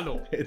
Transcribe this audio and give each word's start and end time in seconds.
Hallo. 0.00 0.22
Hey, 0.30 0.46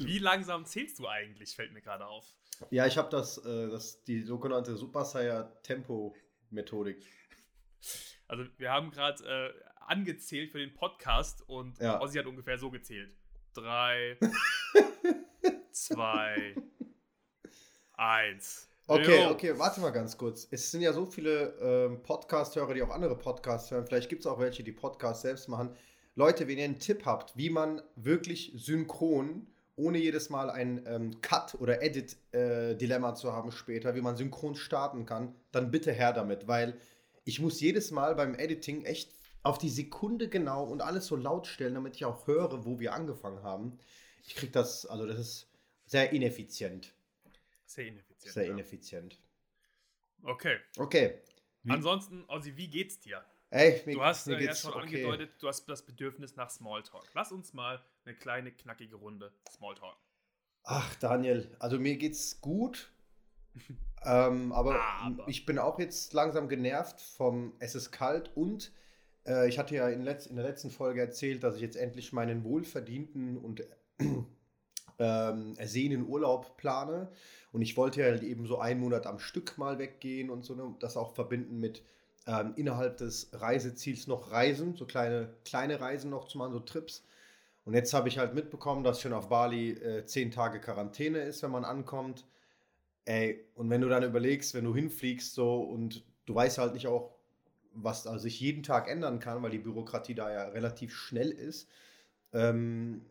Wie 0.00 0.18
langsam 0.18 0.64
zählst 0.64 0.98
du 0.98 1.06
eigentlich, 1.06 1.54
fällt 1.54 1.72
mir 1.72 1.80
gerade 1.80 2.04
auf. 2.04 2.34
Ja, 2.70 2.84
ich 2.84 2.98
habe 2.98 3.08
das, 3.10 3.38
äh, 3.38 3.68
das, 3.70 4.02
die 4.02 4.22
sogenannte 4.22 4.76
Super 4.76 5.04
Saiyan 5.04 5.48
Tempo 5.62 6.16
Methodik. 6.50 7.06
Also 8.26 8.42
wir 8.56 8.72
haben 8.72 8.90
gerade 8.90 9.54
äh, 9.54 9.82
angezählt 9.86 10.50
für 10.50 10.58
den 10.58 10.74
Podcast 10.74 11.48
und 11.48 11.78
ja. 11.78 12.00
Ossi 12.00 12.18
hat 12.18 12.26
ungefähr 12.26 12.58
so 12.58 12.72
gezählt. 12.72 13.16
Drei, 13.54 14.18
zwei, 15.70 16.56
eins. 17.92 18.68
Okay, 18.88 19.22
jo. 19.22 19.30
okay, 19.30 19.56
warte 19.56 19.80
mal 19.80 19.90
ganz 19.90 20.18
kurz. 20.18 20.48
Es 20.50 20.72
sind 20.72 20.80
ja 20.80 20.92
so 20.92 21.06
viele 21.06 21.54
ähm, 21.60 22.02
Podcast-Hörer, 22.02 22.74
die 22.74 22.82
auch 22.82 22.90
andere 22.90 23.16
Podcasts 23.16 23.70
hören. 23.70 23.86
Vielleicht 23.86 24.08
gibt 24.08 24.22
es 24.22 24.26
auch 24.26 24.40
welche, 24.40 24.64
die 24.64 24.72
Podcasts 24.72 25.22
selbst 25.22 25.48
machen. 25.48 25.76
Leute, 26.18 26.48
wenn 26.48 26.58
ihr 26.58 26.64
einen 26.64 26.80
Tipp 26.80 27.04
habt, 27.04 27.36
wie 27.36 27.48
man 27.48 27.80
wirklich 27.94 28.50
synchron, 28.56 29.46
ohne 29.76 29.98
jedes 29.98 30.30
Mal 30.30 30.50
ein 30.50 30.84
ähm, 30.84 31.20
Cut- 31.20 31.54
oder 31.60 31.80
Edit-Dilemma 31.80 33.12
äh, 33.12 33.14
zu 33.14 33.32
haben 33.32 33.52
später, 33.52 33.94
wie 33.94 34.00
man 34.00 34.16
synchron 34.16 34.56
starten 34.56 35.06
kann, 35.06 35.32
dann 35.52 35.70
bitte 35.70 35.92
her 35.92 36.12
damit, 36.12 36.48
weil 36.48 36.76
ich 37.22 37.38
muss 37.38 37.60
jedes 37.60 37.92
Mal 37.92 38.16
beim 38.16 38.34
Editing 38.34 38.84
echt 38.84 39.14
auf 39.44 39.58
die 39.58 39.68
Sekunde 39.68 40.28
genau 40.28 40.64
und 40.64 40.80
alles 40.80 41.06
so 41.06 41.14
laut 41.14 41.46
stellen, 41.46 41.74
damit 41.74 41.94
ich 41.94 42.04
auch 42.04 42.26
höre, 42.26 42.64
wo 42.64 42.80
wir 42.80 42.94
angefangen 42.94 43.44
haben. 43.44 43.78
Ich 44.24 44.34
kriege 44.34 44.50
das, 44.50 44.86
also 44.86 45.06
das 45.06 45.20
ist 45.20 45.48
sehr 45.86 46.12
ineffizient. 46.12 46.92
Sehr 47.64 47.86
ineffizient. 47.86 48.34
Sehr 48.34 48.46
ineffizient. 48.46 49.20
Okay. 50.24 50.56
Okay. 50.78 51.20
Wie? 51.62 51.70
Ansonsten, 51.70 52.24
Ossi, 52.26 52.56
wie 52.56 52.66
geht's 52.66 52.98
dir? 52.98 53.24
Ey, 53.50 53.82
mir, 53.86 53.94
du 53.94 54.02
hast 54.02 54.26
mir 54.26 54.38
äh, 54.38 54.44
ja 54.44 54.54
schon 54.54 54.72
okay. 54.72 54.82
angedeutet, 54.82 55.30
du 55.38 55.48
hast 55.48 55.66
das 55.66 55.82
Bedürfnis 55.82 56.36
nach 56.36 56.50
Smalltalk. 56.50 57.08
Lass 57.14 57.32
uns 57.32 57.54
mal 57.54 57.82
eine 58.04 58.14
kleine, 58.14 58.52
knackige 58.52 58.96
Runde 58.96 59.32
Smalltalk. 59.50 59.96
Ach, 60.64 60.94
Daniel, 60.96 61.50
also 61.58 61.78
mir 61.78 61.96
geht's 61.96 62.42
gut. 62.42 62.92
ähm, 64.04 64.52
aber, 64.52 64.78
aber, 64.80 65.26
ich 65.28 65.46
bin 65.46 65.58
auch 65.58 65.78
jetzt 65.78 66.12
langsam 66.12 66.48
genervt 66.48 67.00
vom 67.00 67.54
Es 67.58 67.74
ist 67.74 67.90
kalt 67.90 68.30
und 68.36 68.70
äh, 69.26 69.48
ich 69.48 69.58
hatte 69.58 69.74
ja 69.74 69.88
in, 69.88 70.02
letz-, 70.02 70.28
in, 70.28 70.36
der 70.36 70.44
letzten 70.44 70.70
Folge 70.70 71.00
erzählt, 71.00 71.42
dass 71.42 71.56
ich 71.56 71.62
jetzt 71.62 71.76
endlich 71.76 72.12
meinen 72.12 72.44
wohlverdienten 72.44 73.38
und 73.38 73.64
ähm, 74.98 75.54
ersehenen 75.56 76.06
Urlaub 76.06 76.58
plane. 76.58 77.10
Und 77.52 77.62
ich 77.62 77.78
wollte 77.78 78.02
ja 78.02 78.08
halt 78.08 78.22
eben 78.22 78.46
so 78.46 78.58
einen 78.58 78.80
Monat 78.80 79.06
am 79.06 79.18
Stück 79.18 79.56
mal 79.56 79.78
weggehen 79.78 80.28
und 80.28 80.44
so, 80.44 80.54
ne, 80.54 80.74
das 80.80 80.98
auch 80.98 81.14
verbinden 81.14 81.58
mit 81.58 81.82
ähm, 82.28 82.52
innerhalb 82.56 82.98
des 82.98 83.30
Reiseziels 83.32 84.06
noch 84.06 84.30
Reisen, 84.30 84.76
so 84.76 84.84
kleine, 84.84 85.30
kleine 85.46 85.80
Reisen 85.80 86.10
noch 86.10 86.28
zu 86.28 86.36
machen, 86.36 86.52
so 86.52 86.60
Trips. 86.60 87.02
Und 87.64 87.72
jetzt 87.72 87.92
habe 87.94 88.08
ich 88.08 88.18
halt 88.18 88.34
mitbekommen, 88.34 88.84
dass 88.84 89.00
schon 89.00 89.14
auf 89.14 89.30
Bali 89.30 89.70
äh, 89.70 90.04
zehn 90.04 90.30
Tage 90.30 90.60
Quarantäne 90.60 91.20
ist, 91.20 91.42
wenn 91.42 91.50
man 91.50 91.64
ankommt. 91.64 92.26
Ey, 93.06 93.46
und 93.54 93.70
wenn 93.70 93.80
du 93.80 93.88
dann 93.88 94.02
überlegst, 94.02 94.52
wenn 94.52 94.64
du 94.64 94.74
hinfliegst 94.74 95.32
so 95.32 95.60
und 95.60 96.04
du 96.26 96.34
weißt 96.34 96.58
halt 96.58 96.74
nicht 96.74 96.86
auch, 96.86 97.14
was 97.72 98.06
also 98.06 98.20
sich 98.20 98.40
jeden 98.40 98.62
Tag 98.62 98.88
ändern 98.88 99.20
kann, 99.20 99.42
weil 99.42 99.50
die 99.50 99.58
Bürokratie 99.58 100.14
da 100.14 100.30
ja 100.30 100.48
relativ 100.48 100.94
schnell 100.94 101.30
ist, 101.30 101.68
ähm, 102.34 103.06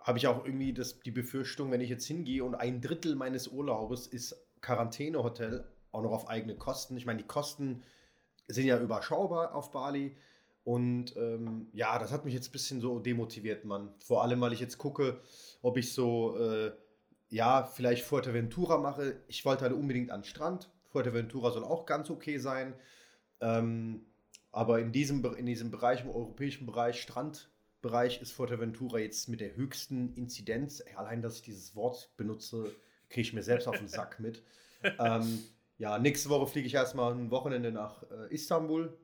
habe 0.00 0.16
ich 0.16 0.26
auch 0.26 0.46
irgendwie 0.46 0.72
das, 0.72 1.00
die 1.00 1.10
Befürchtung, 1.10 1.70
wenn 1.70 1.82
ich 1.82 1.90
jetzt 1.90 2.06
hingehe 2.06 2.42
und 2.42 2.54
ein 2.54 2.80
Drittel 2.80 3.16
meines 3.16 3.48
Urlaubes 3.48 4.06
ist 4.06 4.34
Quarantänehotel, 4.62 5.64
auch 5.90 6.02
noch 6.02 6.12
auf 6.12 6.28
eigene 6.28 6.54
Kosten. 6.54 6.96
Ich 6.96 7.04
meine, 7.04 7.18
die 7.18 7.28
Kosten 7.28 7.82
sind 8.48 8.66
ja 8.66 8.78
überschaubar 8.78 9.54
auf 9.54 9.70
Bali. 9.70 10.16
Und 10.64 11.16
ähm, 11.16 11.68
ja, 11.72 11.98
das 11.98 12.12
hat 12.12 12.24
mich 12.24 12.34
jetzt 12.34 12.48
ein 12.48 12.52
bisschen 12.52 12.80
so 12.80 12.98
demotiviert, 12.98 13.64
Mann. 13.64 13.92
Vor 13.98 14.22
allem, 14.22 14.40
weil 14.40 14.52
ich 14.52 14.60
jetzt 14.60 14.78
gucke, 14.78 15.20
ob 15.60 15.76
ich 15.76 15.92
so, 15.92 16.36
äh, 16.38 16.72
ja, 17.30 17.64
vielleicht 17.64 18.04
Fuerteventura 18.04 18.78
mache. 18.78 19.16
Ich 19.26 19.44
wollte 19.44 19.62
halt 19.62 19.72
unbedingt 19.72 20.10
an 20.10 20.20
den 20.20 20.26
Strand. 20.26 20.70
Fuerteventura 20.90 21.50
soll 21.50 21.64
auch 21.64 21.86
ganz 21.86 22.10
okay 22.10 22.38
sein. 22.38 22.74
Ähm, 23.40 24.06
aber 24.52 24.78
in 24.80 24.92
diesem, 24.92 25.24
in 25.34 25.46
diesem 25.46 25.70
Bereich, 25.70 26.02
im 26.02 26.10
europäischen 26.10 26.66
Bereich, 26.66 27.00
Strandbereich, 27.00 28.20
ist 28.20 28.32
Fuerteventura 28.32 28.98
jetzt 28.98 29.28
mit 29.28 29.40
der 29.40 29.56
höchsten 29.56 30.14
Inzidenz. 30.14 30.82
Allein, 30.94 31.22
dass 31.22 31.36
ich 31.36 31.42
dieses 31.42 31.74
Wort 31.74 32.10
benutze, 32.16 32.70
kriege 33.08 33.22
ich 33.22 33.32
mir 33.32 33.42
selbst 33.42 33.66
auf 33.66 33.78
den 33.78 33.88
Sack 33.88 34.20
mit. 34.20 34.42
ähm, 34.98 35.42
ja, 35.78 35.98
nächste 35.98 36.28
Woche 36.28 36.46
fliege 36.46 36.66
ich 36.66 36.74
erstmal 36.74 37.12
ein 37.12 37.30
Wochenende 37.30 37.72
nach 37.72 38.02
äh, 38.04 38.32
Istanbul, 38.32 38.96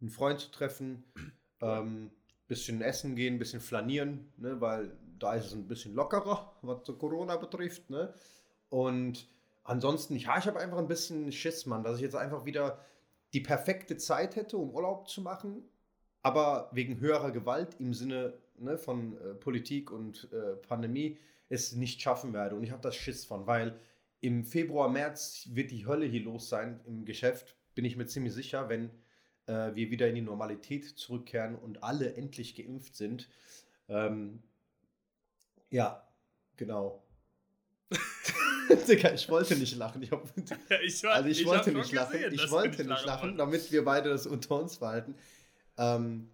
einen 0.00 0.10
Freund 0.10 0.40
zu 0.40 0.50
treffen, 0.50 1.04
ähm, 1.60 2.10
bisschen 2.46 2.80
essen 2.80 3.16
gehen, 3.16 3.38
bisschen 3.38 3.60
flanieren, 3.60 4.32
ne, 4.36 4.60
weil 4.60 4.96
da 5.18 5.34
ist 5.34 5.46
es 5.46 5.52
ein 5.52 5.66
bisschen 5.66 5.94
lockerer, 5.94 6.56
was 6.62 6.84
Corona 6.98 7.36
betrifft. 7.36 7.90
Ne? 7.90 8.12
Und 8.68 9.28
ansonsten, 9.64 10.16
ja, 10.16 10.38
ich 10.38 10.46
habe 10.46 10.60
einfach 10.60 10.78
ein 10.78 10.88
bisschen 10.88 11.32
Schiss, 11.32 11.66
Mann, 11.66 11.82
dass 11.82 11.96
ich 11.96 12.02
jetzt 12.02 12.16
einfach 12.16 12.44
wieder 12.44 12.84
die 13.32 13.40
perfekte 13.40 13.96
Zeit 13.96 14.36
hätte, 14.36 14.56
um 14.56 14.70
Urlaub 14.70 15.08
zu 15.08 15.22
machen, 15.22 15.64
aber 16.22 16.70
wegen 16.72 17.00
höherer 17.00 17.32
Gewalt 17.32 17.76
im 17.80 17.94
Sinne 17.94 18.34
ne, 18.58 18.78
von 18.78 19.16
äh, 19.18 19.34
Politik 19.34 19.90
und 19.90 20.28
äh, 20.32 20.56
Pandemie 20.56 21.18
es 21.48 21.72
nicht 21.72 22.00
schaffen 22.00 22.32
werde. 22.32 22.56
Und 22.56 22.64
ich 22.64 22.70
habe 22.70 22.82
das 22.82 22.96
Schiss 22.96 23.24
von, 23.24 23.46
weil 23.46 23.78
im 24.20 24.44
Februar, 24.44 24.88
März 24.88 25.48
wird 25.52 25.70
die 25.70 25.86
Hölle 25.86 26.06
hier 26.06 26.22
los 26.22 26.48
sein 26.48 26.80
im 26.86 27.04
Geschäft, 27.04 27.56
bin 27.74 27.84
ich 27.84 27.96
mir 27.96 28.06
ziemlich 28.06 28.32
sicher, 28.32 28.68
wenn 28.68 28.90
äh, 29.46 29.74
wir 29.74 29.90
wieder 29.90 30.08
in 30.08 30.14
die 30.14 30.22
Normalität 30.22 30.84
zurückkehren 30.84 31.54
und 31.54 31.82
alle 31.82 32.14
endlich 32.14 32.54
geimpft 32.54 32.96
sind. 32.96 33.28
Ähm, 33.88 34.42
ja, 35.70 36.06
genau. 36.56 37.04
Digga, 38.88 39.12
ich 39.12 39.28
wollte 39.28 39.56
nicht 39.56 39.76
lachen. 39.76 40.02
Ich, 40.02 40.10
hab, 40.10 40.24
ich, 40.84 41.02
war, 41.04 41.14
also 41.14 41.28
ich, 41.28 41.40
ich 41.40 41.46
wollte 41.46 41.72
nicht 41.72 41.92
lachen. 41.92 42.12
Gesehen, 42.12 42.32
ich 42.34 42.50
wollte 42.50 42.84
nicht 42.84 42.88
lachen, 42.88 43.06
lachen 43.06 43.36
damit 43.36 43.70
wir 43.70 43.84
beide 43.84 44.10
das 44.10 44.26
unter 44.26 44.60
uns 44.60 44.78
behalten. 44.78 45.14
Ähm, 45.78 46.30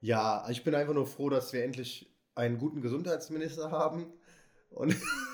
ja, 0.00 0.48
ich 0.50 0.64
bin 0.64 0.74
einfach 0.74 0.94
nur 0.94 1.06
froh, 1.06 1.30
dass 1.30 1.52
wir 1.52 1.64
endlich 1.64 2.12
einen 2.34 2.58
guten 2.58 2.82
Gesundheitsminister 2.82 3.70
haben. 3.70 4.12
Und 4.70 4.96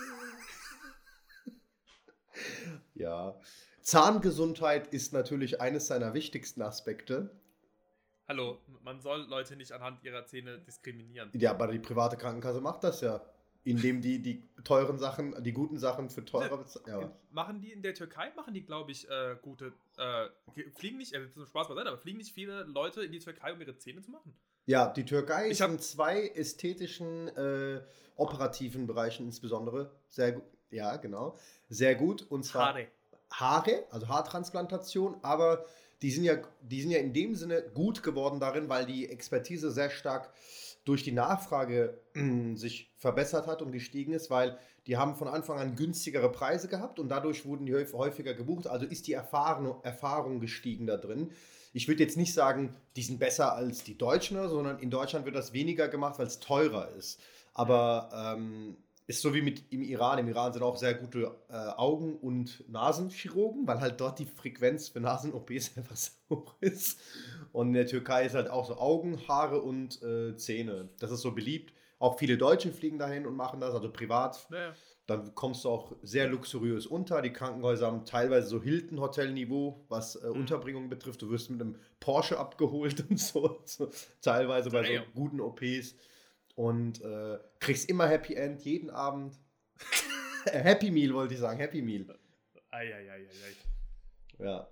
Ja. 2.99 3.39
Zahngesundheit 3.81 4.87
ist 4.93 5.13
natürlich 5.13 5.61
eines 5.61 5.87
seiner 5.87 6.13
wichtigsten 6.13 6.61
Aspekte. 6.61 7.31
Hallo, 8.27 8.59
man 8.83 9.01
soll 9.01 9.21
Leute 9.21 9.55
nicht 9.55 9.71
anhand 9.71 10.03
ihrer 10.03 10.25
Zähne 10.25 10.59
diskriminieren. 10.59 11.31
Ja, 11.33 11.51
aber 11.51 11.67
die 11.67 11.79
private 11.79 12.15
Krankenkasse 12.15 12.61
macht 12.61 12.83
das 12.83 13.01
ja. 13.01 13.21
Indem 13.63 14.01
die 14.01 14.21
die 14.21 14.47
teuren 14.63 14.97
Sachen, 14.99 15.43
die 15.43 15.51
guten 15.51 15.77
Sachen 15.77 16.09
für 16.09 16.23
teurer 16.23 16.63
ja. 16.87 17.11
Machen 17.31 17.59
die 17.59 17.71
in 17.71 17.81
der 17.81 17.93
Türkei, 17.93 18.31
machen 18.35 18.53
die, 18.53 18.63
glaube 18.63 18.91
ich, 18.91 19.09
äh, 19.09 19.35
gute, 19.41 19.73
äh, 19.97 20.27
fliegen 20.75 20.97
nicht, 20.97 21.13
äh, 21.13 21.27
Spaß 21.45 21.67
beiseite, 21.67 21.89
aber 21.89 21.97
fliegen 21.97 22.19
nicht 22.19 22.33
viele 22.33 22.63
Leute 22.63 23.03
in 23.03 23.11
die 23.11 23.19
Türkei, 23.19 23.51
um 23.51 23.59
ihre 23.59 23.75
Zähne 23.77 24.01
zu 24.01 24.11
machen? 24.11 24.33
Ja, 24.65 24.87
die 24.87 25.05
Türkei 25.05 25.45
ich 25.45 25.51
ist 25.53 25.61
in 25.61 25.79
zwei 25.79 26.27
ästhetischen, 26.27 27.27
äh, 27.29 27.81
operativen 28.15 28.85
Bereichen 28.85 29.25
insbesondere 29.25 29.91
sehr 30.07 30.33
gut 30.33 30.43
ja, 30.71 30.97
genau. 30.97 31.37
Sehr 31.69 31.95
gut. 31.95 32.25
Und 32.29 32.43
zwar 32.43 32.67
Haare. 32.67 32.87
Haare, 33.31 33.83
also 33.91 34.07
Haartransplantation, 34.07 35.17
aber 35.21 35.65
die 36.01 36.11
sind 36.11 36.23
ja, 36.23 36.37
die 36.61 36.81
sind 36.81 36.91
ja 36.91 36.99
in 36.99 37.13
dem 37.13 37.35
Sinne 37.35 37.63
gut 37.73 38.03
geworden 38.03 38.39
darin, 38.39 38.69
weil 38.69 38.85
die 38.85 39.09
Expertise 39.09 39.71
sehr 39.71 39.89
stark 39.89 40.31
durch 40.85 41.03
die 41.03 41.11
Nachfrage 41.11 41.99
äh, 42.15 42.55
sich 42.55 42.91
verbessert 42.97 43.47
hat 43.47 43.61
und 43.61 43.71
gestiegen 43.71 44.13
ist, 44.13 44.29
weil 44.29 44.57
die 44.87 44.97
haben 44.97 45.15
von 45.15 45.27
Anfang 45.27 45.59
an 45.59 45.75
günstigere 45.75 46.31
Preise 46.31 46.67
gehabt 46.67 46.99
und 46.99 47.09
dadurch 47.09 47.45
wurden 47.45 47.65
die 47.65 47.75
häufiger 47.75 48.33
gebucht. 48.33 48.65
Also 48.65 48.85
ist 48.85 49.07
die 49.07 49.13
Erfahrung, 49.13 49.83
Erfahrung 49.83 50.39
gestiegen 50.39 50.87
da 50.87 50.97
drin. 50.97 51.31
Ich 51.73 51.87
würde 51.87 52.01
jetzt 52.01 52.17
nicht 52.17 52.33
sagen, 52.33 52.75
die 52.95 53.03
sind 53.03 53.19
besser 53.19 53.53
als 53.53 53.83
die 53.83 53.97
Deutschen, 53.97 54.49
sondern 54.49 54.79
in 54.79 54.89
Deutschland 54.89 55.25
wird 55.25 55.35
das 55.35 55.53
weniger 55.53 55.87
gemacht, 55.89 56.17
weil 56.17 56.25
es 56.25 56.39
teurer 56.39 56.89
ist. 56.97 57.19
Aber 57.53 58.09
ähm, 58.35 58.77
ist 59.09 59.21
so 59.23 59.33
wie 59.33 59.41
mit 59.41 59.63
im 59.73 59.81
Iran. 59.81 60.19
Im 60.19 60.27
Iran 60.27 60.53
sind 60.53 60.61
auch 60.61 60.77
sehr 60.77 60.93
gute 60.93 61.35
äh, 61.49 61.53
Augen- 61.53 62.15
und 62.17 62.63
Nasenchirurgen, 62.69 63.65
weil 63.65 63.81
halt 63.81 63.99
dort 63.99 64.19
die 64.19 64.27
Frequenz 64.27 64.89
für 64.89 64.99
Nasen-OPs 64.99 65.71
einfach 65.77 65.95
so 65.95 66.11
hoch 66.29 66.53
ist. 66.59 66.99
Und 67.51 67.69
in 67.69 67.73
der 67.73 67.87
Türkei 67.87 68.25
ist 68.25 68.35
halt 68.35 68.51
auch 68.51 68.67
so 68.67 68.77
Augen, 68.77 69.19
Haare 69.27 69.63
und 69.63 69.99
äh, 70.03 70.37
Zähne. 70.37 70.89
Das 70.99 71.09
ist 71.09 71.21
so 71.21 71.31
beliebt. 71.31 71.73
Auch 71.97 72.19
viele 72.19 72.37
Deutsche 72.37 72.71
fliegen 72.71 72.99
dahin 72.99 73.25
und 73.25 73.35
machen 73.35 73.59
das, 73.59 73.73
also 73.73 73.91
privat. 73.91 74.45
Naja. 74.51 74.75
Dann 75.07 75.33
kommst 75.33 75.65
du 75.65 75.69
auch 75.69 75.91
sehr 76.03 76.27
luxuriös 76.27 76.85
unter. 76.85 77.23
Die 77.23 77.33
Krankenhäuser 77.33 77.87
haben 77.87 78.05
teilweise 78.05 78.47
so 78.47 78.61
Hilton-Hotel-Niveau, 78.61 79.85
was 79.89 80.17
äh, 80.17 80.27
mhm. 80.27 80.33
Unterbringung 80.33 80.87
betrifft. 80.87 81.23
Du 81.23 81.31
wirst 81.31 81.49
mit 81.49 81.59
einem 81.59 81.77
Porsche 81.99 82.37
abgeholt 82.37 83.03
und 83.09 83.19
so. 83.19 83.59
so 83.65 83.89
teilweise 84.21 84.69
bei 84.69 84.83
so 84.83 85.01
guten 85.15 85.41
OPs 85.41 85.95
und 86.59 87.01
äh, 87.01 87.39
kriegst 87.61 87.89
immer 87.89 88.05
Happy 88.05 88.35
End 88.35 88.61
jeden 88.65 88.89
Abend. 88.89 89.39
Happy 90.43 90.91
Meal 90.91 91.13
wollte 91.13 91.33
ich 91.33 91.39
sagen, 91.39 91.57
Happy 91.57 91.81
Meal. 91.81 92.19
Eieieiei. 92.69 93.29
Ja. 94.39 94.67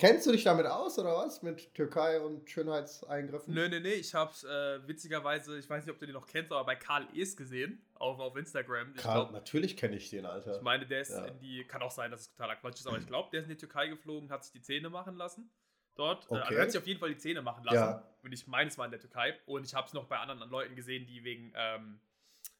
Kennst 0.00 0.26
du 0.26 0.32
dich 0.32 0.42
damit 0.42 0.66
aus 0.66 0.98
oder 0.98 1.16
was? 1.16 1.42
Mit 1.42 1.72
Türkei 1.74 2.20
und 2.20 2.50
Schönheitseingriffen? 2.50 3.54
Nö, 3.54 3.68
nö, 3.68 3.78
nö. 3.78 3.88
Ich 3.88 4.16
hab's 4.16 4.42
äh, 4.42 4.80
witzigerweise, 4.88 5.56
ich 5.56 5.70
weiß 5.70 5.86
nicht, 5.86 5.94
ob 5.94 6.00
du 6.00 6.06
den 6.06 6.14
noch 6.14 6.26
kennst, 6.26 6.50
aber 6.50 6.64
bei 6.64 6.74
Karl 6.74 7.06
Es 7.16 7.36
gesehen, 7.36 7.86
auf, 7.94 8.18
auf 8.18 8.34
Instagram. 8.34 8.92
Ich 8.96 9.02
Karl, 9.02 9.26
glaub, 9.26 9.32
natürlich 9.32 9.76
kenne 9.76 9.94
ich 9.94 10.10
den, 10.10 10.26
Alter. 10.26 10.56
Ich 10.56 10.62
meine, 10.62 10.86
der 10.86 11.02
ist 11.02 11.10
ja. 11.10 11.24
in 11.26 11.38
die, 11.38 11.64
kann 11.68 11.82
auch 11.82 11.92
sein, 11.92 12.10
dass 12.10 12.22
es 12.22 12.30
totaler 12.32 12.56
Quatsch 12.56 12.80
ist, 12.80 12.86
aber 12.88 12.98
ich 12.98 13.06
glaube, 13.06 13.28
der 13.30 13.40
ist 13.40 13.46
in 13.46 13.50
die 13.50 13.58
Türkei 13.58 13.86
geflogen, 13.86 14.28
hat 14.30 14.42
sich 14.42 14.52
die 14.52 14.60
Zähne 14.60 14.90
machen 14.90 15.14
lassen. 15.14 15.48
Dort. 15.96 16.30
Okay. 16.30 16.40
Also 16.40 16.54
er 16.54 16.62
hat 16.62 16.70
sich 16.72 16.80
auf 16.80 16.86
jeden 16.86 17.00
Fall 17.00 17.08
die 17.08 17.18
Zähne 17.18 17.42
machen 17.42 17.64
lassen. 17.64 17.76
Ja. 17.76 18.08
Und 18.22 18.32
ich 18.32 18.46
meine, 18.46 18.68
es 18.68 18.78
war 18.78 18.84
in 18.84 18.90
der 18.90 19.00
Türkei. 19.00 19.38
Und 19.46 19.64
ich 19.64 19.74
habe 19.74 19.86
es 19.86 19.92
noch 19.92 20.06
bei 20.06 20.18
anderen 20.18 20.50
Leuten 20.50 20.76
gesehen, 20.76 21.06
die 21.06 21.24
wegen, 21.24 21.52
ähm, 21.56 22.00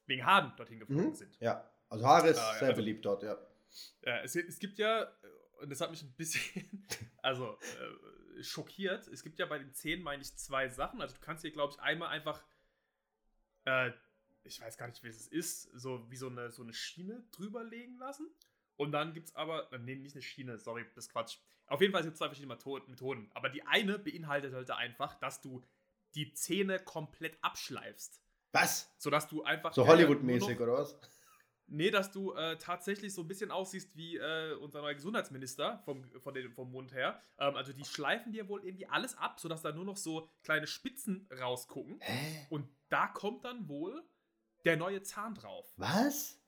wegen 0.07 0.25
Haaren 0.25 0.53
dorthin 0.57 0.81
geflogen 0.81 1.11
mhm. 1.11 1.15
sind. 1.15 1.37
Ja, 1.41 1.69
also 1.89 2.07
Haare 2.07 2.29
ist 2.29 2.39
äh, 2.39 2.59
sehr 2.59 2.69
also, 2.69 2.81
beliebt 2.81 3.05
dort, 3.05 3.23
ja. 3.23 3.37
Ja, 4.03 4.21
es, 4.21 4.35
es 4.37 4.59
gibt 4.59 4.79
ja 4.79 5.11
und 5.61 5.71
das 5.71 5.81
hat 5.81 5.91
mich 5.91 6.03
ein 6.03 6.13
bisschen, 6.13 6.87
also 7.23 7.59
äh, 8.39 8.43
schockiert. 8.43 9.09
Es 9.09 9.23
gibt 9.23 9.39
ja 9.39 9.47
bei 9.47 9.59
den 9.59 9.73
Zähnen, 9.73 10.03
meine 10.03 10.23
ich, 10.23 10.35
zwei 10.37 10.69
Sachen. 10.69 11.01
Also 11.01 11.15
du 11.15 11.21
kannst 11.21 11.43
hier, 11.43 11.53
glaube 11.53 11.73
ich, 11.73 11.81
einmal 11.81 12.09
einfach, 12.09 12.43
äh, 13.65 13.93
ich 14.45 14.61
weiß 14.61 14.77
gar 14.77 14.87
nicht, 14.89 15.03
wie 15.03 15.09
es 15.09 15.27
ist, 15.27 15.63
so 15.75 16.11
wie 16.11 16.17
so 16.17 16.29
eine, 16.29 16.51
so 16.51 16.63
eine 16.63 16.73
Schiene 16.73 17.25
drüber 17.33 17.65
legen 17.65 17.99
lassen. 17.99 18.29
Und 18.77 18.93
dann 18.93 19.15
gibt 19.15 19.29
es 19.29 19.35
aber, 19.35 19.73
äh, 19.73 19.79
nee, 19.79 19.97
nicht 19.97 20.15
eine 20.15 20.23
Schiene, 20.23 20.59
sorry, 20.59 20.85
das 20.95 21.09
Quatsch. 21.09 21.39
Auf 21.67 21.81
jeden 21.81 21.93
Fall 21.93 22.03
gibt 22.03 22.15
es 22.15 22.19
zwei 22.19 22.29
verschiedene 22.29 22.55
Methoden. 22.55 23.31
Aber 23.35 23.49
die 23.49 23.65
eine 23.65 23.99
beinhaltet 23.99 24.55
halt 24.55 24.71
einfach, 24.71 25.15
dass 25.15 25.41
du 25.41 25.65
die 26.15 26.33
Zähne 26.33 26.79
komplett 26.79 27.39
abschleifst. 27.43 28.23
Was? 28.53 28.95
Sodass 28.99 29.29
du 29.29 29.43
einfach. 29.43 29.73
So 29.75 29.87
Hollywood-mäßig, 29.87 30.59
oder 30.61 30.75
was? 30.75 30.97
Nee, 31.69 31.91
dass 31.91 32.13
du 32.13 32.33
äh, 32.33 32.57
tatsächlich 32.59 33.13
so 33.13 33.23
ein 33.23 33.29
bisschen 33.29 33.51
aussiehst 33.51 33.97
wie 33.97 34.17
äh, 34.17 34.55
unser 34.55 34.83
neuer 34.83 34.95
Gesundheitsminister 34.95 35.81
vom, 35.85 36.05
von 36.21 36.33
den, 36.33 36.53
vom 36.53 36.71
Mund 36.71 36.95
her. 36.95 37.21
Ähm, 37.39 37.57
also 37.57 37.73
die 37.73 37.85
schleifen 37.85 38.33
dir 38.33 38.49
wohl 38.49 38.65
irgendwie 38.65 38.87
alles 38.87 39.19
ab, 39.19 39.41
sodass 39.41 39.63
da 39.63 39.73
nur 39.73 39.85
noch 39.85 39.97
so 39.97 40.31
kleine 40.45 40.69
Spitzen 40.69 41.29
rausgucken. 41.37 41.99
Hä? 42.01 42.47
Und 42.51 42.69
da 42.89 43.09
kommt 43.09 43.45
dann 43.45 43.69
wohl 43.69 44.01
der 44.65 44.77
neue 44.77 45.03
Zahn 45.03 45.35
drauf. 45.35 45.73
Was? 45.77 46.41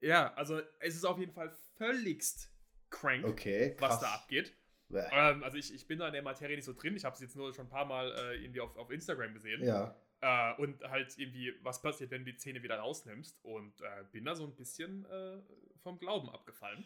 Ja, 0.00 0.32
also 0.34 0.60
es 0.80 0.94
ist 0.94 1.04
auf 1.04 1.18
jeden 1.18 1.32
Fall 1.32 1.50
völligst 1.76 2.50
crank, 2.88 3.26
okay, 3.26 3.76
was 3.78 4.00
da 4.00 4.14
abgeht. 4.14 4.56
Ähm, 4.92 5.42
also 5.42 5.56
ich, 5.56 5.74
ich 5.74 5.86
bin 5.86 5.98
da 5.98 6.06
in 6.06 6.12
der 6.12 6.22
Materie 6.22 6.56
nicht 6.56 6.64
so 6.64 6.72
drin. 6.72 6.96
Ich 6.96 7.04
habe 7.04 7.14
es 7.14 7.20
jetzt 7.20 7.36
nur 7.36 7.52
schon 7.54 7.66
ein 7.66 7.70
paar 7.70 7.86
Mal 7.86 8.12
äh, 8.12 8.42
irgendwie 8.42 8.60
auf, 8.60 8.76
auf 8.76 8.90
Instagram 8.90 9.34
gesehen. 9.34 9.64
Ja. 9.64 9.94
Äh, 10.20 10.60
und 10.60 10.82
halt 10.84 11.18
irgendwie, 11.18 11.52
was 11.62 11.82
passiert, 11.82 12.10
wenn 12.10 12.24
du 12.24 12.32
die 12.32 12.38
Zähne 12.38 12.62
wieder 12.62 12.78
rausnimmst. 12.78 13.38
Und 13.44 13.80
äh, 13.80 14.04
bin 14.12 14.24
da 14.24 14.34
so 14.34 14.44
ein 14.44 14.54
bisschen 14.54 15.04
äh, 15.06 15.38
vom 15.82 15.98
Glauben 15.98 16.30
abgefallen. 16.30 16.84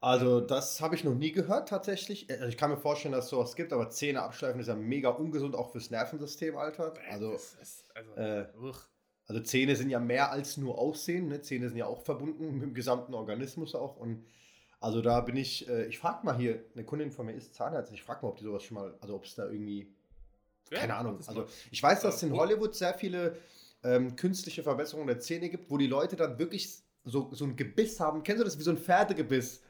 Also, 0.00 0.40
das 0.40 0.80
habe 0.80 0.94
ich 0.94 1.04
noch 1.04 1.14
nie 1.14 1.32
gehört, 1.32 1.68
tatsächlich. 1.68 2.30
Also 2.30 2.46
ich 2.46 2.56
kann 2.56 2.70
mir 2.70 2.76
vorstellen, 2.76 3.12
dass 3.12 3.24
es 3.24 3.30
sowas 3.30 3.56
gibt, 3.56 3.72
aber 3.72 3.88
Zähne 3.88 4.22
abschleifen 4.22 4.60
ist 4.60 4.66
ja 4.66 4.74
mega 4.74 5.08
ungesund, 5.08 5.54
auch 5.54 5.72
fürs 5.72 5.90
Nervensystem, 5.90 6.56
Alter. 6.56 6.92
Also, 7.10 7.32
ist, 7.32 7.90
also, 7.94 8.14
äh, 8.14 8.46
also, 9.26 9.40
Zähne 9.42 9.74
sind 9.74 9.88
ja 9.90 9.98
mehr 9.98 10.30
als 10.30 10.58
nur 10.58 10.78
Aussehen. 10.78 11.28
Ne? 11.28 11.40
Zähne 11.40 11.70
sind 11.70 11.78
ja 11.78 11.86
auch 11.86 12.02
verbunden 12.02 12.52
mit 12.52 12.62
dem 12.62 12.74
gesamten 12.74 13.14
Organismus 13.14 13.74
auch. 13.74 13.96
Und 13.96 14.26
also, 14.86 15.02
da 15.02 15.20
bin 15.20 15.36
ich, 15.36 15.68
äh, 15.68 15.86
ich 15.86 15.98
frage 15.98 16.24
mal 16.24 16.36
hier, 16.36 16.64
eine 16.74 16.84
Kundin 16.84 17.10
von 17.10 17.26
mir 17.26 17.32
ist 17.32 17.54
Zahnarzt, 17.54 17.92
ich 17.92 18.02
frage 18.02 18.24
mal, 18.24 18.30
ob 18.30 18.38
die 18.38 18.44
sowas 18.44 18.62
schon 18.62 18.76
mal, 18.76 18.94
also 19.00 19.14
ob 19.14 19.24
es 19.24 19.34
da 19.34 19.44
irgendwie 19.46 19.94
ja, 20.70 20.80
Keine 20.80 20.96
Ahnung. 20.96 21.18
Also 21.26 21.46
ich 21.70 21.82
weiß, 21.82 22.02
dass 22.02 22.16
es 22.16 22.22
in 22.22 22.32
Hollywood 22.32 22.74
sehr 22.74 22.94
viele 22.94 23.36
ähm, 23.84 24.16
künstliche 24.16 24.62
Verbesserungen 24.62 25.06
der 25.06 25.20
Zähne 25.20 25.48
gibt, 25.48 25.70
wo 25.70 25.78
die 25.78 25.86
Leute 25.86 26.16
dann 26.16 26.38
wirklich 26.38 26.78
so, 27.04 27.30
so 27.32 27.44
ein 27.44 27.54
Gebiss 27.54 28.00
haben. 28.00 28.22
Kennst 28.22 28.40
du 28.40 28.44
das 28.44 28.58
wie 28.58 28.62
so 28.62 28.70
ein 28.70 28.78
Pferdegebiss? 28.78 29.62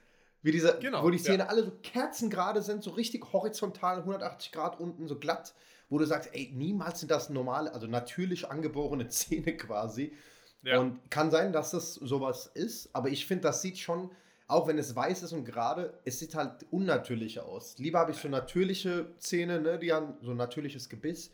Wie 0.42 0.52
diese, 0.52 0.78
genau, 0.78 1.02
wo 1.02 1.10
die 1.10 1.20
Zähne 1.20 1.44
ja. 1.44 1.46
alle 1.46 1.64
so 1.64 1.72
kerzengerade 1.82 2.62
sind, 2.62 2.82
so 2.82 2.90
richtig 2.90 3.32
horizontal, 3.32 3.98
180 3.98 4.52
Grad 4.52 4.80
unten, 4.80 5.08
so 5.08 5.18
glatt, 5.18 5.54
wo 5.88 5.98
du 5.98 6.06
sagst, 6.06 6.30
ey, 6.32 6.52
niemals 6.54 7.00
sind 7.00 7.10
das 7.10 7.30
normale, 7.30 7.74
also 7.74 7.86
natürlich 7.86 8.48
angeborene 8.48 9.08
Zähne 9.08 9.56
quasi. 9.56 10.14
Ja. 10.62 10.80
Und 10.80 11.10
kann 11.10 11.30
sein, 11.30 11.52
dass 11.52 11.72
das 11.72 11.94
sowas 11.94 12.50
ist, 12.54 12.90
aber 12.94 13.08
ich 13.08 13.26
finde, 13.26 13.42
das 13.42 13.60
sieht 13.60 13.78
schon 13.78 14.10
auch 14.48 14.69
wenn 14.69 14.78
es 14.78 14.94
weiß 14.94 15.22
ist 15.22 15.32
und 15.32 15.44
gerade, 15.44 15.98
es 16.04 16.19
sieht 16.19 16.34
halt 16.34 16.66
unnatürlich 16.70 17.40
aus. 17.40 17.78
Lieber 17.78 17.98
habe 17.98 18.12
ich 18.12 18.19
so 18.19 18.28
natürliche 18.28 19.12
Zähne, 19.19 19.60
ne, 19.60 19.78
die 19.78 19.93
haben 19.93 20.14
so 20.22 20.31
ein 20.31 20.37
natürliches 20.37 20.88
Gebiss, 20.88 21.32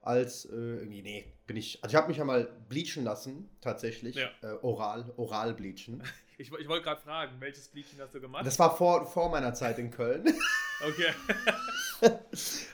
als 0.00 0.44
äh, 0.46 0.54
irgendwie, 0.54 1.02
nee, 1.02 1.32
bin 1.46 1.56
ich. 1.56 1.82
Also 1.82 1.94
ich 1.94 1.96
habe 1.96 2.08
mich 2.08 2.16
ja 2.16 2.24
mal 2.24 2.48
bleachen 2.68 3.04
lassen, 3.04 3.48
tatsächlich. 3.60 4.16
Ja. 4.16 4.30
Äh, 4.42 4.58
oral, 4.62 5.12
oral 5.16 5.54
bleachen. 5.54 6.02
Ich, 6.38 6.50
ich 6.50 6.66
wollte 6.66 6.82
gerade 6.82 7.00
fragen, 7.00 7.36
welches 7.40 7.68
Bleachen 7.68 8.00
hast 8.00 8.14
du 8.14 8.20
gemacht? 8.20 8.44
Das 8.44 8.58
war 8.58 8.76
vor, 8.76 9.06
vor 9.06 9.28
meiner 9.30 9.54
Zeit 9.54 9.78
in 9.78 9.90
Köln. 9.90 10.24
Okay. 10.84 11.12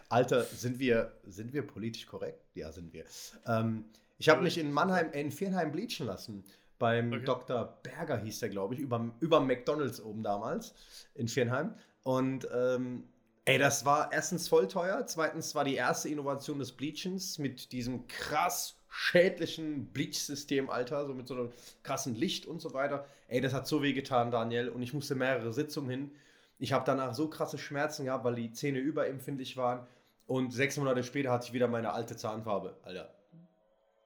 Alter, 0.08 0.43
sind 0.44 0.79
wir, 0.79 1.12
sind 1.26 1.52
wir 1.52 1.67
politisch 1.67 2.06
korrekt? 2.06 2.43
Ja, 2.55 2.73
sind 2.73 2.94
wir. 2.94 3.05
Ähm, 3.46 3.84
ich 4.17 4.31
habe 4.31 4.41
mich 4.41 4.56
in 4.56 4.73
Mannheim, 4.73 5.12
in 5.12 5.31
Viernheim 5.31 5.73
bleachen 5.73 6.06
lassen 6.06 6.44
beim 6.79 7.13
okay. 7.13 7.25
Dr. 7.25 7.79
Berger 7.83 8.19
hieß 8.19 8.41
der, 8.41 8.49
glaube 8.49 8.75
ich, 8.75 8.81
über, 8.81 9.11
über 9.21 9.41
McDonalds 9.41 10.01
oben 10.01 10.23
damals 10.23 10.75
in 11.15 11.29
Viernheim. 11.29 11.75
Und 12.03 12.49
ähm, 12.55 13.05
ey, 13.45 13.59
das 13.59 13.85
war 13.85 14.13
erstens 14.13 14.49
voll 14.49 14.69
teuer, 14.69 15.07
zweitens 15.07 15.55
war 15.55 15.65
die 15.65 15.75
erste 15.75 16.09
Innovation 16.09 16.59
des 16.59 16.73
Bleachens 16.73 17.39
mit 17.39 17.73
diesem 17.73 18.07
krass 18.07 18.77
schädlichen 18.89 19.87
Bleach-System, 19.93 20.71
Alter, 20.71 21.07
so 21.07 21.15
mit 21.15 21.29
so 21.29 21.35
einem 21.35 21.53
krassen 21.83 22.15
Licht 22.15 22.47
und 22.47 22.61
so 22.61 22.73
weiter. 22.73 23.05
Ey, 23.29 23.41
das 23.41 23.53
hat 23.53 23.67
so 23.67 23.83
weh 23.83 23.93
getan, 23.93 24.31
Daniel, 24.31 24.69
und 24.69 24.83
ich 24.83 24.95
musste 24.95 25.15
mehrere 25.15 25.53
Sitzungen 25.53 25.91
hin. 25.91 26.11
Ich 26.59 26.73
habe 26.73 26.85
danach 26.87 27.15
so 27.15 27.29
krasse 27.29 27.59
Schmerzen 27.59 28.07
gehabt, 28.07 28.25
weil 28.25 28.35
die 28.35 28.53
Zähne 28.53 28.79
überempfindlich 28.79 29.57
waren. 29.57 29.87
Und 30.27 30.53
sechs 30.53 30.77
Monate 30.77 31.03
später 31.05 31.31
hatte 31.31 31.47
ich 31.47 31.53
wieder 31.53 31.69
meine 31.69 31.93
alte 31.93 32.17
Zahnfarbe, 32.17 32.77
Alter. 32.83 33.15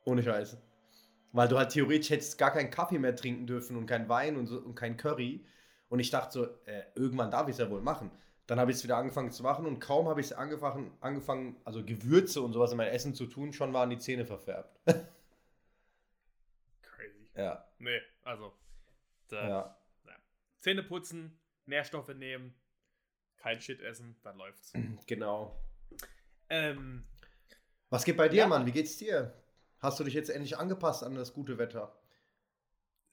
Ohne 0.05 0.23
Scheiße. 0.23 0.59
Weil 1.32 1.49
du 1.49 1.58
halt 1.58 1.70
theoretisch 1.70 2.11
hättest 2.11 2.38
gar 2.38 2.52
keinen 2.52 2.70
Kaffee 2.70 2.99
mehr 2.99 3.17
trinken 3.17 3.46
dürfen 3.46 3.76
und 3.76 3.87
kein 3.87 4.08
Wein 4.08 4.37
und, 4.37 4.46
so, 4.46 4.58
und 4.58 4.75
kein 4.75 4.96
Curry. 4.96 5.44
Und 5.88 5.99
ich 5.99 6.11
dachte 6.11 6.32
so, 6.32 6.44
äh, 6.67 6.84
irgendwann 6.94 7.31
darf 7.31 7.49
ich 7.49 7.52
es 7.52 7.58
ja 7.58 7.70
wohl 7.70 7.81
machen. 7.81 8.11
Dann 8.46 8.58
habe 8.61 8.70
ich 8.70 8.76
es 8.79 8.84
wieder 8.84 8.96
angefangen 8.96 9.31
zu 9.31 9.43
machen 9.43 9.67
und 9.67 9.79
kaum 9.79 10.08
habe 10.08 10.20
ich 10.20 10.26
es 10.26 10.32
angefangen, 10.32 10.93
angefangen, 11.00 11.56
also 11.64 11.84
Gewürze 11.84 12.43
und 12.43 12.52
sowas 12.52 12.73
in 12.73 12.76
mein 12.76 12.88
Essen 12.88 13.14
zu 13.14 13.26
tun, 13.26 13.52
schon 13.52 13.73
waren 13.73 13.88
die 13.88 13.99
Zähne 13.99 14.26
verfärbt. 14.26 14.79
Crazy. 16.82 17.31
Ja. 17.37 17.64
Nee, 17.78 18.00
also. 18.25 18.52
Da, 19.28 19.49
ja. 19.49 19.76
Na. 20.05 20.12
Zähne 20.58 20.82
putzen, 20.82 21.38
Nährstoffe 21.67 22.14
nehmen, 22.14 22.55
kein 23.37 23.61
Shit 23.61 23.81
essen, 23.81 24.17
dann 24.23 24.37
läuft's. 24.37 24.73
Genau. 25.06 25.58
Ähm, 26.49 27.04
Was 27.90 28.04
geht 28.04 28.16
bei 28.16 28.28
dir, 28.28 28.40
ja. 28.40 28.47
Mann? 28.47 28.66
Wie 28.66 28.73
geht's 28.73 28.97
dir? 28.99 29.33
Hast 29.83 29.99
du 29.99 30.05
dich 30.05 30.15
jetzt 30.15 30.31
endlich 30.31 30.57
angepasst 30.57 31.03
an 31.03 31.17
das 31.17 31.35
gute 31.35 31.59
Wetter? 31.59 31.93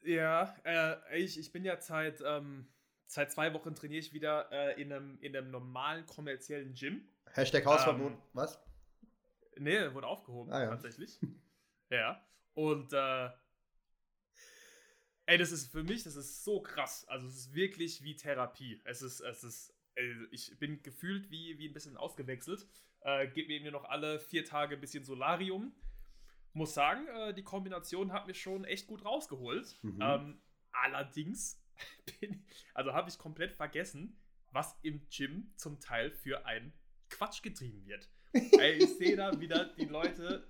Ja, 0.04 0.56
äh, 0.64 1.20
ich, 1.20 1.40
ich 1.40 1.52
bin 1.52 1.66
ja 1.66 1.82
seit, 1.82 2.22
ähm, 2.24 2.68
seit 3.08 3.32
zwei 3.32 3.56
Wochen 3.56 3.74
trainiere 3.74 4.00
ich 4.00 4.14
wieder 4.14 4.52
äh, 4.52 4.80
in, 4.80 4.94
einem, 4.94 5.18
in 5.20 5.36
einem 5.36 5.50
normalen 5.50 6.06
kommerziellen 6.06 6.76
Gym. 6.76 7.10
Hashtag 7.32 7.66
Hausverbot, 7.66 8.12
ähm, 8.12 8.22
was? 8.34 8.62
Nee, 9.58 9.92
wurde 9.96 10.06
aufgehoben, 10.06 10.54
ah, 10.54 10.62
ja. 10.62 10.70
tatsächlich. 10.70 11.20
ja. 11.90 12.24
Und 12.54 12.94
äh, 12.94 13.30
ey, 15.26 15.40
das 15.40 15.52
ist 15.52 15.72
für 15.72 15.84
mich, 15.84 16.04
das 16.04 16.16
ist 16.16 16.44
so 16.44 16.62
krass. 16.62 17.04
Also 17.08 17.28
es 17.28 17.36
ist 17.36 17.54
wirklich 17.56 18.04
wie 18.04 18.16
Therapie. 18.16 18.80
Es 18.86 19.02
ist, 19.02 19.22
es 19.22 19.44
ist, 19.44 19.74
ey, 19.96 20.14
ich 20.30 20.56
bin 20.60 20.84
gefühlt 20.84 21.32
wie, 21.32 21.58
wie 21.58 21.68
ein 21.68 21.74
bisschen 21.74 21.98
ausgewechselt. 21.98 22.68
Äh, 23.02 23.28
gib 23.30 23.48
mir 23.48 23.56
eben 23.56 23.72
noch 23.72 23.86
alle 23.86 24.20
vier 24.20 24.46
Tage 24.46 24.76
ein 24.76 24.82
bisschen 24.82 25.04
Solarium 25.04 25.74
muss 26.60 26.74
sagen, 26.74 27.08
äh, 27.08 27.34
die 27.34 27.44
Kombination 27.44 28.13
hat 28.13 28.28
mich 28.28 28.39
schon 28.39 28.66
echt 28.66 28.86
gut 28.86 29.04
rausgeholt. 29.04 29.80
Mhm. 29.82 30.00
Ähm, 30.01 30.42
allerdings, 30.72 31.60
bin, 32.20 32.46
also 32.75 32.94
habe 32.94 33.10
ich 33.10 33.18
komplett 33.18 33.54
vergessen, 33.54 34.22
was 34.51 34.78
im 34.84 35.08
Gym 35.10 35.51
zum 35.56 35.80
Teil 35.80 36.12
für 36.12 36.46
ein 36.46 36.74
Quatsch 37.10 37.42
getrieben 37.42 37.86
wird. 37.86 38.10
ich 38.34 38.98
sehe 38.98 39.16
da 39.16 39.39
wieder 39.39 39.66
die 39.66 39.86
Leute 39.86 40.48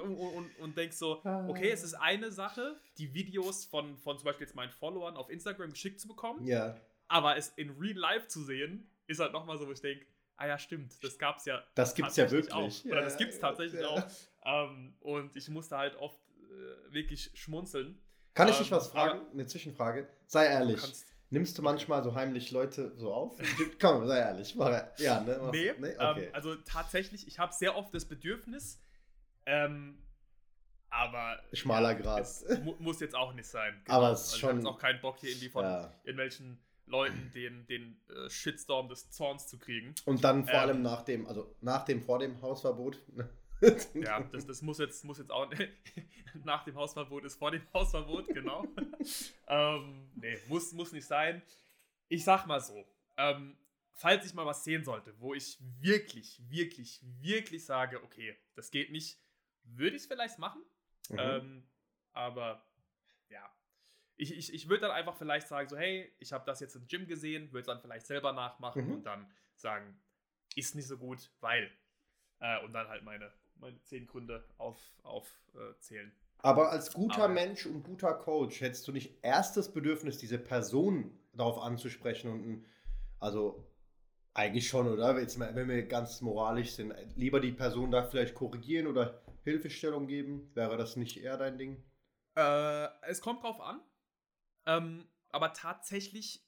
und, 0.00 0.16
und, 0.16 0.58
und 0.58 0.76
denk 0.76 0.92
so, 0.92 1.24
okay, 1.48 1.70
es 1.70 1.82
ist 1.82 1.94
eine 1.94 2.30
Sache, 2.30 2.80
die 2.98 3.14
Videos 3.14 3.64
von, 3.64 3.96
von 3.96 4.18
zum 4.18 4.26
Beispiel 4.26 4.46
jetzt 4.46 4.54
meinen 4.54 4.70
Followern 4.70 5.16
auf 5.16 5.30
Instagram 5.30 5.70
geschickt 5.70 6.00
zu 6.00 6.06
bekommen. 6.06 6.44
Ja. 6.46 6.76
Aber 7.08 7.36
es 7.36 7.48
in 7.50 7.70
Real 7.70 7.96
Life 7.96 8.28
zu 8.28 8.42
sehen, 8.42 8.88
ist 9.06 9.20
halt 9.20 9.32
nochmal 9.32 9.58
so, 9.58 9.66
wo 9.66 9.72
ich 9.72 9.80
denke, 9.80 10.06
ah 10.36 10.46
ja, 10.46 10.58
stimmt, 10.58 11.02
das 11.02 11.18
gab 11.18 11.38
es 11.38 11.44
ja. 11.44 11.62
Das 11.74 11.94
gibt 11.94 12.08
es 12.08 12.16
ja 12.16 12.30
wirklich. 12.30 12.52
Auch. 12.52 12.84
Oder 12.84 13.02
das 13.02 13.16
gibt 13.16 13.32
es 13.32 13.40
tatsächlich 13.40 13.80
ja. 13.80 13.88
auch. 13.88 14.02
Ähm, 14.44 14.94
und 15.00 15.36
ich 15.36 15.48
musste 15.48 15.76
halt 15.76 15.96
oft 15.96 16.18
äh, 16.38 16.92
wirklich 16.92 17.30
schmunzeln. 17.34 17.98
Kann 18.34 18.48
ich 18.48 18.58
dich 18.58 18.70
ähm, 18.70 18.76
was 18.76 18.88
fragen? 18.88 19.20
Eine 19.32 19.46
Zwischenfrage. 19.46 20.08
Sei 20.26 20.46
ehrlich. 20.46 20.80
Nimmst 21.30 21.58
du 21.58 21.62
manchmal 21.62 22.02
so 22.04 22.14
heimlich 22.14 22.50
Leute 22.50 22.92
so 22.96 23.12
auf? 23.12 23.36
Komm, 23.80 24.06
sei 24.06 24.18
ehrlich. 24.18 24.54
Ja, 24.98 25.20
ne? 25.20 25.36
Was? 25.40 25.52
Nee, 25.52 25.72
nee? 25.78 25.96
Okay. 25.96 26.24
Ähm, 26.24 26.30
also 26.32 26.54
tatsächlich, 26.56 27.26
ich 27.26 27.38
habe 27.38 27.52
sehr 27.52 27.76
oft 27.76 27.94
das 27.94 28.04
Bedürfnis, 28.04 28.80
ähm, 29.46 29.98
aber. 30.90 31.40
Schmaler 31.52 31.94
Grad. 31.94 32.26
mu 32.62 32.74
muss 32.78 33.00
jetzt 33.00 33.14
auch 33.14 33.32
nicht 33.32 33.48
sein. 33.48 33.80
Genau. 33.84 33.96
Aber 33.96 34.12
es 34.12 34.26
ist 34.26 34.34
also 34.34 34.38
schon. 34.38 34.58
Ich 34.60 34.64
habe 34.64 34.74
auch 34.76 34.78
keinen 34.78 35.00
Bock 35.00 35.18
hier 35.18 35.30
irgendwie 35.30 35.48
von 35.48 35.64
ja. 35.64 35.92
irgendwelchen 36.04 36.58
Leuten 36.86 37.30
den, 37.34 37.66
den 37.66 37.96
äh, 38.08 38.28
Shitstorm 38.28 38.88
des 38.88 39.10
Zorns 39.10 39.48
zu 39.48 39.58
kriegen. 39.58 39.94
Und 40.04 40.22
dann 40.22 40.44
vor 40.44 40.54
ähm, 40.54 40.60
allem 40.60 40.82
nach 40.82 41.02
dem, 41.02 41.26
also 41.26 41.54
nach 41.60 41.84
dem, 41.84 42.02
vor 42.02 42.18
dem 42.18 42.40
Hausverbot. 42.42 43.00
Ja, 43.94 44.20
das, 44.20 44.46
das 44.46 44.62
muss, 44.62 44.78
jetzt, 44.78 45.04
muss 45.04 45.18
jetzt 45.18 45.30
auch. 45.30 45.50
nach 46.44 46.64
dem 46.64 46.74
Hausverbot 46.74 47.24
ist 47.24 47.36
vor 47.36 47.50
dem 47.50 47.62
Hausverbot, 47.72 48.28
genau. 48.28 48.66
ähm, 49.46 50.10
nee, 50.16 50.38
muss, 50.48 50.72
muss 50.72 50.92
nicht 50.92 51.06
sein. 51.06 51.42
Ich 52.08 52.24
sag 52.24 52.46
mal 52.46 52.60
so, 52.60 52.84
ähm, 53.16 53.56
falls 53.94 54.26
ich 54.26 54.34
mal 54.34 54.46
was 54.46 54.64
sehen 54.64 54.84
sollte, 54.84 55.18
wo 55.20 55.34
ich 55.34 55.58
wirklich, 55.80 56.40
wirklich, 56.48 57.00
wirklich 57.20 57.64
sage, 57.64 58.02
okay, 58.02 58.36
das 58.54 58.70
geht 58.70 58.90
nicht, 58.90 59.18
würde 59.62 59.96
ich 59.96 60.02
es 60.02 60.08
vielleicht 60.08 60.38
machen. 60.38 60.62
Mhm. 61.08 61.18
Ähm, 61.18 61.68
aber 62.12 62.66
ja, 63.28 63.50
ich, 64.16 64.36
ich, 64.36 64.52
ich 64.52 64.68
würde 64.68 64.82
dann 64.82 64.90
einfach 64.90 65.16
vielleicht 65.16 65.48
sagen, 65.48 65.68
so, 65.68 65.76
hey, 65.76 66.14
ich 66.18 66.32
habe 66.32 66.44
das 66.44 66.60
jetzt 66.60 66.76
im 66.76 66.86
Gym 66.86 67.06
gesehen, 67.06 67.52
würde 67.52 67.60
es 67.60 67.66
dann 67.66 67.80
vielleicht 67.80 68.06
selber 68.06 68.32
nachmachen 68.32 68.86
mhm. 68.86 68.92
und 68.94 69.02
dann 69.04 69.30
sagen, 69.56 70.00
ist 70.54 70.74
nicht 70.74 70.86
so 70.86 70.98
gut, 70.98 71.30
weil. 71.40 71.70
Äh, 72.40 72.62
und 72.64 72.72
dann 72.72 72.88
halt 72.88 73.04
meine, 73.04 73.32
meine 73.56 73.80
zehn 73.82 74.06
Gründe 74.06 74.44
aufzählen. 74.58 74.92
Auf, 75.02 75.28
äh, 75.54 76.10
aber 76.38 76.70
als 76.70 76.92
guter 76.92 77.24
Aber, 77.24 77.32
Mensch 77.32 77.64
und 77.66 77.84
guter 77.84 78.12
Coach 78.14 78.60
hättest 78.60 78.86
du 78.86 78.92
nicht 78.92 79.18
erst 79.22 79.56
das 79.56 79.72
Bedürfnis, 79.72 80.18
diese 80.18 80.38
Person 80.38 81.18
darauf 81.32 81.58
anzusprechen 81.58 82.30
und 82.30 82.66
also 83.18 83.66
eigentlich 84.34 84.68
schon, 84.68 84.88
oder? 84.88 85.18
Jetzt, 85.18 85.38
wenn 85.38 85.68
wir 85.68 85.86
ganz 85.86 86.20
moralisch 86.20 86.72
sind, 86.72 86.92
lieber 87.16 87.40
die 87.40 87.52
Person 87.52 87.90
da 87.90 88.02
vielleicht 88.02 88.34
korrigieren 88.34 88.88
oder 88.88 89.22
Hilfestellung 89.44 90.06
geben? 90.06 90.50
Wäre 90.54 90.76
das 90.76 90.96
nicht 90.96 91.22
eher 91.22 91.36
dein 91.36 91.56
Ding? 91.56 91.82
Äh, 92.36 92.88
es 93.02 93.20
kommt 93.20 93.42
drauf 93.42 93.60
an. 93.60 93.80
Ähm, 94.66 95.08
aber 95.30 95.52
tatsächlich, 95.52 96.46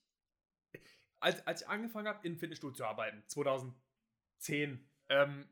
als, 1.20 1.46
als 1.46 1.62
ich 1.62 1.68
angefangen 1.68 2.08
habe, 2.08 2.26
in 2.26 2.36
Fitnessstudio 2.36 2.75
zu 2.75 2.84
arbeiten, 2.84 3.22
2010, 3.28 4.88
ähm, 5.08 5.48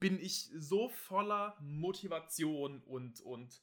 bin 0.00 0.18
ich 0.20 0.50
so 0.56 0.88
voller 0.88 1.56
Motivation 1.60 2.82
und, 2.86 3.20
und 3.20 3.62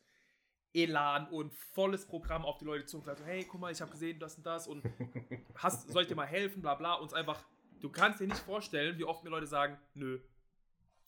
Elan 0.74 1.28
und 1.30 1.54
volles 1.54 2.06
Programm 2.06 2.44
auf 2.44 2.58
die 2.58 2.66
Leute 2.66 2.86
zu 2.86 2.98
und 2.98 3.04
gesagt, 3.04 3.24
hey, 3.26 3.46
guck 3.46 3.62
mal, 3.62 3.72
ich 3.72 3.82
habe 3.82 3.92
gesehen 3.92 4.20
das 4.20 4.36
und 4.36 4.46
das 4.46 4.68
und 4.68 4.84
hast, 5.56 5.90
soll 5.90 6.04
ich 6.04 6.08
dir 6.08 6.16
mal 6.16 6.26
helfen, 6.26 6.62
bla 6.62 6.76
bla, 6.76 6.96
uns 6.96 7.14
einfach, 7.14 7.44
du 7.80 7.90
kannst 7.90 8.20
dir 8.20 8.28
nicht 8.28 8.40
vorstellen, 8.40 8.98
wie 8.98 9.06
oft 9.06 9.24
mir 9.24 9.30
Leute 9.30 9.48
sagen, 9.48 9.78
nö. 9.94 10.20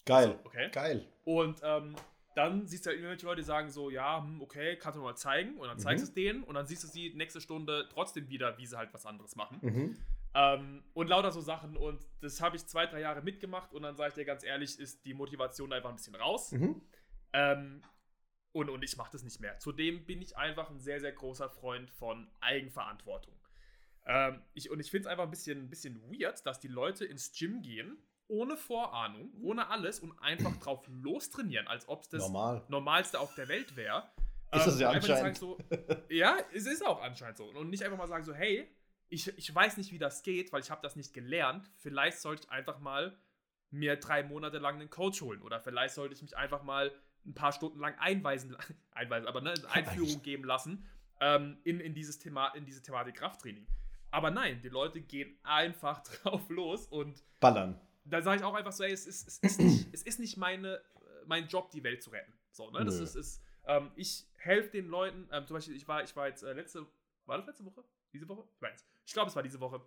Geil. 0.05 0.39
So, 0.41 0.45
okay. 0.45 0.69
Geil. 0.71 1.05
Und 1.25 1.59
ähm, 1.63 1.95
dann 2.37 2.67
siehst 2.67 2.85
du 2.85 2.89
halt 2.89 2.99
irgendwelche 2.99 3.25
Leute, 3.25 3.41
die 3.41 3.45
sagen 3.45 3.69
so, 3.69 3.89
ja, 3.89 4.23
hm, 4.23 4.41
okay, 4.41 4.77
kannst 4.77 4.97
du 4.97 5.01
mal 5.01 5.15
zeigen 5.15 5.57
und 5.57 5.67
dann 5.67 5.79
zeigst 5.79 6.03
du 6.03 6.05
mhm. 6.05 6.09
es 6.09 6.13
denen 6.13 6.43
und 6.43 6.55
dann 6.55 6.65
siehst 6.65 6.83
du 6.83 6.87
sie 6.87 7.13
nächste 7.15 7.41
Stunde 7.41 7.89
trotzdem 7.91 8.29
wieder, 8.29 8.57
wie 8.57 8.65
sie 8.65 8.77
halt 8.77 8.93
was 8.93 9.05
anderes 9.05 9.35
machen. 9.35 9.59
Mhm. 9.61 9.97
Ähm, 10.33 10.83
und 10.93 11.07
lauter 11.07 11.31
so 11.31 11.41
Sachen 11.41 11.77
und 11.77 12.05
das 12.21 12.41
habe 12.41 12.55
ich 12.57 12.65
zwei, 12.65 12.85
drei 12.85 13.01
Jahre 13.01 13.21
mitgemacht 13.21 13.73
und 13.73 13.83
dann 13.83 13.95
sage 13.95 14.09
ich 14.09 14.15
dir 14.15 14.25
ganz 14.25 14.43
ehrlich, 14.43 14.79
ist 14.79 15.05
die 15.05 15.13
Motivation 15.13 15.71
einfach 15.73 15.89
ein 15.89 15.95
bisschen 15.95 16.15
raus. 16.15 16.51
Mhm. 16.51 16.81
Ähm, 17.33 17.81
und, 18.51 18.69
und 18.69 18.83
ich 18.83 18.97
mache 18.97 19.11
das 19.11 19.23
nicht 19.23 19.39
mehr. 19.39 19.59
Zudem 19.59 20.05
bin 20.05 20.21
ich 20.21 20.37
einfach 20.37 20.69
ein 20.69 20.79
sehr, 20.79 20.99
sehr 20.99 21.11
großer 21.11 21.49
Freund 21.49 21.89
von 21.91 22.27
Eigenverantwortung. 22.39 23.35
Ähm, 24.05 24.41
ich, 24.53 24.71
und 24.71 24.79
ich 24.79 24.89
finde 24.89 25.07
es 25.07 25.11
einfach 25.11 25.25
ein 25.25 25.29
bisschen, 25.29 25.65
ein 25.65 25.69
bisschen 25.69 26.01
weird, 26.11 26.45
dass 26.45 26.59
die 26.59 26.67
Leute 26.67 27.05
ins 27.05 27.31
Gym 27.31 27.61
gehen, 27.61 27.97
ohne 28.27 28.57
Vorahnung, 28.57 29.31
ohne 29.41 29.69
alles 29.69 29.99
und 29.99 30.17
einfach 30.19 30.55
drauf 30.63 30.85
lostrainieren, 30.87 31.67
als 31.67 31.87
ob 31.87 32.01
es 32.01 32.09
das 32.09 32.21
Normal. 32.23 32.63
Normalste 32.67 33.19
auf 33.19 33.35
der 33.35 33.47
Welt 33.47 33.75
wäre. 33.75 34.09
Ist 34.51 34.65
das 34.65 34.75
ähm, 34.75 34.81
ja 34.81 34.89
anscheinend. 34.91 35.37
So, 35.37 35.57
ja, 36.09 36.37
es 36.53 36.65
ist 36.65 36.85
auch 36.85 37.01
anscheinend 37.01 37.37
so. 37.37 37.45
Und 37.45 37.69
nicht 37.69 37.83
einfach 37.83 37.97
mal 37.97 38.07
sagen 38.07 38.23
so, 38.23 38.33
hey, 38.33 38.69
ich, 39.09 39.27
ich 39.37 39.53
weiß 39.53 39.77
nicht, 39.77 39.91
wie 39.91 39.99
das 39.99 40.23
geht, 40.23 40.51
weil 40.51 40.61
ich 40.61 40.71
habe 40.71 40.81
das 40.81 40.95
nicht 40.95 41.13
gelernt. 41.13 41.69
Vielleicht 41.77 42.19
sollte 42.19 42.43
ich 42.43 42.51
einfach 42.51 42.79
mal 42.79 43.17
mir 43.69 43.97
drei 43.97 44.23
Monate 44.23 44.57
lang 44.59 44.75
einen 44.75 44.89
Coach 44.89 45.21
holen. 45.21 45.41
Oder 45.41 45.59
vielleicht 45.59 45.93
sollte 45.95 46.13
ich 46.13 46.21
mich 46.21 46.35
einfach 46.37 46.63
mal 46.63 46.91
ein 47.25 47.33
paar 47.33 47.51
Stunden 47.51 47.79
lang 47.79 47.95
einweisen, 47.99 48.55
einweisen 48.91 49.27
aber 49.27 49.41
ne, 49.41 49.53
eine 49.53 49.69
Einführung 49.71 50.21
geben 50.23 50.43
lassen 50.43 50.85
ähm, 51.19 51.57
in, 51.63 51.79
in, 51.79 51.93
dieses 51.93 52.19
Thema, 52.19 52.49
in 52.49 52.65
diese 52.65 52.81
Thematik 52.81 53.15
Krafttraining. 53.15 53.67
Aber 54.11 54.31
nein, 54.31 54.61
die 54.61 54.69
Leute 54.69 55.01
gehen 55.01 55.37
einfach 55.43 56.01
drauf 56.23 56.49
los 56.49 56.87
und 56.87 57.23
ballern. 57.39 57.79
Da 58.05 58.21
sage 58.21 58.37
ich 58.37 58.43
auch 58.43 58.53
einfach 58.53 58.71
so, 58.71 58.83
ey, 58.83 58.93
es 58.93 59.05
ist, 59.05 59.27
es 59.27 59.39
ist, 59.39 59.59
nicht, 59.59 59.87
es 59.93 60.03
ist 60.03 60.19
nicht 60.19 60.37
meine, 60.37 60.81
mein 61.25 61.47
Job, 61.47 61.71
die 61.71 61.83
Welt 61.83 62.01
zu 62.01 62.09
retten. 62.09 62.31
So, 62.51 62.71
ne? 62.71 62.85
Das 62.85 62.99
ist, 63.01 63.15
ist 63.15 63.43
ähm, 63.65 63.91
ich 63.95 64.25
helfe 64.37 64.69
den 64.69 64.87
Leuten, 64.87 65.27
ähm, 65.31 65.45
zum 65.45 65.55
Beispiel, 65.55 65.75
ich 65.75 65.87
war, 65.87 66.03
ich 66.03 66.15
war 66.15 66.27
jetzt 66.27 66.43
äh, 66.43 66.53
letzte, 66.53 66.87
war 67.25 67.37
das 67.37 67.47
letzte 67.47 67.65
Woche? 67.65 67.83
Diese 68.13 68.27
Woche? 68.29 68.47
Ich 68.55 68.61
weiß. 68.61 68.87
Ich 69.07 69.13
glaube, 69.13 69.29
es 69.29 69.35
war 69.35 69.41
diese 69.41 69.61
Woche. 69.61 69.81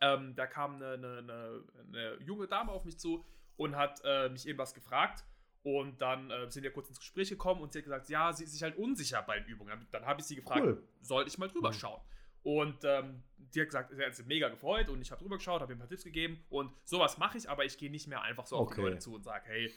Ähm, 0.00 0.34
da 0.34 0.46
kam 0.46 0.76
eine, 0.76 0.94
eine, 0.94 1.18
eine, 1.18 1.64
eine, 1.86 2.18
junge 2.20 2.48
Dame 2.48 2.72
auf 2.72 2.84
mich 2.84 2.98
zu 2.98 3.24
und 3.56 3.76
hat 3.76 4.00
äh, 4.04 4.28
mich 4.28 4.44
irgendwas 4.44 4.74
gefragt. 4.74 5.24
Und 5.62 6.00
dann 6.00 6.30
äh, 6.30 6.50
sind 6.50 6.64
wir 6.64 6.72
kurz 6.72 6.88
ins 6.88 6.98
Gespräch 6.98 7.28
gekommen 7.28 7.60
und 7.60 7.72
sie 7.72 7.78
hat 7.78 7.84
gesagt, 7.84 8.08
ja, 8.08 8.32
sie 8.32 8.44
ist 8.44 8.52
sich 8.52 8.62
halt 8.62 8.76
unsicher 8.76 9.22
bei 9.22 9.38
den 9.38 9.48
Übungen. 9.48 9.86
Dann 9.92 10.04
habe 10.04 10.20
ich 10.20 10.26
sie 10.26 10.34
gefragt, 10.34 10.62
cool. 10.62 10.82
soll 11.00 11.26
ich 11.28 11.38
mal 11.38 11.48
drüber 11.48 11.68
mhm. 11.68 11.74
schauen? 11.74 12.00
Und 12.42 12.82
ähm, 12.84 13.22
die 13.36 13.60
hat 13.60 13.68
gesagt, 13.68 13.94
sie 13.94 14.04
hat 14.04 14.14
sich 14.14 14.26
mega 14.26 14.48
gefreut 14.48 14.88
und 14.88 15.00
ich 15.02 15.10
habe 15.10 15.20
drüber 15.20 15.36
geschaut, 15.36 15.60
habe 15.60 15.72
ihr 15.72 15.76
ein 15.76 15.78
paar 15.78 15.88
Tipps 15.88 16.04
gegeben 16.04 16.42
und 16.48 16.72
sowas 16.84 17.18
mache 17.18 17.36
ich, 17.36 17.48
aber 17.50 17.66
ich 17.66 17.76
gehe 17.76 17.90
nicht 17.90 18.08
mehr 18.08 18.22
einfach 18.22 18.46
so 18.46 18.56
okay. 18.56 18.70
auf 18.70 18.74
die 18.74 18.80
Leute 18.80 18.98
zu 18.98 19.14
und 19.14 19.22
sage, 19.22 19.44
hey, 19.46 19.70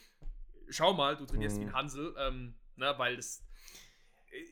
schau 0.69 0.93
mal, 0.93 1.17
du 1.17 1.25
trainierst 1.25 1.57
mhm. 1.57 1.61
wie 1.61 1.65
ein 1.65 1.73
Hansel, 1.73 2.15
ähm, 2.17 2.55
ne, 2.77 2.93
weil 2.97 3.17
das, 3.17 3.45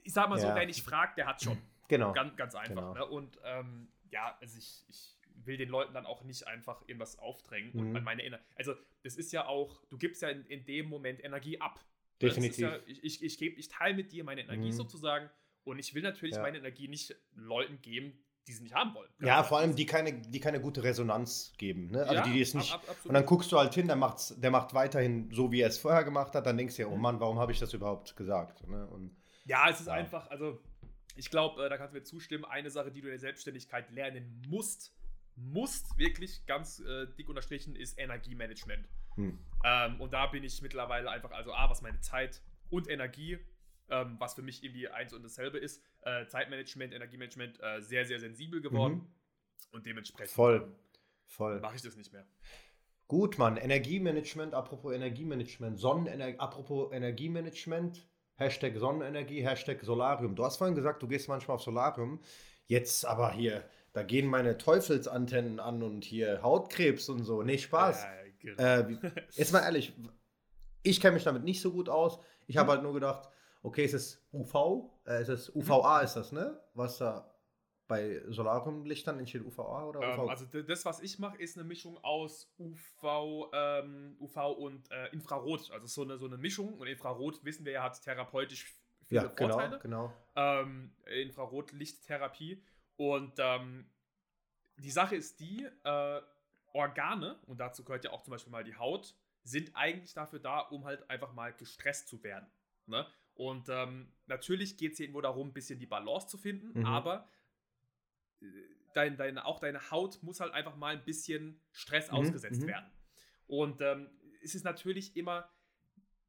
ich 0.03 0.11
sag 0.11 0.27
mal 0.27 0.37
ja. 0.37 0.49
so, 0.49 0.55
wer 0.55 0.65
nicht 0.65 0.83
fragt, 0.83 1.17
der 1.17 1.27
hat 1.27 1.41
schon. 1.41 1.57
Genau. 1.87 2.13
Ganz, 2.13 2.35
ganz 2.37 2.55
einfach. 2.55 2.93
Genau. 2.93 2.93
Ne? 2.93 3.05
Und 3.05 3.39
ähm, 3.43 3.89
ja, 4.11 4.37
also 4.39 4.57
ich, 4.57 4.85
ich 4.87 5.17
will 5.45 5.57
den 5.57 5.69
Leuten 5.69 5.93
dann 5.93 6.05
auch 6.05 6.23
nicht 6.23 6.47
einfach 6.47 6.81
irgendwas 6.87 7.17
aufdrängen. 7.17 7.71
Mhm. 7.73 7.95
Und 7.95 8.03
meine 8.03 8.23
Energie, 8.23 8.43
also 8.55 8.75
das 9.03 9.15
ist 9.15 9.31
ja 9.31 9.47
auch, 9.47 9.83
du 9.89 9.97
gibst 9.97 10.21
ja 10.21 10.29
in, 10.29 10.45
in 10.45 10.65
dem 10.65 10.87
Moment 10.87 11.23
Energie 11.23 11.59
ab. 11.59 11.83
Definitiv. 12.21 12.59
Ja, 12.59 12.77
ich, 12.85 13.03
ich, 13.03 13.23
ich, 13.23 13.41
ich 13.41 13.69
teile 13.69 13.95
mit 13.95 14.11
dir 14.11 14.23
meine 14.23 14.41
Energie 14.41 14.67
mhm. 14.67 14.73
sozusagen 14.73 15.29
und 15.63 15.79
ich 15.79 15.95
will 15.95 16.03
natürlich 16.03 16.35
ja. 16.35 16.41
meine 16.41 16.59
Energie 16.59 16.87
nicht 16.87 17.15
Leuten 17.33 17.81
geben, 17.81 18.13
die 18.47 18.53
sie 18.53 18.63
nicht 18.63 18.75
haben 18.75 18.93
wollen. 18.93 19.09
Ja, 19.19 19.43
vor 19.43 19.59
allem 19.59 19.75
die 19.75 19.85
keine, 19.85 20.13
die 20.13 20.39
keine 20.39 20.59
gute 20.59 20.83
Resonanz 20.83 21.53
geben. 21.57 21.91
Ne? 21.91 22.01
Also 22.01 22.15
ja, 22.15 22.21
die, 22.23 22.33
die 22.33 22.41
es 22.41 22.53
nicht. 22.53 22.73
Ab, 22.73 22.83
ab, 22.87 22.97
und 23.03 23.13
dann 23.13 23.25
guckst 23.25 23.51
du 23.51 23.57
halt 23.57 23.73
hin, 23.73 23.87
der, 23.87 23.95
macht's, 23.95 24.39
der 24.39 24.51
macht 24.51 24.73
weiterhin 24.73 25.31
so, 25.31 25.51
wie 25.51 25.61
er 25.61 25.69
es 25.69 25.77
vorher 25.77 26.03
gemacht 26.03 26.33
hat, 26.33 26.45
dann 26.45 26.57
denkst 26.57 26.75
du 26.75 26.83
ja, 26.83 26.87
oh 26.87 26.95
mhm. 26.95 27.01
Mann, 27.01 27.19
warum 27.19 27.39
habe 27.39 27.51
ich 27.51 27.59
das 27.59 27.73
überhaupt 27.73 28.15
gesagt? 28.15 28.67
Ne? 28.67 28.87
Und, 28.87 29.15
ja, 29.45 29.69
es 29.69 29.79
ist 29.79 29.87
ja. 29.87 29.93
einfach, 29.93 30.29
also 30.29 30.59
ich 31.15 31.29
glaube, 31.29 31.65
äh, 31.65 31.69
da 31.69 31.77
kannst 31.77 31.93
du 31.93 31.97
mir 31.97 32.03
zustimmen, 32.03 32.45
eine 32.45 32.69
Sache, 32.69 32.91
die 32.91 33.01
du 33.01 33.07
in 33.07 33.11
der 33.11 33.19
Selbstständigkeit 33.19 33.91
lernen 33.91 34.41
musst, 34.47 34.95
musst, 35.35 35.97
wirklich 35.97 36.45
ganz 36.45 36.79
äh, 36.79 37.07
dick 37.17 37.29
unterstrichen, 37.29 37.75
ist 37.75 37.97
Energiemanagement. 37.97 38.87
Hm. 39.15 39.39
Ähm, 39.63 40.01
und 40.01 40.13
da 40.13 40.27
bin 40.27 40.43
ich 40.43 40.61
mittlerweile 40.61 41.09
einfach, 41.09 41.31
also 41.31 41.53
A, 41.53 41.69
was 41.69 41.81
meine 41.81 41.99
Zeit 41.99 42.41
und 42.69 42.89
Energie, 42.89 43.39
ähm, 43.89 44.15
was 44.19 44.35
für 44.35 44.41
mich 44.41 44.63
irgendwie 44.63 44.87
eins 44.87 45.13
und 45.13 45.23
dasselbe 45.23 45.57
ist, 45.57 45.83
äh, 46.01 46.25
Zeitmanagement, 46.27 46.93
Energiemanagement, 46.93 47.61
äh, 47.61 47.81
sehr, 47.81 48.05
sehr 48.05 48.19
sensibel 48.19 48.61
geworden. 48.61 48.93
Mhm. 48.93 49.07
Und 49.71 49.85
dementsprechend 49.85 50.33
Voll. 50.33 50.75
Voll. 51.25 51.59
mache 51.61 51.75
ich 51.75 51.81
das 51.81 51.95
nicht 51.95 52.11
mehr. 52.11 52.25
Gut, 53.07 53.37
Mann. 53.37 53.57
Energiemanagement, 53.57 54.53
apropos 54.53 54.93
Energiemanagement, 54.93 55.77
Sonnenenergie, 55.77 56.39
apropos 56.39 56.91
Energiemanagement, 56.93 58.07
Hashtag 58.41 58.77
Sonnenenergie, 58.77 59.41
Hashtag 59.41 59.81
Solarium. 59.83 60.35
Du 60.35 60.43
hast 60.43 60.57
vorhin 60.57 60.75
gesagt, 60.75 61.01
du 61.01 61.07
gehst 61.07 61.29
manchmal 61.29 61.55
auf 61.55 61.63
Solarium. 61.63 62.19
Jetzt 62.67 63.05
aber 63.05 63.31
hier 63.31 63.63
da 63.93 64.03
gehen 64.03 64.27
meine 64.27 64.57
Teufelsantennen 64.57 65.59
an 65.59 65.83
und 65.83 66.05
hier 66.05 66.41
Hautkrebs 66.41 67.09
und 67.09 67.23
so. 67.23 67.43
Nee, 67.43 67.57
Spaß. 67.57 68.03
Ja, 68.03 68.55
genau. 68.55 68.63
äh, 68.63 69.11
jetzt 69.33 69.51
mal 69.51 69.61
ehrlich, 69.61 69.93
ich 70.83 71.01
kenne 71.01 71.15
mich 71.15 71.23
damit 71.23 71.43
nicht 71.43 71.61
so 71.61 71.71
gut 71.71 71.89
aus. 71.89 72.19
Ich 72.47 72.57
habe 72.57 72.67
hm. 72.67 72.75
halt 72.75 72.83
nur 72.83 72.93
gedacht, 72.93 73.29
okay, 73.63 73.83
es 73.83 73.93
ist 73.93 74.25
UV, 74.31 74.89
äh, 75.05 75.21
es 75.21 75.29
ist 75.29 75.55
UVA 75.55 76.01
ist 76.01 76.13
das, 76.13 76.31
ne? 76.31 76.59
Was 76.73 76.99
da 76.99 77.30
bei 77.91 78.21
Solariumlichtern 78.29 79.19
entsteht 79.19 79.43
UVA 79.43 79.83
oder 79.83 79.99
UV? 79.99 80.23
Ähm, 80.23 80.29
also 80.29 80.45
das, 80.45 80.85
was 80.85 81.01
ich 81.01 81.19
mache, 81.19 81.37
ist 81.37 81.57
eine 81.57 81.67
Mischung 81.67 82.01
aus 82.05 82.49
UV, 82.57 83.51
ähm, 83.51 84.15
UV 84.17 84.37
und 84.57 84.89
äh, 84.91 85.07
Infrarot. 85.07 85.69
Also 85.71 85.87
so 85.87 86.03
eine, 86.03 86.17
so 86.17 86.25
eine 86.25 86.37
Mischung. 86.37 86.75
Und 86.75 86.87
Infrarot, 86.87 87.43
wissen 87.43 87.65
wir 87.65 87.73
ja, 87.73 87.83
hat 87.83 88.01
therapeutisch 88.01 88.73
viele 89.07 89.23
ja, 89.23 89.27
genau, 89.27 89.53
Vorteile. 89.55 89.79
Genau. 89.79 90.13
Ähm, 90.37 90.93
Infrarotlichttherapie. 91.05 92.63
Und 92.95 93.33
ähm, 93.39 93.89
die 94.77 94.91
Sache 94.91 95.17
ist 95.17 95.41
die, 95.41 95.67
äh, 95.83 96.21
Organe, 96.73 97.39
und 97.45 97.59
dazu 97.59 97.83
gehört 97.83 98.05
ja 98.05 98.11
auch 98.11 98.23
zum 98.23 98.31
Beispiel 98.31 98.51
mal 98.51 98.63
die 98.63 98.77
Haut, 98.77 99.13
sind 99.43 99.75
eigentlich 99.75 100.13
dafür 100.13 100.39
da, 100.39 100.59
um 100.59 100.85
halt 100.85 101.09
einfach 101.09 101.33
mal 101.33 101.51
gestresst 101.51 102.07
zu 102.07 102.23
werden. 102.23 102.47
Ne? 102.85 103.05
Und 103.33 103.67
ähm, 103.67 104.13
natürlich 104.27 104.77
geht 104.77 104.93
es 104.93 104.97
hier 104.97 105.07
irgendwo 105.07 105.19
darum, 105.19 105.49
ein 105.49 105.53
bisschen 105.53 105.77
die 105.77 105.87
Balance 105.87 106.27
zu 106.27 106.37
finden, 106.37 106.79
mhm. 106.79 106.85
aber 106.85 107.27
dein, 108.93 109.17
dein, 109.17 109.37
auch 109.37 109.59
deine 109.59 109.91
Haut 109.91 110.21
muss 110.23 110.39
halt 110.39 110.53
einfach 110.53 110.75
mal 110.75 110.95
ein 110.95 111.05
bisschen 111.05 111.59
Stress 111.71 112.11
mhm. 112.11 112.17
ausgesetzt 112.17 112.61
mhm. 112.61 112.67
werden. 112.67 112.91
Und 113.47 113.81
ähm, 113.81 114.09
es 114.43 114.55
ist 114.55 114.63
natürlich 114.63 115.15
immer 115.15 115.49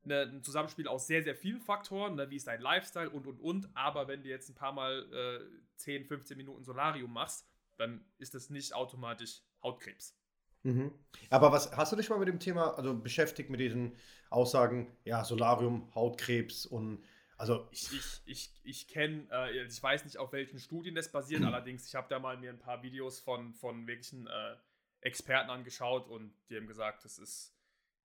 eine, 0.05 0.23
ein 0.23 0.43
Zusammenspiel 0.43 0.89
aus 0.89 1.07
sehr, 1.07 1.23
sehr 1.23 1.37
vielen 1.37 1.61
Faktoren, 1.61 2.17
ne, 2.17 2.29
wie 2.31 2.37
ist 2.37 2.47
dein 2.47 2.61
Lifestyle 2.61 3.11
und 3.11 3.27
und 3.27 3.41
und. 3.41 3.69
Aber 3.75 4.09
wenn 4.09 4.23
du 4.23 4.29
jetzt 4.29 4.49
ein 4.49 4.55
paar 4.55 4.73
Mal 4.73 5.07
äh, 5.13 5.63
10, 5.77 6.07
15 6.07 6.37
Minuten 6.37 6.65
Solarium 6.65 7.13
machst, 7.13 7.47
dann 7.79 8.05
ist 8.19 8.35
das 8.35 8.51
nicht 8.51 8.75
automatisch 8.75 9.43
Hautkrebs. 9.63 10.19
Mhm. 10.65 10.93
Aber 11.31 11.51
was 11.53 11.73
hast 11.77 11.93
du 11.93 11.97
dich 11.97 12.09
mal 12.09 12.19
mit 12.19 12.29
dem 12.29 12.39
Thema 12.39 12.77
also 12.77 12.95
beschäftigt 12.95 13.51
mit 13.51 13.61
diesen 13.61 13.97
Aussagen, 14.31 14.97
ja, 15.05 15.25
Solarium, 15.25 15.93
Hautkrebs 15.95 16.67
und 16.67 17.03
also 17.43 17.67
ich, 17.73 17.93
ich, 17.93 18.23
ich, 18.25 18.51
ich 18.63 18.87
kenne, 18.87 19.27
äh, 19.33 19.65
ich 19.65 19.83
weiß 19.83 20.05
nicht, 20.05 20.17
auf 20.17 20.33
welchen 20.33 20.61
Studien 20.61 20.95
das 20.95 21.11
basiert, 21.11 21.43
allerdings, 21.45 21.89
ich 21.89 21.95
habe 21.97 22.07
da 22.09 22.21
mal 22.21 22.37
mir 22.37 22.51
ein 22.51 22.61
paar 22.61 22.85
Videos 22.85 23.19
von, 23.19 23.53
von 23.53 23.85
wirklichen 23.89 24.29
äh, 24.29 24.55
Experten 25.01 25.51
angeschaut 25.51 26.07
und 26.07 26.33
die 26.49 26.57
haben 26.57 26.69
gesagt, 26.69 27.05
das 27.05 27.19
ist 27.19 27.53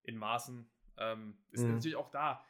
in 0.02 0.18
Maßen, 0.18 0.68
ähm, 0.98 1.38
ist 1.52 1.62
mhm. 1.62 1.76
natürlich 1.76 1.96
auch 1.96 2.10
da. 2.10 2.44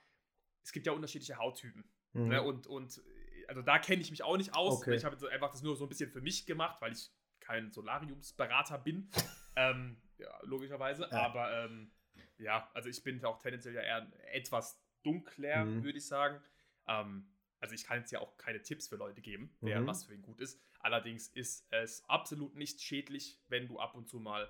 Es 0.64 0.72
gibt 0.72 0.86
ja 0.86 0.94
unterschiedliche 0.94 1.38
Hauttypen. 1.38 1.84
Mhm. 2.14 2.30
Ne? 2.30 2.42
Und, 2.42 2.68
und 2.68 3.02
also 3.50 3.62
da 3.62 3.80
kenne 3.80 4.02
ich 4.02 4.10
mich 4.10 4.24
auch 4.24 4.38
nicht 4.38 4.56
aus. 4.56 4.78
Okay. 4.78 4.96
Ich 4.96 5.04
habe 5.04 5.18
einfach 5.30 5.52
das 5.52 5.64
nur 5.64 5.76
so 5.76 5.86
ein 5.86 5.90
bisschen 5.90 6.10
für 6.10 6.22
mich 6.22 6.46
gemacht, 6.46 6.82
weil 6.82 6.94
ich 6.94 7.12
kein 7.42 7.70
Solariumsberater 7.70 8.78
bin. 8.78 9.10
ähm, 9.58 9.98
ja, 10.20 10.40
logischerweise. 10.44 11.10
Ja. 11.12 11.26
Aber 11.26 11.66
ähm, 11.66 11.92
ja, 12.38 12.72
also 12.74 12.88
ich 12.88 13.04
bin 13.04 13.22
auch 13.26 13.40
tendenziell 13.40 13.76
ja 13.76 13.82
eher 13.82 14.08
etwas 14.32 14.82
dunkler, 15.04 15.66
mhm. 15.66 15.84
würde 15.84 15.98
ich 15.98 16.08
sagen. 16.08 16.42
Ähm, 16.88 17.28
also 17.60 17.74
ich 17.74 17.86
kann 17.86 18.00
jetzt 18.00 18.12
ja 18.12 18.20
auch 18.20 18.38
keine 18.38 18.62
Tipps 18.62 18.88
für 18.88 18.98
Leute 18.98 19.22
geben, 19.22 19.56
wer 19.62 19.82
mhm. 19.82 19.88
was 19.88 20.06
für 20.06 20.14
ihn 20.14 20.22
gut 20.22 20.40
ist. 20.40 20.62
Allerdings 20.80 21.28
ist 21.30 21.68
es 21.72 22.08
absolut 22.08 22.56
nicht 22.56 22.82
schädlich, 22.82 23.42
wenn 23.48 23.68
du 23.68 23.80
ab 23.80 23.96
und 23.96 24.08
zu 24.08 24.20
mal 24.20 24.48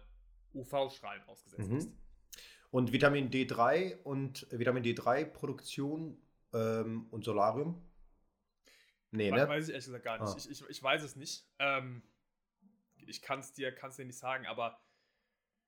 UV-Strahlen 0.53 1.23
ausgesetzt 1.23 1.69
mhm. 1.69 1.75
bist. 1.75 1.91
Und 2.69 2.91
Vitamin 2.91 3.29
D3 3.29 4.01
und 4.03 4.45
Vitamin 4.51 4.83
D3-Produktion 4.83 6.21
ähm, 6.53 7.07
und 7.11 7.23
Solarium? 7.23 7.81
Nee, 9.11 9.31
ne? 9.31 9.47
Weiß 9.47 9.65
ich 9.67 9.71
ehrlich 9.71 9.85
gesagt 9.85 10.03
gar 10.03 10.19
nicht. 10.19 10.33
Ah. 10.33 10.37
Ich, 10.37 10.49
ich, 10.49 10.69
ich 10.69 10.83
weiß 10.83 11.03
es 11.03 11.15
nicht. 11.15 11.47
Ähm, 11.59 12.03
ich 13.05 13.21
kann 13.21 13.39
es 13.39 13.53
dir, 13.53 13.73
kann's 13.73 13.95
dir 13.95 14.05
nicht 14.05 14.17
sagen, 14.17 14.45
aber 14.45 14.81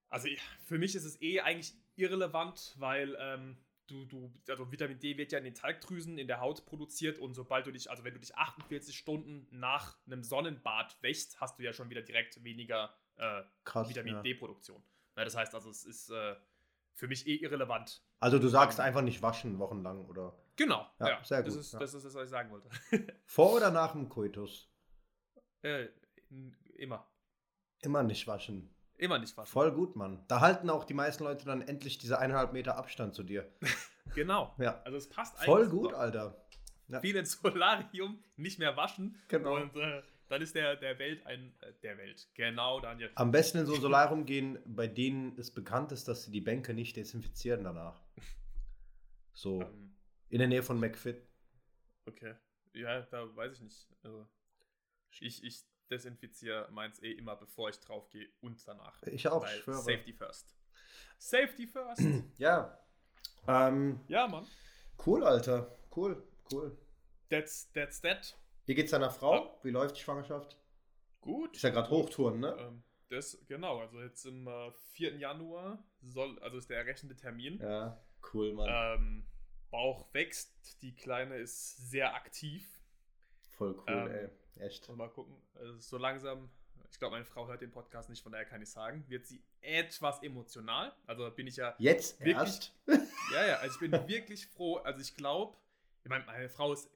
also 0.09 0.27
für 0.65 0.77
mich 0.77 0.95
ist 0.95 1.05
es 1.05 1.21
eh 1.21 1.39
eigentlich 1.39 1.73
irrelevant, 1.95 2.75
weil 2.77 3.15
ähm, 3.19 3.57
du, 3.89 4.05
du, 4.05 4.31
also 4.47 4.71
Vitamin 4.71 4.99
D 4.99 5.17
wird 5.17 5.31
ja 5.31 5.37
in 5.37 5.43
den 5.43 5.55
Talgdrüsen 5.55 6.17
in 6.17 6.27
der 6.27 6.39
Haut 6.39 6.65
produziert 6.65 7.19
und 7.19 7.33
sobald 7.33 7.67
du 7.67 7.71
dich, 7.71 7.89
also 7.89 8.03
wenn 8.03 8.13
du 8.13 8.19
dich 8.19 8.35
48 8.35 8.97
Stunden 8.97 9.47
nach 9.51 9.97
einem 10.05 10.23
Sonnenbad 10.23 10.97
wächst, 11.01 11.39
hast 11.41 11.59
du 11.59 11.63
ja 11.63 11.73
schon 11.73 11.89
wieder 11.89 12.01
direkt 12.01 12.43
weniger 12.43 12.93
äh, 13.17 13.41
Krass, 13.63 13.89
Vitamin 13.89 14.15
ja. 14.15 14.21
D-Produktion. 14.21 14.81
Ja, 15.15 15.25
das 15.25 15.35
heißt 15.35 15.53
also, 15.55 15.69
es 15.69 15.83
ist 15.83 16.09
äh, 16.09 16.35
für 16.93 17.07
mich 17.07 17.27
eh 17.27 17.35
irrelevant. 17.35 18.01
Also 18.19 18.39
du 18.39 18.47
sagst 18.47 18.79
ähm, 18.79 18.85
einfach 18.85 19.01
nicht 19.01 19.21
waschen 19.21 19.59
wochenlang, 19.59 20.05
oder? 20.05 20.37
Genau, 20.55 20.87
ja, 20.99 21.09
ja 21.09 21.23
sehr 21.23 21.43
gut. 21.43 21.47
Das 21.47 21.55
ist, 21.55 21.73
das 21.73 21.93
ist 21.93 22.05
das, 22.05 22.15
was 22.15 22.23
ich 22.25 22.29
sagen 22.29 22.51
wollte. 22.51 22.69
Vor 23.25 23.53
oder 23.53 23.71
nach 23.71 23.93
dem 23.93 24.09
Koitus? 24.09 24.69
Äh, 25.61 25.87
immer. 26.75 27.07
Immer 27.81 28.03
nicht 28.03 28.27
waschen. 28.27 28.69
Immer 28.99 29.17
nicht 29.17 29.35
waschen. 29.37 29.49
Voll 29.49 29.71
gut, 29.71 29.95
Mann. 29.95 30.25
Da 30.27 30.41
halten 30.41 30.69
auch 30.69 30.83
die 30.83 30.93
meisten 30.93 31.23
Leute 31.23 31.45
dann 31.45 31.61
endlich 31.61 31.97
diese 31.97 32.19
eineinhalb 32.19 32.51
Meter 32.51 32.77
Abstand 32.77 33.15
zu 33.15 33.23
dir. 33.23 33.49
genau. 34.13 34.53
Ja. 34.57 34.81
Also 34.83 34.97
es 34.97 35.07
passt 35.07 35.35
eigentlich. 35.35 35.45
Voll 35.45 35.69
gut, 35.69 35.83
super. 35.91 35.99
Alter. 35.99 36.45
Ja. 36.89 36.99
Viel 36.99 37.15
ins 37.15 37.31
Solarium, 37.31 38.21
nicht 38.35 38.59
mehr 38.59 38.75
waschen. 38.75 39.15
Genau. 39.29 39.55
Und 39.55 39.73
äh, 39.77 40.01
dann 40.27 40.41
ist 40.41 40.53
der, 40.53 40.75
der 40.75 40.99
Welt 40.99 41.25
ein. 41.25 41.53
Äh, 41.61 41.71
der 41.81 41.97
Welt. 41.97 42.27
Genau, 42.33 42.81
Daniel. 42.81 43.09
Am 43.15 43.31
besten 43.31 43.59
in 43.59 43.65
so 43.67 43.75
ein 43.75 43.81
Solarium 43.81 44.25
gehen, 44.25 44.59
bei 44.65 44.87
denen 44.87 45.37
es 45.39 45.49
bekannt 45.53 45.93
ist, 45.93 46.09
dass 46.09 46.23
sie 46.23 46.31
die 46.31 46.41
Bänke 46.41 46.73
nicht 46.73 46.97
desinfizieren 46.97 47.63
danach. 47.63 48.01
So. 49.31 49.61
Ähm. 49.61 49.95
in 50.27 50.39
der 50.39 50.49
Nähe 50.49 50.63
von 50.63 50.77
McFit. 50.81 51.25
Okay. 52.05 52.35
Ja, 52.73 53.03
da 53.03 53.33
weiß 53.33 53.53
ich 53.53 53.61
nicht. 53.61 53.87
Also, 54.03 54.27
ich, 55.21 55.41
ich 55.45 55.63
desinfiziere 55.89 56.69
meins 56.71 57.01
eh 57.01 57.11
immer, 57.11 57.35
bevor 57.35 57.69
ich 57.69 57.79
drauf 57.79 58.09
gehe 58.09 58.27
und 58.41 58.65
danach. 58.67 59.01
Ich 59.03 59.27
auch, 59.27 59.43
Weil 59.43 59.59
schwöre. 59.59 59.77
Safety 59.77 60.13
first. 60.13 60.55
Safety 61.17 61.67
first. 61.67 62.01
ja. 62.37 62.77
Ähm, 63.47 63.99
ja, 64.07 64.27
Mann. 64.27 64.47
Cool, 65.05 65.23
Alter. 65.23 65.75
Cool, 65.95 66.21
cool. 66.51 66.77
That's, 67.29 67.71
that's 67.73 68.01
that. 68.01 68.35
Wie 68.65 68.75
geht's 68.75 68.91
deiner 68.91 69.11
Frau? 69.11 69.35
Ja. 69.35 69.53
Wie 69.63 69.71
läuft 69.71 69.97
die 69.97 70.01
Schwangerschaft? 70.01 70.57
Gut. 71.21 71.55
Ist 71.55 71.63
ja 71.63 71.69
gerade 71.69 71.89
Hochtouren, 71.89 72.39
ne? 72.39 72.55
Ähm, 72.59 72.83
das, 73.09 73.37
genau, 73.47 73.79
also 73.79 73.99
jetzt 74.01 74.25
im 74.25 74.47
äh, 74.47 74.71
4. 74.93 75.15
Januar 75.17 75.83
soll, 76.01 76.37
also 76.39 76.57
ist 76.57 76.69
der 76.69 76.77
errechnete 76.77 77.15
Termin. 77.15 77.59
Ja, 77.59 77.99
cool, 78.33 78.53
Mann. 78.53 78.69
Ähm, 78.69 79.25
Bauch 79.71 80.13
wächst, 80.13 80.81
die 80.81 80.95
Kleine 80.95 81.37
ist 81.37 81.89
sehr 81.89 82.13
aktiv. 82.13 82.67
Voll 83.51 83.75
cool, 83.75 83.83
ähm, 83.87 84.07
ey. 84.07 84.29
Echt? 84.59 84.87
Und 84.89 84.97
mal 84.97 85.09
gucken. 85.09 85.35
Also 85.55 85.77
so 85.77 85.97
langsam, 85.97 86.49
ich 86.91 86.99
glaube, 86.99 87.13
meine 87.13 87.25
Frau 87.25 87.47
hört 87.47 87.61
den 87.61 87.71
Podcast 87.71 88.09
nicht, 88.09 88.21
von 88.21 88.31
daher 88.31 88.45
kann 88.45 88.61
ich 88.61 88.69
sagen, 88.69 89.03
wird 89.07 89.25
sie 89.25 89.41
etwas 89.61 90.21
emotional. 90.21 90.93
Also 91.07 91.29
bin 91.31 91.47
ich 91.47 91.55
ja. 91.55 91.75
Jetzt 91.77 92.19
wirklich, 92.19 92.35
erst? 92.35 92.73
Ja, 93.33 93.45
ja, 93.45 93.55
also 93.57 93.75
ich 93.75 93.79
bin 93.79 94.07
wirklich 94.07 94.47
froh. 94.47 94.77
Also 94.77 95.01
ich 95.01 95.15
glaube, 95.15 95.55
ich 96.03 96.09
meine, 96.09 96.25
meine 96.25 96.49
Frau 96.49 96.73
ist 96.73 96.89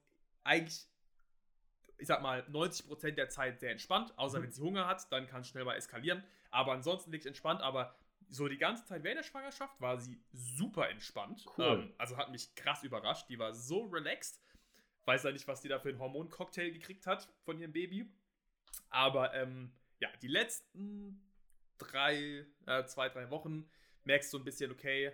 eigentlich, 0.43 0.87
ich 1.97 2.07
sag 2.07 2.21
mal, 2.21 2.41
90% 2.51 3.11
der 3.11 3.29
Zeit 3.29 3.59
sehr 3.59 3.71
entspannt, 3.71 4.17
außer 4.17 4.39
mhm. 4.39 4.43
wenn 4.43 4.51
sie 4.51 4.61
Hunger 4.61 4.87
hat, 4.87 5.11
dann 5.11 5.27
kann 5.27 5.41
es 5.41 5.47
schnell 5.47 5.63
mal 5.63 5.75
eskalieren. 5.75 6.23
Aber 6.49 6.73
ansonsten 6.73 7.11
wirklich 7.11 7.27
entspannt, 7.27 7.61
aber 7.61 7.95
so 8.29 8.47
die 8.47 8.57
ganze 8.57 8.85
Zeit 8.85 9.03
während 9.03 9.19
der 9.19 9.23
Schwangerschaft 9.23 9.79
war 9.79 9.99
sie 9.99 10.19
super 10.31 10.89
entspannt. 10.89 11.45
Cool. 11.57 11.65
Ähm, 11.65 11.93
also 11.97 12.17
hat 12.17 12.31
mich 12.31 12.53
krass 12.55 12.83
überrascht. 12.83 13.29
Die 13.29 13.37
war 13.37 13.53
so 13.53 13.85
relaxed. 13.85 14.39
Weiß 15.05 15.23
ja 15.23 15.31
nicht, 15.31 15.47
was 15.47 15.61
die 15.61 15.67
da 15.67 15.79
für 15.79 15.89
einen 15.89 15.99
Hormoncocktail 15.99 16.71
gekriegt 16.71 17.07
hat 17.07 17.27
von 17.43 17.59
ihrem 17.59 17.73
Baby. 17.73 18.09
Aber 18.89 19.33
ähm, 19.33 19.71
ja, 19.99 20.09
die 20.21 20.27
letzten 20.27 21.21
drei, 21.77 22.45
äh, 22.65 22.85
zwei, 22.85 23.09
drei 23.09 23.29
Wochen 23.29 23.69
merkst 24.05 24.31
du 24.33 24.37
ein 24.37 24.43
bisschen, 24.43 24.71
okay, 24.71 25.11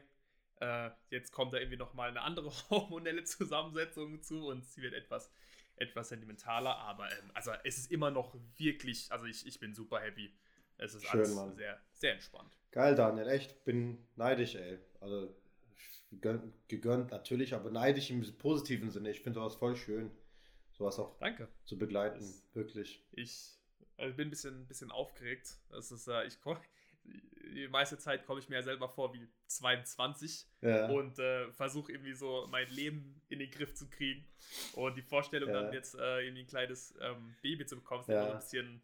äh, 0.59 0.89
jetzt 1.09 1.31
kommt 1.31 1.53
da 1.53 1.57
irgendwie 1.57 1.77
nochmal 1.77 2.09
eine 2.09 2.21
andere 2.21 2.51
hormonelle 2.69 3.23
Zusammensetzung 3.23 4.21
zu 4.21 4.47
und 4.47 4.65
sie 4.65 4.81
wird 4.81 4.93
etwas, 4.93 5.31
etwas 5.77 6.09
sentimentaler. 6.09 6.77
Aber 6.77 7.11
ähm, 7.11 7.31
also 7.33 7.51
es 7.63 7.77
ist 7.77 7.91
immer 7.91 8.11
noch 8.11 8.35
wirklich, 8.57 9.11
also 9.11 9.25
ich, 9.25 9.45
ich 9.47 9.59
bin 9.59 9.73
super 9.73 9.99
happy. 9.99 10.33
Es 10.77 10.93
ist 10.93 11.05
Schön, 11.05 11.19
alles 11.19 11.35
Mann. 11.35 11.55
sehr, 11.55 11.79
sehr 11.91 12.13
entspannt. 12.13 12.57
Geil, 12.71 12.95
Daniel, 12.95 13.27
echt. 13.27 13.63
Bin 13.65 14.07
neidisch, 14.15 14.55
ey. 14.55 14.79
Also 15.01 15.35
gegönnt, 16.09 16.53
gegönnt 16.67 17.11
natürlich, 17.11 17.53
aber 17.53 17.69
neidisch 17.71 18.09
im 18.09 18.21
positiven 18.37 18.89
Sinne. 18.89 19.11
Ich 19.11 19.21
finde 19.21 19.39
sowas 19.39 19.55
voll 19.55 19.75
schön, 19.75 20.11
sowas 20.71 20.99
auch 20.99 21.17
Danke. 21.19 21.47
zu 21.65 21.77
begleiten, 21.77 22.19
das, 22.19 22.43
wirklich. 22.53 23.03
Ich 23.11 23.59
also 23.97 24.15
bin 24.15 24.27
ein 24.27 24.31
bisschen, 24.31 24.65
bisschen 24.65 24.91
aufgeregt. 24.91 25.57
Das 25.69 25.91
ist, 25.91 26.07
äh, 26.07 26.25
ich 26.25 26.39
komm, 26.41 26.57
die 27.53 27.67
meiste 27.67 27.97
Zeit 27.97 28.25
komme 28.25 28.39
ich 28.39 28.49
mir 28.49 28.55
ja 28.55 28.61
selber 28.61 28.89
vor 28.89 29.13
wie 29.13 29.27
22 29.47 30.47
ja. 30.61 30.87
und 30.87 31.19
äh, 31.19 31.51
versuche 31.51 31.91
irgendwie 31.91 32.13
so 32.13 32.47
mein 32.49 32.69
Leben 32.69 33.21
in 33.29 33.39
den 33.39 33.49
Griff 33.49 33.73
zu 33.73 33.89
kriegen. 33.89 34.25
Und 34.73 34.95
die 34.95 35.01
Vorstellung, 35.01 35.49
ja. 35.49 35.61
dann 35.61 35.73
jetzt 35.73 35.95
äh, 35.95 36.21
irgendwie 36.21 36.43
ein 36.43 36.47
kleines 36.47 36.93
ähm, 37.01 37.35
Baby 37.41 37.65
zu 37.65 37.75
bekommen, 37.75 38.01
ist 38.01 38.09
ja. 38.09 38.21
immer 38.21 38.27
so 38.27 38.33
ein 38.33 38.39
bisschen. 38.39 38.81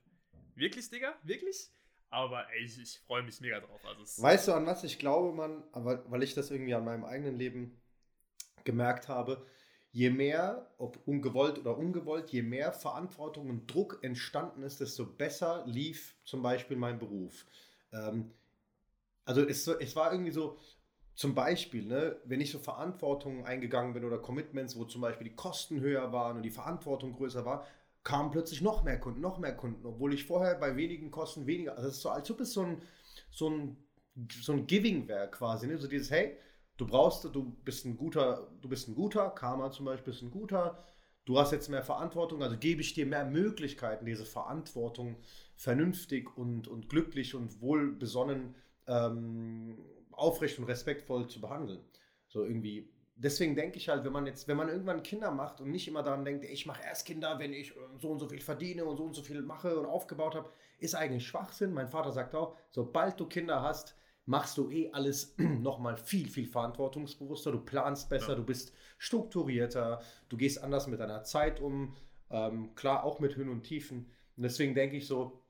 Wirklich, 0.56 0.90
Digga? 0.90 1.16
Wirklich? 1.24 1.70
Aber 2.10 2.50
ey, 2.52 2.64
ich, 2.64 2.80
ich 2.80 3.00
freue 3.00 3.24
mich 3.24 3.40
mega 3.42 3.60
drauf. 3.60 3.82
Also 3.86 4.24
weißt 4.24 4.48
du, 4.48 4.54
an 4.54 4.66
was 4.66 4.84
ich 4.84 5.00
glaube, 5.00 5.36
Mann? 5.36 5.64
Aber 5.72 6.10
weil 6.10 6.24
ich 6.24 6.34
das 6.34 6.52
irgendwie 6.52 6.74
an 6.74 6.86
meinem 6.86 7.06
eigenen 7.06 7.38
Leben 7.38 7.82
gemerkt 8.64 9.08
habe, 9.08 9.46
je 9.92 10.10
mehr, 10.10 10.70
ob 10.78 11.00
ungewollt 11.08 11.60
oder 11.60 11.78
ungewollt, 11.78 12.30
je 12.30 12.42
mehr 12.42 12.74
Verantwortung 12.74 13.50
und 13.50 13.74
Druck 13.74 14.00
entstanden 14.02 14.64
ist, 14.64 14.82
desto 14.82 15.06
besser 15.06 15.64
lief 15.66 16.16
zum 16.26 16.42
Beispiel 16.42 16.78
mein 16.78 17.00
Beruf. 17.00 17.46
Ähm, 17.94 18.32
also 19.24 19.42
es, 19.42 19.68
es 19.68 19.96
war 19.96 20.12
irgendwie 20.12 20.32
so, 20.32 20.58
zum 21.16 21.34
Beispiel, 21.34 21.86
ne, 21.86 22.18
wenn 22.26 22.42
ich 22.42 22.52
so 22.52 22.60
Verantwortungen 22.60 23.46
eingegangen 23.46 23.94
bin 23.94 24.04
oder 24.04 24.18
Commitments, 24.18 24.78
wo 24.78 24.84
zum 24.84 25.00
Beispiel 25.00 25.30
die 25.30 25.36
Kosten 25.36 25.80
höher 25.80 26.12
waren 26.12 26.36
und 26.36 26.44
die 26.44 26.50
Verantwortung 26.50 27.14
größer 27.14 27.46
war, 27.46 27.66
kamen 28.06 28.32
plötzlich 28.32 28.62
noch 28.62 28.84
mehr 28.84 29.00
Kunden, 29.00 29.20
noch 29.20 29.40
mehr 29.40 29.56
Kunden, 29.58 29.86
obwohl 29.86 30.14
ich 30.14 30.26
vorher 30.26 30.56
bei 30.56 30.78
wenigen 30.78 31.12
Kosten 31.12 31.48
weniger, 31.48 31.76
also 31.76 31.90
es 31.90 31.96
ist 31.96 32.02
so, 32.02 32.10
als 32.10 32.32
ob 32.32 32.40
es 32.40 32.54
so 32.54 32.62
ein, 32.62 32.82
so 33.32 33.50
ein, 33.50 33.78
so 34.42 34.54
ein 34.54 34.68
Giving 34.68 35.08
wäre 35.10 35.30
quasi, 35.30 35.68
ne? 35.68 35.78
so 35.78 35.88
dieses, 35.88 36.12
hey, 36.12 36.38
du 36.78 36.86
brauchst, 36.86 37.26
du 37.26 37.44
bist 37.66 37.84
ein 37.86 37.98
guter, 37.98 38.48
du 38.62 38.70
bist 38.70 38.88
ein 38.88 38.96
guter, 38.96 39.32
Karma 39.32 39.72
zum 39.72 39.88
Beispiel 39.88 40.14
ist 40.14 40.22
ein 40.22 40.30
guter, 40.30 40.86
du 41.26 41.40
hast 41.40 41.52
jetzt 41.52 41.68
mehr 41.68 41.82
Verantwortung, 41.82 42.44
also 42.44 42.58
gebe 42.58 42.82
ich 42.82 42.94
dir 42.94 43.08
mehr 43.08 43.26
Möglichkeiten, 43.26 44.06
diese 44.06 44.26
Verantwortung 44.26 45.18
vernünftig 45.56 46.38
und, 46.38 46.68
und 46.68 46.90
glücklich 46.90 47.34
und 47.34 47.60
wohlbesonnen, 47.60 48.54
ähm, 48.88 49.80
aufrecht 50.12 50.60
und 50.60 50.66
respektvoll 50.66 51.28
zu 51.28 51.42
behandeln. 51.42 51.80
So 52.28 52.46
irgendwie 52.46 52.88
deswegen 53.16 53.56
denke 53.56 53.78
ich 53.78 53.90
halt, 53.90 54.04
wenn 54.04 54.12
man 54.12 54.26
jetzt, 54.26 54.48
wenn 54.48 54.58
man 54.58 54.70
irgendwann 54.70 55.04
Kinder 55.04 55.32
macht 55.32 55.62
und 55.62 55.72
nicht 55.72 55.88
immer 55.88 56.04
daran 56.04 56.26
denkt, 56.26 56.46
ich 56.46 56.66
mache 56.66 56.84
erst 56.84 57.06
Kinder, 57.06 57.40
wenn 57.40 57.54
ich 57.54 57.74
so 57.98 58.10
und 58.10 58.20
so 58.20 58.28
viel 58.28 58.42
verdiene 58.42 58.86
und 58.86 58.98
so 58.98 59.04
und 59.04 59.14
so 59.14 59.24
viel 59.24 59.42
mache 59.42 59.80
und 59.80 59.86
aufgebaut 59.86 60.36
habe, 60.36 60.50
ist 60.80 60.96
eigentlich 60.96 61.26
Schwachsinn. 61.26 61.74
Mein 61.74 61.88
Vater 61.88 62.12
sagt 62.12 62.36
auch, 62.36 62.58
sobald 62.72 63.20
du 63.20 63.26
Kinder 63.26 63.62
hast, 63.62 63.96
machst 64.26 64.58
du 64.58 64.70
eh 64.70 64.92
alles 64.92 65.36
nochmal 65.38 65.98
viel, 65.98 66.30
viel 66.30 66.48
verantwortungsbewusster. 66.48 67.52
Du 67.52 67.60
planst 67.60 68.10
besser, 68.10 68.30
ja. 68.30 68.36
du 68.36 68.44
bist 68.44 68.74
strukturierter, 68.98 70.02
du 70.30 70.38
gehst 70.38 70.62
anders 70.62 70.88
mit 70.88 71.00
deiner 71.00 71.24
Zeit 71.24 71.60
um. 71.60 71.96
Ähm, 72.30 72.74
klar, 72.76 73.04
auch 73.04 73.20
mit 73.20 73.36
Höhen 73.36 73.50
und 73.50 73.64
Tiefen. 73.64 74.12
Und 74.36 74.44
deswegen 74.44 74.76
denke 74.76 74.98
ich 74.98 75.08
so, 75.08 75.42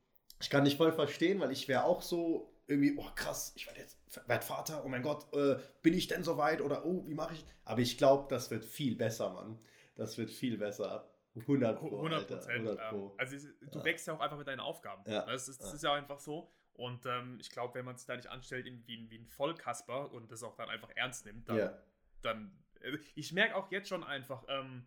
ich 0.42 0.50
kann 0.50 0.66
dich 0.66 0.76
voll 0.76 0.92
verstehen, 0.92 1.40
weil 1.40 1.52
ich 1.52 1.68
wäre 1.68 1.86
auch 1.86 2.02
so 2.02 2.54
irgendwie, 2.68 2.96
oh 2.98 3.08
krass, 3.16 3.54
ich 3.56 3.66
werde 3.66 3.80
jetzt 3.80 3.95
werd 4.28 4.44
Vater, 4.44 4.84
oh 4.86 4.88
mein 4.88 5.02
Gott, 5.02 5.32
äh, 5.34 5.58
bin 5.82 5.94
ich 5.94 6.08
denn 6.08 6.24
so 6.24 6.38
weit 6.38 6.62
oder 6.62 6.86
oh, 6.86 7.06
wie 7.08 7.14
mache 7.14 7.34
ich? 7.34 7.46
Aber 7.64 7.82
ich 7.82 7.98
glaube, 7.98 8.28
das 8.30 8.52
wird 8.52 8.66
viel 8.66 8.96
besser, 8.96 9.32
Mann. 9.32 9.60
Das 9.96 10.18
wird 10.18 10.30
viel 10.30 10.58
besser. 10.58 11.10
100 11.36 11.80
Pro. 11.80 11.98
100 11.98 12.28
Prozent. 12.28 12.68
Ähm, 12.68 13.12
also 13.18 13.48
du 13.72 13.80
ja. 13.80 13.86
wächst 13.86 14.08
ja 14.08 14.14
auch 14.14 14.20
einfach 14.20 14.38
mit 14.38 14.48
deinen 14.48 14.60
Aufgaben. 14.62 15.04
Ja. 15.10 15.26
Das, 15.26 15.48
ist, 15.48 15.62
das 15.62 15.70
ja. 15.70 15.76
ist 15.76 15.84
ja 15.84 15.94
einfach 15.94 16.20
so. 16.20 16.52
Und 16.74 17.06
ähm, 17.06 17.38
ich 17.40 17.50
glaube, 17.50 17.76
wenn 17.76 17.86
man 17.86 17.98
sich 17.98 18.06
da 18.06 18.16
nicht 18.16 18.28
anstellt 18.28 18.66
wie, 18.86 19.10
wie 19.10 19.18
ein 19.18 19.28
Vollkasper 19.28 20.12
und 20.12 20.32
das 20.32 20.44
auch 20.44 20.56
dann 20.56 20.70
einfach 20.70 20.90
ernst 20.96 21.26
nimmt, 21.26 21.48
dann, 21.48 21.58
ja. 21.58 21.78
dann 22.22 22.52
äh, 22.82 22.98
ich 23.16 23.32
merke 23.34 23.56
auch 23.56 23.72
jetzt 23.72 23.90
schon 23.90 24.04
einfach, 24.04 24.44
ähm, 24.48 24.86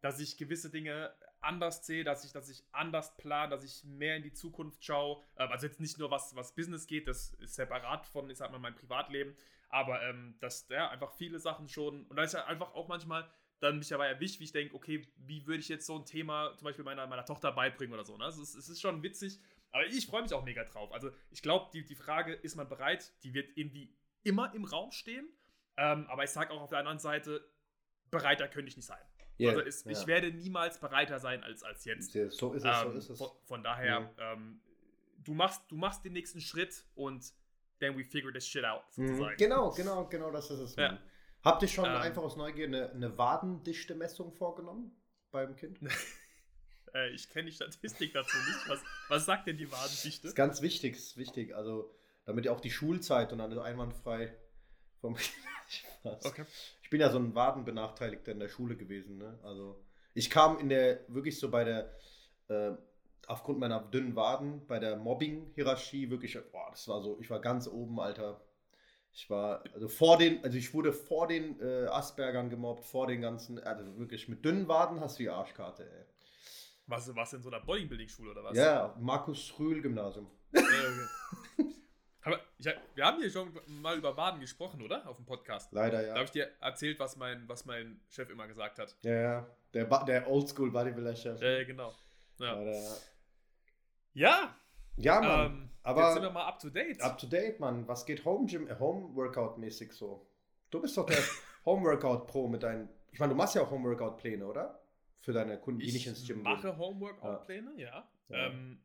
dass 0.00 0.18
ich 0.20 0.36
gewisse 0.36 0.70
Dinge 0.70 1.12
anders 1.46 1.86
sehe, 1.86 2.04
dass 2.04 2.24
ich, 2.24 2.32
dass 2.32 2.48
ich 2.48 2.62
anders 2.72 3.16
plane, 3.16 3.50
dass 3.50 3.64
ich 3.64 3.84
mehr 3.84 4.16
in 4.16 4.22
die 4.22 4.32
Zukunft 4.32 4.84
schaue. 4.84 5.22
Ähm, 5.38 5.50
also 5.50 5.66
jetzt 5.66 5.80
nicht 5.80 5.98
nur 5.98 6.10
was, 6.10 6.34
was 6.36 6.54
Business 6.54 6.86
geht, 6.86 7.08
das 7.08 7.34
ist 7.34 7.54
separat 7.54 8.06
von, 8.06 8.28
ich 8.28 8.38
sag 8.38 8.50
mal, 8.50 8.58
meinem 8.58 8.74
Privatleben, 8.74 9.34
aber 9.68 10.02
ähm, 10.02 10.36
dass 10.40 10.68
ja 10.68 10.90
einfach 10.90 11.12
viele 11.12 11.38
Sachen 11.38 11.68
schon, 11.68 12.06
und 12.06 12.16
da 12.16 12.24
ist 12.24 12.34
ja 12.34 12.44
einfach 12.46 12.74
auch 12.74 12.88
manchmal 12.88 13.30
dann 13.60 13.78
mich 13.78 13.88
dabei 13.88 14.08
erwischt, 14.08 14.38
wie 14.40 14.44
ich 14.44 14.52
denke, 14.52 14.74
okay, 14.74 15.06
wie 15.16 15.46
würde 15.46 15.60
ich 15.60 15.68
jetzt 15.68 15.86
so 15.86 15.96
ein 15.96 16.04
Thema 16.04 16.54
zum 16.56 16.66
Beispiel 16.66 16.84
meiner, 16.84 17.06
meiner 17.06 17.24
Tochter 17.24 17.52
beibringen 17.52 17.94
oder 17.94 18.04
so. 18.04 18.16
Ne? 18.16 18.24
Also 18.24 18.42
es, 18.42 18.54
es 18.54 18.68
ist 18.68 18.80
schon 18.80 19.02
witzig, 19.02 19.40
aber 19.72 19.86
ich 19.86 20.06
freue 20.06 20.22
mich 20.22 20.34
auch 20.34 20.44
mega 20.44 20.64
drauf. 20.64 20.92
Also 20.92 21.10
ich 21.30 21.42
glaube, 21.42 21.70
die, 21.72 21.84
die 21.84 21.94
Frage, 21.94 22.34
ist 22.34 22.56
man 22.56 22.68
bereit, 22.68 23.12
die 23.22 23.32
wird 23.32 23.56
irgendwie 23.56 23.94
immer 24.24 24.54
im 24.54 24.64
Raum 24.64 24.90
stehen. 24.92 25.28
Ähm, 25.78 26.06
aber 26.08 26.24
ich 26.24 26.30
sage 26.30 26.52
auch 26.52 26.60
auf 26.60 26.70
der 26.70 26.78
anderen 26.78 26.98
Seite, 26.98 27.46
bereiter 28.10 28.48
könnte 28.48 28.68
ich 28.68 28.76
nicht 28.76 28.86
sein. 28.86 29.02
Yeah, 29.38 29.50
also 29.50 29.62
es, 29.62 29.84
ja. 29.84 29.90
ich 29.90 30.06
werde 30.06 30.32
niemals 30.32 30.78
bereiter 30.78 31.18
sein 31.18 31.42
als, 31.42 31.62
als 31.62 31.84
jetzt. 31.84 32.12
So 32.12 32.54
ist 32.54 32.64
es, 32.64 32.82
ähm, 32.82 32.92
so 32.92 32.98
ist 32.98 33.10
es. 33.10 33.18
Von, 33.18 33.30
von 33.44 33.62
daher, 33.62 34.10
ja. 34.16 34.32
ähm, 34.32 34.60
du, 35.24 35.34
machst, 35.34 35.62
du 35.68 35.76
machst 35.76 36.04
den 36.04 36.14
nächsten 36.14 36.40
Schritt 36.40 36.84
und 36.94 37.32
then 37.80 37.96
we 37.98 38.04
figure 38.04 38.32
this 38.32 38.46
shit 38.46 38.64
out, 38.64 38.82
mhm. 38.96 39.08
sozusagen. 39.08 39.36
Genau, 39.36 39.70
genau, 39.72 40.06
genau, 40.06 40.30
das 40.30 40.50
ist 40.50 40.60
es. 40.60 40.76
Ja. 40.76 40.98
Habt 41.42 41.62
ihr 41.62 41.68
schon 41.68 41.84
ähm, 41.84 41.96
einfach 41.96 42.22
aus 42.22 42.36
Neugier 42.36 42.66
eine, 42.66 42.90
eine 42.90 43.16
Wadendichte-Messung 43.16 44.32
vorgenommen 44.32 44.96
beim 45.30 45.54
Kind? 45.54 45.78
äh, 46.94 47.10
ich 47.10 47.28
kenne 47.28 47.46
die 47.50 47.52
Statistik 47.52 48.12
dazu 48.14 48.36
nicht. 48.36 48.68
Was, 48.68 48.80
was 49.08 49.26
sagt 49.26 49.46
denn 49.46 49.58
die 49.58 49.70
Wadendichte? 49.70 50.22
Das 50.22 50.30
ist 50.30 50.34
ganz 50.34 50.62
wichtig, 50.62 50.96
ist 50.96 51.16
wichtig. 51.16 51.54
Also, 51.54 51.94
damit 52.24 52.46
ihr 52.46 52.52
auch 52.52 52.60
die 52.60 52.70
Schulzeit 52.70 53.32
und 53.32 53.38
dann 53.38 53.56
einwandfrrei 53.58 54.34
vom 55.00 55.16
okay. 56.02 56.44
Ich 56.86 56.90
bin 56.90 57.00
ja 57.00 57.10
so 57.10 57.18
ein 57.18 57.34
Wadenbenachteiligter 57.34 58.30
in 58.30 58.38
der 58.38 58.46
Schule 58.46 58.76
gewesen. 58.76 59.18
Ne? 59.18 59.36
Also, 59.42 59.84
ich 60.14 60.30
kam 60.30 60.60
in 60.60 60.68
der, 60.68 61.00
wirklich 61.08 61.36
so 61.36 61.50
bei 61.50 61.64
der, 61.64 61.92
äh, 62.46 62.76
aufgrund 63.26 63.58
meiner 63.58 63.80
dünnen 63.80 64.14
Waden, 64.14 64.64
bei 64.68 64.78
der 64.78 64.94
Mobbing-Hierarchie 64.94 66.10
wirklich, 66.10 66.38
boah, 66.52 66.68
das 66.70 66.86
war 66.86 67.02
so, 67.02 67.18
ich 67.20 67.28
war 67.28 67.40
ganz 67.40 67.66
oben, 67.66 67.98
Alter. 67.98 68.40
Ich 69.12 69.28
war, 69.28 69.64
also 69.74 69.88
vor 69.88 70.16
den, 70.16 70.44
also 70.44 70.56
ich 70.56 70.72
wurde 70.74 70.92
vor 70.92 71.26
den 71.26 71.58
äh, 71.58 71.86
Aspergern 71.86 72.50
gemobbt, 72.50 72.84
vor 72.84 73.08
den 73.08 73.20
ganzen, 73.20 73.58
also 73.58 73.98
wirklich 73.98 74.28
mit 74.28 74.44
dünnen 74.44 74.68
Waden 74.68 75.00
hast 75.00 75.18
du 75.18 75.24
die 75.24 75.28
Arschkarte, 75.28 75.82
ey. 75.82 76.04
Was, 76.86 77.12
was 77.16 77.32
in 77.32 77.42
so 77.42 77.50
einer 77.50 77.66
Bodybuilding-Schule 77.66 78.30
oder 78.30 78.44
was? 78.44 78.56
Ja, 78.56 78.94
Markus 79.00 79.58
Rühl 79.58 79.82
Gymnasium. 79.82 80.30
Ja, 80.52 80.60
okay. 80.60 81.06
Aber 82.26 82.40
ich, 82.58 82.66
wir 82.96 83.04
haben 83.04 83.20
hier 83.20 83.30
schon 83.30 83.56
mal 83.68 83.96
über 83.96 84.16
Waden 84.16 84.40
gesprochen, 84.40 84.82
oder? 84.82 85.08
Auf 85.08 85.16
dem 85.16 85.26
Podcast. 85.26 85.72
Leider, 85.72 86.02
ja. 86.02 86.08
Da 86.08 86.14
habe 86.14 86.24
ich 86.24 86.32
dir 86.32 86.50
erzählt, 86.60 86.98
was 86.98 87.16
mein, 87.16 87.48
was 87.48 87.64
mein 87.66 88.00
Chef 88.08 88.28
immer 88.30 88.48
gesagt 88.48 88.80
hat. 88.80 88.96
Ja, 89.02 89.14
ja. 89.14 89.46
Der, 89.72 89.84
der 90.04 90.28
Oldschool 90.28 90.72
Bodybuilder-Chef. 90.72 91.40
Ja, 91.40 91.62
genau. 91.62 91.94
Ja. 92.40 92.54
Leider, 92.54 92.96
ja. 94.14 94.56
Ja, 94.96 95.20
Mann. 95.20 95.46
Ähm, 95.46 95.70
aber 95.84 96.02
jetzt 96.02 96.14
sind 96.14 96.22
wir 96.24 96.30
mal 96.30 96.46
up 96.46 96.58
to 96.58 96.68
date. 96.68 97.00
Up 97.00 97.16
to 97.16 97.28
date, 97.28 97.60
Mann. 97.60 97.86
Was 97.86 98.04
geht 98.04 98.24
Home 98.24 98.46
Gym, 98.46 98.66
äh, 98.66 98.76
Home 98.80 99.14
Workout 99.14 99.58
mäßig 99.58 99.92
so? 99.92 100.26
Du 100.70 100.80
bist 100.80 100.96
doch 100.96 101.06
der 101.06 101.18
Home 101.64 101.84
Workout 101.84 102.26
Pro 102.26 102.48
mit 102.48 102.64
deinen. 102.64 102.88
Ich 103.12 103.20
meine, 103.20 103.34
du 103.34 103.36
machst 103.36 103.54
ja 103.54 103.62
auch 103.62 103.70
Home 103.70 103.88
Workout 103.88 104.16
Pläne, 104.16 104.44
oder? 104.44 104.82
Für 105.20 105.32
deine 105.32 105.60
Kunden, 105.60 105.78
die 105.78 105.92
nicht 105.92 106.08
ins 106.08 106.26
Gym 106.26 106.42
gehen. 106.42 106.56
Ich 106.56 106.62
mache 106.64 106.76
Home 106.76 107.00
Workout 107.00 107.44
Pläne, 107.46 107.72
ja. 107.76 108.08
ja. 108.30 108.46
Ähm, 108.46 108.80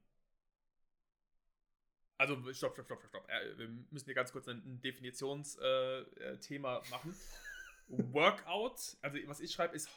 also, 2.21 2.53
stopp, 2.53 2.73
stopp, 2.73 2.85
stopp, 2.85 3.03
stopp. 3.07 3.27
Äh, 3.29 3.57
wir 3.57 3.67
müssen 3.89 4.05
hier 4.05 4.13
ganz 4.13 4.31
kurz 4.31 4.47
ein, 4.47 4.79
Definitionsthema 4.81 6.77
äh, 6.77 6.89
machen. 6.89 7.15
Workout, 7.87 8.95
also 9.01 9.17
was 9.25 9.39
ich 9.41 9.51
schreibe, 9.51 9.75
ist 9.75 9.89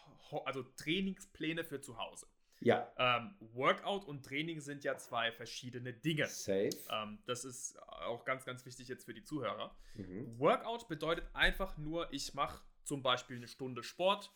also 0.46 0.62
Trainingspläne 0.76 1.64
für 1.64 1.80
zu 1.80 1.98
Hause. 1.98 2.26
Ja. 2.60 2.90
Ähm, 2.96 3.34
Workout 3.52 4.06
und 4.06 4.24
Training 4.24 4.60
sind 4.60 4.84
ja 4.84 4.96
zwei 4.96 5.32
verschiedene 5.32 5.92
Dinge. 5.92 6.26
Safe. 6.26 6.70
Ähm, 6.90 7.18
das 7.26 7.44
ist 7.44 7.78
auch 7.82 8.24
ganz, 8.24 8.46
ganz 8.46 8.64
wichtig 8.64 8.88
jetzt 8.88 9.04
für 9.04 9.12
die 9.12 9.22
Zuhörer. 9.22 9.76
Mhm. 9.94 10.38
Workout 10.38 10.88
bedeutet 10.88 11.26
einfach 11.34 11.76
nur, 11.76 12.10
ich 12.10 12.32
mache 12.32 12.64
zum 12.84 13.02
Beispiel 13.02 13.36
eine 13.36 13.48
Stunde 13.48 13.82
Sport 13.82 14.32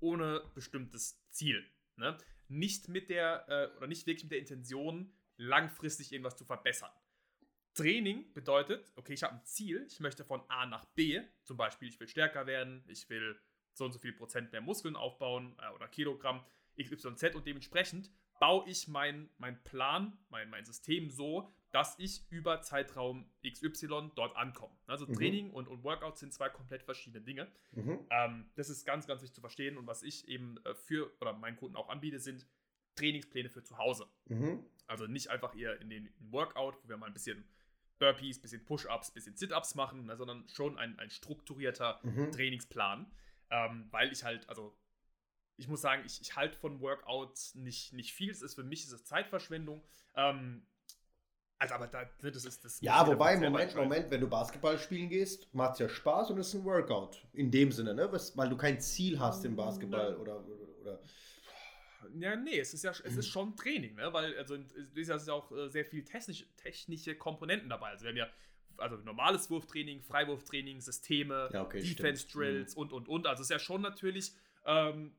ohne 0.00 0.42
bestimmtes 0.54 1.24
Ziel. 1.30 1.64
Ne? 1.94 2.18
Nicht 2.48 2.88
mit 2.88 3.10
der, 3.10 3.44
äh, 3.48 3.76
oder 3.76 3.86
nicht 3.86 4.08
wirklich 4.08 4.24
mit 4.24 4.32
der 4.32 4.40
Intention, 4.40 5.12
langfristig 5.36 6.12
irgendwas 6.12 6.36
zu 6.36 6.44
verbessern. 6.44 6.90
Training 7.78 8.32
bedeutet, 8.34 8.92
okay, 8.96 9.14
ich 9.14 9.22
habe 9.22 9.34
ein 9.34 9.44
Ziel, 9.44 9.86
ich 9.88 10.00
möchte 10.00 10.24
von 10.24 10.42
A 10.48 10.66
nach 10.66 10.84
B, 10.84 11.20
zum 11.44 11.56
Beispiel, 11.56 11.88
ich 11.88 11.98
will 12.00 12.08
stärker 12.08 12.46
werden, 12.46 12.84
ich 12.88 13.08
will 13.08 13.38
so 13.72 13.84
und 13.84 13.92
so 13.92 13.98
viel 13.98 14.12
Prozent 14.12 14.50
mehr 14.52 14.60
Muskeln 14.60 14.96
aufbauen 14.96 15.56
äh, 15.60 15.74
oder 15.74 15.86
Kilogramm, 15.88 16.44
XYZ 16.76 17.34
und 17.34 17.46
dementsprechend 17.46 18.10
baue 18.40 18.68
ich 18.68 18.88
meinen 18.88 19.30
mein 19.38 19.62
Plan, 19.64 20.16
mein, 20.28 20.50
mein 20.50 20.64
System 20.64 21.10
so, 21.10 21.50
dass 21.70 21.98
ich 21.98 22.22
über 22.30 22.62
Zeitraum 22.62 23.30
XY 23.46 24.10
dort 24.14 24.36
ankomme. 24.36 24.74
Also 24.86 25.06
mhm. 25.06 25.14
Training 25.14 25.50
und, 25.50 25.68
und 25.68 25.84
Workout 25.84 26.18
sind 26.18 26.32
zwei 26.32 26.48
komplett 26.48 26.82
verschiedene 26.82 27.22
Dinge. 27.22 27.50
Mhm. 27.72 28.06
Ähm, 28.10 28.50
das 28.54 28.70
ist 28.70 28.84
ganz, 28.86 29.06
ganz 29.06 29.22
wichtig 29.22 29.34
zu 29.34 29.40
verstehen 29.40 29.76
und 29.76 29.86
was 29.86 30.02
ich 30.02 30.28
eben 30.28 30.56
äh, 30.64 30.74
für 30.74 31.12
oder 31.20 31.32
meinen 31.32 31.56
Kunden 31.56 31.76
auch 31.76 31.88
anbiete, 31.88 32.18
sind 32.18 32.46
Trainingspläne 32.96 33.50
für 33.50 33.62
zu 33.62 33.78
Hause. 33.78 34.06
Mhm. 34.26 34.64
Also 34.86 35.06
nicht 35.06 35.28
einfach 35.28 35.54
eher 35.54 35.80
in 35.80 35.90
den 35.90 36.08
Workout, 36.18 36.82
wo 36.82 36.88
wir 36.88 36.96
mal 36.96 37.06
ein 37.06 37.12
bisschen 37.12 37.44
Burpees, 37.98 38.40
bisschen 38.40 38.64
Push-Ups, 38.64 39.10
bisschen 39.10 39.36
Sit-Ups 39.36 39.74
machen, 39.74 40.06
ne, 40.06 40.16
sondern 40.16 40.48
schon 40.48 40.78
ein, 40.78 40.98
ein 40.98 41.10
strukturierter 41.10 42.00
mhm. 42.02 42.32
Trainingsplan. 42.32 43.10
Ähm, 43.50 43.88
weil 43.90 44.12
ich 44.12 44.24
halt, 44.24 44.48
also 44.48 44.76
ich 45.56 45.68
muss 45.68 45.80
sagen, 45.80 46.02
ich, 46.06 46.20
ich 46.20 46.36
halte 46.36 46.56
von 46.56 46.80
Workouts 46.80 47.54
nicht, 47.54 47.92
nicht 47.92 48.12
viel. 48.12 48.30
Es 48.30 48.42
ist 48.42 48.54
für 48.54 48.62
mich 48.62 48.84
ist 48.84 48.92
es 48.92 49.04
Zeitverschwendung. 49.04 49.82
Ähm, 50.14 50.66
also, 51.58 51.74
aber 51.74 51.88
da, 51.88 52.04
das 52.22 52.44
ist 52.44 52.64
das. 52.64 52.80
Ja, 52.80 53.04
wobei, 53.06 53.36
Moment, 53.36 53.74
Moment, 53.74 54.10
wenn 54.10 54.20
du 54.20 54.28
Basketball 54.28 54.78
spielen 54.78 55.08
gehst, 55.08 55.52
macht 55.52 55.72
es 55.74 55.78
ja 55.80 55.88
Spaß 55.88 56.30
und 56.30 56.38
es 56.38 56.48
ist 56.48 56.54
ein 56.54 56.64
Workout. 56.64 57.26
In 57.32 57.50
dem 57.50 57.72
Sinne, 57.72 57.94
ne? 57.94 58.10
weil 58.12 58.48
du 58.48 58.56
kein 58.56 58.80
Ziel 58.80 59.18
hast 59.18 59.44
im 59.44 59.56
Basketball 59.56 60.12
ne. 60.12 60.18
oder, 60.18 60.44
oder 60.80 61.00
ja, 62.18 62.36
nee, 62.36 62.58
es 62.58 62.74
ist 62.74 62.84
ja 62.84 62.90
es 62.90 63.16
ist 63.16 63.28
schon 63.28 63.56
Training, 63.56 63.94
ne? 63.94 64.12
Weil, 64.12 64.36
also 64.38 64.56
es 64.56 65.08
ist 65.08 65.28
ja 65.28 65.34
auch 65.34 65.50
äh, 65.52 65.68
sehr 65.68 65.84
viel 65.84 66.04
technisch, 66.04 66.46
technische 66.56 67.16
Komponenten 67.16 67.68
dabei. 67.68 67.90
Also 67.90 68.04
wir 68.04 68.10
haben 68.10 68.16
ja 68.16 68.28
also 68.78 68.96
normales 68.96 69.50
Wurftraining, 69.50 70.02
Freiwurftraining, 70.02 70.80
Systeme, 70.80 71.50
ja, 71.52 71.62
okay, 71.62 71.80
Defense-Drills 71.80 72.74
mhm. 72.74 72.82
und 72.82 72.92
und 72.92 73.08
und. 73.08 73.26
Also 73.26 73.42
es 73.42 73.46
ist 73.46 73.50
ja 73.50 73.58
schon 73.58 73.82
natürlich. 73.82 74.32
Ähm, 74.64 75.14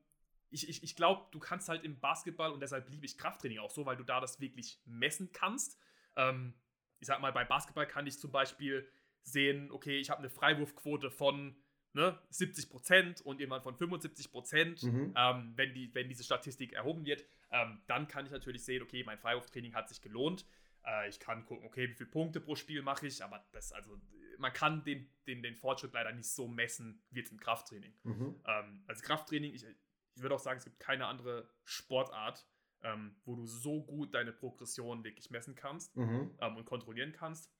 ich, 0.51 0.67
ich, 0.67 0.83
ich 0.83 0.95
glaube, 0.95 1.27
du 1.31 1.39
kannst 1.39 1.69
halt 1.69 1.83
im 1.83 1.99
Basketball 1.99 2.51
und 2.51 2.59
deshalb 2.59 2.89
liebe 2.89 3.05
ich 3.05 3.17
Krafttraining 3.17 3.59
auch 3.59 3.69
so, 3.69 3.85
weil 3.85 3.97
du 3.97 4.03
da 4.03 4.19
das 4.19 4.39
wirklich 4.39 4.79
messen 4.85 5.31
kannst. 5.31 5.77
Ähm, 6.15 6.53
ich 6.99 7.07
sag 7.07 7.21
mal, 7.21 7.31
bei 7.31 7.45
Basketball 7.45 7.85
kann 7.85 8.07
ich 8.07 8.17
zum 8.17 8.31
Beispiel 8.31 8.87
sehen, 9.23 9.71
okay, 9.71 9.99
ich 9.99 10.09
habe 10.09 10.19
eine 10.19 10.29
Freiwurfquote 10.29 11.11
von 11.11 11.55
ne, 11.93 12.17
70 12.29 12.69
Prozent 12.69 13.21
und 13.21 13.39
jemand 13.39 13.63
von 13.63 13.75
75 13.75 14.31
Prozent, 14.31 14.83
mhm. 14.83 15.13
ähm, 15.15 15.53
wenn, 15.55 15.73
die, 15.73 15.93
wenn 15.93 16.07
diese 16.07 16.23
Statistik 16.23 16.73
erhoben 16.73 17.05
wird, 17.05 17.23
ähm, 17.51 17.81
dann 17.87 18.07
kann 18.07 18.25
ich 18.25 18.31
natürlich 18.31 18.63
sehen, 18.63 18.81
okay, 18.83 19.03
mein 19.03 19.17
Freiwurftraining 19.17 19.73
hat 19.73 19.89
sich 19.89 20.01
gelohnt. 20.01 20.45
Äh, 20.85 21.09
ich 21.09 21.19
kann 21.19 21.45
gucken, 21.45 21.65
okay, 21.65 21.89
wie 21.89 21.93
viele 21.93 22.09
Punkte 22.09 22.39
pro 22.39 22.55
Spiel 22.55 22.81
mache 22.81 23.07
ich, 23.07 23.23
aber 23.23 23.43
das, 23.51 23.71
also, 23.71 23.99
man 24.37 24.53
kann 24.53 24.83
den, 24.83 25.09
den, 25.27 25.43
den 25.43 25.55
Fortschritt 25.55 25.93
leider 25.93 26.11
nicht 26.11 26.29
so 26.29 26.47
messen 26.47 27.01
wie 27.11 27.19
jetzt 27.19 27.31
im 27.31 27.39
Krafttraining. 27.39 27.93
Mhm. 28.03 28.41
Ähm, 28.45 28.83
also 28.87 29.01
Krafttraining, 29.03 29.53
ich, 29.53 29.65
ich 29.65 30.21
würde 30.21 30.35
auch 30.35 30.39
sagen, 30.39 30.57
es 30.57 30.65
gibt 30.65 30.79
keine 30.79 31.07
andere 31.07 31.49
Sportart, 31.65 32.47
ähm, 32.81 33.15
wo 33.25 33.35
du 33.35 33.45
so 33.45 33.83
gut 33.83 34.13
deine 34.13 34.31
Progression 34.31 35.03
wirklich 35.03 35.29
messen 35.29 35.55
kannst 35.55 35.95
mhm. 35.97 36.35
ähm, 36.39 36.55
und 36.55 36.65
kontrollieren 36.65 37.11
kannst. 37.11 37.51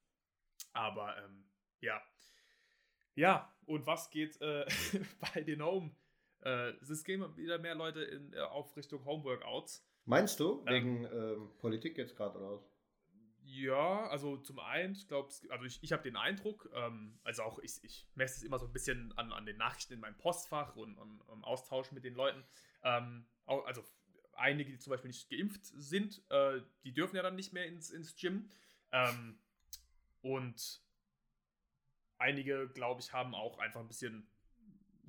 Aber 0.72 1.18
ähm, 1.18 1.50
ja, 1.82 2.02
ja, 3.20 3.54
und 3.66 3.86
was 3.86 4.10
geht 4.10 4.40
äh, 4.42 4.66
bei 5.34 5.42
den 5.42 5.62
Home? 5.62 5.92
Äh, 6.42 6.72
es 6.82 7.04
gehen 7.04 7.24
wieder 7.36 7.60
mehr 7.60 7.76
Leute 7.76 8.02
in, 8.02 8.34
äh, 8.34 8.40
auf 8.40 8.76
Richtung 8.78 9.04
Homeworkouts. 9.04 9.86
Meinst 10.06 10.40
du? 10.40 10.64
Ähm, 10.66 10.74
Wegen 10.74 11.06
ähm, 11.06 11.52
Politik 11.60 11.98
jetzt 11.98 12.16
gerade 12.16 12.40
oder 12.40 12.54
was? 12.54 12.72
Ja, 13.44 14.08
also 14.08 14.38
zum 14.38 14.60
einen, 14.60 14.94
ich 14.94 15.08
glaube, 15.08 15.34
also 15.50 15.66
ich, 15.66 15.84
ich 15.84 15.92
habe 15.92 16.04
den 16.04 16.16
Eindruck, 16.16 16.70
ähm, 16.74 17.20
also 17.24 17.44
auch 17.44 17.60
ich, 17.60 17.84
ich 17.84 18.08
messe 18.16 18.38
es 18.38 18.44
immer 18.44 18.58
so 18.58 18.68
ein 18.68 18.72
bisschen 18.72 19.12
an, 19.18 19.34
an 19.34 19.46
den 19.46 19.58
Nachrichten 19.58 19.94
in 19.94 20.00
meinem 20.00 20.18
Postfach 20.18 20.76
und 20.76 20.98
am 20.98 21.44
Austausch 21.44 21.92
mit 21.92 22.06
den 22.06 22.14
Leuten. 22.14 22.44
Ähm, 22.84 23.26
auch, 23.46 23.66
also 23.66 23.84
einige, 24.34 24.72
die 24.72 24.80
zum 24.80 24.92
Beispiel 24.92 25.10
nicht 25.10 25.30
geimpft 25.30 25.66
sind, 25.66 26.24
äh, 26.30 26.62
die 26.84 26.94
dürfen 26.94 27.18
ja 27.18 27.22
dann 27.22 27.36
nicht 27.36 27.52
mehr 27.52 27.66
ins, 27.66 27.90
ins 27.90 28.16
Gym. 28.16 28.50
Ähm, 28.92 29.40
und 30.22 30.82
einige, 32.20 32.68
glaube 32.70 33.02
ich, 33.02 33.12
haben 33.14 33.34
auch 33.34 33.58
einfach 33.58 33.80
ein 33.80 33.88
bisschen 33.88 34.28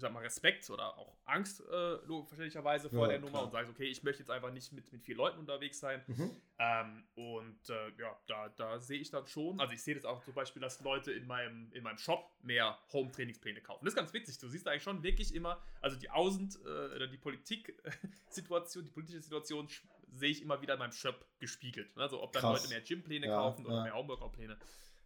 sag 0.00 0.12
mal, 0.12 0.22
Respekt 0.22 0.68
oder 0.70 0.98
auch 0.98 1.16
Angst, 1.26 1.60
äh, 1.60 1.98
verständlicherweise, 1.98 2.90
vor 2.90 3.02
ja, 3.02 3.12
der 3.12 3.20
Nummer 3.20 3.32
klar. 3.32 3.44
und 3.44 3.50
sagst, 3.52 3.70
okay, 3.70 3.84
ich 3.84 4.02
möchte 4.02 4.20
jetzt 4.22 4.30
einfach 4.30 4.52
nicht 4.52 4.72
mit, 4.72 4.90
mit 4.92 5.02
vielen 5.02 5.18
Leuten 5.18 5.38
unterwegs 5.38 5.78
sein. 5.78 6.02
Mhm. 6.06 6.36
Ähm, 6.58 7.04
und 7.14 7.70
äh, 7.70 7.90
ja, 7.98 8.18
da, 8.26 8.48
da 8.48 8.78
sehe 8.80 8.98
ich 8.98 9.10
dann 9.10 9.26
schon, 9.26 9.60
also 9.60 9.72
ich 9.72 9.82
sehe 9.82 9.94
das 9.94 10.04
auch 10.04 10.22
zum 10.24 10.34
Beispiel, 10.34 10.60
dass 10.60 10.80
Leute 10.80 11.12
in 11.12 11.26
meinem, 11.26 11.70
in 11.72 11.84
meinem 11.84 11.98
Shop 11.98 12.32
mehr 12.42 12.78
Home-Trainingspläne 12.92 13.60
kaufen. 13.60 13.84
Das 13.84 13.92
ist 13.92 13.98
ganz 13.98 14.12
witzig. 14.12 14.38
Du 14.38 14.48
siehst 14.48 14.66
eigentlich 14.66 14.82
schon 14.82 15.02
wirklich 15.02 15.34
immer, 15.34 15.62
also 15.80 15.96
die 15.96 16.10
Außen- 16.10 16.60
äh, 16.64 16.96
oder 16.96 17.06
die 17.06 17.18
Politik-Situation, 17.18 18.84
die 18.86 18.90
politische 18.90 19.20
Situation 19.20 19.68
sehe 20.08 20.30
ich 20.30 20.42
immer 20.42 20.60
wieder 20.60 20.74
in 20.74 20.80
meinem 20.80 20.92
Shop 20.92 21.24
gespiegelt. 21.38 21.96
Also 21.96 22.22
ob 22.22 22.32
dann 22.32 22.42
Krass. 22.42 22.62
Leute 22.62 22.74
mehr 22.74 22.80
Gympläne 22.80 23.26
ja, 23.26 23.36
kaufen 23.36 23.64
oder 23.66 23.76
ja. 23.76 23.82
mehr 23.84 23.94
Homeworkout-Pläne. 23.94 24.58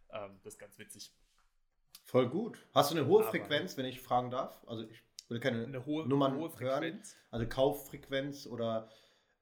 Ähm, 0.09 0.39
das 0.43 0.53
ist 0.53 0.59
ganz 0.59 0.79
witzig. 0.79 1.11
Voll 2.15 2.29
gut. 2.29 2.57
Hast 2.73 2.91
du 2.91 2.95
eine 2.95 3.07
hohe 3.07 3.23
Aber 3.23 3.29
Frequenz, 3.29 3.75
wenn 3.75 3.83
ich 3.83 3.99
fragen 3.99 4.31
darf? 4.31 4.63
Also 4.67 4.87
ich 4.87 5.03
will 5.27 5.41
keine 5.41 5.65
eine 5.65 5.85
hohe, 5.85 6.07
Nummern 6.07 6.37
hohe 6.37 6.49
Frequenz. 6.49 7.13
Hören. 7.13 7.31
Also 7.31 7.49
Kauffrequenz 7.49 8.47
oder 8.47 8.89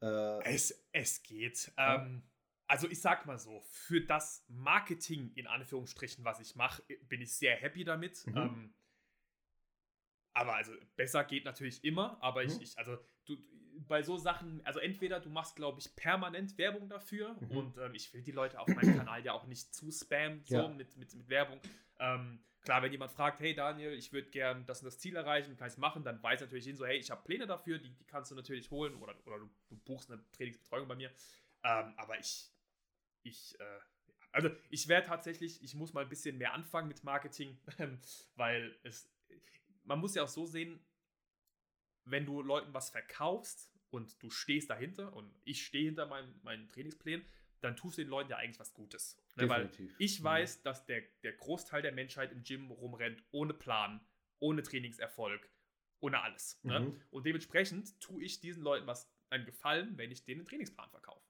äh 0.02 0.42
es, 0.52 0.84
es 0.92 1.22
geht. 1.22 1.72
Ja. 1.78 2.02
Ähm, 2.02 2.24
also 2.66 2.90
ich 2.90 3.00
sag 3.00 3.28
mal 3.28 3.38
so, 3.38 3.62
für 3.68 4.02
das 4.02 4.44
Marketing 4.48 5.32
in 5.36 5.46
Anführungsstrichen, 5.46 6.26
was 6.26 6.40
ich 6.40 6.56
mache, 6.56 6.82
bin 7.04 7.22
ich 7.22 7.36
sehr 7.36 7.56
happy 7.58 7.84
damit. 7.84 8.26
Mhm. 8.26 8.38
Ähm, 8.38 8.74
aber 10.34 10.56
also 10.56 10.74
besser 10.96 11.26
geht 11.26 11.46
natürlich 11.46 11.84
immer, 11.84 12.18
aber 12.24 12.44
ich, 12.44 12.56
mhm. 12.56 12.64
ich 12.64 12.76
also 12.80 12.98
du, 13.26 13.38
bei 13.88 14.02
so 14.02 14.18
Sachen, 14.18 14.66
also 14.66 14.80
entweder 14.80 15.20
du 15.20 15.30
machst, 15.30 15.56
glaube 15.56 15.80
ich, 15.80 15.96
permanent 15.96 16.58
Werbung 16.58 16.90
dafür 16.90 17.36
mhm. 17.40 17.52
und 17.52 17.78
ähm, 17.78 17.94
ich 17.94 18.12
will 18.16 18.24
die 18.24 18.32
Leute 18.32 18.60
auf 18.60 18.68
meinem 18.68 18.98
Kanal 18.98 19.24
ja 19.24 19.34
auch 19.34 19.46
nicht 19.46 19.76
zu 19.76 19.92
spammen, 19.92 20.42
so 20.44 20.56
ja. 20.56 20.68
mit, 20.70 20.98
mit, 20.98 21.14
mit 21.14 21.30
Werbung. 21.30 21.60
Ähm, 22.00 22.44
klar, 22.64 22.82
wenn 22.82 22.92
jemand 22.92 23.12
fragt, 23.12 23.40
hey 23.40 23.54
Daniel, 23.54 23.94
ich 23.94 24.12
würde 24.14 24.30
gern 24.30 24.66
das 24.66 24.80
und 24.80 24.86
das 24.86 24.98
Ziel 24.98 25.16
erreichen, 25.16 25.56
kann 25.58 25.68
ich 25.68 25.74
es 25.74 25.78
machen, 25.78 26.04
dann 26.04 26.22
weiß 26.24 26.42
natürlich 26.42 26.66
hin 26.66 26.76
so, 26.76 26.86
hey, 26.86 26.98
ich 26.98 27.12
habe 27.12 27.24
Pläne 27.24 27.46
dafür, 27.46 27.78
die, 27.78 27.94
die 27.94 28.06
kannst 28.06 28.32
du 28.32 28.36
natürlich 28.36 28.72
holen 28.72 28.96
oder, 28.96 29.16
oder 29.26 29.40
du, 29.40 29.50
du 29.70 29.78
buchst 29.78 30.10
eine 30.10 30.24
Trainingsbetreuung 30.32 30.88
bei 30.88 30.96
mir. 30.96 31.12
Ähm, 31.64 31.94
aber 31.98 32.18
ich, 32.20 32.50
ich, 33.24 33.60
äh, 33.60 33.80
also 34.32 34.50
ich 34.70 34.88
werde 34.88 35.08
tatsächlich, 35.08 35.62
ich 35.62 35.76
muss 35.76 35.94
mal 35.94 36.02
ein 36.02 36.10
bisschen 36.10 36.38
mehr 36.38 36.54
anfangen 36.54 36.88
mit 36.88 37.04
Marketing, 37.04 37.60
weil 38.36 38.76
es, 38.84 39.10
man 39.84 40.00
muss 40.00 40.16
ja 40.16 40.24
auch 40.24 40.30
so 40.30 40.46
sehen, 40.46 40.80
wenn 42.06 42.26
du 42.26 42.42
Leuten 42.42 42.74
was 42.74 42.90
verkaufst 42.90 43.72
und 43.90 44.22
du 44.24 44.30
stehst 44.30 44.70
dahinter 44.70 45.14
und 45.14 45.34
ich 45.44 45.66
stehe 45.66 45.86
hinter 45.86 46.08
meinen, 46.08 46.40
meinen 46.44 46.68
Trainingsplänen, 46.70 47.26
dann 47.64 47.76
tust 47.76 47.98
du 47.98 48.02
den 48.02 48.10
Leuten 48.10 48.30
ja 48.30 48.38
eigentlich 48.38 48.60
was 48.60 48.74
Gutes. 48.74 49.18
Ne? 49.36 49.48
Weil 49.48 49.70
ich 49.98 50.20
mhm. 50.20 50.24
weiß, 50.26 50.64
dass 50.64 50.86
der, 50.86 51.02
der 51.24 51.34
Großteil 51.34 51.82
der 51.82 51.94
Menschheit 51.94 52.32
im 52.32 52.44
Gym 52.44 52.72
rumrennt 52.72 53.24
ohne 53.32 53.54
Plan, 53.54 54.06
ohne 54.40 54.64
Trainingserfolg, 54.64 55.50
ohne 56.00 56.22
alles. 56.22 56.60
Ne? 56.64 56.80
Mhm. 56.80 56.86
Ne? 56.86 57.02
Und 57.12 57.26
dementsprechend 57.26 58.00
tue 58.02 58.24
ich 58.24 58.40
diesen 58.42 58.64
Leuten 58.64 58.86
was 58.86 59.10
einen 59.30 59.46
Gefallen, 59.46 59.98
wenn 59.98 60.12
ich 60.12 60.26
denen 60.26 60.42
einen 60.42 60.48
Trainingsplan 60.48 60.90
verkaufe. 60.90 61.26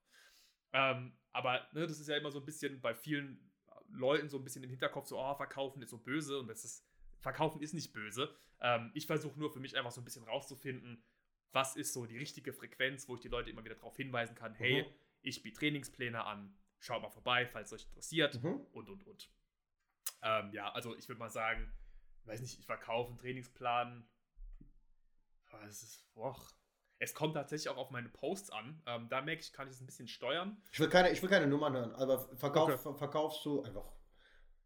Ähm, 0.73 1.13
aber 1.31 1.67
ne, 1.73 1.85
das 1.85 1.99
ist 1.99 2.09
ja 2.09 2.17
immer 2.17 2.31
so 2.31 2.39
ein 2.39 2.45
bisschen 2.45 2.81
bei 2.81 2.95
vielen 2.95 3.51
Leuten 3.89 4.27
so 4.27 4.37
ein 4.37 4.43
bisschen 4.43 4.63
im 4.63 4.71
Hinterkopf 4.71 5.07
so, 5.07 5.19
oh, 5.19 5.35
verkaufen 5.35 5.81
ist 5.83 5.91
so 5.91 5.99
böse 5.99 6.39
und 6.39 6.47
das 6.47 6.65
ist, 6.65 6.83
verkaufen 7.19 7.61
ist 7.61 7.73
nicht 7.73 7.93
böse. 7.93 8.35
Ähm, 8.59 8.91
ich 8.95 9.05
versuche 9.05 9.39
nur 9.39 9.51
für 9.51 9.59
mich 9.59 9.77
einfach 9.77 9.91
so 9.91 10.01
ein 10.01 10.03
bisschen 10.03 10.23
rauszufinden, 10.23 11.03
was 11.51 11.75
ist 11.75 11.93
so 11.93 12.07
die 12.07 12.17
richtige 12.17 12.53
Frequenz, 12.53 13.07
wo 13.07 13.15
ich 13.15 13.21
die 13.21 13.27
Leute 13.27 13.51
immer 13.51 13.63
wieder 13.63 13.75
darauf 13.75 13.95
hinweisen 13.95 14.35
kann, 14.35 14.55
hey, 14.55 14.83
mhm. 14.83 14.93
Ich 15.23 15.41
biete 15.41 15.59
Trainingspläne 15.59 16.23
an, 16.23 16.55
schaut 16.79 17.01
mal 17.01 17.09
vorbei, 17.09 17.47
falls 17.47 17.71
es 17.71 17.79
euch 17.79 17.87
interessiert 17.87 18.43
mhm. 18.43 18.65
und, 18.71 18.89
und, 18.89 19.07
und. 19.07 19.29
Ähm, 20.21 20.51
ja, 20.53 20.71
also 20.71 20.95
ich 20.95 21.07
würde 21.07 21.19
mal 21.19 21.29
sagen, 21.29 21.71
weiß 22.25 22.41
nicht, 22.41 22.59
ich 22.59 22.65
verkaufe 22.65 23.09
einen 23.09 23.17
Trainingsplan. 23.17 24.07
Es 25.67 25.83
ist, 25.83 26.05
och, 26.15 26.51
es 26.99 27.13
kommt 27.13 27.35
tatsächlich 27.35 27.69
auch 27.69 27.77
auf 27.77 27.91
meine 27.91 28.09
Posts 28.09 28.51
an. 28.51 28.81
Ähm, 28.85 29.07
da 29.09 29.21
merke 29.21 29.41
ich, 29.41 29.53
kann 29.53 29.67
ich 29.67 29.73
es 29.73 29.81
ein 29.81 29.85
bisschen 29.85 30.07
steuern. 30.07 30.61
Ich 30.71 30.79
will 30.79 30.89
keine, 30.89 31.11
ich 31.11 31.21
will 31.21 31.29
keine 31.29 31.47
Nummern 31.47 31.73
hören, 31.73 31.95
aber 31.95 32.19
verkauf, 32.37 32.85
okay. 32.85 32.97
verkaufst 32.97 33.45
du 33.45 33.63
einfach 33.63 33.91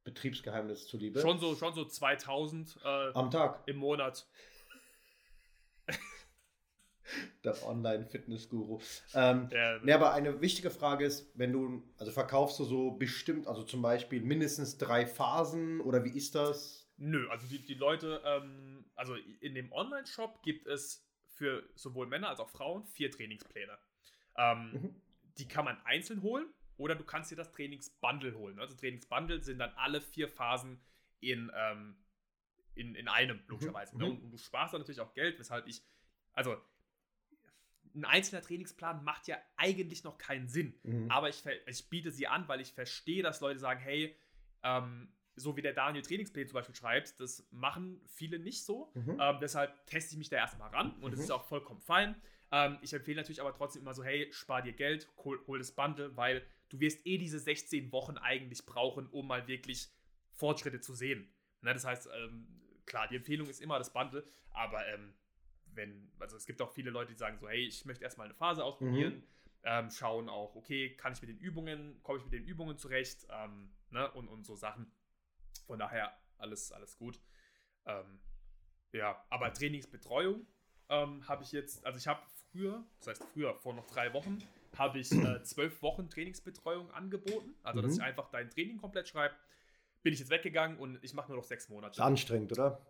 Betriebsgeheimnis 0.04 0.88
zuliebe? 0.88 1.20
Schon 1.20 1.40
so, 1.40 1.56
schon 1.56 1.74
so 1.74 1.86
2000 1.86 2.80
äh, 2.84 2.88
am 3.14 3.30
Tag. 3.30 3.64
Im 3.68 3.78
Monat. 3.78 4.28
der 7.44 7.62
Online-Fitness-Guru. 7.66 8.80
Ähm, 9.14 9.50
ja, 9.52 9.80
nee, 9.84 9.94
aber 9.94 10.14
eine 10.14 10.42
wichtige 10.42 10.70
Frage 10.70 11.06
ist, 11.06 11.32
wenn 11.36 11.54
du, 11.54 11.84
also 11.98 12.12
verkaufst 12.12 12.60
du 12.60 12.64
so 12.64 12.92
bestimmt, 12.92 13.48
also 13.48 13.64
zum 13.64 13.82
Beispiel 13.82 14.22
mindestens 14.22 14.78
drei 14.78 15.06
Phasen 15.06 15.82
oder 15.82 16.04
wie 16.04 16.16
ist 16.18 16.36
das? 16.36 16.90
Nö, 16.98 17.28
also 17.30 17.48
die, 17.48 17.64
die 17.64 17.76
Leute, 17.76 18.22
ähm, 18.26 18.86
also 18.96 19.16
in 19.16 19.54
dem 19.56 19.72
Online-Shop 19.72 20.42
gibt 20.42 20.68
es 20.68 21.08
für 21.28 21.64
sowohl 21.76 22.08
Männer 22.08 22.30
als 22.30 22.40
auch 22.40 22.50
Frauen 22.50 22.86
vier 22.86 23.12
Trainingspläne. 23.12 23.78
Ähm, 24.38 24.72
mhm. 24.72 25.02
Die 25.38 25.48
kann 25.48 25.66
man 25.66 25.78
einzeln 25.86 26.24
holen 26.24 26.48
oder 26.78 26.96
du 26.96 27.04
kannst 27.04 27.32
dir 27.32 27.36
das 27.36 27.52
Trainingsbundle 27.52 28.36
holen. 28.36 28.60
Also 28.60 28.76
Trainingsbundle 28.76 29.44
sind 29.44 29.60
dann 29.60 29.72
alle 29.76 30.02
vier 30.02 30.28
Phasen 30.28 30.80
in, 31.20 31.52
ähm, 31.56 31.98
in, 32.76 32.96
in 32.96 33.08
einem, 33.08 33.40
logischerweise. 33.48 33.96
Mhm. 33.96 34.04
Und, 34.04 34.24
und 34.24 34.32
du 34.32 34.38
sparst 34.38 34.74
dann 34.74 34.82
natürlich 34.82 35.02
auch 35.02 35.14
Geld, 35.14 35.38
weshalb 35.40 35.68
ich, 35.68 35.84
also 36.34 36.58
ein 37.96 38.06
einzelner 38.06 38.42
Trainingsplan 38.42 39.04
macht 39.04 39.28
ja 39.28 39.38
eigentlich 39.56 40.04
noch 40.04 40.18
keinen 40.18 40.48
Sinn. 40.48 40.74
Mhm. 40.84 41.10
Aber 41.10 41.30
ich, 41.30 41.44
ich 41.66 41.90
biete 41.90 42.12
sie 42.12 42.28
an, 42.28 42.48
weil 42.48 42.62
ich 42.62 42.74
verstehe, 42.74 43.24
dass 43.24 43.42
Leute 43.42 43.60
sagen, 43.60 43.80
hey, 43.80 44.16
ähm, 44.64 45.10
so 45.36 45.56
wie 45.56 45.62
der 45.62 45.74
Daniel 45.74 46.04
Trainingspläne 46.04 46.48
zum 46.48 46.56
Beispiel 46.56 46.76
schreibt, 46.76 47.20
das 47.20 47.48
machen 47.52 48.02
viele 48.08 48.40
nicht 48.40 48.64
so. 48.64 48.92
Mhm. 48.96 49.18
Ähm, 49.20 49.38
deshalb 49.40 49.86
teste 49.86 50.14
ich 50.14 50.18
mich 50.18 50.30
da 50.30 50.38
erstmal 50.38 50.70
ran 50.70 50.92
und 51.02 51.12
das 51.12 51.20
mhm. 51.20 51.26
ist 51.26 51.32
auch 51.32 51.46
vollkommen 51.46 51.80
fein. 51.80 52.16
Ähm, 52.52 52.78
ich 52.82 52.94
empfehle 52.94 53.18
natürlich 53.18 53.42
aber 53.42 53.54
trotzdem 53.54 53.84
immer 53.84 53.94
so, 53.94 54.04
hey, 54.04 54.32
spar 54.32 54.62
dir 54.62 54.74
Geld, 54.74 55.08
hol, 55.24 55.40
hol 55.48 55.60
das 55.60 55.72
Bundle, 55.72 56.16
weil 56.18 56.44
du 56.70 56.80
wirst 56.80 57.06
eh 57.06 57.18
diese 57.18 57.40
16 57.40 57.92
Wochen 57.92 58.18
eigentlich 58.18 58.66
brauchen, 58.66 59.08
um 59.08 59.28
mal 59.28 59.48
wirklich 59.48 59.90
Fortschritte 60.32 60.80
zu 60.80 60.94
sehen. 60.94 61.30
Ne, 61.62 61.74
das 61.74 61.86
heißt, 61.86 62.10
ähm, 62.16 62.48
klar, 62.86 63.08
die 63.08 63.18
Empfehlung 63.18 63.48
ist 63.50 63.62
immer 63.62 63.78
das 63.78 63.92
Bundle, 63.94 64.24
aber 64.52 64.88
ähm, 64.88 65.14
wenn, 65.78 66.12
also 66.20 66.36
es 66.36 66.46
gibt 66.46 66.62
auch 66.62 66.72
viele 66.72 66.90
Leute, 66.90 67.14
die 67.14 67.18
sagen 67.18 67.38
so, 67.38 67.48
hey, 67.48 67.66
ich 67.66 67.86
möchte 67.86 68.04
erstmal 68.04 68.26
eine 68.26 68.34
Phase 68.34 68.64
ausprobieren, 68.64 69.16
mhm. 69.16 69.24
ähm, 69.64 69.92
schauen 69.92 70.28
auch, 70.28 70.56
okay, 70.56 70.96
kann 70.96 71.14
ich 71.14 71.22
mit 71.22 71.30
den 71.30 71.38
Übungen, 71.38 72.02
komme 72.04 72.20
ich 72.20 72.26
mit 72.26 72.34
den 72.34 72.44
Übungen 72.44 72.78
zurecht, 72.78 73.26
ähm, 73.30 73.70
ne, 73.92 74.12
und, 74.12 74.28
und 74.28 74.46
so 74.46 74.56
Sachen. 74.56 74.92
Von 75.66 75.80
daher 75.80 76.18
alles, 76.38 76.72
alles 76.72 76.98
gut. 76.98 77.20
Ähm, 77.86 78.20
ja, 78.92 79.24
aber 79.30 79.54
Trainingsbetreuung 79.54 80.46
ähm, 80.90 81.28
habe 81.28 81.44
ich 81.44 81.52
jetzt, 81.52 81.86
also 81.86 81.98
ich 81.98 82.08
habe 82.08 82.22
früher, 82.52 82.84
das 83.00 83.08
heißt 83.08 83.24
früher, 83.34 83.56
vor 83.56 83.74
noch 83.74 83.86
drei 83.88 84.14
Wochen, 84.14 84.40
habe 84.78 85.00
ich 85.00 85.12
äh, 85.12 85.44
zwölf 85.44 85.82
Wochen 85.82 86.10
Trainingsbetreuung 86.10 86.92
angeboten. 86.92 87.56
Also, 87.64 87.82
mhm. 87.82 87.86
dass 87.86 87.98
ich 87.98 88.04
einfach 88.04 88.30
dein 88.30 88.50
Training 88.50 88.78
komplett 88.78 89.08
schreibe. 89.08 89.36
Bin 90.04 90.14
ich 90.14 90.20
jetzt 90.20 90.30
weggegangen 90.30 90.78
und 90.78 91.04
ich 91.04 91.14
mache 91.14 91.30
nur 91.30 91.38
noch 91.38 91.44
sechs 91.44 91.70
Monate. 91.70 92.02
Anstrengend, 92.02 92.52
oder? 92.52 92.86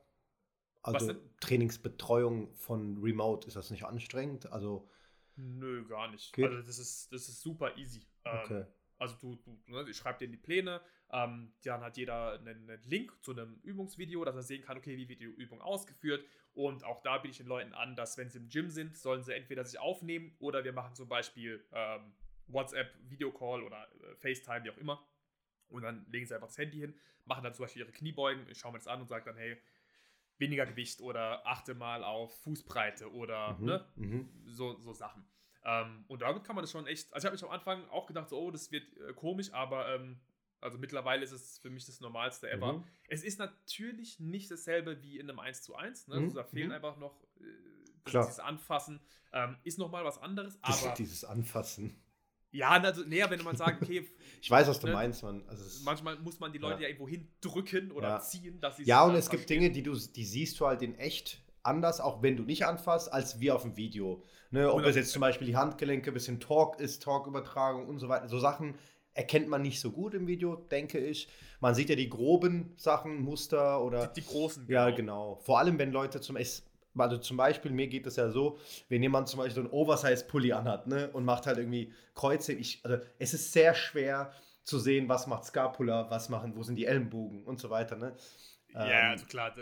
Also 0.96 1.14
Trainingsbetreuung 1.40 2.54
von 2.56 2.98
Remote, 2.98 3.48
ist 3.48 3.56
das 3.56 3.72
nicht 3.72 3.84
anstrengend? 3.84 4.52
Also 4.52 4.90
Nö, 5.38 5.86
gar 5.86 6.10
nicht. 6.10 6.34
Geht? 6.34 6.46
Also 6.46 6.62
das 6.62 6.80
ist, 6.80 7.14
das 7.14 7.30
ist 7.30 7.42
super 7.42 7.78
easy. 7.78 8.06
Ähm, 8.26 8.40
okay. 8.44 8.60
Ähm, 8.62 8.68
also 8.98 9.16
du, 9.20 9.36
du 9.36 9.60
ne, 9.68 9.86
ich 9.88 9.98
schreibe 9.98 10.20
dir 10.20 10.26
in 10.26 10.32
die 10.32 10.38
Pläne, 10.38 10.82
ähm, 11.12 11.54
dann 11.64 11.82
hat 11.82 11.98
jeder 11.98 12.34
einen, 12.34 12.70
einen, 12.70 12.82
Link 12.84 13.14
zu 13.22 13.32
einem 13.32 13.60
Übungsvideo, 13.64 14.26
dass 14.26 14.36
er 14.36 14.42
sehen 14.42 14.64
kann, 14.64 14.78
okay, 14.78 14.98
wie 14.98 15.08
wird 15.08 15.20
die 15.20 15.26
Übung 15.26 15.62
ausgeführt. 15.62 16.26
Und 16.54 16.84
auch 16.84 17.02
da 17.04 17.20
biete 17.20 17.32
ich 17.32 17.38
den 17.38 17.48
Leuten 17.48 17.74
an, 17.74 17.96
dass 17.96 18.18
wenn 18.18 18.30
sie 18.30 18.40
im 18.40 18.50
Gym 18.50 18.72
sind, 18.72 18.98
sollen 18.98 19.22
sie 19.24 19.34
entweder 19.34 19.64
sich 19.64 19.80
aufnehmen 19.80 20.36
oder 20.40 20.64
wir 20.64 20.74
machen 20.74 20.96
zum 20.96 21.08
Beispiel 21.08 21.64
ähm, 21.72 22.14
WhatsApp, 22.48 22.92
Videocall 23.04 23.62
oder 23.62 23.88
äh, 24.02 24.16
FaceTime, 24.16 24.64
wie 24.64 24.72
auch 24.72 24.78
immer. 24.78 25.08
Und 25.70 25.84
dann 25.84 26.06
legen 26.10 26.26
sie 26.26 26.34
einfach 26.34 26.48
das 26.48 26.58
Handy 26.58 26.80
hin, 26.80 26.96
machen 27.26 27.44
dann 27.44 27.54
zum 27.54 27.66
Beispiel 27.66 27.84
ihre 27.84 27.92
Kniebeugen, 27.92 28.48
ich 28.50 28.58
schaue 28.58 28.72
mir 28.72 28.80
das 28.80 28.88
an 28.88 29.02
und 29.02 29.10
sage 29.10 29.26
dann, 29.26 29.38
hey, 29.38 29.62
weniger 30.38 30.66
Gewicht 30.66 31.02
oder 31.02 31.46
achte 31.46 31.74
mal 31.74 32.04
auf 32.04 32.34
Fußbreite 32.44 33.12
oder 33.12 33.54
mhm, 33.54 33.66
ne? 33.66 33.86
Mhm. 33.96 34.30
So, 34.46 34.78
so 34.80 34.94
Sachen. 34.94 35.26
Ähm, 35.64 36.06
und 36.08 36.22
damit 36.22 36.44
kann 36.44 36.56
man 36.56 36.64
das 36.64 36.72
schon 36.72 36.88
echt. 36.88 37.14
Also 37.14 37.26
ich 37.26 37.26
habe 37.26 37.36
mich 37.36 37.44
am 37.44 37.52
Anfang 37.52 37.90
auch 37.90 38.08
gedacht, 38.08 38.30
so, 38.30 38.40
oh, 38.40 38.52
das 38.52 38.72
wird 38.72 38.86
äh, 38.98 39.14
komisch, 39.14 39.54
aber 39.54 39.94
ähm, 39.96 40.20
also 40.62 40.78
mittlerweile 40.78 41.24
ist 41.24 41.32
es 41.32 41.60
für 41.60 41.70
mich 41.70 41.86
das 41.86 42.00
Normalste 42.00 42.50
ever. 42.50 42.74
Mhm. 42.74 42.84
Es 43.10 43.24
ist 43.24 43.38
natürlich 43.40 44.20
nicht 44.20 44.50
dasselbe 44.50 45.02
wie 45.04 45.20
in 45.20 45.30
einem 45.30 45.40
1 45.40 45.62
zu 45.62 45.76
1. 45.76 46.08
Ne? 46.08 46.16
Also 46.16 46.36
da 46.36 46.44
fehlen 46.44 46.68
mhm. 46.68 46.74
einfach 46.74 46.98
noch 46.98 47.22
äh, 47.40 47.44
dieses 48.06 48.40
Anfassen. 48.40 49.02
Ähm, 49.34 49.58
ist 49.64 49.78
nochmal 49.78 50.06
was 50.06 50.18
anderes, 50.18 50.58
aber. 50.62 50.94
Dieses 50.98 51.26
Anfassen. 51.26 52.02
Ja, 52.52 52.70
also, 52.70 53.04
nee, 53.06 53.24
wenn 53.28 53.44
man 53.44 53.56
sagt, 53.56 53.84
okay. 53.84 54.08
ich 54.42 54.50
weiß, 54.50 54.68
was 54.68 54.80
du 54.80 54.88
ne, 54.88 54.94
meinst, 54.94 55.22
man. 55.24 55.44
Also 55.48 55.64
manchmal 55.84 56.18
muss 56.20 56.40
man 56.40 56.52
die 56.52 56.60
Leute 56.60 56.76
ja, 56.76 56.82
ja 56.84 56.88
irgendwo 56.88 57.08
hindrücken 57.08 57.92
oder 57.92 58.08
ja. 58.08 58.20
ziehen, 58.20 58.60
dass 58.62 58.78
sie 58.78 58.84
Ja, 58.84 59.04
und 59.04 59.16
es 59.16 59.30
gibt 59.30 59.50
Dinge, 59.50 59.70
die 59.72 59.84
du, 59.84 59.94
die 59.94 60.26
siehst 60.26 60.60
du 60.60 60.68
halt 60.68 60.82
in 60.82 60.96
echt 60.96 61.42
anders, 61.64 62.00
auch 62.00 62.22
wenn 62.22 62.38
du 62.38 62.44
nicht 62.44 62.66
anfasst, 62.66 63.12
als 63.12 63.40
wir 63.40 63.56
auf 63.56 63.64
dem 63.64 63.76
Video. 63.76 64.24
Ne, 64.50 64.72
ob 64.72 64.86
es 64.86 64.96
jetzt 64.96 65.12
zum 65.12 65.20
Beispiel 65.20 65.48
die 65.48 65.58
Handgelenke, 65.58 66.10
ein 66.10 66.14
bisschen 66.14 66.40
Talk 66.40 66.80
ist, 66.80 67.04
Talk-Übertragung 67.04 67.88
und 67.88 68.00
so 68.00 68.08
weiter. 68.08 68.30
So 68.30 68.40
Sachen 68.40 68.76
erkennt 69.14 69.50
man 69.50 69.62
nicht 69.62 69.82
so 69.82 69.92
gut 69.92 70.14
im 70.14 70.28
Video, 70.28 70.56
denke 70.56 71.00
ich. 71.00 71.28
Man 71.60 71.76
sieht 71.76 71.90
ja 71.90 71.96
die 71.96 72.10
groben 72.10 72.74
Sachen, 72.78 73.22
Muster 73.24 73.84
oder. 73.84 74.08
Die, 74.08 74.22
die 74.22 74.28
großen, 74.28 74.68
genau. 74.68 74.80
Ja, 74.80 74.96
genau. 74.96 75.36
Vor 75.44 75.60
allem, 75.60 75.78
wenn 75.80 75.92
Leute 75.92 76.22
zum 76.22 76.38
also 77.00 77.18
zum 77.18 77.38
Beispiel, 77.38 77.72
mir 77.72 77.88
geht 77.88 78.06
es 78.08 78.16
ja 78.16 78.30
so, 78.30 78.60
wenn 78.90 79.02
jemand 79.02 79.28
zum 79.30 79.40
Beispiel 79.40 79.56
so 79.56 79.62
einen 79.62 79.70
Oversize-Pulli 79.72 80.54
anhat, 80.54 80.88
ne, 80.88 81.10
und 81.12 81.26
macht 81.26 81.46
halt 81.46 81.58
irgendwie 81.58 81.94
Kreuze, 82.16 82.54
ich, 82.54 82.82
also 82.84 83.04
es 83.20 83.34
ist 83.34 83.54
sehr 83.54 83.74
schwer 83.74 84.32
zu 84.64 84.80
sehen, 84.80 85.08
was 85.08 85.28
macht 85.28 85.46
Scapula, 85.46 86.10
was 86.10 86.30
machen, 86.30 86.56
wo 86.56 86.64
sind 86.64 86.76
die 86.76 86.86
Ellenbogen 86.86 87.44
und 87.46 87.60
so 87.60 87.70
weiter, 87.70 87.96
ne. 87.96 88.16
Ja, 88.74 88.86
ähm, 88.86 89.12
also 89.12 89.26
klar, 89.26 89.58
äh, 89.58 89.62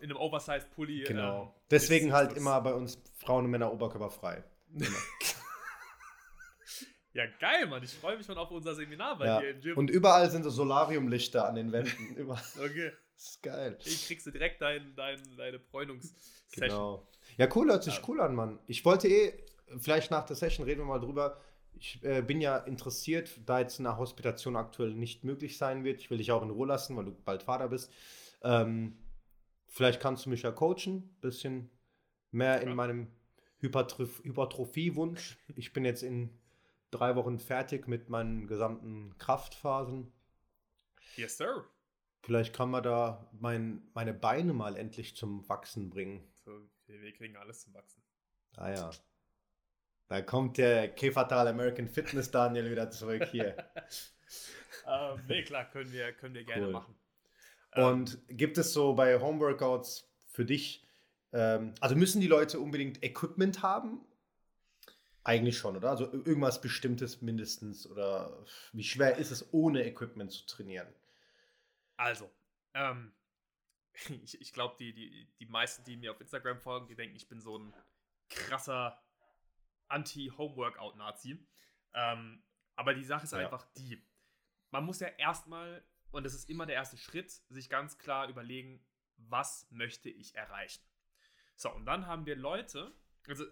in 0.00 0.10
einem 0.10 0.16
Oversize-Pulli. 0.16 1.04
Genau. 1.04 1.42
Ähm, 1.42 1.48
Deswegen 1.70 2.08
ist, 2.08 2.14
halt 2.14 2.32
ist 2.32 2.38
immer 2.38 2.60
bei 2.60 2.74
uns 2.74 3.00
Frauen 3.18 3.44
und 3.44 3.50
Männer 3.50 3.72
oberkörperfrei. 3.72 4.42
ja, 7.12 7.24
geil, 7.40 7.66
Mann. 7.66 7.82
Ich 7.82 7.94
freue 7.94 8.16
mich 8.16 8.26
schon 8.26 8.38
auf 8.38 8.50
unser 8.50 8.74
Seminar 8.74 9.18
bei 9.18 9.26
ja. 9.26 9.40
dir 9.40 9.50
im 9.50 9.60
Gym. 9.60 9.78
Und 9.78 9.90
überall 9.90 10.30
sind 10.30 10.42
so 10.42 10.50
Solariumlichter 10.50 11.46
an 11.46 11.54
den 11.54 11.72
Wänden. 11.72 12.30
okay. 12.58 12.92
Das 13.18 13.30
ist 13.30 13.42
geil. 13.42 13.76
Ich 13.84 14.06
kriegst 14.06 14.26
du 14.28 14.30
direkt 14.30 14.62
dein, 14.62 14.94
dein, 14.94 15.20
deine 15.36 15.58
Bräunungssession. 15.58 16.68
Genau. 16.68 17.08
Ja, 17.36 17.48
cool, 17.56 17.68
hört 17.68 17.82
sich 17.82 17.96
ja. 17.96 18.02
cool 18.06 18.20
an, 18.20 18.36
Mann. 18.36 18.60
Ich 18.68 18.84
wollte 18.84 19.08
eh, 19.08 19.32
vielleicht 19.80 20.12
nach 20.12 20.24
der 20.24 20.36
Session 20.36 20.64
reden 20.64 20.82
wir 20.82 20.84
mal 20.84 21.00
drüber. 21.00 21.40
Ich 21.74 22.02
äh, 22.04 22.22
bin 22.22 22.40
ja 22.40 22.58
interessiert, 22.58 23.40
da 23.44 23.58
jetzt 23.58 23.80
eine 23.80 23.96
Hospitation 23.96 24.54
aktuell 24.54 24.94
nicht 24.94 25.24
möglich 25.24 25.58
sein 25.58 25.82
wird. 25.82 26.00
Ich 26.00 26.10
will 26.10 26.18
dich 26.18 26.30
auch 26.30 26.44
in 26.44 26.50
Ruhe 26.50 26.68
lassen, 26.68 26.96
weil 26.96 27.06
du 27.06 27.10
bald 27.10 27.42
Vater 27.42 27.68
bist. 27.68 27.92
Ähm, 28.42 28.96
vielleicht 29.66 30.00
kannst 30.00 30.24
du 30.24 30.30
mich 30.30 30.42
ja 30.42 30.52
coachen, 30.52 31.16
bisschen 31.20 31.70
mehr 32.30 32.60
in 32.60 32.72
meinem 32.76 33.08
Hypertrophie-Wunsch. 33.58 35.38
Ich 35.56 35.72
bin 35.72 35.84
jetzt 35.84 36.04
in 36.04 36.38
drei 36.92 37.16
Wochen 37.16 37.40
fertig 37.40 37.88
mit 37.88 38.10
meinen 38.10 38.46
gesamten 38.46 39.18
Kraftphasen. 39.18 40.12
Yes, 41.16 41.36
sir. 41.36 41.64
Vielleicht 42.22 42.54
kann 42.54 42.70
man 42.70 42.82
da 42.82 43.30
mein, 43.32 43.82
meine 43.94 44.12
Beine 44.12 44.52
mal 44.52 44.76
endlich 44.76 45.16
zum 45.16 45.48
Wachsen 45.48 45.88
bringen. 45.88 46.26
So, 46.44 46.60
wir 46.86 47.12
kriegen 47.12 47.36
alles 47.36 47.62
zum 47.62 47.74
Wachsen. 47.74 48.02
Ah 48.56 48.70
ja. 48.70 48.90
Da 50.08 50.22
kommt 50.22 50.58
der 50.58 50.88
K-Fatal 50.88 51.48
American 51.48 51.88
Fitness 51.88 52.30
Daniel 52.30 52.70
wieder 52.70 52.90
zurück 52.90 53.24
hier. 53.30 53.56
ähm, 54.86 55.20
nee, 55.28 55.42
klar, 55.42 55.70
können 55.70 55.92
wir, 55.92 56.12
können 56.14 56.34
wir 56.34 56.44
gerne 56.44 56.66
cool. 56.66 56.72
machen. 56.72 56.94
Und 57.76 58.14
ähm, 58.28 58.36
gibt 58.36 58.58
es 58.58 58.72
so 58.72 58.94
bei 58.94 59.20
Homeworkouts 59.20 60.10
für 60.26 60.44
dich, 60.44 60.86
ähm, 61.32 61.74
also 61.80 61.94
müssen 61.94 62.20
die 62.20 62.26
Leute 62.26 62.58
unbedingt 62.58 63.02
Equipment 63.02 63.62
haben? 63.62 64.00
Eigentlich 65.24 65.58
schon, 65.58 65.76
oder? 65.76 65.90
Also 65.90 66.10
irgendwas 66.10 66.60
Bestimmtes 66.60 67.20
mindestens. 67.20 67.86
Oder 67.86 68.44
wie 68.72 68.84
schwer 68.84 69.18
ist 69.18 69.30
es, 69.30 69.52
ohne 69.52 69.84
Equipment 69.84 70.32
zu 70.32 70.46
trainieren? 70.46 70.88
Also, 71.98 72.32
ähm, 72.74 73.12
ich, 74.22 74.40
ich 74.40 74.52
glaube, 74.52 74.76
die, 74.78 74.94
die, 74.94 75.28
die 75.38 75.46
meisten, 75.46 75.84
die 75.84 75.96
mir 75.96 76.12
auf 76.12 76.20
Instagram 76.20 76.60
folgen, 76.60 76.86
die 76.86 76.94
denken, 76.94 77.16
ich 77.16 77.28
bin 77.28 77.40
so 77.40 77.58
ein 77.58 77.74
krasser 78.30 79.02
Anti-Homeworkout-Nazi. 79.88 81.46
Ähm, 81.94 82.42
aber 82.76 82.94
die 82.94 83.04
Sache 83.04 83.24
ist 83.24 83.32
ja. 83.32 83.38
einfach 83.38 83.64
die, 83.72 84.02
man 84.70 84.84
muss 84.84 85.00
ja 85.00 85.08
erstmal, 85.08 85.84
und 86.10 86.24
das 86.24 86.34
ist 86.34 86.48
immer 86.48 86.66
der 86.66 86.76
erste 86.76 86.96
Schritt, 86.96 87.30
sich 87.48 87.68
ganz 87.68 87.98
klar 87.98 88.28
überlegen, 88.28 88.86
was 89.16 89.66
möchte 89.70 90.08
ich 90.08 90.34
erreichen. 90.36 90.84
So, 91.56 91.74
und 91.74 91.86
dann 91.86 92.06
haben 92.06 92.26
wir 92.26 92.36
Leute, 92.36 92.94
also 93.26 93.44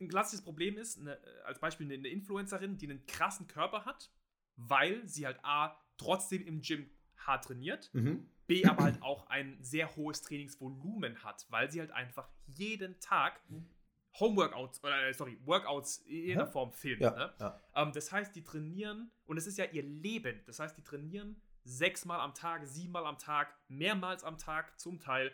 ein 0.00 0.08
klassisches 0.08 0.44
Problem 0.44 0.76
ist, 0.76 0.98
eine, 0.98 1.18
als 1.44 1.58
Beispiel 1.60 1.90
eine 1.90 2.08
Influencerin, 2.08 2.76
die 2.76 2.90
einen 2.90 3.06
krassen 3.06 3.46
Körper 3.46 3.86
hat, 3.86 4.12
weil 4.56 5.06
sie 5.08 5.24
halt 5.24 5.42
A, 5.42 5.80
trotzdem 5.96 6.46
im 6.46 6.60
Gym 6.60 6.90
hart 7.26 7.44
trainiert, 7.44 7.90
mhm. 7.92 8.28
B, 8.46 8.64
aber 8.66 8.84
halt 8.84 9.02
auch 9.02 9.28
ein 9.28 9.56
sehr 9.62 9.94
hohes 9.96 10.22
Trainingsvolumen 10.22 11.24
hat, 11.24 11.46
weil 11.50 11.70
sie 11.70 11.80
halt 11.80 11.92
einfach 11.92 12.28
jeden 12.46 12.98
Tag 13.00 13.40
Homeworkouts, 14.20 14.82
oder 14.84 15.08
äh, 15.08 15.12
sorry, 15.12 15.38
Workouts 15.44 15.98
in 16.06 16.38
der 16.38 16.46
Form 16.46 16.72
filmt. 16.72 17.02
Ja, 17.02 17.10
ne? 17.10 17.34
ja. 17.40 17.60
Ähm, 17.74 17.92
das 17.92 18.12
heißt, 18.12 18.34
die 18.36 18.44
trainieren, 18.44 19.10
und 19.26 19.36
es 19.36 19.46
ist 19.46 19.58
ja 19.58 19.64
ihr 19.64 19.82
Leben, 19.82 20.40
das 20.46 20.60
heißt, 20.60 20.76
die 20.76 20.82
trainieren 20.82 21.40
sechsmal 21.64 22.20
am 22.20 22.34
Tag, 22.34 22.66
siebenmal 22.66 23.06
am 23.06 23.18
Tag, 23.18 23.54
mehrmals 23.68 24.22
am 24.22 24.38
Tag 24.38 24.78
zum 24.78 25.00
Teil. 25.00 25.32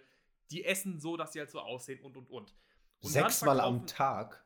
Die 0.50 0.64
essen 0.64 1.00
so, 1.00 1.16
dass 1.16 1.32
sie 1.32 1.40
halt 1.40 1.50
so 1.50 1.60
aussehen 1.60 2.00
und 2.00 2.16
und 2.16 2.30
und. 2.30 2.54
und 3.00 3.10
sechsmal 3.10 3.60
am 3.60 3.86
Tag? 3.86 4.44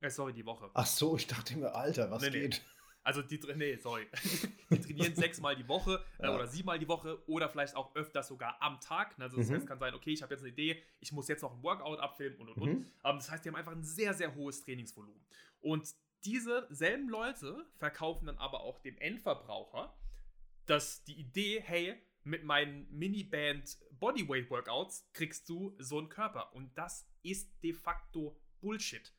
Äh, 0.00 0.10
sorry, 0.10 0.32
die 0.32 0.44
Woche. 0.44 0.70
Ach 0.74 0.86
so, 0.86 1.16
ich 1.16 1.26
dachte 1.26 1.56
mir, 1.56 1.74
Alter, 1.74 2.10
was 2.10 2.22
nee, 2.22 2.30
geht? 2.30 2.62
Nee. 2.64 2.71
Also 3.02 3.22
die, 3.22 3.40
nee, 3.56 3.76
sorry. 3.76 4.06
die 4.70 4.80
trainieren 4.80 5.14
sechsmal 5.14 5.56
die 5.56 5.66
Woche 5.66 6.04
äh, 6.18 6.24
ja. 6.24 6.34
oder 6.34 6.46
siebenmal 6.46 6.78
die 6.78 6.88
Woche 6.88 7.22
oder 7.26 7.48
vielleicht 7.48 7.74
auch 7.74 7.94
öfters 7.94 8.28
sogar 8.28 8.60
am 8.60 8.80
Tag. 8.80 9.16
Also 9.18 9.38
das 9.38 9.48
mhm. 9.48 9.54
heißt, 9.54 9.66
kann 9.66 9.78
sein, 9.78 9.94
okay, 9.94 10.12
ich 10.12 10.22
habe 10.22 10.34
jetzt 10.34 10.42
eine 10.42 10.50
Idee, 10.50 10.82
ich 11.00 11.12
muss 11.12 11.28
jetzt 11.28 11.42
noch 11.42 11.54
ein 11.54 11.62
Workout 11.62 11.98
abfilmen 11.98 12.38
und 12.40 12.48
und 12.50 12.56
mhm. 12.56 12.62
und. 12.62 12.76
Ähm, 13.04 13.16
das 13.16 13.30
heißt, 13.30 13.44
die 13.44 13.48
haben 13.48 13.56
einfach 13.56 13.72
ein 13.72 13.82
sehr, 13.82 14.14
sehr 14.14 14.34
hohes 14.34 14.60
Trainingsvolumen. 14.60 15.20
Und 15.60 15.94
diese 16.24 16.68
selben 16.70 17.08
Leute 17.08 17.66
verkaufen 17.78 18.26
dann 18.26 18.38
aber 18.38 18.60
auch 18.60 18.78
dem 18.78 18.96
Endverbraucher 18.98 19.92
dass 20.66 21.04
die 21.04 21.18
Idee, 21.18 21.60
hey, 21.60 22.00
mit 22.24 22.44
meinen 22.44 22.86
Miniband 22.90 23.78
Bodyweight 23.90 24.48
Workouts 24.50 25.08
kriegst 25.12 25.48
du 25.48 25.74
so 25.78 25.98
einen 25.98 26.08
Körper. 26.08 26.54
Und 26.54 26.76
das 26.78 27.08
ist 27.22 27.50
de 27.62 27.72
facto 27.72 28.40
Bullshit. 28.60 29.12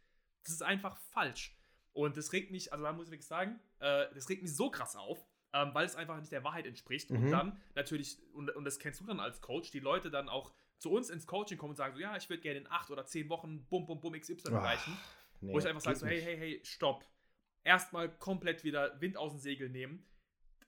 Das 0.43 0.53
ist 0.53 0.61
einfach 0.61 0.97
falsch. 0.97 1.57
Und 1.93 2.17
das 2.17 2.33
regt 2.33 2.51
mich, 2.51 2.73
also 2.73 2.83
da 2.83 2.91
muss 2.91 3.05
ich 3.05 3.11
wirklich 3.11 3.27
sagen, 3.27 3.59
äh, 3.79 4.05
das 4.13 4.27
regt 4.29 4.41
mich 4.41 4.55
so 4.55 4.69
krass 4.69 4.95
auf, 4.95 5.25
ähm, 5.53 5.69
weil 5.73 5.85
es 5.85 5.95
einfach 5.95 6.19
nicht 6.19 6.31
der 6.31 6.43
Wahrheit 6.43 6.65
entspricht. 6.65 7.11
Mhm. 7.11 7.17
Und 7.17 7.31
dann 7.31 7.61
natürlich, 7.75 8.17
und, 8.33 8.49
und 8.55 8.65
das 8.65 8.79
kennst 8.79 8.99
du 8.99 9.05
dann 9.05 9.19
als 9.19 9.41
Coach, 9.41 9.71
die 9.71 9.79
Leute 9.79 10.09
dann 10.09 10.27
auch 10.27 10.51
zu 10.79 10.91
uns 10.91 11.09
ins 11.09 11.27
Coaching 11.27 11.57
kommen 11.57 11.71
und 11.71 11.75
sagen 11.77 11.93
so, 11.93 12.01
ja, 12.01 12.17
ich 12.17 12.29
würde 12.29 12.41
gerne 12.41 12.59
in 12.59 12.67
acht 12.69 12.89
oder 12.89 13.05
zehn 13.05 13.29
Wochen 13.29 13.65
bum, 13.67 13.85
bum, 13.85 14.01
bum 14.01 14.13
XY 14.13 14.51
erreichen. 14.51 14.97
Nee, 15.39 15.53
wo 15.53 15.59
ich 15.59 15.67
einfach 15.67 15.81
sage 15.81 15.97
so, 15.97 16.07
hey, 16.07 16.21
hey, 16.21 16.37
hey, 16.37 16.61
stopp. 16.63 17.05
Erstmal 17.63 18.09
komplett 18.17 18.63
wieder 18.63 18.99
Wind 18.99 19.15
aus 19.15 19.31
dem 19.31 19.39
Segel 19.39 19.69
nehmen. 19.69 20.05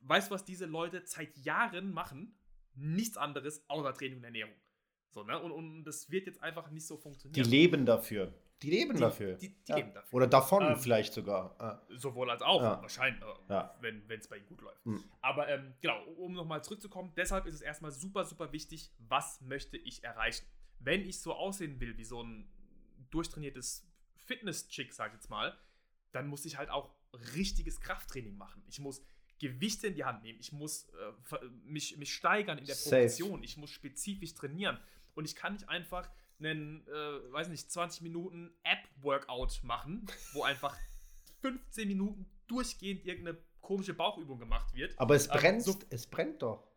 Weißt 0.01 0.29
du, 0.29 0.35
was 0.35 0.45
diese 0.45 0.65
Leute 0.65 1.01
seit 1.05 1.35
Jahren 1.37 1.91
machen? 1.91 2.37
Nichts 2.75 3.17
anderes 3.17 3.67
außer 3.69 3.93
Training 3.93 4.19
und 4.19 4.23
Ernährung. 4.23 4.53
So, 5.15 5.23
ne? 5.23 5.39
Und, 5.39 5.53
und 5.53 5.83
das 5.85 6.11
wird 6.11 6.27
jetzt 6.27 6.43
einfach 6.43 6.69
nicht 6.71 6.85
so 6.85 6.97
funktionieren. 6.97 7.41
Die 7.41 7.49
leben 7.49 7.85
dafür. 7.85 8.33
Die 8.61 8.69
leben 8.69 8.95
die, 8.95 8.99
dafür. 8.99 9.35
Die, 9.35 9.47
die 9.47 9.69
ja. 9.69 9.77
leben 9.77 9.93
dafür. 9.93 10.13
Oder 10.13 10.27
davon 10.27 10.65
ähm, 10.65 10.75
vielleicht 10.75 11.13
sogar. 11.13 11.55
Ja. 11.57 11.81
Sowohl 11.97 12.29
als 12.29 12.41
auch, 12.41 12.61
ja. 12.61 12.81
wahrscheinlich, 12.81 13.23
äh, 13.47 13.63
wenn 13.79 14.19
es 14.19 14.27
bei 14.27 14.35
ihnen 14.35 14.45
gut 14.45 14.59
läuft. 14.59 14.85
Mhm. 14.85 15.01
Aber 15.21 15.47
ähm, 15.47 15.73
genau, 15.79 16.03
um 16.17 16.33
nochmal 16.33 16.65
zurückzukommen, 16.65 17.13
deshalb 17.15 17.45
ist 17.45 17.55
es 17.55 17.61
erstmal 17.61 17.91
super, 17.91 18.25
super 18.25 18.51
wichtig, 18.51 18.91
was 19.07 19.39
möchte 19.39 19.77
ich 19.77 20.03
erreichen. 20.03 20.45
Wenn 20.79 21.05
ich 21.05 21.21
so 21.21 21.33
aussehen 21.33 21.79
will 21.79 21.97
wie 21.97 22.03
so 22.03 22.21
ein 22.21 22.49
durchtrainiertes 23.11 23.87
Fitness-Chick, 24.17 24.91
sag 24.93 25.11
ich 25.11 25.13
jetzt 25.13 25.29
mal, 25.29 25.57
dann 26.11 26.27
muss 26.27 26.43
ich 26.43 26.57
halt 26.57 26.69
auch 26.69 26.93
richtiges 27.33 27.79
Krafttraining 27.79 28.35
machen. 28.35 28.63
Ich 28.67 28.79
muss 28.79 29.01
Gewichte 29.39 29.87
in 29.87 29.95
die 29.95 30.03
Hand 30.03 30.23
nehmen. 30.23 30.39
Ich 30.39 30.51
muss 30.51 30.89
äh, 30.89 31.45
mich, 31.63 31.95
mich 31.97 32.13
steigern 32.13 32.57
in 32.57 32.65
der 32.65 32.75
Progression. 32.75 33.43
Ich 33.43 33.55
muss 33.55 33.69
spezifisch 33.69 34.33
trainieren. 34.33 34.77
Und 35.15 35.25
ich 35.25 35.35
kann 35.35 35.53
nicht 35.53 35.67
einfach 35.69 36.09
einen, 36.39 36.85
äh, 36.87 37.33
weiß 37.33 37.47
nicht, 37.47 37.71
20 37.71 38.01
Minuten 38.01 38.53
App-Workout 38.63 39.61
machen, 39.63 40.05
wo 40.33 40.43
einfach 40.43 40.77
15 41.41 41.87
Minuten 41.87 42.25
durchgehend 42.47 43.05
irgendeine 43.05 43.37
komische 43.61 43.93
Bauchübung 43.93 44.39
gemacht 44.39 44.73
wird. 44.75 44.97
Aber 44.99 45.15
es 45.15 45.27
ähm, 45.27 45.33
brennt, 45.33 45.63
so, 45.63 45.79
es 45.89 46.05
brennt 46.05 46.41
doch. 46.41 46.67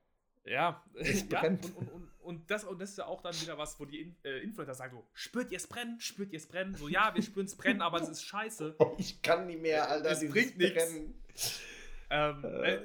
Ja, 0.44 0.82
es 0.94 1.24
brennt. 1.28 1.64
Ja, 1.64 1.70
und, 1.74 1.88
und, 1.88 1.88
und, 1.88 2.10
und, 2.20 2.50
das, 2.50 2.64
und 2.64 2.80
das 2.80 2.90
ist 2.90 2.98
ja 2.98 3.06
auch 3.06 3.20
dann 3.20 3.34
wieder 3.40 3.58
was, 3.58 3.78
wo 3.78 3.84
die 3.84 4.00
In 4.00 4.16
äh, 4.24 4.38
Influencer 4.38 4.74
sagen 4.74 4.96
so, 4.96 5.06
spürt 5.12 5.50
ihr 5.50 5.58
es 5.58 5.66
brennen, 5.66 6.00
spürt 6.00 6.32
ihr 6.32 6.38
es 6.38 6.46
brennen? 6.46 6.74
So, 6.74 6.88
ja, 6.88 7.14
wir 7.14 7.22
spüren 7.22 7.46
es 7.46 7.56
brennen, 7.56 7.82
aber 7.82 8.00
es 8.00 8.08
ist 8.08 8.22
scheiße. 8.22 8.76
Ich 8.98 9.20
kann 9.22 9.46
nicht 9.46 9.60
mehr, 9.60 9.88
Alter, 9.88 10.10
es 10.10 10.28
bringt 10.28 10.56
nichts. 10.56 11.60
Ähm, 12.10 12.44
äh. 12.44 12.78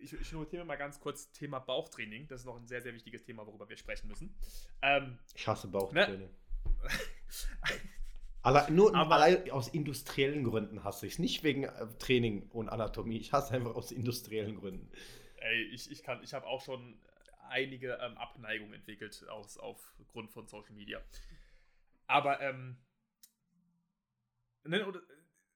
Äh, 0.00 0.04
ich, 0.04 0.12
ich, 0.12 0.32
notiere 0.32 0.64
mal 0.64 0.76
ganz 0.76 1.00
kurz 1.00 1.30
Thema 1.32 1.58
Bauchtraining. 1.58 2.26
Das 2.28 2.40
ist 2.40 2.46
noch 2.46 2.56
ein 2.56 2.66
sehr, 2.66 2.80
sehr 2.80 2.94
wichtiges 2.94 3.22
Thema, 3.22 3.46
worüber 3.46 3.68
wir 3.68 3.76
sprechen 3.76 4.08
müssen. 4.08 4.34
Ähm, 4.82 5.18
ich 5.34 5.46
hasse 5.46 5.68
Bauchtraining. 5.68 6.20
Ne? 6.20 6.30
Allein, 8.42 8.74
nur 8.74 8.94
Aber, 8.94 9.16
allein 9.16 9.50
aus 9.50 9.68
industriellen 9.68 10.44
Gründen 10.44 10.82
hasse 10.82 11.06
ich 11.06 11.14
es. 11.14 11.18
Nicht 11.18 11.42
wegen 11.42 11.64
äh, 11.64 11.86
Training 11.98 12.48
und 12.50 12.70
Anatomie. 12.70 13.18
Ich 13.18 13.32
hasse 13.32 13.52
einfach 13.54 13.74
aus 13.74 13.92
industriellen 13.92 14.56
Gründen. 14.56 14.90
Ey, 15.36 15.62
ich, 15.64 15.90
ich, 15.90 16.04
ich 16.22 16.34
habe 16.34 16.46
auch 16.46 16.62
schon 16.62 16.98
einige 17.50 17.98
ähm, 18.00 18.16
Abneigungen 18.16 18.72
entwickelt 18.72 19.28
aus, 19.28 19.58
aufgrund 19.58 20.30
von 20.30 20.46
Social 20.46 20.72
Media. 20.72 21.02
Aber, 22.06 22.40
ähm, 22.40 22.78
ne, 24.64 24.86
oder, 24.86 25.02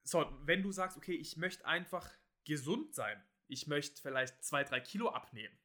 so, 0.02 0.26
wenn 0.42 0.62
du 0.62 0.70
sagst, 0.70 0.98
okay, 0.98 1.14
ich 1.14 1.38
möchte 1.38 1.64
einfach 1.64 2.10
gesund 2.44 2.94
sein, 2.94 3.22
ich 3.48 3.66
möchte 3.66 4.00
vielleicht 4.00 4.42
zwei, 4.42 4.64
drei 4.64 4.80
Kilo 4.80 5.08
abnehmen, 5.10 5.56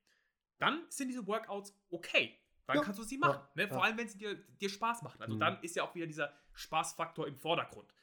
dann 0.57 0.85
sind 0.89 1.07
diese 1.07 1.25
Workouts 1.25 1.73
okay. 1.89 2.37
dann 2.67 2.77
ja. 2.77 2.83
kannst 2.83 2.99
du 2.99 3.03
sie 3.03 3.17
machen. 3.17 3.41
Ja. 3.55 3.63
Ne? 3.63 3.67
Vor 3.67 3.83
allem, 3.83 3.97
wenn 3.97 4.07
sie 4.07 4.17
dir, 4.17 4.35
dir 4.35 4.69
Spaß 4.69 5.01
machen. 5.01 5.21
Also 5.21 5.35
mhm. 5.35 5.39
dann 5.39 5.63
ist 5.63 5.75
ja 5.75 5.83
auch 5.83 5.95
wieder 5.95 6.07
dieser 6.07 6.33
Spaßfaktor 6.53 7.27
im 7.27 7.37
Vordergrund. 7.37 7.93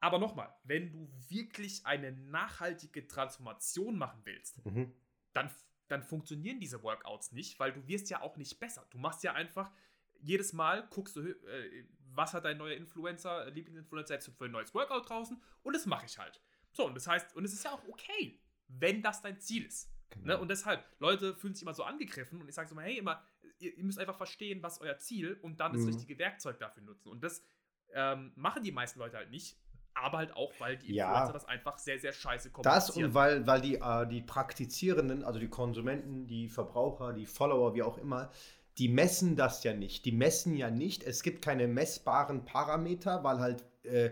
Aber 0.00 0.18
nochmal, 0.18 0.54
wenn 0.62 0.92
du 0.92 1.10
wirklich 1.28 1.84
eine 1.84 2.12
nachhaltige 2.12 3.08
Transformation 3.08 3.98
machen 3.98 4.20
willst, 4.24 4.64
mhm. 4.64 4.94
dann, 5.32 5.50
dann 5.88 6.02
funktionieren 6.02 6.60
diese 6.60 6.82
Workouts 6.82 7.32
nicht, 7.32 7.58
weil 7.58 7.72
du 7.72 7.86
wirst 7.88 8.08
ja 8.10 8.20
auch 8.20 8.36
nicht 8.36 8.60
besser. 8.60 8.86
Du 8.90 8.98
machst 8.98 9.24
ja 9.24 9.32
einfach, 9.32 9.72
jedes 10.20 10.52
Mal 10.52 10.86
guckst 10.88 11.16
du, 11.16 11.20
äh, 11.22 11.84
was 12.14 12.34
hat 12.34 12.44
dein 12.44 12.58
neuer 12.58 12.76
Influencer, 12.76 13.50
Lieblingsinfluencer 13.50 14.14
jetzt 14.14 14.30
für 14.36 14.44
ein 14.44 14.50
neues 14.50 14.74
Workout 14.74 15.08
draußen 15.08 15.40
und 15.62 15.72
das 15.72 15.86
mache 15.86 16.06
ich 16.06 16.18
halt. 16.18 16.40
So, 16.72 16.86
und 16.86 16.94
das 16.94 17.06
heißt, 17.06 17.34
und 17.34 17.44
es 17.44 17.52
ist 17.52 17.64
ja 17.64 17.72
auch 17.72 17.86
okay, 17.88 18.40
wenn 18.68 19.02
das 19.02 19.22
dein 19.22 19.40
Ziel 19.40 19.66
ist. 19.66 19.90
Genau. 20.10 20.26
Ne? 20.26 20.38
Und 20.38 20.48
deshalb, 20.48 20.84
Leute 20.98 21.34
fühlen 21.34 21.54
sich 21.54 21.62
immer 21.62 21.74
so 21.74 21.82
angegriffen 21.82 22.40
und 22.40 22.48
ich 22.48 22.54
sage 22.54 22.68
so 22.68 22.74
mal, 22.74 22.84
hey, 22.84 22.98
immer, 22.98 23.22
ihr, 23.58 23.76
ihr, 23.76 23.84
müsst 23.84 23.98
einfach 23.98 24.16
verstehen, 24.16 24.62
was 24.62 24.80
euer 24.80 24.98
Ziel 24.98 25.38
und 25.42 25.60
dann 25.60 25.72
das 25.72 25.82
mhm. 25.82 25.88
richtige 25.88 26.18
Werkzeug 26.18 26.58
dafür 26.58 26.82
nutzen. 26.82 27.08
Und 27.08 27.22
das 27.22 27.42
ähm, 27.92 28.32
machen 28.36 28.62
die 28.62 28.72
meisten 28.72 28.98
Leute 28.98 29.16
halt 29.16 29.30
nicht, 29.30 29.58
aber 29.94 30.18
halt 30.18 30.36
auch, 30.36 30.52
weil 30.58 30.76
die 30.76 30.96
Influencer 30.96 31.26
ja, 31.26 31.32
das 31.32 31.44
einfach 31.44 31.78
sehr, 31.78 31.98
sehr 31.98 32.12
scheiße 32.12 32.50
kommunizieren. 32.50 32.74
Das 32.74 32.90
und 32.90 33.14
weil, 33.14 33.46
weil 33.46 33.60
die, 33.60 33.76
äh, 33.76 34.06
die 34.06 34.22
Praktizierenden, 34.22 35.24
also 35.24 35.38
die 35.38 35.48
Konsumenten, 35.48 36.26
die 36.26 36.48
Verbraucher, 36.48 37.12
die 37.12 37.26
Follower, 37.26 37.74
wie 37.74 37.82
auch 37.82 37.98
immer, 37.98 38.30
die 38.78 38.88
messen 38.88 39.34
das 39.34 39.64
ja 39.64 39.74
nicht. 39.74 40.04
Die 40.04 40.12
messen 40.12 40.54
ja 40.54 40.70
nicht. 40.70 41.02
Es 41.02 41.22
gibt 41.22 41.42
keine 41.42 41.66
messbaren 41.66 42.44
Parameter, 42.44 43.24
weil 43.24 43.40
halt 43.40 43.64
äh, 43.84 44.10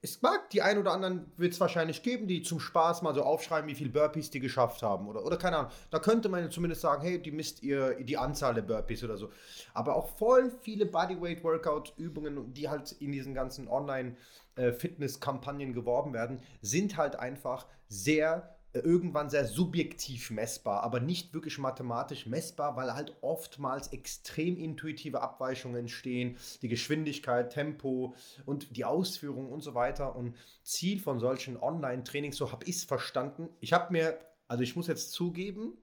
es 0.00 0.20
mag 0.20 0.50
die 0.50 0.62
ein 0.62 0.78
oder 0.78 0.92
anderen 0.92 1.30
wird 1.36 1.52
es 1.52 1.60
wahrscheinlich 1.60 2.02
geben, 2.02 2.26
die 2.26 2.42
zum 2.42 2.58
Spaß 2.58 3.02
mal 3.02 3.14
so 3.14 3.22
aufschreiben, 3.22 3.70
wie 3.70 3.74
viele 3.74 3.90
Burpees 3.90 4.30
die 4.30 4.40
geschafft 4.40 4.82
haben 4.82 5.06
oder, 5.06 5.24
oder 5.24 5.36
keine 5.36 5.58
Ahnung. 5.58 5.72
Da 5.90 6.00
könnte 6.00 6.28
man 6.28 6.50
zumindest 6.50 6.80
sagen, 6.80 7.02
hey, 7.02 7.20
die 7.20 7.30
misst 7.30 7.62
ihr 7.62 8.02
die 8.02 8.18
Anzahl 8.18 8.54
der 8.54 8.62
Burpees 8.62 9.04
oder 9.04 9.16
so. 9.16 9.30
Aber 9.74 9.94
auch 9.96 10.16
voll 10.16 10.50
viele 10.62 10.86
Bodyweight 10.86 11.44
Workout 11.44 11.94
Übungen, 11.96 12.52
die 12.52 12.68
halt 12.68 12.92
in 12.92 13.12
diesen 13.12 13.34
ganzen 13.34 13.68
Online 13.68 14.16
äh, 14.56 14.72
Fitness 14.72 15.20
Kampagnen 15.20 15.72
geworben 15.72 16.12
werden, 16.12 16.40
sind 16.60 16.96
halt 16.96 17.16
einfach 17.16 17.66
sehr 17.88 18.56
irgendwann 18.78 19.28
sehr 19.28 19.46
subjektiv 19.46 20.30
messbar, 20.30 20.82
aber 20.82 21.00
nicht 21.00 21.34
wirklich 21.34 21.58
mathematisch 21.58 22.26
messbar, 22.26 22.76
weil 22.76 22.94
halt 22.94 23.16
oftmals 23.20 23.88
extrem 23.88 24.56
intuitive 24.56 25.20
Abweichungen 25.20 25.76
entstehen, 25.76 26.38
die 26.62 26.68
Geschwindigkeit, 26.68 27.52
Tempo 27.52 28.14
und 28.46 28.76
die 28.76 28.84
Ausführung 28.84 29.50
und 29.50 29.60
so 29.60 29.74
weiter. 29.74 30.16
Und 30.16 30.36
Ziel 30.62 31.00
von 31.00 31.20
solchen 31.20 31.56
Online-Trainings, 31.56 32.36
so 32.36 32.50
habe 32.50 32.64
ich 32.64 32.76
es 32.76 32.84
verstanden. 32.84 33.48
Ich 33.60 33.72
habe 33.72 33.92
mir, 33.92 34.18
also 34.48 34.62
ich 34.62 34.74
muss 34.74 34.86
jetzt 34.86 35.12
zugeben, 35.12 35.76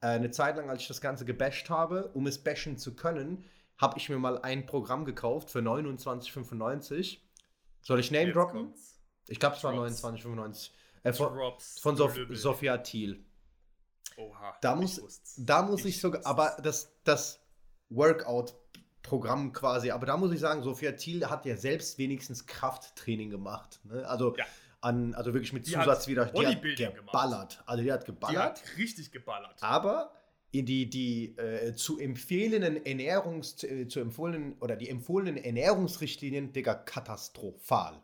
äh, 0.00 0.08
eine 0.08 0.30
Zeit 0.30 0.56
lang, 0.56 0.68
als 0.68 0.82
ich 0.82 0.88
das 0.88 1.00
Ganze 1.00 1.24
gebasht 1.24 1.70
habe, 1.70 2.10
um 2.12 2.26
es 2.26 2.42
bashen 2.42 2.76
zu 2.76 2.94
können, 2.94 3.44
habe 3.78 3.98
ich 3.98 4.08
mir 4.08 4.18
mal 4.18 4.38
ein 4.42 4.66
Programm 4.66 5.04
gekauft 5.04 5.50
für 5.50 5.60
29,95. 5.60 7.18
Soll 7.82 8.00
ich 8.00 8.10
Name 8.10 8.32
droppen? 8.32 8.74
Ich 9.28 9.40
glaube, 9.40 9.56
es 9.56 9.64
war 9.64 9.72
29,95. 9.72 10.70
Äh, 11.06 11.12
von, 11.12 11.52
von 11.80 11.96
Sof 11.96 12.18
Sophia 12.30 12.78
Thiel. 12.78 13.24
Oha. 14.16 14.56
Da 14.60 14.74
muss, 14.74 15.00
da 15.36 15.62
muss 15.62 15.80
ich, 15.80 15.96
ich 15.96 16.00
sogar, 16.00 16.24
aber 16.26 16.56
das, 16.62 16.92
das 17.04 17.40
Workout-Programm 17.90 19.52
quasi, 19.52 19.90
aber 19.90 20.06
da 20.06 20.16
muss 20.16 20.32
ich 20.32 20.40
sagen, 20.40 20.62
Sophia 20.62 20.92
Thiel 20.92 21.26
hat 21.26 21.46
ja 21.46 21.56
selbst 21.56 21.98
wenigstens 21.98 22.46
Krafttraining 22.46 23.30
gemacht. 23.30 23.78
Ne? 23.84 24.08
Also, 24.08 24.34
ja. 24.36 24.44
an, 24.80 25.14
also 25.14 25.32
wirklich 25.32 25.52
mit 25.52 25.66
Zusatz 25.66 26.08
wieder. 26.08 26.26
Die 26.26 26.46
hat 26.46 26.62
geballert. 26.62 26.94
Gemacht. 26.94 27.62
Also 27.66 27.82
die 27.84 27.92
hat 27.92 28.04
geballert. 28.04 28.34
Die 28.34 28.38
hat 28.38 28.78
richtig 28.78 29.12
geballert. 29.12 29.62
Aber 29.62 30.12
in 30.50 30.66
die, 30.66 30.90
die 30.90 31.36
äh, 31.36 31.74
zu 31.74 32.00
empfehlenden 32.00 32.84
Ernährungs, 32.84 33.62
äh, 33.62 33.86
zu 33.86 34.00
empfohlenen 34.00 34.56
oder 34.60 34.74
die 34.74 34.88
empfohlenen 34.88 35.36
Ernährungsrichtlinien, 35.36 36.52
Digga, 36.52 36.74
katastrophal 36.74 38.02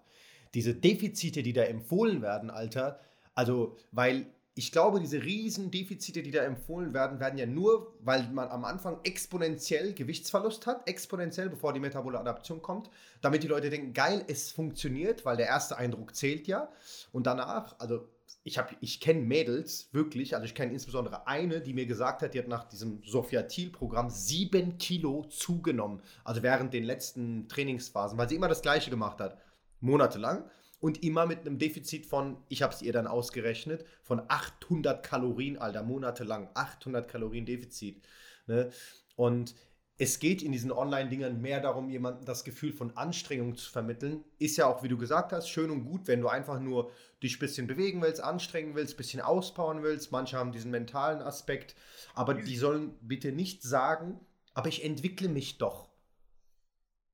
diese 0.55 0.75
Defizite, 0.75 1.43
die 1.43 1.53
da 1.53 1.63
empfohlen 1.63 2.23
werden, 2.23 2.51
Alter, 2.51 3.01
also, 3.35 3.77
weil 3.91 4.27
ich 4.55 4.71
glaube, 4.71 5.01
diese 5.01 5.23
riesen 5.23 5.71
Defizite, 5.71 6.23
die 6.23 6.31
da 6.31 6.43
empfohlen 6.43 6.93
werden, 6.93 7.21
werden 7.21 7.39
ja 7.39 7.47
nur, 7.47 7.97
weil 8.01 8.29
man 8.33 8.49
am 8.49 8.67
Anfang 8.67 8.99
exponentiell 9.03 9.95
Gewichtsverlust 9.95 10.67
hat, 10.67 10.87
exponentiell, 10.87 11.49
bevor 11.49 11.73
die 11.73 11.81
metabole 11.81 12.21
Adaption 12.21 12.61
kommt, 12.61 12.91
damit 13.23 13.43
die 13.43 13.49
Leute 13.49 13.71
denken, 13.71 13.95
geil, 13.95 14.23
es 14.29 14.51
funktioniert, 14.51 15.25
weil 15.25 15.39
der 15.39 15.47
erste 15.47 15.79
Eindruck 15.79 16.15
zählt 16.15 16.47
ja. 16.47 16.69
Und 17.13 17.27
danach, 17.27 17.79
also 17.79 18.07
ich, 18.45 18.61
ich 18.81 19.01
kenne 19.01 19.23
Mädels 19.23 19.89
wirklich, 19.93 20.35
also 20.35 20.45
ich 20.45 20.55
kenne 20.55 20.73
insbesondere 20.73 21.27
eine, 21.27 21.63
die 21.63 21.73
mir 21.73 21.87
gesagt 21.87 22.21
hat, 22.21 22.35
die 22.35 22.39
hat 22.39 22.49
nach 22.49 22.65
diesem 22.65 23.03
Sophiatil-Programm 23.05 24.11
sieben 24.11 24.77
Kilo 24.77 25.25
zugenommen, 25.31 26.03
also 26.25 26.43
während 26.43 26.75
den 26.75 26.85
letzten 26.85 27.49
Trainingsphasen, 27.49 28.19
weil 28.19 28.29
sie 28.29 28.35
immer 28.35 28.49
das 28.49 28.61
Gleiche 28.61 28.91
gemacht 28.91 29.19
hat, 29.21 29.39
monatelang 29.83 30.49
und 30.81 31.03
immer 31.05 31.27
mit 31.27 31.41
einem 31.41 31.59
Defizit 31.59 32.07
von, 32.07 32.37
ich 32.49 32.63
habe 32.63 32.75
es 32.75 32.83
ihr 32.83 32.93
dann 32.93 33.07
ausgerechnet, 33.07 33.85
von 34.03 34.23
800 34.27 35.05
Kalorien, 35.05 35.59
Alter, 35.59 35.83
monatelang, 35.83 36.49
800 36.55 37.09
Kalorien 37.09 37.47
Defizit. 37.47 38.03
Ne? 38.47 38.71
Und 39.17 39.55
es 39.99 40.19
geht 40.19 40.43
in 40.43 40.51
diesen 40.51 40.73
Online-Dingern 40.73 41.41
mehr 41.41 41.61
darum, 41.61 41.89
jemandem 41.89 42.25
das 42.25 42.43
Gefühl 42.43 42.73
von 42.73 42.97
Anstrengung 42.97 43.55
zu 43.55 43.71
vermitteln. 43.71 44.25
Ist 44.41 44.57
ja 44.57 44.67
auch, 44.67 44.83
wie 44.83 44.89
du 44.89 44.99
gesagt 44.99 45.33
hast, 45.33 45.49
schön 45.49 45.71
und 45.71 45.85
gut, 45.85 46.09
wenn 46.09 46.21
du 46.21 46.27
einfach 46.27 46.59
nur 46.59 46.91
dich 47.23 47.37
ein 47.37 47.39
bisschen 47.39 47.69
bewegen 47.69 48.03
willst, 48.03 48.21
anstrengen 48.21 48.75
willst, 48.75 48.95
ein 48.95 48.97
bisschen 48.97 49.21
auspowern 49.21 49.85
willst. 49.85 50.11
Manche 50.11 50.37
haben 50.37 50.51
diesen 50.51 50.73
mentalen 50.73 51.23
Aspekt. 51.23 51.77
Aber 52.15 52.35
die 52.35 52.57
sollen 52.57 52.97
bitte 53.03 53.31
nicht 53.31 53.63
sagen, 53.63 54.19
aber 54.55 54.69
ich 54.69 54.85
entwickle 54.85 55.29
mich 55.29 55.59
doch. 55.59 55.89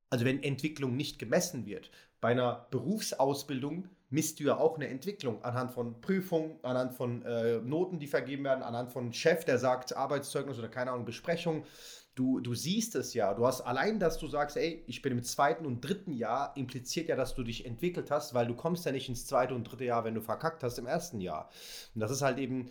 Also 0.08 0.24
wenn 0.24 0.42
Entwicklung 0.42 0.96
nicht 0.96 1.18
gemessen 1.18 1.66
wird, 1.66 1.90
bei 2.20 2.28
einer 2.28 2.66
Berufsausbildung 2.70 3.88
misst 4.10 4.40
du 4.40 4.44
ja 4.44 4.58
auch 4.58 4.76
eine 4.76 4.88
Entwicklung 4.88 5.42
anhand 5.44 5.70
von 5.70 6.00
Prüfungen, 6.00 6.58
anhand 6.62 6.94
von 6.94 7.22
äh, 7.22 7.58
Noten, 7.58 7.98
die 7.98 8.06
vergeben 8.06 8.44
werden, 8.44 8.62
anhand 8.62 8.90
von 8.90 9.12
Chef, 9.12 9.44
der 9.44 9.58
sagt 9.58 9.96
Arbeitszeugnis 9.96 10.58
oder 10.58 10.68
keine 10.68 10.92
Ahnung, 10.92 11.04
Besprechung. 11.04 11.64
Du, 12.14 12.40
du 12.40 12.54
siehst 12.54 12.96
es 12.96 13.14
ja. 13.14 13.34
Du 13.34 13.46
hast 13.46 13.60
allein, 13.60 14.00
dass 14.00 14.18
du 14.18 14.26
sagst, 14.26 14.56
ey, 14.56 14.82
ich 14.88 15.02
bin 15.02 15.12
im 15.12 15.22
zweiten 15.22 15.66
und 15.66 15.82
dritten 15.82 16.12
Jahr, 16.12 16.56
impliziert 16.56 17.08
ja, 17.08 17.14
dass 17.14 17.34
du 17.34 17.44
dich 17.44 17.64
entwickelt 17.64 18.10
hast, 18.10 18.34
weil 18.34 18.48
du 18.48 18.56
kommst 18.56 18.84
ja 18.86 18.92
nicht 18.92 19.08
ins 19.08 19.26
zweite 19.26 19.54
und 19.54 19.64
dritte 19.64 19.84
Jahr, 19.84 20.04
wenn 20.04 20.14
du 20.14 20.20
verkackt 20.20 20.64
hast 20.64 20.78
im 20.78 20.86
ersten 20.86 21.20
Jahr. 21.20 21.48
Und 21.94 22.00
das 22.00 22.10
ist 22.10 22.22
halt 22.22 22.38
eben 22.38 22.70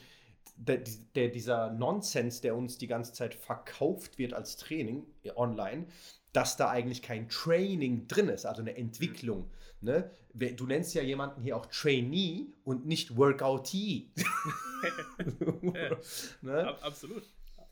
der, 0.57 0.81
der, 1.15 1.29
dieser 1.29 1.71
Nonsens, 1.71 2.41
der 2.41 2.55
uns 2.55 2.77
die 2.77 2.87
ganze 2.87 3.13
Zeit 3.13 3.35
verkauft 3.35 4.17
wird 4.17 4.33
als 4.33 4.57
Training 4.57 5.05
online, 5.35 5.85
dass 6.33 6.57
da 6.57 6.69
eigentlich 6.69 7.01
kein 7.01 7.29
Training 7.29 8.07
drin 8.07 8.29
ist, 8.29 8.45
also 8.45 8.61
eine 8.61 8.75
Entwicklung. 8.77 9.49
Ne? 9.81 10.11
Du 10.33 10.65
nennst 10.65 10.93
ja 10.93 11.01
jemanden 11.01 11.41
hier 11.41 11.55
auch 11.55 11.65
Trainee 11.67 12.47
und 12.63 12.85
nicht 12.85 13.17
Workoutee. 13.17 14.11
ne? 16.41 16.75
Absolut. 16.81 17.23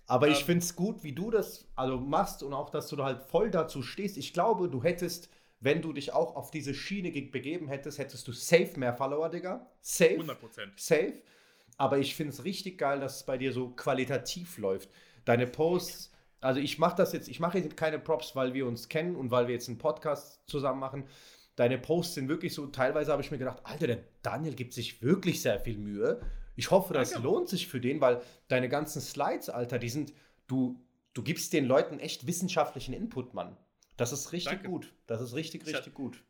Aber 0.08 0.28
ich 0.28 0.42
ähm. 0.42 0.46
finde 0.46 0.66
es 0.66 0.76
gut, 0.76 1.04
wie 1.04 1.14
du 1.14 1.32
das 1.32 1.68
also 1.76 1.98
machst 1.98 2.44
und 2.44 2.54
auch, 2.54 2.70
dass 2.70 2.88
du 2.90 2.96
da 2.96 3.06
halt 3.06 3.24
voll 3.24 3.50
dazu 3.50 3.82
stehst. 3.82 4.18
Ich 4.18 4.34
glaube, 4.34 4.70
du 4.70 4.84
hättest, 4.84 5.30
wenn 5.60 5.82
du 5.82 5.94
dich 5.94 6.14
auch 6.14 6.36
auf 6.36 6.52
diese 6.52 6.74
Schiene 6.74 7.12
begeben 7.12 7.68
hättest, 7.68 7.98
hättest 7.98 8.28
du 8.28 8.32
safe 8.32 8.72
mehr 8.78 8.94
Follower, 8.94 9.30
Digga. 9.30 9.68
Safe. 9.82 10.20
100%. 10.20 10.36
Safe. 10.78 11.22
Aber 11.78 11.98
ich 11.98 12.16
finde 12.16 12.34
es 12.34 12.44
richtig 12.44 12.78
geil, 12.78 13.00
dass 13.00 13.18
es 13.18 13.24
bei 13.24 13.38
dir 13.38 13.52
so 13.52 13.70
qualitativ 13.70 14.58
läuft. 14.58 14.90
Deine 15.26 15.48
Posts 15.48 16.12
also 16.46 16.60
ich 16.60 16.78
mache 16.78 16.96
das 16.96 17.12
jetzt, 17.12 17.28
ich 17.28 17.40
mache 17.40 17.58
jetzt 17.58 17.76
keine 17.76 18.00
Props, 18.00 18.36
weil 18.36 18.54
wir 18.54 18.68
uns 18.68 18.88
kennen 18.88 19.16
und 19.16 19.32
weil 19.32 19.48
wir 19.48 19.56
jetzt 19.56 19.68
einen 19.68 19.80
Podcast 19.80 20.48
zusammen 20.48 20.80
machen. 20.80 21.06
Deine 21.56 21.78
Posts 21.78 22.16
sind 22.16 22.30
wirklich 22.30 22.54
so, 22.54 22.68
teilweise 22.68 23.12
habe 23.12 23.22
ich 23.22 23.32
mir 23.32 23.38
gedacht, 23.38 23.62
Alter, 23.64 23.88
der 23.88 24.04
Daniel 24.22 24.54
gibt 24.54 24.74
sich 24.74 25.02
wirklich 25.02 25.42
sehr 25.42 25.60
viel 25.60 25.78
Mühe. 25.78 26.22
Ich 26.56 26.70
hoffe, 26.70 26.94
das 26.94 27.12
Danke. 27.12 27.28
lohnt 27.28 27.50
sich 27.50 27.68
für 27.68 27.82
den, 27.82 28.00
weil 28.00 28.22
deine 28.48 28.70
ganzen 28.70 29.02
Slides, 29.02 29.50
Alter, 29.50 29.80
die 29.80 29.90
sind, 29.90 30.14
du, 30.48 30.80
du 31.14 31.24
gibst 31.24 31.52
den 31.54 31.66
Leuten 31.66 32.00
echt 32.00 32.28
wissenschaftlichen 32.28 32.94
Input, 32.94 33.34
Mann. 33.34 33.58
Das 33.98 34.12
ist 34.12 34.32
richtig 34.32 34.54
Danke. 34.54 34.70
gut. 34.70 34.94
Das 35.08 35.22
ist 35.22 35.34
richtig, 35.34 35.62
richtig 35.66 35.80
ich 35.80 35.88
hab, 35.88 35.94
gut. 35.94 36.24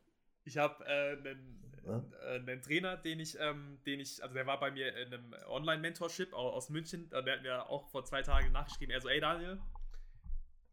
Ich 0.45 0.57
habe 0.57 0.85
äh, 0.85 1.17
einen, 1.17 1.73
ja? 1.85 2.03
äh, 2.21 2.35
einen, 2.35 2.61
Trainer, 2.61 2.95
den 2.95 3.19
ich, 3.19 3.37
ähm, 3.39 3.79
den 3.85 3.99
ich, 3.99 4.23
also 4.23 4.33
der 4.33 4.45
war 4.45 4.59
bei 4.59 4.71
mir 4.71 4.95
in 4.95 5.13
einem 5.13 5.35
Online-Mentorship 5.47 6.33
aus 6.33 6.69
München, 6.69 7.09
der 7.09 7.35
hat 7.35 7.41
mir 7.41 7.67
auch 7.67 7.89
vor 7.89 8.05
zwei 8.05 8.21
Tagen 8.21 8.51
nachgeschrieben, 8.51 8.93
er 8.93 9.01
so, 9.01 9.09
ey 9.09 9.19
Daniel, 9.19 9.59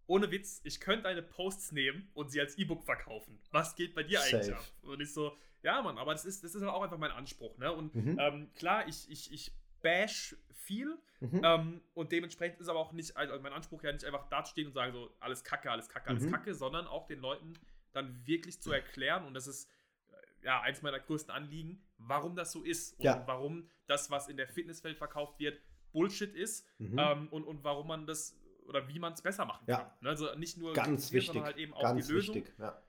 ohne 0.07 0.31
Witz, 0.31 0.61
ich 0.65 0.81
könnte 0.81 1.05
deine 1.05 1.23
Posts 1.23 1.73
nehmen 1.73 2.11
und 2.15 2.31
sie 2.31 2.41
als 2.41 2.59
E-Book 2.59 2.85
verkaufen. 2.85 3.39
Was 3.51 3.75
geht 3.77 3.95
bei 3.95 4.03
dir 4.03 4.21
Safe. 4.21 4.37
eigentlich 4.37 4.55
ab? 4.55 4.65
Und 4.83 5.01
ich 5.01 5.13
so, 5.13 5.37
ja, 5.63 5.81
Mann, 5.83 5.99
aber 5.99 6.13
das 6.13 6.25
ist, 6.25 6.43
das 6.45 6.55
ist 6.55 6.63
halt 6.63 6.73
auch 6.73 6.83
einfach 6.83 6.99
mein 6.99 7.13
Anspruch, 7.13 7.57
ne? 7.59 7.73
Und 7.73 7.95
mhm. 7.95 8.19
ähm, 8.19 8.51
klar, 8.55 8.87
ich, 8.89 9.09
ich, 9.11 9.33
ich 9.33 9.53
bash 9.81 10.37
viel 10.53 10.99
mhm. 11.21 11.41
ähm, 11.45 11.81
und 11.95 12.13
dementsprechend 12.13 12.61
ist 12.61 12.69
aber 12.69 12.79
auch 12.79 12.93
nicht, 12.93 13.17
also 13.17 13.39
mein 13.41 13.53
Anspruch 13.53 13.83
ja 13.83 13.93
nicht 13.93 14.05
einfach 14.05 14.29
da 14.29 14.45
stehen 14.45 14.69
und 14.69 14.73
sagen 14.73 14.93
so, 14.93 15.15
alles 15.21 15.45
Kacke, 15.45 15.71
alles 15.71 15.89
Kacke, 15.89 16.09
alles 16.09 16.25
mhm. 16.25 16.31
Kacke, 16.31 16.55
sondern 16.55 16.87
auch 16.87 17.07
den 17.07 17.21
Leuten 17.21 17.55
dann 17.93 18.27
wirklich 18.27 18.61
zu 18.61 18.73
erklären 18.73 19.27
und 19.27 19.35
das 19.35 19.47
ist 19.47 19.69
äh, 20.11 20.47
ja 20.47 20.61
eins 20.61 20.83
meiner 20.83 21.01
größten 21.01 21.35
Anliegen, 21.35 21.83
warum 21.99 22.37
das 22.37 22.53
so 22.53 22.63
ist 22.63 22.99
und 22.99 23.05
ja. 23.05 23.23
warum 23.27 23.69
das, 23.87 24.11
was 24.11 24.29
in 24.29 24.37
der 24.37 24.49
Fitnesswelt 24.49 24.99
verkauft 24.99 25.39
wird, 25.39 25.61
Bullshit 25.93 26.35
ist 26.35 26.67
mhm. 26.79 26.99
ähm, 26.99 27.29
und, 27.29 27.45
und 27.45 27.65
warum 27.65 27.89
man 27.89 28.07
das 28.07 28.39
oder 28.73 28.89
wie 28.89 28.99
man 28.99 29.13
es 29.13 29.23
besser 29.23 29.45
machen 29.45 29.67
kann. 29.67 29.81
Ja. 29.81 29.97
Ne, 30.01 30.09
also 30.11 30.35
nicht 30.35 30.57
nur 30.57 30.73
ganz 30.73 31.13
wichtig, 31.13 31.27
sondern 31.27 31.45
halt 31.45 31.59
eben 31.59 31.75
auch 31.75 31.83
ganz 31.83 32.07
die 32.07 32.13
Lösung. 32.13 32.35
Wichtig, 32.37 32.55
ja. 32.59 32.83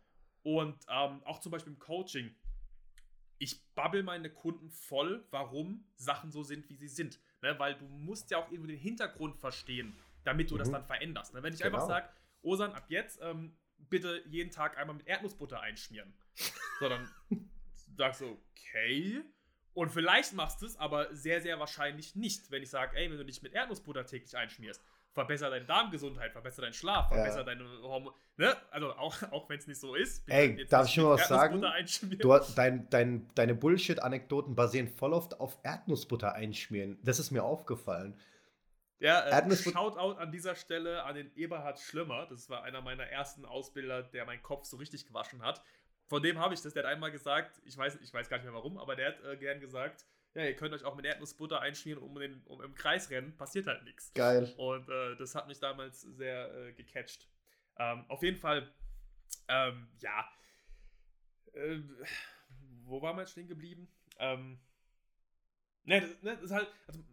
Und 0.43 0.75
ähm, 0.89 1.21
auch 1.23 1.39
zum 1.39 1.51
Beispiel 1.51 1.73
im 1.73 1.79
Coaching. 1.79 2.35
Ich 3.39 3.61
babbel 3.75 4.03
meine 4.03 4.29
Kunden 4.29 4.69
voll, 4.69 5.25
warum 5.31 5.85
Sachen 5.95 6.31
so 6.31 6.43
sind, 6.43 6.69
wie 6.69 6.75
sie 6.75 6.87
sind. 6.87 7.19
Ne? 7.41 7.57
Weil 7.59 7.75
du 7.75 7.85
musst 7.85 8.31
ja 8.31 8.37
auch 8.37 8.49
irgendwo 8.49 8.67
den 8.67 8.77
Hintergrund 8.77 9.37
verstehen, 9.37 9.93
damit 10.23 10.49
du 10.49 10.55
mhm. 10.55 10.59
das 10.59 10.71
dann 10.71 10.85
veränderst. 10.85 11.33
Ne? 11.33 11.43
Wenn 11.43 11.53
ich 11.53 11.59
genau. 11.59 11.75
einfach 11.75 11.87
sage, 11.87 12.09
Osan, 12.41 12.73
ab 12.73 12.85
jetzt 12.89 13.19
ähm, 13.21 13.57
bitte 13.89 14.23
jeden 14.27 14.51
Tag 14.51 14.77
einmal 14.77 14.95
mit 14.95 15.07
Erdnussbutter 15.07 15.59
einschmieren. 15.59 16.13
So, 16.79 16.89
dann 16.89 17.07
sagst 17.95 18.21
du, 18.21 18.41
okay. 18.51 19.23
Und 19.73 19.89
vielleicht 19.89 20.33
machst 20.33 20.61
du 20.61 20.65
es, 20.65 20.75
aber 20.75 21.15
sehr, 21.15 21.41
sehr 21.41 21.59
wahrscheinlich 21.59 22.15
nicht, 22.15 22.51
wenn 22.51 22.61
ich 22.61 22.69
sage, 22.69 22.97
ey, 22.97 23.09
wenn 23.09 23.17
du 23.17 23.25
dich 23.25 23.41
mit 23.41 23.53
Erdnussbutter 23.53 24.05
täglich 24.05 24.35
einschmierst, 24.35 24.83
verbessere 25.13 25.51
deine 25.51 25.65
Darmgesundheit, 25.65 26.31
verbessere 26.31 26.65
deinen 26.65 26.73
Schlaf, 26.73 27.09
verbessere 27.09 27.39
ja. 27.39 27.43
deine 27.43 27.65
Hormone. 27.81 28.15
Ne? 28.37 28.55
Also 28.71 28.93
auch, 28.93 29.15
auch 29.31 29.49
wenn 29.49 29.59
es 29.59 29.67
nicht 29.67 29.79
so 29.79 29.95
ist. 29.95 30.27
Ey, 30.27 30.65
darf 30.65 30.87
ich 30.87 30.97
nur 30.97 31.11
was 31.11 31.27
sagen? 31.27 31.61
Du, 32.19 32.39
dein, 32.55 32.89
dein, 32.89 33.29
deine 33.35 33.55
Bullshit-Anekdoten 33.55 34.55
basieren 34.55 34.87
voll 34.87 35.13
oft 35.13 35.39
auf 35.39 35.57
Erdnussbutter 35.63 36.33
einschmieren. 36.33 36.99
Das 37.03 37.19
ist 37.19 37.31
mir 37.31 37.43
aufgefallen. 37.43 38.19
Ja, 38.99 39.27
äh, 39.27 39.55
Shoutout 39.55 40.17
an 40.17 40.31
dieser 40.31 40.55
Stelle 40.55 41.03
an 41.03 41.15
den 41.15 41.29
Eberhard 41.35 41.77
Schlimmer. 41.79 42.25
Das 42.29 42.49
war 42.49 42.63
einer 42.63 42.81
meiner 42.81 43.03
ersten 43.03 43.45
Ausbilder, 43.45 44.01
der 44.01 44.25
meinen 44.25 44.41
Kopf 44.41 44.65
so 44.65 44.77
richtig 44.77 45.05
gewaschen 45.05 45.41
hat. 45.41 45.61
Von 46.07 46.23
dem 46.23 46.39
habe 46.39 46.53
ich 46.53 46.61
das. 46.61 46.73
Der 46.73 46.83
hat 46.83 46.91
einmal 46.91 47.11
gesagt, 47.11 47.61
ich 47.65 47.77
weiß, 47.77 47.99
ich 48.01 48.13
weiß 48.13 48.29
gar 48.29 48.37
nicht 48.37 48.45
mehr 48.45 48.53
warum, 48.53 48.77
aber 48.77 48.95
der 48.95 49.09
hat 49.09 49.23
äh, 49.25 49.35
gern 49.35 49.59
gesagt, 49.59 50.05
ja, 50.35 50.45
ihr 50.45 50.55
könnt 50.55 50.73
euch 50.73 50.83
auch 50.83 50.95
mit 50.95 51.05
Erdnussbutter 51.05 51.61
einschmieren 51.61 52.01
um, 52.01 52.15
den, 52.15 52.41
um 52.45 52.61
im 52.61 52.73
Kreis 52.73 53.09
rennen, 53.09 53.35
passiert 53.37 53.67
halt 53.67 53.83
nichts. 53.83 54.13
Geil. 54.13 54.51
Und 54.57 54.89
äh, 54.89 55.15
das 55.17 55.35
hat 55.35 55.47
mich 55.47 55.59
damals 55.59 56.01
sehr 56.01 56.53
äh, 56.53 56.73
gecatcht. 56.73 57.27
Ähm, 57.77 58.05
auf 58.07 58.23
jeden 58.23 58.37
Fall, 58.37 58.71
ähm, 59.47 59.87
ja. 59.99 60.27
Äh, 61.53 61.79
wo 62.85 63.01
waren 63.01 63.15
wir 63.15 63.21
jetzt 63.21 63.31
stehen 63.31 63.47
geblieben? 63.47 63.87
Ähm, 64.17 64.59
ne, 65.83 66.01
das, 66.01 66.21
ne, 66.23 66.35
das 66.35 66.43
ist 66.43 66.51
halt, 66.51 66.67
also 66.87 67.03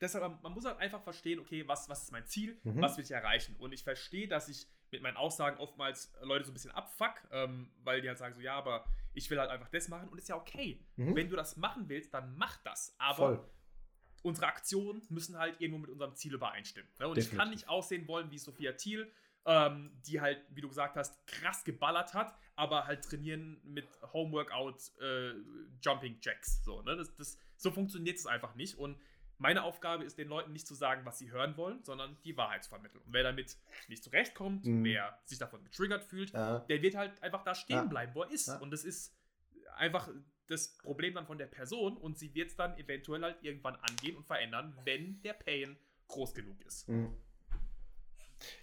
deshalb, 0.00 0.42
man 0.42 0.52
muss 0.52 0.64
halt 0.64 0.78
einfach 0.78 1.02
verstehen, 1.02 1.38
okay, 1.38 1.66
was, 1.66 1.88
was 1.88 2.04
ist 2.04 2.12
mein 2.12 2.26
Ziel, 2.26 2.60
mhm. 2.64 2.80
was 2.80 2.96
will 2.96 3.04
ich 3.04 3.10
erreichen? 3.10 3.54
Und 3.56 3.72
ich 3.72 3.84
verstehe, 3.84 4.26
dass 4.28 4.48
ich 4.48 4.66
mit 4.90 5.02
meinen 5.02 5.16
Aussagen 5.16 5.58
oftmals 5.58 6.12
Leute 6.22 6.44
so 6.44 6.50
ein 6.50 6.54
bisschen 6.54 6.70
abfuck, 6.70 7.14
ähm, 7.30 7.70
weil 7.82 8.00
die 8.00 8.08
halt 8.08 8.18
sagen 8.18 8.34
so, 8.34 8.40
ja, 8.40 8.54
aber 8.54 8.84
ich 9.14 9.28
will 9.30 9.38
halt 9.38 9.50
einfach 9.50 9.68
das 9.68 9.88
machen 9.88 10.08
und 10.08 10.18
ist 10.18 10.28
ja 10.28 10.36
okay. 10.36 10.80
Mhm. 10.96 11.16
Wenn 11.16 11.28
du 11.28 11.36
das 11.36 11.56
machen 11.56 11.88
willst, 11.88 12.14
dann 12.14 12.36
mach 12.36 12.56
das. 12.58 12.94
Aber 12.98 13.16
Voll. 13.16 13.50
unsere 14.22 14.46
Aktionen 14.46 15.02
müssen 15.08 15.36
halt 15.38 15.60
irgendwo 15.60 15.80
mit 15.80 15.90
unserem 15.90 16.14
Ziel 16.14 16.34
übereinstimmen. 16.34 16.90
Ne? 16.98 17.08
Und 17.08 17.16
Definitiv. 17.16 17.32
ich 17.32 17.38
kann 17.38 17.50
nicht 17.50 17.68
aussehen 17.68 18.08
wollen 18.08 18.30
wie 18.30 18.38
Sophia 18.38 18.72
Thiel, 18.72 19.10
ähm, 19.44 19.90
die 20.06 20.20
halt, 20.20 20.44
wie 20.50 20.60
du 20.60 20.68
gesagt 20.68 20.96
hast, 20.96 21.26
krass 21.26 21.64
geballert 21.64 22.14
hat, 22.14 22.36
aber 22.54 22.86
halt 22.86 23.04
trainieren 23.04 23.60
mit 23.64 23.88
Homeworkout 24.12 24.76
äh, 25.00 25.32
Jumping 25.80 26.18
Jacks. 26.20 26.62
So, 26.64 26.82
ne? 26.82 26.96
das, 26.96 27.14
das, 27.16 27.38
so 27.56 27.70
funktioniert 27.70 28.18
es 28.18 28.26
einfach 28.26 28.54
nicht. 28.54 28.78
Und 28.78 28.98
meine 29.38 29.62
Aufgabe 29.62 30.04
ist, 30.04 30.18
den 30.18 30.28
Leuten 30.28 30.52
nicht 30.52 30.66
zu 30.66 30.74
sagen, 30.74 31.04
was 31.04 31.18
sie 31.18 31.30
hören 31.30 31.56
wollen, 31.56 31.82
sondern 31.84 32.16
die 32.24 32.36
Wahrheit 32.36 32.64
zu 32.64 32.70
vermitteln. 32.70 33.00
Und 33.06 33.12
wer 33.12 33.22
damit 33.22 33.56
nicht 33.88 34.02
zurechtkommt, 34.02 34.66
mhm. 34.66 34.84
wer 34.84 35.18
sich 35.24 35.38
davon 35.38 35.64
getriggert 35.64 36.04
fühlt, 36.04 36.32
ja. 36.32 36.60
der 36.60 36.82
wird 36.82 36.96
halt 36.96 37.22
einfach 37.22 37.44
da 37.44 37.54
stehen 37.54 37.76
ja. 37.76 37.84
bleiben, 37.84 38.14
wo 38.14 38.22
er 38.22 38.30
ist. 38.30 38.48
Ja. 38.48 38.58
Und 38.58 38.70
das 38.72 38.84
ist 38.84 39.16
einfach 39.76 40.08
das 40.48 40.76
Problem 40.78 41.14
dann 41.14 41.26
von 41.26 41.38
der 41.38 41.46
Person 41.46 41.96
und 41.96 42.18
sie 42.18 42.34
wird 42.34 42.50
es 42.50 42.56
dann 42.56 42.76
eventuell 42.78 43.22
halt 43.22 43.42
irgendwann 43.42 43.76
angehen 43.76 44.16
und 44.16 44.26
verändern, 44.26 44.76
wenn 44.84 45.20
der 45.22 45.34
Pain 45.34 45.76
groß 46.08 46.34
genug 46.34 46.60
ist. 46.64 46.88
Mhm. 46.88 47.14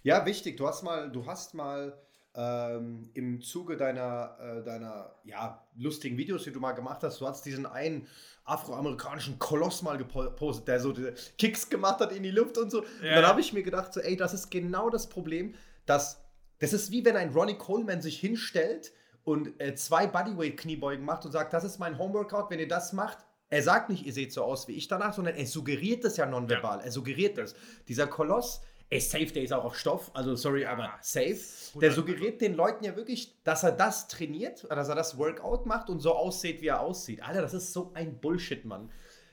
Ja, 0.02 0.26
wichtig. 0.26 0.56
Du 0.56 0.66
hast 0.66 0.82
mal, 0.82 1.10
du 1.10 1.26
hast 1.26 1.54
mal 1.54 1.98
ähm, 2.36 3.10
im 3.14 3.40
Zuge 3.40 3.76
deiner, 3.76 4.36
äh, 4.40 4.62
deiner 4.62 5.14
ja, 5.24 5.66
lustigen 5.76 6.18
Videos, 6.18 6.44
die 6.44 6.52
du 6.52 6.60
mal 6.60 6.72
gemacht 6.72 7.02
hast, 7.02 7.20
du 7.20 7.26
hast 7.26 7.44
diesen 7.46 7.66
einen 7.66 8.06
afroamerikanischen 8.44 9.38
Koloss 9.38 9.82
mal 9.82 9.98
gepostet, 9.98 10.68
der 10.68 10.80
so 10.80 10.94
Kicks 11.38 11.68
gemacht 11.68 12.00
hat 12.00 12.12
in 12.12 12.22
die 12.22 12.30
Luft 12.30 12.58
und 12.58 12.70
so. 12.70 12.82
Ja. 13.02 13.08
Und 13.08 13.14
dann 13.16 13.26
habe 13.26 13.40
ich 13.40 13.52
mir 13.52 13.62
gedacht, 13.62 13.92
so, 13.92 14.00
ey, 14.00 14.16
das 14.16 14.34
ist 14.34 14.50
genau 14.50 14.90
das 14.90 15.08
Problem, 15.08 15.54
dass 15.86 16.22
das 16.58 16.72
ist 16.72 16.90
wie 16.90 17.04
wenn 17.04 17.16
ein 17.16 17.30
Ronnie 17.30 17.58
Coleman 17.58 18.00
sich 18.00 18.18
hinstellt 18.18 18.92
und 19.24 19.60
äh, 19.60 19.74
zwei 19.74 20.06
Bodyweight-Kniebeugen 20.06 21.04
macht 21.04 21.24
und 21.24 21.32
sagt, 21.32 21.52
das 21.52 21.64
ist 21.64 21.78
mein 21.78 21.98
Homeworkout, 21.98 22.46
wenn 22.50 22.60
ihr 22.60 22.68
das 22.68 22.92
macht, 22.92 23.18
er 23.48 23.62
sagt 23.62 23.90
nicht, 23.90 24.04
ihr 24.04 24.12
seht 24.12 24.32
so 24.32 24.42
aus 24.42 24.66
wie 24.68 24.72
ich 24.72 24.88
danach, 24.88 25.14
sondern 25.14 25.36
er 25.36 25.46
suggeriert 25.46 26.04
das 26.04 26.16
ja 26.16 26.26
nonverbal. 26.26 26.78
Ja. 26.78 26.84
Er 26.84 26.90
suggeriert 26.90 27.38
das. 27.38 27.54
Dieser 27.88 28.06
Koloss, 28.06 28.60
ey, 28.90 29.00
safe, 29.00 29.26
der 29.26 29.42
ist 29.42 29.52
auch 29.52 29.64
auf 29.64 29.78
Stoff, 29.78 30.10
also 30.14 30.34
sorry, 30.36 30.62
ja, 30.62 30.72
aber 30.72 30.94
safe. 31.00 31.38
Der 31.80 31.92
suggeriert 31.92 32.40
den 32.40 32.54
Leuten 32.54 32.84
ja 32.84 32.96
wirklich, 32.96 33.42
dass 33.42 33.62
er 33.62 33.72
das 33.72 34.08
trainiert, 34.08 34.66
dass 34.70 34.88
er 34.88 34.94
das 34.94 35.18
Workout 35.18 35.66
macht 35.66 35.90
und 35.90 36.00
so 36.00 36.14
aussieht, 36.14 36.62
wie 36.62 36.68
er 36.68 36.80
aussieht. 36.80 37.22
Alter, 37.22 37.42
das 37.42 37.54
ist 37.54 37.72
so 37.72 37.92
ein 37.94 38.20
Bullshit, 38.20 38.64
Mann. 38.64 38.90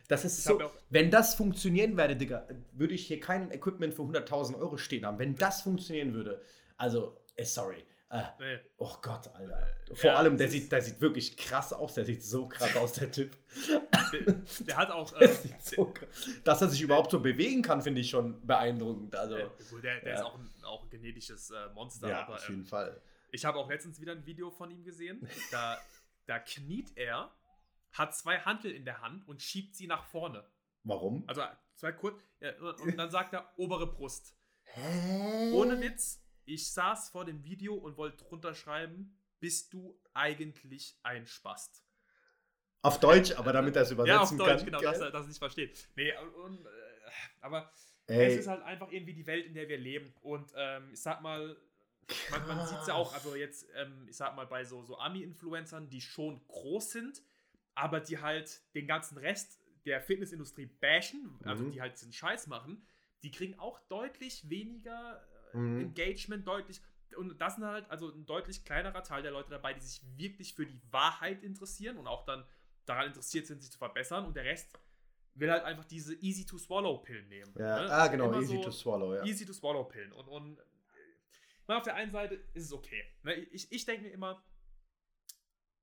Das 0.07 0.25
ist 0.25 0.43
so, 0.43 0.59
wenn 0.89 1.09
das 1.11 1.35
funktionieren 1.35 1.97
würde, 1.97 2.15
Digga, 2.15 2.47
würde 2.73 2.93
ich 2.93 3.07
hier 3.07 3.19
kein 3.19 3.51
Equipment 3.51 3.93
für 3.93 4.01
100.000 4.01 4.59
Euro 4.59 4.77
stehen 4.77 5.05
haben. 5.05 5.17
Wenn 5.17 5.35
das 5.35 5.61
funktionieren 5.61 6.13
würde, 6.13 6.41
also, 6.77 7.17
sorry. 7.41 7.85
Äh, 8.13 8.21
nee. 8.39 8.59
Oh 8.77 8.95
Gott, 9.01 9.27
Alter. 9.33 9.67
Vor 9.87 10.11
ja, 10.11 10.15
allem, 10.15 10.37
der 10.37 10.47
sieht, 10.47 10.71
der 10.71 10.83
sieht 10.83 11.01
wirklich 11.01 11.35
krass 11.35 11.73
aus. 11.73 11.95
Der 11.95 12.05
sieht 12.05 12.23
so 12.23 12.47
krass 12.47 12.75
aus, 12.77 12.93
der 12.93 13.11
Typ. 13.11 13.35
Der, 14.13 14.35
der 14.59 14.77
hat 14.77 14.91
auch. 14.91 15.11
Äh, 15.23 15.29
so 15.59 15.93
dass 16.43 16.61
er 16.61 16.69
sich 16.69 16.81
überhaupt 16.81 17.11
so 17.11 17.19
bewegen 17.19 17.61
kann, 17.61 17.81
finde 17.81 18.01
ich 18.01 18.09
schon 18.09 18.45
beeindruckend. 18.45 19.15
Also, 19.15 19.35
der, 19.35 19.49
der, 19.81 20.01
der 20.01 20.13
ja. 20.13 20.19
ist 20.19 20.25
auch 20.25 20.37
ein, 20.37 20.51
auch 20.63 20.83
ein 20.83 20.89
genetisches 20.89 21.49
äh, 21.49 21.69
Monster. 21.73 22.09
Ja, 22.09 22.23
aber, 22.23 22.35
auf 22.35 22.47
jeden 22.49 22.61
ähm, 22.61 22.67
Fall. 22.67 23.01
Ich 23.31 23.45
habe 23.45 23.57
auch 23.57 23.69
letztens 23.69 23.99
wieder 23.99 24.11
ein 24.11 24.25
Video 24.25 24.51
von 24.51 24.69
ihm 24.69 24.83
gesehen. 24.83 25.27
Da, 25.51 25.79
da 26.27 26.39
kniet 26.39 26.91
er, 26.95 27.31
hat 27.93 28.15
zwei 28.15 28.39
Hantel 28.39 28.71
in 28.71 28.85
der 28.85 29.01
Hand 29.01 29.27
und 29.27 29.41
schiebt 29.41 29.75
sie 29.75 29.87
nach 29.87 30.03
vorne. 30.03 30.43
Warum? 30.83 31.23
Also 31.27 31.41
zwei 31.75 31.91
kurz. 31.91 32.21
Ja, 32.41 32.51
und 32.59 32.97
dann 32.97 33.09
sagt 33.09 33.33
er 33.33 33.51
obere 33.57 33.87
Brust. 33.87 34.35
Hä? 34.63 35.51
Ohne 35.53 35.79
Witz 35.81 36.22
ich 36.45 36.71
saß 36.71 37.09
vor 37.09 37.25
dem 37.25 37.43
Video 37.43 37.75
und 37.75 37.97
wollte 37.97 38.17
drunter 38.17 38.53
schreiben, 38.53 39.17
bist 39.39 39.73
du 39.73 39.99
eigentlich 40.13 40.97
ein 41.03 41.27
Spast? 41.27 41.83
Auf 42.81 42.99
Deutsch, 42.99 43.31
aber 43.33 43.53
damit 43.53 43.75
er 43.75 43.83
es 43.83 43.91
übersetzen 43.91 44.37
kann. 44.37 44.47
Ja, 44.47 44.47
auf 44.47 44.49
Deutsch, 44.49 44.63
kann. 44.63 44.65
genau, 44.65 44.81
dass 44.81 44.99
er 44.99 45.11
das 45.11 45.27
nicht 45.27 45.39
versteht. 45.39 45.87
Nee, 45.95 46.13
und, 46.43 46.65
äh, 46.65 46.69
aber 47.41 47.71
Ey. 48.07 48.27
es 48.27 48.39
ist 48.39 48.47
halt 48.47 48.61
einfach 48.63 48.91
irgendwie 48.91 49.13
die 49.13 49.25
Welt, 49.25 49.45
in 49.45 49.53
der 49.53 49.69
wir 49.69 49.77
leben. 49.77 50.13
Und 50.21 50.51
ähm, 50.55 50.89
ich 50.91 51.01
sag 51.01 51.21
mal, 51.21 51.55
man, 52.31 52.47
man 52.47 52.67
sieht 52.67 52.79
es 52.79 52.87
ja 52.87 52.95
auch, 52.95 53.13
also 53.13 53.35
jetzt, 53.35 53.67
ähm, 53.75 54.05
ich 54.09 54.17
sag 54.17 54.35
mal, 54.35 54.45
bei 54.45 54.65
so, 54.65 54.83
so 54.83 54.97
Ami-Influencern, 54.97 55.89
die 55.89 56.01
schon 56.01 56.45
groß 56.47 56.91
sind, 56.91 57.21
aber 57.75 58.01
die 58.01 58.19
halt 58.19 58.61
den 58.75 58.87
ganzen 58.87 59.17
Rest 59.17 59.59
der 59.85 60.01
Fitnessindustrie 60.01 60.65
bashen, 60.65 61.39
also 61.43 61.63
mhm. 61.63 61.71
die 61.71 61.81
halt 61.81 61.93
diesen 61.93 62.13
Scheiß 62.13 62.47
machen, 62.47 62.85
die 63.23 63.31
kriegen 63.31 63.57
auch 63.59 63.79
deutlich 63.87 64.49
weniger 64.49 65.25
mhm. 65.53 65.81
Engagement 65.81 66.47
deutlich. 66.47 66.81
Und 67.15 67.39
das 67.39 67.55
sind 67.55 67.65
halt 67.65 67.89
also 67.91 68.11
ein 68.11 68.25
deutlich 68.25 68.65
kleinerer 68.65 69.03
Teil 69.03 69.21
der 69.21 69.31
Leute 69.31 69.49
dabei, 69.49 69.73
die 69.73 69.81
sich 69.81 70.01
wirklich 70.17 70.55
für 70.55 70.65
die 70.65 70.81
Wahrheit 70.91 71.43
interessieren 71.43 71.97
und 71.97 72.07
auch 72.07 72.25
dann 72.25 72.43
daran 72.85 73.07
interessiert 73.07 73.45
sind, 73.45 73.61
sich 73.61 73.71
zu 73.71 73.77
verbessern. 73.77 74.25
Und 74.25 74.35
der 74.35 74.45
Rest 74.45 74.77
will 75.35 75.51
halt 75.51 75.63
einfach 75.63 75.85
diese 75.85 76.15
Easy-to-Swallow-Pillen 76.15 77.27
nehmen. 77.27 77.53
Ja, 77.57 77.83
ne? 77.83 77.91
ah, 77.91 78.07
genau, 78.07 78.33
Easy-to-Swallow, 78.39 79.15
ja. 79.15 79.23
Easy-to-Swallow-Pillen. 79.23 80.11
Und, 80.13 80.27
und 80.27 80.59
äh, 81.67 81.73
auf 81.73 81.83
der 81.83 81.95
einen 81.95 82.11
Seite 82.11 82.35
ist 82.53 82.65
es 82.65 82.73
okay. 82.73 83.03
Ne? 83.23 83.35
Ich, 83.35 83.71
ich 83.71 83.85
denke 83.85 84.03
mir 84.03 84.11
immer, 84.11 84.43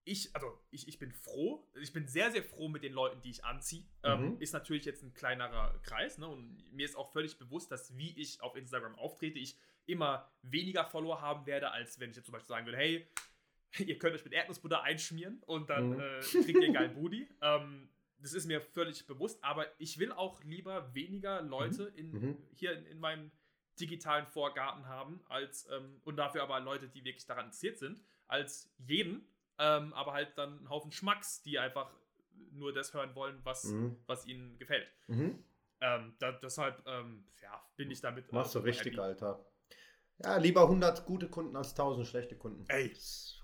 ich, 0.05 0.35
also 0.35 0.59
ich, 0.71 0.89
ich 0.89 0.99
bin 0.99 1.13
froh, 1.13 1.67
ich 1.81 1.93
bin 1.93 2.07
sehr, 2.07 2.31
sehr 2.31 2.43
froh 2.43 2.69
mit 2.69 2.83
den 2.83 2.93
Leuten, 2.93 3.21
die 3.21 3.31
ich 3.31 3.45
anziehe. 3.45 3.85
Ähm, 4.03 4.21
mhm. 4.21 4.27
Ähm, 4.27 4.41
ist 4.41 4.53
natürlich 4.53 4.85
jetzt 4.85 5.03
ein 5.03 5.15
kleinerer 5.15 5.79
Kreis, 5.83 6.19
ne? 6.19 6.27
Und 6.27 6.65
mir 6.73 6.85
ist 6.85 6.97
auch 6.97 7.13
völlig 7.13 7.39
bewusst, 7.39 7.71
dass 7.71 7.97
wie 7.97 8.19
ich 8.19 8.41
auf 8.43 8.57
Instagram 8.57 8.95
auftrete, 8.97 9.39
ich 9.39 9.59
immer 9.87 10.31
weniger 10.43 10.85
Follower 10.85 11.21
haben 11.21 11.47
werde, 11.47 11.71
als 11.73 11.99
wenn 12.01 12.11
ich 12.11 12.17
jetzt 12.17 12.27
zum 12.27 12.33
Beispiel 12.33 12.49
sagen 12.49 12.67
würde, 12.67 12.79
hey, 12.79 13.07
ihr 13.79 13.99
könnt 13.99 14.15
euch 14.15 14.25
mit 14.25 14.33
Erdnussbutter 14.33 14.83
einschmieren 14.83 15.43
und 15.47 15.71
dann 15.71 15.91
mhm. 15.91 16.01
äh, 16.01 16.21
kriegt 16.21 16.49
ihr 16.49 16.65
einen 16.65 16.75
geilen 16.75 16.95
Booty. 16.95 17.29
Ähm, 17.43 17.89
das 18.23 18.35
ist 18.35 18.47
mir 18.47 18.61
völlig 18.61 19.07
bewusst, 19.07 19.43
aber 19.43 19.67
ich 19.79 19.99
will 19.99 20.13
auch 20.13 20.45
lieber 20.45 20.95
weniger 20.95 21.41
Leute 21.41 21.91
mhm. 21.93 21.97
in, 21.97 22.13
mhm. 22.13 22.37
hier 22.53 22.77
in, 22.77 22.85
in, 22.85 23.01
meinem 23.01 23.31
digitalen 23.81 24.27
Vorgarten 24.27 24.87
haben, 24.87 25.23
als 25.31 25.67
ähm, 25.71 26.03
und 26.05 26.17
dafür 26.17 26.43
aber 26.43 26.61
Leute, 26.61 26.87
die 26.87 27.03
wirklich 27.03 27.25
daran 27.25 27.47
interessiert 27.47 27.79
sind, 27.79 28.03
als 28.27 28.71
jeden, 28.77 29.27
ähm, 29.61 29.93
aber 29.93 30.15
halt 30.15 30.37
dann 30.37 30.59
einen 30.59 30.71
Haufen 30.71 30.91
Schmacks, 30.91 31.43
die 31.43 31.59
einfach 31.59 31.93
nur 32.53 32.73
das 32.73 32.95
hören 32.95 33.15
wollen, 33.15 33.39
was, 33.45 33.65
mhm. 33.65 33.97
was 34.07 34.27
ihnen 34.27 34.59
gefällt. 34.59 34.89
Mhm. 35.07 35.45
Ähm, 35.83 36.15
da, 36.19 36.33
deshalb 36.33 36.83
ähm, 36.87 37.25
ja, 37.43 37.63
bin 37.77 37.91
ich 37.91 38.01
damit. 38.01 38.33
Machst 38.33 38.55
du 38.55 38.61
richtig, 38.61 38.93
happy. 38.93 39.01
Alter. 39.01 39.45
Ja, 40.23 40.37
lieber 40.37 40.63
100 40.63 41.07
gute 41.07 41.29
Kunden 41.29 41.57
als 41.57 41.71
1000 41.71 42.07
schlechte 42.07 42.37
Kunden. 42.37 42.65
Ey, 42.69 42.95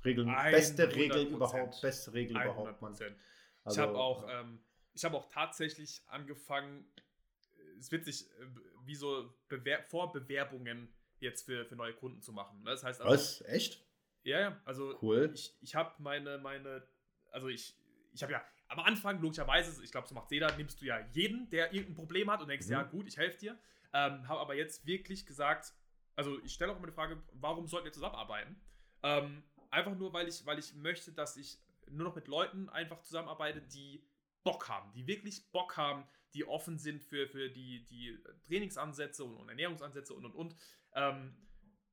Regel, 0.05 0.27
beste 0.51 0.95
Regel 0.95 1.27
überhaupt, 1.27 1.81
beste 1.81 2.13
Regel 2.13 2.37
100%. 2.37 2.45
überhaupt, 2.45 2.83
Mann. 2.83 2.93
Also, 2.93 3.81
ich 3.81 3.87
habe 3.87 3.99
auch, 3.99 4.27
ähm, 4.29 4.61
ich 4.93 5.05
habe 5.05 5.17
auch 5.17 5.27
tatsächlich 5.29 6.03
angefangen, 6.07 6.87
ist 7.79 7.93
witzig, 7.93 8.31
äh, 8.31 8.47
wie 8.85 8.95
so 8.95 9.35
Bewer 9.49 9.83
Vorbewerbungen 9.83 10.93
jetzt 11.19 11.47
für, 11.47 11.65
für 11.65 11.77
neue 11.77 11.95
Kunden 11.95 12.21
zu 12.21 12.33
machen. 12.33 12.63
Ne? 12.63 12.71
Das 12.71 12.85
heißt 12.85 13.01
also, 13.01 13.13
Was? 13.13 13.41
Echt? 13.49 13.86
Ja, 14.27 14.41
ja. 14.41 14.61
Also 14.65 14.99
cool. 15.03 15.31
ich, 15.33 15.57
ich 15.61 15.75
habe 15.75 15.95
meine, 15.99 16.39
meine, 16.39 16.83
also 17.31 17.49
ich, 17.49 17.79
ich 18.13 18.23
habe 18.23 18.33
ja 18.33 18.45
am 18.69 18.81
Anfang, 18.81 19.21
logischerweise, 19.21 19.83
ich 19.85 19.93
glaube, 19.93 20.09
so 20.09 20.15
macht 20.15 20.33
jeder, 20.33 20.55
nimmst 20.57 20.81
du 20.83 20.87
ja 20.87 20.99
jeden, 21.13 21.49
der 21.51 21.73
irgendein 21.73 21.95
Problem 21.95 22.31
hat 22.31 22.43
und 22.43 22.49
denkst, 22.49 22.67
mhm. 22.67 22.73
ja 22.73 22.83
gut, 22.83 23.07
ich 23.07 23.17
helfe 23.17 23.39
dir. 23.39 23.59
Ähm, 23.93 24.27
habe 24.27 24.41
aber 24.41 24.55
jetzt 24.55 24.85
wirklich 24.85 25.27
gesagt, 25.27 25.73
also 26.17 26.41
ich 26.43 26.53
stelle 26.53 26.73
auch 26.73 26.77
immer 26.77 26.89
die 26.89 26.93
Frage, 26.93 27.23
warum 27.35 27.69
sollten 27.69 27.85
wir 27.85 27.93
zusammenarbeiten? 27.93 28.61
Ähm, 29.05 29.45
einfach 29.71 29.95
nur, 29.95 30.13
weil 30.13 30.27
ich, 30.27 30.45
weil 30.45 30.59
ich 30.59 30.75
möchte, 30.75 31.13
dass 31.13 31.37
ich 31.37 31.59
nur 31.89 32.09
noch 32.09 32.17
mit 32.17 32.27
Leuten 32.27 32.69
einfach 32.69 33.01
zusammenarbeite, 33.03 33.63
die 33.63 34.05
Bock 34.43 34.69
haben, 34.69 34.93
die 34.93 35.07
wirklich 35.07 35.53
Bock 35.53 35.77
haben, 35.77 36.05
die 36.35 36.45
offen 36.45 36.79
sind 36.79 37.05
für, 37.05 37.29
für 37.29 37.49
die, 37.49 37.87
die 37.87 38.19
Trainingsansätze 38.49 39.23
und, 39.23 39.37
und 39.37 39.49
Ernährungsansätze 39.49 40.15
und 40.15 40.25
und 40.25 40.35
und. 40.35 40.57
Ähm, 40.95 41.37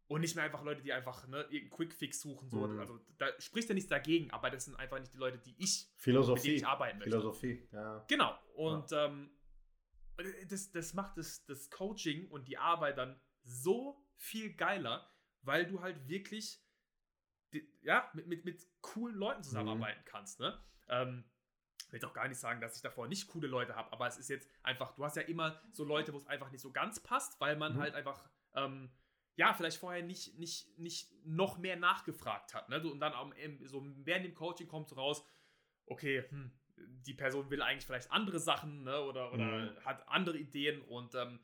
und 0.08 0.22
nicht 0.22 0.36
mehr 0.36 0.43
einfach 0.43 0.64
Leute, 0.64 0.82
die 0.82 0.93
einfach 0.93 1.28
ne, 1.28 1.41
irgendeinen 1.43 1.72
Quickfix 1.72 2.22
suchen. 2.22 2.49
So. 2.49 2.68
Mhm. 2.68 2.80
Also 2.80 2.99
da 3.18 3.28
spricht 3.39 3.70
ja 3.70 3.76
nichts 3.76 3.89
dagegen, 3.89 4.32
aber 4.32 4.49
das 4.49 4.66
sind 4.66 4.76
einfach 4.76 4.99
nicht 4.99 5.14
die 5.14 5.18
Leute, 5.18 5.38
die 5.38 5.56
ich, 5.58 5.89
Philosophie. 5.95 6.39
mit 6.39 6.45
denen 6.45 6.56
ich 6.58 6.68
arbeiten 6.68 6.97
möchte. 6.99 7.12
Philosophie, 7.12 7.68
ja. 7.72 8.06
Genau. 8.08 8.38
Und 8.56 8.91
ja. 8.91 9.06
Ähm, 9.06 9.30
das, 10.47 10.72
das 10.72 10.93
macht 10.93 11.18
das, 11.18 11.45
das 11.45 11.70
Coaching 11.70 12.30
und 12.30 12.47
die 12.47 12.58
Arbeit 12.58 12.97
dann 12.97 13.20
so 13.43 14.06
viel 14.16 14.54
geiler, 14.54 15.10
weil 15.41 15.66
du 15.66 15.82
halt 15.82 16.08
wirklich 16.08 16.64
ja, 17.82 18.10
mit, 18.14 18.28
mit, 18.28 18.45
mit 18.45 18.66
coolen 18.82 19.16
Leuten 19.16 19.43
zusammenarbeiten 19.43 20.01
mhm. 20.01 20.06
kannst. 20.06 20.39
Ne? 20.39 20.58
Ähm, 20.88 21.24
ich 21.80 21.91
will 21.91 21.97
jetzt 21.97 22.06
auch 22.06 22.14
gar 22.14 22.28
nicht 22.28 22.39
sagen, 22.39 22.62
dass 22.62 22.76
ich 22.76 22.82
davor 22.82 23.08
nicht 23.08 23.28
coole 23.28 23.47
Leute 23.47 23.76
habe, 23.76 23.91
aber 23.91 24.08
es 24.08 24.18
ist 24.18 24.30
jetzt 24.30 24.49
einfach, 24.64 24.93
du 24.95 25.04
hast 25.04 25.16
ja 25.16 25.24
immer 25.24 25.62
so 25.72 25.84
Leute, 25.84 26.14
wo 26.14 26.18
es 26.18 26.28
einfach 26.28 26.51
nicht 26.51 26.62
so 26.62 26.72
ganz 26.72 26.99
passt, 26.99 27.39
weil 27.39 27.56
man 27.56 27.76
mhm. 27.76 27.80
halt 27.80 27.95
einfach, 27.95 28.30
ähm, 28.56 28.91
ja, 29.36 29.53
vielleicht 29.53 29.77
vorher 29.77 30.03
nicht, 30.03 30.38
nicht, 30.38 30.77
nicht 30.77 31.11
noch 31.25 31.57
mehr 31.57 31.75
nachgefragt 31.75 32.53
hat. 32.53 32.69
Ne? 32.69 32.81
Und 32.88 32.99
dann 32.99 33.13
auch 33.13 33.31
so 33.65 33.84
während 34.03 34.25
dem 34.25 34.34
Coaching 34.34 34.67
kommt 34.67 34.89
so 34.89 34.95
raus, 34.95 35.25
okay, 35.86 36.23
hm, 36.29 36.51
die 36.75 37.13
Person 37.13 37.49
will 37.49 37.61
eigentlich 37.61 37.86
vielleicht 37.86 38.11
andere 38.11 38.39
Sachen 38.39 38.84
ne? 38.84 39.01
oder, 39.01 39.31
oder 39.31 39.45
mhm. 39.45 39.86
hat 39.86 40.07
andere 40.07 40.38
Ideen 40.38 40.81
und 40.81 41.15
ähm, 41.15 41.39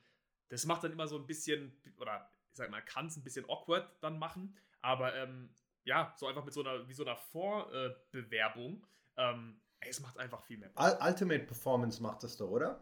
das 0.49 0.65
macht 0.65 0.83
dann 0.83 0.91
immer 0.91 1.07
so 1.07 1.17
ein 1.17 1.27
bisschen, 1.27 1.79
oder 1.97 2.29
ich 2.51 2.57
sag 2.57 2.69
mal, 2.71 2.81
kann 2.81 3.07
es 3.07 3.17
ein 3.17 3.23
bisschen 3.23 3.45
awkward 3.47 3.91
dann 4.01 4.17
machen, 4.17 4.57
aber 4.81 5.15
ähm, 5.15 5.53
ja, 5.83 6.13
so 6.17 6.27
einfach 6.27 6.43
mit 6.43 6.53
so 6.53 6.61
einer, 6.61 6.87
wie 6.87 6.93
so 6.93 7.05
einer 7.05 7.15
Vorbewerbung, 7.15 8.85
ähm, 9.17 9.61
es 9.81 9.99
macht 10.01 10.17
einfach 10.17 10.43
viel 10.43 10.57
mehr. 10.57 10.71
Ultimate 10.75 11.45
Performance 11.45 12.01
macht 12.01 12.23
das 12.23 12.37
doch, 12.37 12.49
oder? 12.49 12.81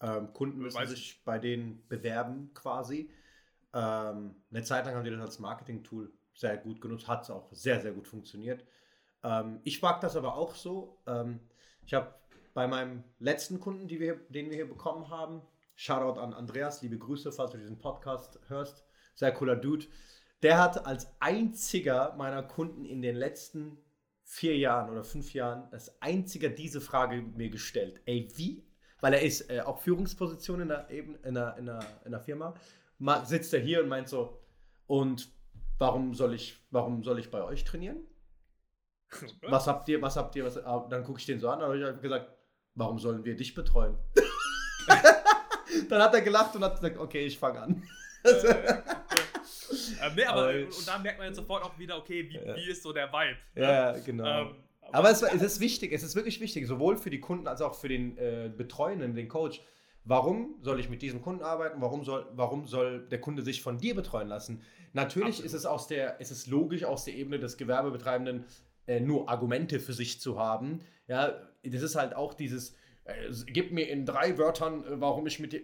Ähm, 0.00 0.32
Kunden 0.32 0.60
müssen 0.60 0.76
Weiß 0.76 0.90
sich 0.90 1.10
ich. 1.10 1.24
bei 1.24 1.38
denen 1.38 1.86
bewerben 1.88 2.52
quasi. 2.54 3.10
Ähm, 3.76 4.34
eine 4.50 4.62
Zeit 4.62 4.86
lang 4.86 4.94
haben 4.94 5.04
die 5.04 5.10
das 5.10 5.20
als 5.20 5.38
Marketing-Tool 5.38 6.10
sehr 6.32 6.56
gut 6.56 6.80
genutzt, 6.80 7.06
hat 7.06 7.24
es 7.24 7.30
auch 7.30 7.52
sehr, 7.52 7.78
sehr 7.80 7.92
gut 7.92 8.08
funktioniert. 8.08 8.64
Ähm, 9.22 9.60
ich 9.64 9.82
mag 9.82 10.00
das 10.00 10.16
aber 10.16 10.34
auch 10.34 10.54
so. 10.54 11.02
Ähm, 11.06 11.40
ich 11.84 11.92
habe 11.92 12.14
bei 12.54 12.66
meinem 12.66 13.04
letzten 13.18 13.60
Kunden, 13.60 13.90
wir, 13.90 14.16
den 14.30 14.48
wir 14.48 14.56
hier 14.56 14.68
bekommen 14.68 15.10
haben, 15.10 15.42
Shoutout 15.74 16.18
an 16.18 16.32
Andreas, 16.32 16.80
liebe 16.80 16.96
Grüße, 16.96 17.30
falls 17.32 17.50
du 17.50 17.58
diesen 17.58 17.78
Podcast 17.78 18.40
hörst. 18.48 18.86
Sehr 19.14 19.32
cooler 19.32 19.56
Dude. 19.56 19.84
Der 20.42 20.58
hat 20.58 20.86
als 20.86 21.08
einziger 21.20 22.14
meiner 22.16 22.42
Kunden 22.42 22.86
in 22.86 23.02
den 23.02 23.14
letzten 23.14 23.76
vier 24.22 24.56
Jahren 24.56 24.88
oder 24.88 25.04
fünf 25.04 25.34
Jahren 25.34 25.70
als 25.70 26.00
einziger 26.00 26.48
diese 26.48 26.80
Frage 26.80 27.20
mir 27.20 27.50
gestellt. 27.50 28.00
Ey, 28.06 28.28
wie? 28.36 28.66
Weil 29.02 29.12
er 29.12 29.22
ist 29.22 29.50
äh, 29.50 29.60
auch 29.60 29.80
Führungsposition 29.80 30.62
in 30.62 30.68
der, 30.68 30.88
eben, 30.90 31.16
in, 31.16 31.34
der, 31.34 31.58
in, 31.58 31.66
der, 31.66 31.84
in 32.06 32.10
der 32.12 32.20
Firma. 32.20 32.54
Sitzt 33.24 33.52
er 33.54 33.60
hier 33.60 33.82
und 33.82 33.88
meint 33.88 34.08
so, 34.08 34.40
und 34.86 35.28
warum 35.78 36.14
soll 36.14 36.34
ich, 36.34 36.58
warum 36.70 37.02
soll 37.02 37.18
ich 37.18 37.30
bei 37.30 37.42
euch 37.42 37.64
trainieren? 37.64 37.98
Was 39.42 39.66
habt 39.66 39.88
ihr, 39.88 40.02
was 40.02 40.16
habt 40.16 40.34
ihr, 40.34 40.44
was, 40.44 40.58
ah, 40.58 40.84
dann 40.90 41.04
gucke 41.04 41.20
ich 41.20 41.26
den 41.26 41.38
so 41.38 41.48
an, 41.48 41.62
und 41.62 41.66
habe 41.66 41.94
ich 41.94 42.02
gesagt, 42.02 42.28
warum 42.74 42.98
sollen 42.98 43.24
wir 43.24 43.36
dich 43.36 43.54
betreuen? 43.54 43.96
dann 45.88 46.02
hat 46.02 46.12
er 46.12 46.22
gelacht 46.22 46.56
und 46.56 46.64
hat 46.64 46.74
gesagt, 46.80 46.98
okay, 46.98 47.24
ich 47.24 47.38
fange 47.38 47.60
an. 47.60 47.82
Äh, 48.24 48.82
ähm, 50.02 50.12
nee, 50.16 50.24
aber, 50.24 50.42
aber 50.42 50.58
und 50.58 50.88
da 50.88 50.98
merkt 50.98 51.18
man 51.18 51.28
jetzt 51.28 51.36
sofort 51.36 51.62
auch 51.62 51.78
wieder, 51.78 51.96
okay, 51.96 52.28
wie, 52.28 52.34
ja. 52.34 52.56
wie 52.56 52.68
ist 52.68 52.82
so 52.82 52.92
der 52.92 53.12
Vibe? 53.12 53.36
Ne? 53.54 53.62
Ja, 53.62 53.92
genau. 53.98 54.24
Ähm, 54.24 54.54
aber, 54.82 54.98
aber 54.98 55.10
es, 55.10 55.22
es, 55.22 55.42
ist 55.42 55.60
wichtig, 55.60 55.92
es 55.92 56.02
ist 56.02 56.14
wirklich 56.14 56.40
wichtig, 56.40 56.66
sowohl 56.66 56.96
für 56.96 57.10
die 57.10 57.20
Kunden 57.20 57.46
als 57.46 57.60
auch 57.60 57.74
für 57.74 57.88
den 57.88 58.16
äh, 58.18 58.50
Betreuenden, 58.54 59.14
den 59.14 59.28
Coach. 59.28 59.60
Warum 60.08 60.54
soll 60.62 60.78
ich 60.78 60.88
mit 60.88 61.02
diesem 61.02 61.20
Kunden 61.20 61.42
arbeiten? 61.42 61.80
Warum 61.80 62.04
soll, 62.04 62.26
warum 62.32 62.66
soll 62.66 63.06
der 63.08 63.20
Kunde 63.20 63.42
sich 63.42 63.60
von 63.60 63.78
dir 63.78 63.96
betreuen 63.96 64.28
lassen? 64.28 64.62
Natürlich 64.92 65.40
Absolut. 65.40 65.46
ist 65.46 65.54
es 65.54 65.66
aus 65.66 65.88
der, 65.88 66.20
ist 66.20 66.30
es 66.30 66.46
logisch 66.46 66.84
aus 66.84 67.04
der 67.04 67.14
Ebene 67.14 67.40
des 67.40 67.56
Gewerbebetreibenden 67.56 68.44
äh, 68.86 69.00
nur 69.00 69.28
Argumente 69.28 69.80
für 69.80 69.92
sich 69.92 70.20
zu 70.20 70.38
haben. 70.38 70.80
Ja, 71.08 71.34
das 71.64 71.82
ist 71.82 71.96
halt 71.96 72.14
auch 72.14 72.34
dieses, 72.34 72.76
äh, 73.04 73.30
gib 73.46 73.72
mir 73.72 73.88
in 73.88 74.06
drei 74.06 74.38
Wörtern, 74.38 74.84
äh, 74.84 75.00
warum 75.00 75.26
ich 75.26 75.40
mit 75.40 75.52
dir. 75.52 75.62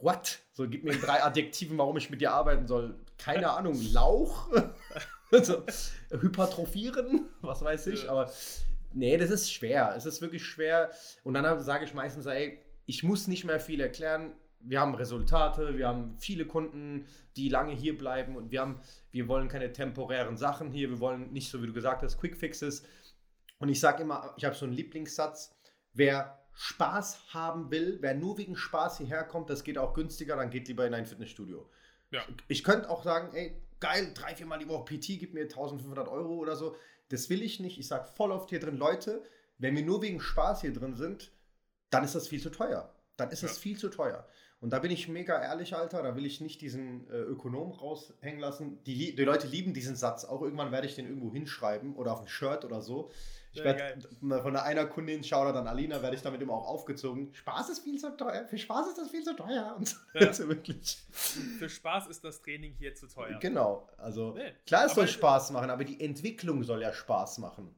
What? 0.00 0.40
So, 0.52 0.68
gib 0.68 0.82
mir 0.82 0.94
in 0.94 1.00
drei 1.00 1.22
Adjektiven, 1.22 1.78
warum 1.78 1.96
ich 1.96 2.10
mit 2.10 2.20
dir 2.20 2.32
arbeiten 2.32 2.66
soll. 2.66 2.96
Keine 3.16 3.50
Ahnung, 3.56 3.80
Lauch? 3.92 4.48
also, 5.30 5.62
hypertrophieren? 6.10 7.28
Was 7.42 7.62
weiß 7.62 7.86
ich, 7.86 8.10
aber. 8.10 8.28
Nee, 8.92 9.16
das 9.18 9.30
ist 9.30 9.52
schwer. 9.52 9.94
Es 9.96 10.04
ist 10.04 10.20
wirklich 10.20 10.44
schwer. 10.44 10.90
Und 11.22 11.34
dann 11.34 11.60
sage 11.62 11.84
ich 11.84 11.94
meistens, 11.94 12.26
ey, 12.26 12.58
ich 12.88 13.02
muss 13.02 13.28
nicht 13.28 13.44
mehr 13.44 13.60
viel 13.60 13.80
erklären. 13.80 14.32
Wir 14.60 14.80
haben 14.80 14.94
Resultate, 14.94 15.76
wir 15.76 15.86
haben 15.86 16.16
viele 16.18 16.46
Kunden, 16.46 17.06
die 17.36 17.50
lange 17.50 17.74
hier 17.74 17.96
bleiben 17.96 18.34
und 18.34 18.50
wir 18.50 18.62
haben, 18.62 18.80
wir 19.12 19.28
wollen 19.28 19.48
keine 19.48 19.72
temporären 19.72 20.38
Sachen 20.38 20.72
hier, 20.72 20.88
wir 20.88 20.98
wollen 20.98 21.30
nicht 21.32 21.50
so, 21.50 21.62
wie 21.62 21.66
du 21.66 21.74
gesagt 21.74 22.02
hast, 22.02 22.18
Quick 22.18 22.36
Fixes. 22.36 22.84
Und 23.58 23.68
ich 23.68 23.78
sage 23.78 24.02
immer, 24.02 24.32
ich 24.38 24.44
habe 24.46 24.56
so 24.56 24.64
einen 24.64 24.74
Lieblingssatz, 24.74 25.54
wer 25.92 26.42
Spaß 26.54 27.34
haben 27.34 27.70
will, 27.70 27.98
wer 28.00 28.14
nur 28.14 28.38
wegen 28.38 28.56
Spaß 28.56 28.98
hierher 28.98 29.24
kommt, 29.24 29.50
das 29.50 29.64
geht 29.64 29.76
auch 29.76 29.92
günstiger, 29.92 30.36
dann 30.36 30.48
geht 30.48 30.66
lieber 30.66 30.86
in 30.86 30.94
ein 30.94 31.06
Fitnessstudio. 31.06 31.68
Ja. 32.10 32.22
Ich 32.48 32.64
könnte 32.64 32.88
auch 32.88 33.04
sagen, 33.04 33.34
ey, 33.34 33.62
geil, 33.80 34.12
drei, 34.14 34.34
viermal 34.34 34.58
die 34.58 34.68
Woche 34.68 34.96
PT, 34.96 35.20
gib 35.20 35.34
mir 35.34 35.42
1500 35.42 36.08
Euro 36.08 36.36
oder 36.36 36.56
so. 36.56 36.74
Das 37.10 37.28
will 37.28 37.42
ich 37.42 37.60
nicht. 37.60 37.78
Ich 37.78 37.86
sage 37.86 38.08
voll 38.16 38.32
oft 38.32 38.48
hier 38.48 38.60
drin, 38.60 38.78
Leute, 38.78 39.22
wenn 39.58 39.76
wir 39.76 39.84
nur 39.84 40.00
wegen 40.00 40.20
Spaß 40.20 40.62
hier 40.62 40.72
drin 40.72 40.94
sind, 40.94 41.32
dann 41.90 42.04
ist 42.04 42.14
das 42.14 42.28
viel 42.28 42.40
zu 42.40 42.50
teuer. 42.50 42.92
Dann 43.16 43.30
ist 43.30 43.42
ja. 43.42 43.48
das 43.48 43.58
viel 43.58 43.76
zu 43.76 43.88
teuer. 43.88 44.26
Und 44.60 44.72
da 44.72 44.80
bin 44.80 44.90
ich 44.90 45.06
mega 45.08 45.40
ehrlich, 45.40 45.74
Alter. 45.76 46.02
Da 46.02 46.16
will 46.16 46.26
ich 46.26 46.40
nicht 46.40 46.60
diesen 46.60 47.08
äh, 47.10 47.16
Ökonom 47.16 47.70
raushängen 47.72 48.40
lassen. 48.40 48.82
Die, 48.84 49.14
die 49.14 49.24
Leute 49.24 49.46
lieben 49.46 49.72
diesen 49.72 49.94
Satz. 49.94 50.24
Auch 50.24 50.42
irgendwann 50.42 50.72
werde 50.72 50.86
ich 50.86 50.96
den 50.96 51.06
irgendwo 51.06 51.32
hinschreiben 51.32 51.94
oder 51.94 52.12
auf 52.12 52.20
ein 52.20 52.28
Shirt 52.28 52.64
oder 52.64 52.82
so. 52.82 53.10
Ich 53.52 53.64
werde 53.64 53.98
von 54.20 54.56
einer 54.56 54.86
Kundin, 54.86 55.24
Shoutout 55.24 55.56
an 55.58 55.66
Alina, 55.66 56.02
werde 56.02 56.14
ich 56.14 56.22
damit 56.22 56.40
immer 56.42 56.54
auch 56.54 56.66
aufgezogen. 56.66 57.32
Spaß 57.34 57.70
ist 57.70 57.80
viel 57.80 57.98
zu 57.98 58.16
teuer. 58.16 58.46
Für 58.46 58.58
Spaß 58.58 58.88
ist 58.88 58.98
das 58.98 59.10
viel 59.10 59.22
zu 59.22 59.34
teuer. 59.34 59.74
Und 59.78 59.96
ja. 60.14 60.26
also 60.26 60.48
wirklich. 60.48 60.98
Für 61.58 61.68
Spaß 61.68 62.08
ist 62.08 62.24
das 62.24 62.42
Training 62.42 62.74
hier 62.74 62.94
zu 62.94 63.06
teuer. 63.06 63.38
Genau. 63.38 63.88
Also 63.96 64.34
nee. 64.34 64.52
klar, 64.66 64.86
es 64.86 64.94
soll 64.94 65.08
Spaß 65.08 65.52
machen, 65.52 65.70
aber 65.70 65.84
die 65.84 66.00
Entwicklung 66.00 66.62
soll 66.62 66.82
ja 66.82 66.92
Spaß 66.92 67.38
machen. 67.38 67.74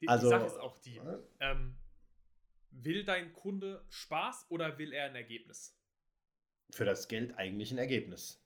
Die, 0.00 0.08
also, 0.08 0.28
die 0.28 0.30
Sache 0.30 0.46
ist 0.46 0.58
auch 0.58 0.76
die. 0.78 0.96
Äh? 0.96 1.18
Ähm, 1.40 1.74
will 2.72 3.04
dein 3.04 3.32
Kunde 3.32 3.84
Spaß 3.88 4.46
oder 4.50 4.78
will 4.78 4.92
er 4.92 5.06
ein 5.06 5.14
Ergebnis? 5.14 5.78
Für 6.70 6.84
das 6.84 7.08
Geld 7.08 7.36
eigentlich 7.38 7.70
ein 7.70 7.78
Ergebnis. 7.78 8.42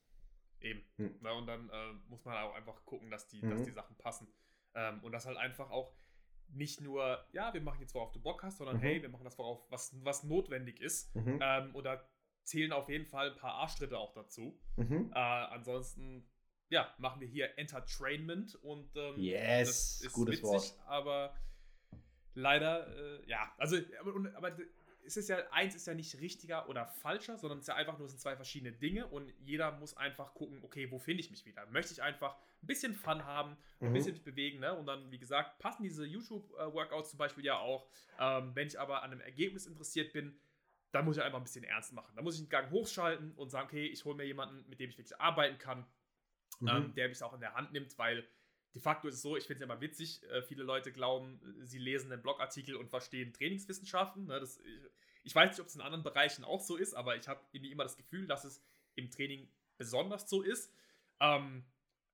Eben. 0.60 0.84
Hm. 0.96 1.16
Na, 1.20 1.32
und 1.32 1.46
dann 1.46 1.70
äh, 1.70 1.92
muss 2.08 2.24
man 2.24 2.36
auch 2.36 2.54
einfach 2.54 2.84
gucken, 2.84 3.10
dass 3.10 3.28
die, 3.28 3.42
mhm. 3.42 3.50
dass 3.50 3.62
die 3.62 3.70
Sachen 3.70 3.96
passen. 3.96 4.26
Ähm, 4.74 5.02
und 5.02 5.12
das 5.12 5.26
halt 5.26 5.36
einfach 5.36 5.70
auch 5.70 5.94
nicht 6.48 6.80
nur, 6.80 7.24
ja, 7.32 7.52
wir 7.54 7.60
machen 7.60 7.80
jetzt, 7.80 7.94
worauf 7.94 8.12
du 8.12 8.20
Bock 8.20 8.42
hast, 8.42 8.58
sondern 8.58 8.76
mhm. 8.76 8.80
hey, 8.80 9.02
wir 9.02 9.08
machen 9.08 9.24
das, 9.24 9.38
worauf 9.38 9.70
was, 9.70 9.94
was 10.04 10.24
notwendig 10.24 10.80
ist. 10.80 11.14
Mhm. 11.14 11.38
Ähm, 11.42 11.74
oder 11.74 12.08
zählen 12.44 12.72
auf 12.72 12.88
jeden 12.88 13.06
Fall 13.06 13.32
ein 13.32 13.36
paar 13.36 13.54
Arschtritte 13.54 13.98
auch 13.98 14.12
dazu. 14.12 14.58
Mhm. 14.76 15.10
Äh, 15.12 15.18
ansonsten, 15.18 16.28
ja, 16.68 16.92
machen 16.98 17.20
wir 17.20 17.28
hier 17.28 17.58
Entertainment 17.58 18.54
und 18.56 18.94
ähm, 18.96 19.14
yes, 19.18 19.98
das 19.98 20.06
ist 20.06 20.12
gutes 20.12 20.42
witzig, 20.42 20.44
Wort. 20.44 20.78
aber 20.86 21.36
leider, 22.36 22.86
äh, 22.96 23.28
ja, 23.28 23.52
also, 23.58 23.76
aber, 24.00 24.36
aber 24.36 24.56
es 25.04 25.16
ist 25.16 25.28
ja, 25.28 25.38
eins 25.50 25.74
ist 25.74 25.86
ja 25.86 25.94
nicht 25.94 26.20
richtiger 26.20 26.68
oder 26.68 26.86
falscher, 26.86 27.38
sondern 27.38 27.58
es 27.58 27.64
ist 27.64 27.68
ja 27.68 27.74
einfach 27.74 27.96
nur, 27.98 28.06
es 28.06 28.12
sind 28.12 28.20
zwei 28.20 28.36
verschiedene 28.36 28.72
Dinge 28.72 29.06
und 29.06 29.32
jeder 29.40 29.72
muss 29.72 29.96
einfach 29.96 30.34
gucken, 30.34 30.60
okay, 30.62 30.90
wo 30.90 30.98
finde 30.98 31.20
ich 31.20 31.30
mich 31.30 31.46
wieder? 31.46 31.64
Möchte 31.66 31.92
ich 31.92 32.02
einfach 32.02 32.36
ein 32.62 32.66
bisschen 32.66 32.94
Fun 32.94 33.24
haben, 33.24 33.56
ein 33.80 33.88
mhm. 33.88 33.92
bisschen 33.92 34.12
mich 34.12 34.24
bewegen, 34.24 34.60
ne? 34.60 34.74
Und 34.74 34.86
dann, 34.86 35.10
wie 35.10 35.18
gesagt, 35.18 35.58
passen 35.58 35.82
diese 35.82 36.04
YouTube-Workouts 36.04 37.10
zum 37.10 37.18
Beispiel 37.18 37.44
ja 37.44 37.58
auch. 37.58 37.88
Ähm, 38.18 38.52
wenn 38.54 38.66
ich 38.66 38.78
aber 38.78 39.02
an 39.02 39.12
einem 39.12 39.20
Ergebnis 39.20 39.66
interessiert 39.66 40.12
bin, 40.12 40.38
dann 40.92 41.04
muss 41.04 41.16
ich 41.16 41.22
einfach 41.22 41.38
ein 41.38 41.44
bisschen 41.44 41.64
ernst 41.64 41.92
machen. 41.92 42.12
Da 42.16 42.22
muss 42.22 42.34
ich 42.34 42.40
einen 42.40 42.48
Gang 42.48 42.70
hochschalten 42.70 43.32
und 43.32 43.50
sagen, 43.50 43.66
okay, 43.66 43.86
ich 43.86 44.04
hole 44.04 44.16
mir 44.16 44.24
jemanden, 44.24 44.68
mit 44.68 44.80
dem 44.80 44.90
ich 44.90 44.98
wirklich 44.98 45.20
arbeiten 45.20 45.58
kann, 45.58 45.86
mhm. 46.60 46.68
ähm, 46.68 46.94
der 46.94 47.08
mich 47.08 47.22
auch 47.22 47.34
in 47.34 47.40
der 47.40 47.54
Hand 47.54 47.72
nimmt, 47.72 47.96
weil 47.98 48.26
de 48.76 48.82
facto 48.82 49.08
ist 49.08 49.14
es 49.14 49.22
so, 49.22 49.38
ich 49.38 49.44
finde 49.44 49.54
es 49.54 49.60
ja 49.60 49.64
immer 49.72 49.80
witzig, 49.80 50.22
äh, 50.30 50.42
viele 50.42 50.62
Leute 50.62 50.92
glauben, 50.92 51.40
sie 51.62 51.78
lesen 51.78 52.12
einen 52.12 52.20
Blogartikel 52.20 52.76
und 52.76 52.90
verstehen 52.90 53.32
Trainingswissenschaften. 53.32 54.26
Ne? 54.26 54.38
Das, 54.38 54.58
ich, 54.58 54.80
ich 55.24 55.34
weiß 55.34 55.50
nicht, 55.50 55.60
ob 55.60 55.66
es 55.66 55.74
in 55.74 55.80
anderen 55.80 56.04
Bereichen 56.04 56.44
auch 56.44 56.60
so 56.60 56.76
ist, 56.76 56.92
aber 56.92 57.16
ich 57.16 57.26
habe 57.26 57.40
irgendwie 57.52 57.72
immer 57.72 57.84
das 57.84 57.96
Gefühl, 57.96 58.26
dass 58.26 58.44
es 58.44 58.62
im 58.94 59.10
Training 59.10 59.48
besonders 59.78 60.28
so 60.28 60.42
ist. 60.42 60.70
Ähm, 61.20 61.64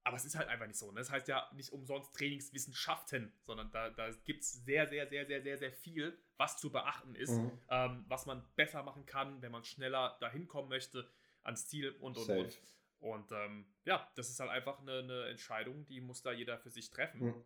aber 0.05 0.17
es 0.17 0.25
ist 0.25 0.37
halt 0.37 0.49
einfach 0.49 0.69
nicht 0.69 0.79
so. 0.79 0.93
Ne? 0.93 1.01
Das 1.01 1.11
heißt 1.11 1.27
ja 1.27 1.51
nicht 1.53 1.73
umsonst 1.73 2.15
Trainingswissenschaften, 2.15 3.33
sondern 3.43 3.73
da, 3.73 3.91
da 3.91 4.11
gibt 4.25 4.45
es 4.45 4.65
sehr, 4.65 4.87
sehr, 4.87 5.09
sehr, 5.09 5.27
sehr, 5.27 5.43
sehr, 5.43 5.59
sehr 5.59 5.73
viel, 5.73 6.17
was 6.37 6.59
zu 6.59 6.71
beachten 6.71 7.17
ist, 7.17 7.33
mhm. 7.33 7.51
ähm, 7.71 8.05
was 8.07 8.25
man 8.25 8.45
besser 8.55 8.85
machen 8.85 9.05
kann, 9.05 9.43
wenn 9.43 9.51
man 9.51 9.65
schneller 9.65 10.17
dahin 10.21 10.47
kommen 10.47 10.69
möchte 10.69 11.11
ans 11.43 11.67
Ziel 11.67 11.91
und 11.99 12.17
und 12.17 12.25
Safe. 12.25 12.39
und. 12.39 12.61
Und 13.03 13.33
ähm, 13.33 13.67
ja, 13.85 14.09
das 14.15 14.31
ist 14.31 14.39
halt 14.39 14.51
einfach 14.51 14.79
eine, 14.79 15.01
eine, 15.01 15.27
Entscheidung, 15.27 15.85
die 15.87 16.01
muss 16.01 16.23
da 16.23 16.31
jeder 16.31 16.57
für 16.57 16.71
sich 16.71 16.89
treffen. 16.89 17.27
Mhm. 17.27 17.45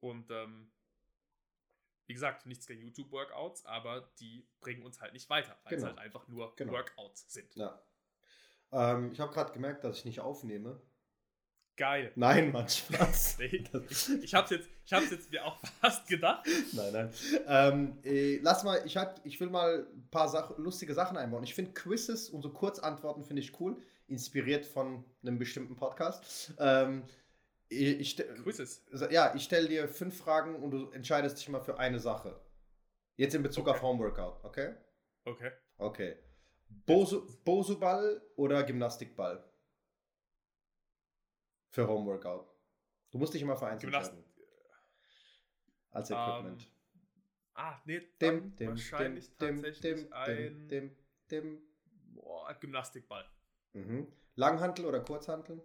Und 0.00 0.30
ähm, 0.32 0.72
wie 2.06 2.14
gesagt, 2.14 2.46
nichts 2.46 2.66
gegen 2.66 2.82
YouTube-Workouts, 2.82 3.64
aber 3.64 4.10
die 4.18 4.44
bringen 4.60 4.82
uns 4.82 5.00
halt 5.00 5.12
nicht 5.12 5.30
weiter, 5.30 5.56
weil 5.62 5.76
genau. 5.76 5.82
es 5.82 5.88
halt 5.88 5.98
einfach 5.98 6.26
nur 6.26 6.54
genau. 6.56 6.72
Workouts 6.72 7.32
sind. 7.32 7.54
Ja. 7.54 7.80
Ähm, 8.72 9.12
ich 9.12 9.20
habe 9.20 9.32
gerade 9.32 9.52
gemerkt, 9.52 9.84
dass 9.84 9.98
ich 9.98 10.04
nicht 10.04 10.18
aufnehme. 10.18 10.80
Geil. 11.76 12.10
Nein, 12.16 12.50
Mann, 12.50 12.68
Spaß. 12.68 13.36
nee, 13.38 13.64
ich, 13.88 14.08
ich 14.24 14.34
habe 14.34 14.54
jetzt, 14.54 14.68
jetzt 14.90 15.30
mir 15.30 15.44
auch 15.44 15.58
fast 15.80 16.08
gedacht. 16.08 16.44
Nein, 16.72 16.92
nein. 16.92 17.12
Ähm, 17.46 17.98
äh, 18.02 18.38
lass 18.38 18.64
mal, 18.64 18.82
ich, 18.84 18.96
hab, 18.96 19.24
ich 19.24 19.40
will 19.40 19.48
mal 19.48 19.86
ein 19.94 20.08
paar 20.10 20.28
Sach 20.28 20.58
lustige 20.58 20.92
Sachen 20.92 21.16
einbauen. 21.16 21.44
Ich 21.44 21.54
finde 21.54 21.72
Quizzes 21.72 22.28
und 22.30 22.42
so 22.42 22.50
Kurzantworten 22.50 23.24
finde 23.24 23.42
ich 23.42 23.58
cool, 23.60 23.80
inspiriert 24.08 24.66
von 24.66 25.04
einem 25.22 25.38
bestimmten 25.38 25.76
Podcast. 25.76 26.54
Ähm, 26.58 27.04
ich, 27.68 28.16
Quizzes? 28.16 28.84
Ja, 29.10 29.34
ich 29.34 29.44
stelle 29.44 29.68
dir 29.68 29.88
fünf 29.88 30.18
Fragen 30.18 30.56
und 30.56 30.70
du 30.70 30.90
entscheidest 30.90 31.38
dich 31.38 31.48
mal 31.48 31.60
für 31.60 31.78
eine 31.78 31.98
Sache. 31.98 32.38
Jetzt 33.16 33.34
in 33.34 33.42
Bezug 33.42 33.66
okay. 33.66 33.76
auf 33.76 33.82
Homeworkout, 33.82 34.44
okay? 34.44 34.74
Okay. 35.24 35.52
Okay. 35.78 36.16
Bosu-Ball 36.86 38.22
oder 38.36 38.62
Gymnastikball? 38.62 39.44
Für 41.70 41.88
Homeworkout. 41.88 42.46
Du 43.10 43.18
musst 43.18 43.34
dich 43.34 43.42
immer 43.42 43.56
für 43.56 43.66
eins 43.66 43.80
Gymnast 43.80 44.12
entscheiden. 44.12 44.32
Als 45.90 46.10
ähm, 46.10 46.16
Equipment. 46.16 46.62
Um, 46.62 46.70
ah, 47.54 47.82
nee, 47.84 48.00
dem, 48.20 48.56
dem, 48.56 48.68
wahrscheinlich 48.68 49.36
dem, 49.36 49.62
tatsächlich 49.62 49.80
dem, 49.80 50.12
ein 50.12 50.68
dem, 50.68 50.96
dem, 51.30 51.62
boah, 52.14 52.52
Gymnastikball. 52.54 53.28
Mhm. 53.72 54.12
Langhantel 54.34 54.86
oder 54.86 55.00
Kurzhantel? 55.00 55.62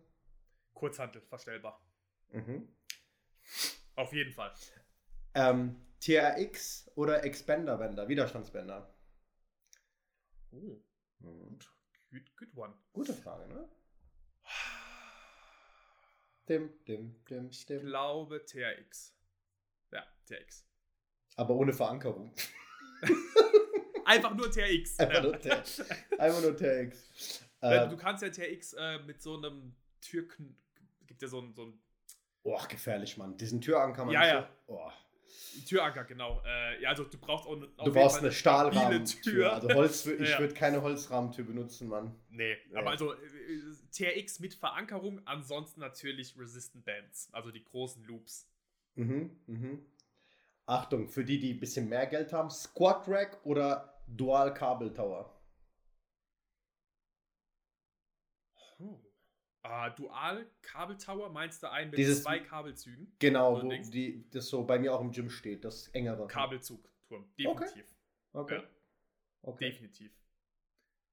Kurzhantel, 0.74 1.22
verstellbar. 1.22 1.82
Mhm. 2.30 2.68
Auf 3.95 4.14
jeden 4.14 4.32
Fall. 4.32 4.53
Ähm, 5.34 5.76
TRX 5.99 6.91
oder 6.95 7.24
Expander-Bänder, 7.24 8.08
Widerstandsbänder? 8.08 8.93
Oh. 10.51 10.82
Mhm. 11.20 11.60
Good, 12.12 12.38
good 12.38 12.55
one. 12.55 12.74
Gute 12.93 13.14
Frage, 13.14 13.47
ne? 13.47 13.68
Dim, 16.47 16.70
dim, 16.88 17.26
dim, 17.26 17.49
ich 17.49 17.66
glaube 17.68 18.45
TRX. 18.45 19.14
Ja, 19.91 20.05
TRX. 20.26 20.66
Aber 21.36 21.55
ohne 21.55 21.74
Verankerung. 21.74 22.34
Einfach 24.05 24.34
nur 24.34 24.49
TRX. 24.49 24.97
Einfach, 24.99 25.24
nur, 25.24 25.39
TRX. 25.39 25.82
Einfach 26.18 26.41
nur 26.41 26.55
TRX. 26.55 27.43
Ähm, 27.62 27.89
du 27.89 27.97
kannst 27.97 28.24
ja 28.24 28.30
TRX 28.30 28.74
äh, 28.74 28.99
mit 28.99 29.22
so 29.22 29.38
einem 29.38 29.76
Türken. 30.01 30.58
Gibt 31.05 31.22
ja 31.22 31.28
so 31.28 31.39
ein. 31.39 31.53
So 31.53 31.66
ein 31.66 31.80
oh, 32.43 32.60
gefährlich, 32.68 33.18
Mann. 33.18 33.38
Diesen 33.38 33.62
Türanker, 33.62 34.05
man. 34.05 34.14
Ja, 34.14 34.28
ja. 34.28 34.49
So, 34.68 34.74
oh. 34.74 34.91
Türanker, 35.68 36.03
genau. 36.03 36.41
Äh, 36.45 36.82
ja, 36.82 36.89
also 36.89 37.03
du 37.03 37.18
brauchst 37.18 37.47
auch 37.47 37.55
eine, 37.55 37.68
du 37.68 37.91
brauchst 37.91 38.20
eine 38.20 38.32
Stahlrahmentür. 38.32 39.53
Also 39.53 39.74
Holz, 39.74 40.05
ich 40.20 40.30
ja. 40.30 40.39
würde 40.39 40.53
keine 40.53 40.82
Holzrahmentür 40.82 41.45
benutzen, 41.45 41.88
Mann. 41.88 42.16
Nee, 42.30 42.58
ja. 42.72 42.80
aber 42.80 42.91
also 42.91 43.14
äh, 43.14 43.18
TRX 43.91 44.39
mit 44.39 44.53
Verankerung, 44.53 45.22
ansonsten 45.26 45.82
natürlich 45.82 46.38
Resistant 46.38 46.86
Bands, 46.86 47.30
also 47.32 47.51
die 47.51 47.64
großen 47.64 48.03
Loops. 48.05 48.49
Mhm, 48.95 49.38
mhm. 49.47 49.86
Achtung, 50.66 51.08
für 51.08 51.24
die, 51.24 51.39
die 51.39 51.53
ein 51.53 51.60
bisschen 51.60 51.88
mehr 51.88 52.08
Geld 52.08 52.34
haben, 52.34 52.49
Squat 52.49 53.08
Rack 53.08 53.39
oder 53.43 54.01
Dual 54.08 54.53
Kabel 54.53 54.93
Tower? 54.93 55.36
Oh. 58.80 58.99
Uh, 59.65 59.89
Dual 59.95 60.45
Kabeltower 60.61 61.30
meinst 61.30 61.61
du 61.61 61.69
einen 61.69 61.89
mit 61.89 61.99
Dieses, 61.99 62.23
zwei 62.23 62.39
Kabelzügen? 62.39 63.11
Genau, 63.19 63.61
wo 63.61 63.67
die, 63.67 64.30
das 64.30 64.47
so 64.47 64.63
bei 64.63 64.80
mir 64.80 64.93
auch 64.93 65.01
im 65.01 65.11
Gym 65.11 65.30
steht, 65.30 65.65
das 65.65 65.89
engere. 65.89 66.28
Kabelzugturm, 66.28 67.30
definitiv. 67.38 67.86
Okay. 68.32 68.55
okay. 68.55 68.55
Ja. 68.55 68.69
okay. 69.41 69.69
Definitiv. 69.71 70.11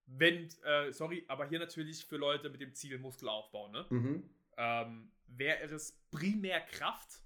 Wenn, 0.06 0.48
äh, 0.64 0.92
sorry, 0.92 1.24
aber 1.28 1.46
hier 1.46 1.58
natürlich 1.58 2.04
für 2.04 2.16
Leute 2.16 2.50
mit 2.50 2.60
dem 2.60 2.74
Ziel 2.74 2.98
Muskelaufbau, 2.98 3.68
ne? 3.68 3.86
Mhm. 3.90 4.30
Ähm, 4.56 5.10
wäre 5.26 5.74
es 5.74 5.98
primär 6.10 6.60
Kraft, 6.60 7.22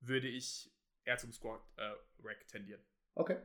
würde 0.00 0.28
ich 0.28 0.70
eher 1.04 1.18
zum 1.18 1.32
Squat 1.32 1.60
äh, 1.76 1.92
Rack 2.22 2.46
tendieren. 2.48 2.80
Okay. 3.14 3.36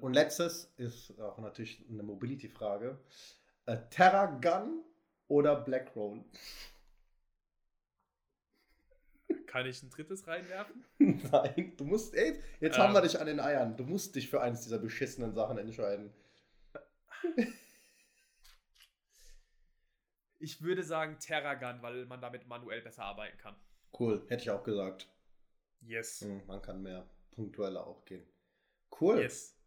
Und 0.00 0.12
letztes 0.12 0.72
ist 0.76 1.18
auch 1.20 1.38
natürlich 1.38 1.84
eine 1.88 2.02
Mobility-Frage. 2.02 2.98
Äh, 3.68 3.76
Terra 3.90 4.24
Gun 4.24 4.82
oder 5.28 5.54
Black 5.56 5.94
Roll? 5.94 6.24
Kann 9.46 9.66
ich 9.66 9.82
ein 9.82 9.90
drittes 9.90 10.26
reinwerfen? 10.26 10.86
Nein, 10.98 11.74
du 11.76 11.84
musst, 11.84 12.14
ey, 12.14 12.40
jetzt 12.60 12.76
ähm, 12.76 12.84
haben 12.84 12.94
wir 12.94 13.02
dich 13.02 13.20
an 13.20 13.26
den 13.26 13.40
Eiern. 13.40 13.76
Du 13.76 13.84
musst 13.84 14.16
dich 14.16 14.30
für 14.30 14.40
eines 14.40 14.62
dieser 14.62 14.78
beschissenen 14.78 15.34
Sachen 15.34 15.58
entscheiden. 15.58 16.12
Ich 20.40 20.62
würde 20.62 20.84
sagen 20.84 21.18
Terragun, 21.18 21.82
weil 21.82 22.06
man 22.06 22.20
damit 22.20 22.46
manuell 22.46 22.80
besser 22.80 23.02
arbeiten 23.02 23.36
kann. 23.38 23.56
Cool, 23.98 24.24
hätte 24.28 24.44
ich 24.44 24.50
auch 24.52 24.62
gesagt. 24.62 25.08
Yes. 25.80 26.20
Hm, 26.20 26.46
man 26.46 26.62
kann 26.62 26.80
mehr 26.80 27.10
punktueller 27.32 27.84
auch 27.84 28.04
gehen. 28.04 28.24
Cool. 29.00 29.18
Yes. 29.18 29.58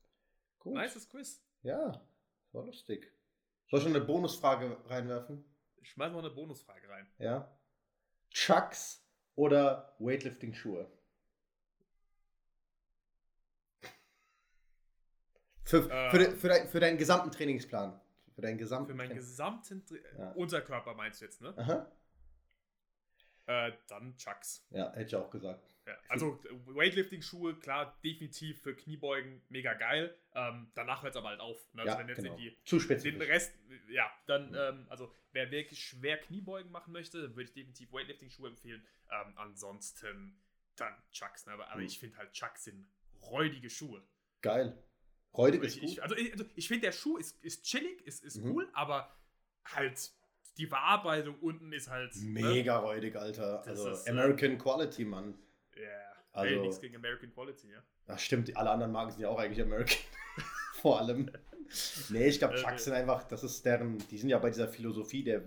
Gut. 0.60 0.76
Nices 0.76 1.10
Quiz. 1.10 1.44
Ja, 1.64 2.02
war 2.54 2.64
lustig. 2.64 3.12
Soll 3.72 3.80
ich 3.80 3.84
schon 3.86 3.96
eine 3.96 4.04
Bonusfrage 4.04 4.78
reinwerfen? 4.88 5.46
Ich 5.78 5.92
schmeiß 5.92 6.12
noch 6.12 6.20
eine 6.20 6.30
Bonusfrage 6.30 6.90
rein. 6.90 7.08
Ja. 7.20 7.58
Chucks 8.30 9.08
oder 9.36 9.96
Weightlifting-Schuhe? 10.00 10.92
Für, 15.64 15.90
äh, 15.90 16.12
für, 16.12 16.32
für, 16.36 16.48
dein, 16.50 16.68
für, 16.68 16.80
deinen 16.82 16.98
gesamten 16.98 17.32
Trainingsplan. 17.32 17.98
Für 18.36 18.42
deinen 18.42 18.58
gesamten 18.58 18.88
Für 18.88 18.94
meinen 18.94 19.16
gesamten 19.16 19.86
Tra 19.86 19.96
ja. 20.18 20.32
Unterkörper 20.32 20.94
meinst 20.94 21.22
du 21.22 21.26
jetzt, 21.26 21.40
ne? 21.40 21.54
Aha. 21.58 21.90
Äh, 23.46 23.72
dann 23.88 24.18
Chucks. 24.18 24.68
Ja, 24.72 24.92
hätte 24.92 25.06
ich 25.06 25.16
auch 25.16 25.30
gesagt. 25.30 25.71
Ja, 25.86 25.94
also 26.10 26.40
Weightlifting-Schuhe, 26.68 27.56
klar, 27.56 27.98
definitiv 28.04 28.62
für 28.62 28.76
Kniebeugen 28.76 29.42
mega 29.50 29.74
geil. 29.74 30.16
Ähm, 30.34 30.72
danach 30.76 31.02
hört 31.02 31.16
es 31.16 31.18
aber 31.18 31.30
halt 31.30 31.40
auf. 31.40 31.58
Ne? 31.74 31.82
Also 31.82 31.94
ja, 31.94 32.00
wenn 32.00 32.08
jetzt 32.08 32.22
genau. 32.22 32.36
die, 32.36 32.56
Zu 32.66 32.80
spezifisch. 32.80 33.18
Den 33.18 33.28
Rest, 33.28 33.58
ja, 33.90 34.12
dann, 34.28 34.54
ähm, 34.56 34.86
also 34.90 35.12
wer 35.32 35.50
wirklich 35.50 35.84
schwer 35.84 36.18
Kniebeugen 36.20 36.72
machen 36.72 36.94
möchte, 36.94 37.36
würde 37.36 37.44
ich 37.44 37.54
definitiv 37.54 37.92
Weightlifting-Schuhe 37.92 38.50
empfehlen. 38.50 38.86
Ähm, 39.12 39.34
ansonsten 39.38 40.40
dann 40.76 40.94
Chucks. 41.12 41.48
Ne? 41.48 41.54
Aber, 41.54 41.68
aber 41.72 41.80
mhm. 41.80 41.88
ich 41.88 42.00
finde 42.00 42.18
halt 42.18 42.32
Chucks 42.32 42.66
sind 42.66 42.88
räudige 43.24 43.70
Schuhe. 43.70 44.04
Geil. 44.42 44.78
Räudig 45.34 45.64
also 45.64 45.78
ist 45.78 45.84
ich, 45.84 45.96
gut. 45.96 46.00
Also 46.02 46.16
ich, 46.16 46.32
also 46.34 46.46
ich 46.56 46.68
finde, 46.68 46.88
der 46.88 46.92
Schuh 46.92 47.18
ist, 47.18 47.44
ist 47.44 47.64
chillig, 47.64 48.06
ist, 48.06 48.24
ist 48.24 48.38
mhm. 48.38 48.52
cool, 48.52 48.70
aber 48.74 49.16
halt 49.66 50.12
die 50.58 50.68
Verarbeitung 50.68 51.40
unten 51.40 51.72
ist 51.72 51.90
halt. 51.90 52.16
Ne? 52.18 52.42
Mega 52.42 52.80
ne? 52.80 52.86
räudig, 52.86 53.16
Alter. 53.16 53.64
Das 53.66 53.80
also 53.80 53.90
ist, 53.92 54.08
äh, 54.08 54.12
American 54.12 54.54
äh, 54.54 54.58
Quality, 54.58 55.06
Mann. 55.06 55.38
Ja. 55.82 55.88
Yeah. 55.88 56.12
Also, 56.34 56.56
hey, 56.56 56.62
nichts 56.62 56.80
gegen 56.80 56.96
American 56.96 57.34
Quality, 57.34 57.72
ja. 57.72 57.84
Ach, 58.08 58.20
stimmt, 58.20 58.56
alle 58.56 58.70
anderen 58.72 58.92
Marken 58.92 59.12
sind 59.12 59.22
ja 59.22 59.30
auch 59.30 59.40
eigentlich 59.40 59.62
American. 59.62 59.98
Vor 60.82 61.00
allem. 61.00 61.32
Nee, 62.10 62.28
ich 62.28 62.38
glaube, 62.38 62.56
Chucks 62.56 62.84
sind 62.84 62.92
einfach, 62.92 63.24
das 63.24 63.46
ist 63.46 63.66
deren, 63.66 63.98
die 64.10 64.18
sind 64.18 64.28
ja 64.28 64.38
bei 64.40 64.50
dieser 64.50 64.68
Philosophie 64.68 65.24
der 65.24 65.42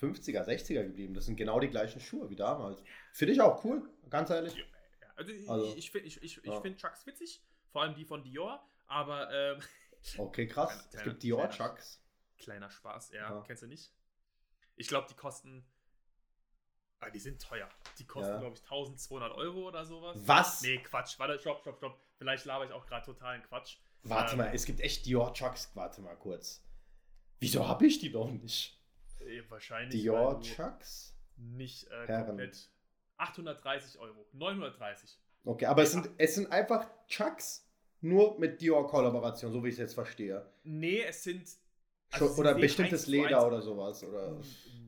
50er, 0.00 0.44
60er 0.44 0.84
geblieben. 0.84 1.12
Das 1.12 1.26
sind 1.26 1.34
genau 1.34 1.58
die 1.58 1.68
gleichen 1.68 2.00
Schuhe 2.00 2.30
wie 2.30 2.36
damals. 2.36 2.84
Finde 3.12 3.32
ich 3.32 3.40
auch 3.40 3.64
cool, 3.64 3.82
ganz 4.08 4.30
ehrlich. 4.30 4.54
Ja, 4.54 4.60
ja. 5.00 5.08
Also, 5.16 5.32
also, 5.48 5.66
ich, 5.72 5.78
ich 5.78 5.90
finde 5.90 6.06
ich, 6.06 6.22
ich, 6.22 6.40
ja. 6.44 6.60
find 6.60 6.78
Chucks 6.78 7.04
witzig, 7.04 7.42
vor 7.72 7.82
allem 7.82 7.96
die 7.96 8.04
von 8.04 8.22
Dior, 8.22 8.64
aber. 8.86 9.28
Ähm, 9.32 9.60
okay, 10.18 10.46
krass. 10.46 10.88
Kleiner, 10.90 10.96
es 10.98 11.02
gibt 11.02 11.22
Dior 11.24 11.50
Chucks. 11.50 12.00
Kleiner 12.38 12.70
Spaß, 12.70 13.10
ja. 13.10 13.42
Kennst 13.44 13.64
du 13.64 13.66
nicht? 13.66 13.92
Ich 14.76 14.86
glaube, 14.86 15.08
die 15.10 15.16
kosten 15.16 15.64
Ah, 17.00 17.10
die 17.10 17.18
sind 17.18 17.40
teuer. 17.40 17.68
Die 17.98 18.06
kosten, 18.06 18.32
ja. 18.32 18.38
glaube 18.38 18.56
ich, 18.56 18.62
1200 18.62 19.32
Euro 19.32 19.68
oder 19.68 19.84
sowas. 19.84 20.16
Was? 20.20 20.62
Nee, 20.62 20.78
Quatsch. 20.78 21.18
Warte, 21.18 21.38
stopp, 21.38 21.60
stopp, 21.60 21.76
stopp. 21.76 22.00
Vielleicht 22.16 22.44
laber 22.46 22.64
ich 22.64 22.72
auch 22.72 22.86
gerade 22.86 23.04
totalen 23.04 23.42
Quatsch. 23.42 23.76
Warte 24.02 24.32
ähm, 24.32 24.38
mal, 24.38 24.54
es 24.54 24.64
gibt 24.64 24.80
echt 24.80 25.04
Dior 25.06 25.32
Chucks. 25.34 25.70
Warte 25.74 26.00
mal 26.00 26.16
kurz. 26.16 26.64
Wieso 27.38 27.68
habe 27.68 27.86
ich 27.86 27.98
die 27.98 28.10
doch 28.10 28.30
nicht? 28.30 28.80
Äh, 29.20 29.42
wahrscheinlich. 29.48 30.00
Dior 30.00 30.40
Chucks? 30.40 31.14
Nicht 31.36 31.88
äh, 31.90 32.06
komplett. 32.06 32.70
830 33.18 33.98
Euro. 33.98 34.26
930. 34.32 35.18
Okay, 35.44 35.66
aber 35.66 35.82
es 35.82 35.92
sind, 35.92 36.10
es 36.18 36.34
sind 36.34 36.50
einfach 36.50 36.88
Chucks. 37.06 37.66
nur 38.00 38.38
mit 38.38 38.60
Dior-Kollaboration, 38.60 39.52
so 39.52 39.62
wie 39.62 39.68
ich 39.68 39.74
es 39.74 39.78
jetzt 39.78 39.94
verstehe. 39.94 40.50
Nee, 40.64 41.02
es 41.02 41.22
sind. 41.22 41.48
Also 42.10 42.30
oder 42.36 42.54
bestimmtes 42.54 43.06
Leder 43.06 43.46
oder 43.46 43.60
sowas. 43.60 44.02
Oder? 44.04 44.40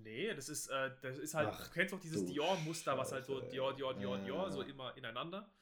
Nee, 0.09 0.35
das 0.35 0.49
ist, 0.49 0.69
äh, 0.69 0.91
das 1.03 1.19
ist 1.19 1.35
halt, 1.35 1.51
Ach, 1.53 1.67
du 1.67 1.75
kennst 1.75 1.93
doch 1.93 2.01
dieses 2.01 2.25
Dior-Muster, 2.25 2.97
was 2.97 3.13
halt 3.13 3.27
so 3.27 3.41
Dior, 3.41 3.75
Dior, 3.75 3.93
Dior, 3.93 4.17
Dior, 4.19 4.51
so 4.51 4.63
immer 4.63 4.97
ineinander. 4.97 5.53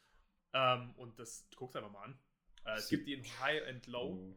Ähm, 0.52 0.94
und 0.96 1.18
das, 1.18 1.48
guck's 1.56 1.74
einfach 1.74 1.90
mal 1.90 2.04
an. 2.04 2.18
Äh, 2.64 2.78
es 2.78 2.88
gibt 2.88 3.08
die 3.08 3.14
in 3.14 3.24
High 3.40 3.66
and 3.66 3.86
Low. 3.88 4.12
Mhm. 4.12 4.36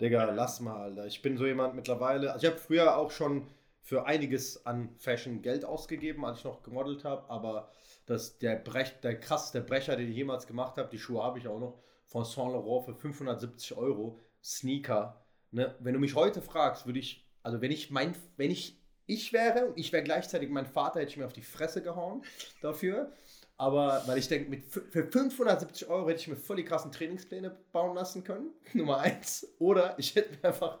Digga, 0.00 0.24
lass 0.32 0.58
mal, 0.58 0.82
Alter. 0.82 1.06
Ich 1.06 1.22
bin 1.22 1.36
so 1.36 1.46
jemand 1.46 1.76
mittlerweile. 1.76 2.32
Also 2.32 2.46
ich 2.46 2.52
habe 2.52 2.60
früher 2.60 2.96
auch 2.96 3.12
schon 3.12 3.46
für 3.80 4.06
einiges 4.06 4.66
an 4.66 4.96
Fashion 4.98 5.40
Geld 5.40 5.64
ausgegeben, 5.64 6.24
als 6.24 6.38
ich 6.38 6.44
noch 6.44 6.64
gemodelt 6.64 7.04
habe, 7.04 7.30
aber 7.30 7.70
das, 8.06 8.38
der, 8.38 8.56
Brech, 8.56 9.00
der 9.02 9.20
krasseste 9.20 9.60
Brecher, 9.60 9.94
den 9.94 10.10
ich 10.10 10.16
jemals 10.16 10.48
gemacht 10.48 10.78
habe, 10.78 10.88
die 10.90 10.98
Schuhe 10.98 11.22
habe 11.22 11.38
ich 11.38 11.46
auch 11.46 11.60
noch, 11.60 11.80
von 12.04 12.24
Saint 12.24 12.52
Laurent 12.52 12.86
für 12.86 12.94
570 12.94 13.76
Euro, 13.76 14.20
Sneaker. 14.42 15.24
Ne? 15.52 15.76
Wenn 15.78 15.94
du 15.94 16.00
mich 16.00 16.16
heute 16.16 16.42
fragst, 16.42 16.86
würde 16.86 16.98
ich, 16.98 17.24
also 17.44 17.60
wenn 17.60 17.70
ich 17.70 17.90
mein, 17.90 18.16
wenn 18.36 18.50
ich 18.50 18.80
ich 19.06 19.32
wäre 19.32 19.66
und 19.66 19.78
ich 19.78 19.92
wäre 19.92 20.02
gleichzeitig 20.02 20.50
mein 20.50 20.66
Vater, 20.66 21.00
hätte 21.00 21.10
ich 21.10 21.16
mir 21.16 21.26
auf 21.26 21.32
die 21.32 21.42
Fresse 21.42 21.82
gehauen 21.82 22.24
dafür. 22.60 23.12
Aber 23.58 24.02
weil 24.06 24.18
ich 24.18 24.28
denke, 24.28 24.62
für 24.68 25.04
570 25.04 25.88
Euro 25.88 26.08
hätte 26.08 26.20
ich 26.20 26.28
mir 26.28 26.36
voll 26.36 26.56
die 26.56 26.64
krassen 26.64 26.92
Trainingspläne 26.92 27.56
bauen 27.72 27.94
lassen 27.94 28.22
können. 28.22 28.50
Nummer 28.74 28.98
eins. 28.98 29.48
Oder 29.58 29.98
ich 29.98 30.14
hätte 30.14 30.30
mir 30.36 30.48
einfach, 30.48 30.78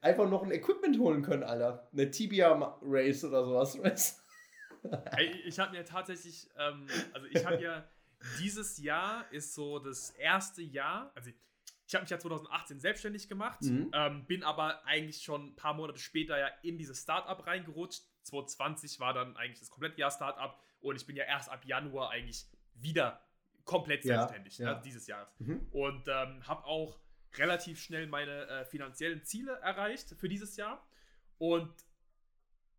einfach 0.00 0.28
noch 0.28 0.42
ein 0.42 0.50
Equipment 0.50 0.98
holen 0.98 1.22
können, 1.22 1.42
Alter. 1.42 1.88
Eine 1.92 2.10
Tibia 2.10 2.78
Race 2.82 3.24
oder 3.24 3.44
sowas. 3.44 4.18
Ich 5.46 5.60
habe 5.60 5.76
mir 5.76 5.84
tatsächlich, 5.84 6.50
ähm, 6.58 6.88
also 7.12 7.28
ich 7.28 7.46
habe 7.46 7.62
ja 7.62 7.84
dieses 8.40 8.78
Jahr 8.78 9.30
ist 9.30 9.54
so 9.54 9.78
das 9.78 10.10
erste 10.10 10.60
Jahr, 10.60 11.12
also 11.14 11.30
ich 11.92 11.94
habe 11.94 12.04
mich 12.04 12.10
ja 12.10 12.18
2018 12.18 12.80
selbstständig 12.80 13.28
gemacht, 13.28 13.60
mhm. 13.60 13.90
ähm, 13.92 14.24
bin 14.24 14.42
aber 14.42 14.82
eigentlich 14.86 15.22
schon 15.22 15.48
ein 15.48 15.56
paar 15.56 15.74
Monate 15.74 15.98
später 15.98 16.38
ja 16.38 16.46
in 16.62 16.78
dieses 16.78 17.02
Startup 17.02 17.46
reingerutscht. 17.46 18.02
2020 18.22 18.98
war 18.98 19.12
dann 19.12 19.36
eigentlich 19.36 19.58
das 19.58 19.68
komplette 19.68 20.00
Jahr 20.00 20.10
Startup 20.10 20.58
und 20.80 20.96
ich 20.96 21.04
bin 21.04 21.16
ja 21.16 21.24
erst 21.24 21.50
ab 21.50 21.66
Januar 21.66 22.08
eigentlich 22.08 22.46
wieder 22.76 23.20
komplett 23.66 24.04
selbstständig 24.04 24.56
ja. 24.56 24.72
Ne, 24.72 24.82
dieses 24.82 25.06
Jahres. 25.06 25.28
Mhm. 25.38 25.66
Und 25.70 26.08
ähm, 26.08 26.48
habe 26.48 26.64
auch 26.64 26.98
relativ 27.34 27.78
schnell 27.78 28.06
meine 28.06 28.46
äh, 28.48 28.64
finanziellen 28.64 29.22
Ziele 29.24 29.52
erreicht 29.60 30.14
für 30.16 30.30
dieses 30.30 30.56
Jahr 30.56 30.82
und 31.36 31.70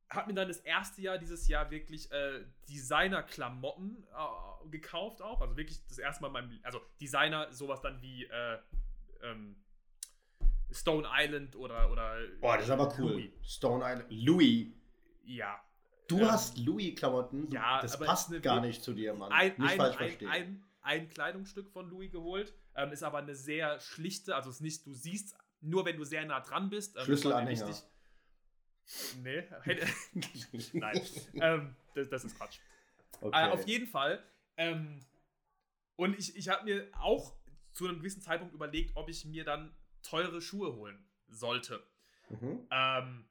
habe 0.09 0.30
mir 0.30 0.34
dann 0.34 0.47
das 0.47 0.59
erste 0.59 1.01
Jahr 1.03 1.20
dieses 1.20 1.47
Jahr 1.47 1.70
wirklich 1.70 2.11
äh, 2.11 2.45
Designer-Klamotten 2.68 4.07
äh, 4.11 4.70
gekauft 4.70 5.22
auch. 5.22 5.39
Also 5.41 5.55
wirklich 5.55 5.86
das 5.88 5.99
erste 5.99 6.24
Mal 6.24 6.28
in 6.30 6.34
meinem, 6.34 6.59
also 6.64 6.82
Designer, 6.99 7.51
sowas 7.51 7.80
dann 7.82 8.01
wie 8.01 8.26
äh, 8.26 8.57
ähm, 9.24 9.55
Stone 10.71 11.07
Island 11.11 11.55
oder, 11.55 11.91
oder. 11.91 12.17
Boah, 12.41 12.55
das 12.57 12.65
ist 12.65 12.71
aber 12.71 12.93
cool. 12.97 13.13
Louis. 13.13 13.32
Stone 13.43 13.84
Island. 13.86 14.05
Louis. 14.09 14.67
Ja. 15.26 15.61
Du 16.07 16.19
ähm, 16.19 16.32
hast 16.32 16.57
Louis-Klamotten. 16.57 17.49
Ja, 17.51 17.82
das 17.82 17.99
passt 17.99 18.30
eine, 18.30 18.41
gar 18.41 18.59
nicht 18.59 18.84
zu 18.84 18.93
dir, 18.93 19.13
Mann. 19.13 19.32
Ein, 19.32 19.53
nicht 19.57 19.71
ein, 19.71 19.78
falsch 19.78 19.95
verstehen. 19.95 20.28
Ein, 20.28 20.41
ein, 20.82 21.01
ein, 21.01 21.09
Kleidungsstück 21.09 21.69
von 21.69 21.89
Louis 21.89 22.11
geholt. 22.11 22.53
Ähm, 22.76 22.91
ist 22.91 23.03
aber 23.03 23.19
eine 23.19 23.36
sehr 23.36 23.80
schlichte, 23.80 24.36
also 24.36 24.49
ist 24.49 24.61
nicht, 24.61 24.86
du 24.86 24.93
siehst 24.93 25.38
nur, 25.61 25.86
wenn 25.86 25.95
du 25.95 26.03
sehr 26.03 26.26
nah 26.26 26.39
dran 26.41 26.69
bist. 26.69 26.97
Ähm, 26.97 27.03
Schlüsselanhänger. 27.03 27.67
Richtig, 27.67 27.84
nee, 29.24 29.43
nein. 30.74 31.01
ähm, 31.36 31.76
das, 31.95 32.09
das, 32.09 32.26
ist 32.26 32.38
Quatsch. 32.38 32.59
Okay. 33.21 33.47
Äh, 33.47 33.51
auf 33.51 33.65
jeden 33.67 33.88
Fall. 33.88 34.21
Ähm, 34.57 34.99
und 35.95 36.17
ich, 36.17 36.36
ich 36.36 36.49
habe 36.49 36.65
mir 36.65 36.89
auch 36.99 37.34
zu 37.74 37.88
einem 37.88 37.97
gewissen 37.97 38.21
Zeitpunkt 38.21 38.53
überlegt, 38.53 38.95
ob 38.95 39.09
ich 39.09 39.26
mir 39.26 39.43
dann 39.43 39.76
teure 40.01 40.41
Schuhe 40.41 40.76
holen 40.76 41.05
sollte. 41.28 41.86
Mhm. 42.30 42.67
Ähm, 42.71 43.26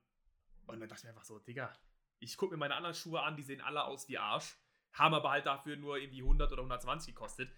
und 0.67 0.81
dann 0.81 0.89
dachte 0.89 1.01
ich 1.01 1.05
mir 1.05 1.11
einfach 1.11 1.25
so, 1.25 1.39
Digga, 1.39 1.73
ich 2.19 2.37
gucke 2.37 2.55
mir 2.55 2.59
meine 2.59 2.75
anderen 2.75 2.95
Schuhe 2.95 3.23
an, 3.23 3.37
die 3.37 3.43
sehen 3.43 3.61
alle 3.61 3.85
aus 3.85 4.09
wie 4.09 4.19
Arsch, 4.19 4.57
haben 4.93 5.15
aber 5.15 5.31
halt 5.31 5.47
dafür 5.47 5.77
nur 5.77 5.97
irgendwie 5.97 6.23
100 6.23 6.53
oder 6.53 6.63
120 6.63 7.15
gekostet. 7.15 7.51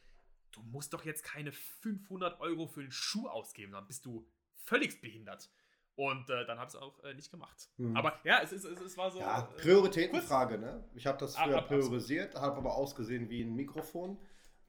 Du 0.52 0.62
musst 0.62 0.92
doch 0.92 1.04
jetzt 1.04 1.24
keine 1.24 1.52
500 1.52 2.40
Euro 2.40 2.66
für 2.66 2.80
einen 2.80 2.92
Schuh 2.92 3.28
ausgeben, 3.28 3.72
dann 3.72 3.86
bist 3.86 4.04
du 4.04 4.26
völlig 4.54 5.00
behindert. 5.00 5.50
Und 5.96 6.28
äh, 6.28 6.44
dann 6.44 6.58
habe 6.58 6.68
ich 6.68 6.74
es 6.74 6.80
auch 6.80 6.98
äh, 7.04 7.14
nicht 7.14 7.30
gemacht. 7.30 7.68
Mhm. 7.76 7.96
Aber 7.96 8.18
ja, 8.24 8.40
es, 8.42 8.52
ist, 8.52 8.64
es, 8.64 8.80
es 8.80 8.96
war 8.96 9.10
so. 9.12 9.20
Ja, 9.20 9.42
äh, 9.42 9.60
Prioritätenfrage, 9.60 10.58
ne? 10.58 10.88
Ich 10.94 11.06
habe 11.06 11.18
das 11.18 11.36
früher 11.36 11.58
ah, 11.58 11.60
priorisiert, 11.60 12.34
habe 12.34 12.56
aber 12.56 12.74
ausgesehen 12.74 13.30
wie 13.30 13.42
ein 13.42 13.54
Mikrofon. 13.54 14.18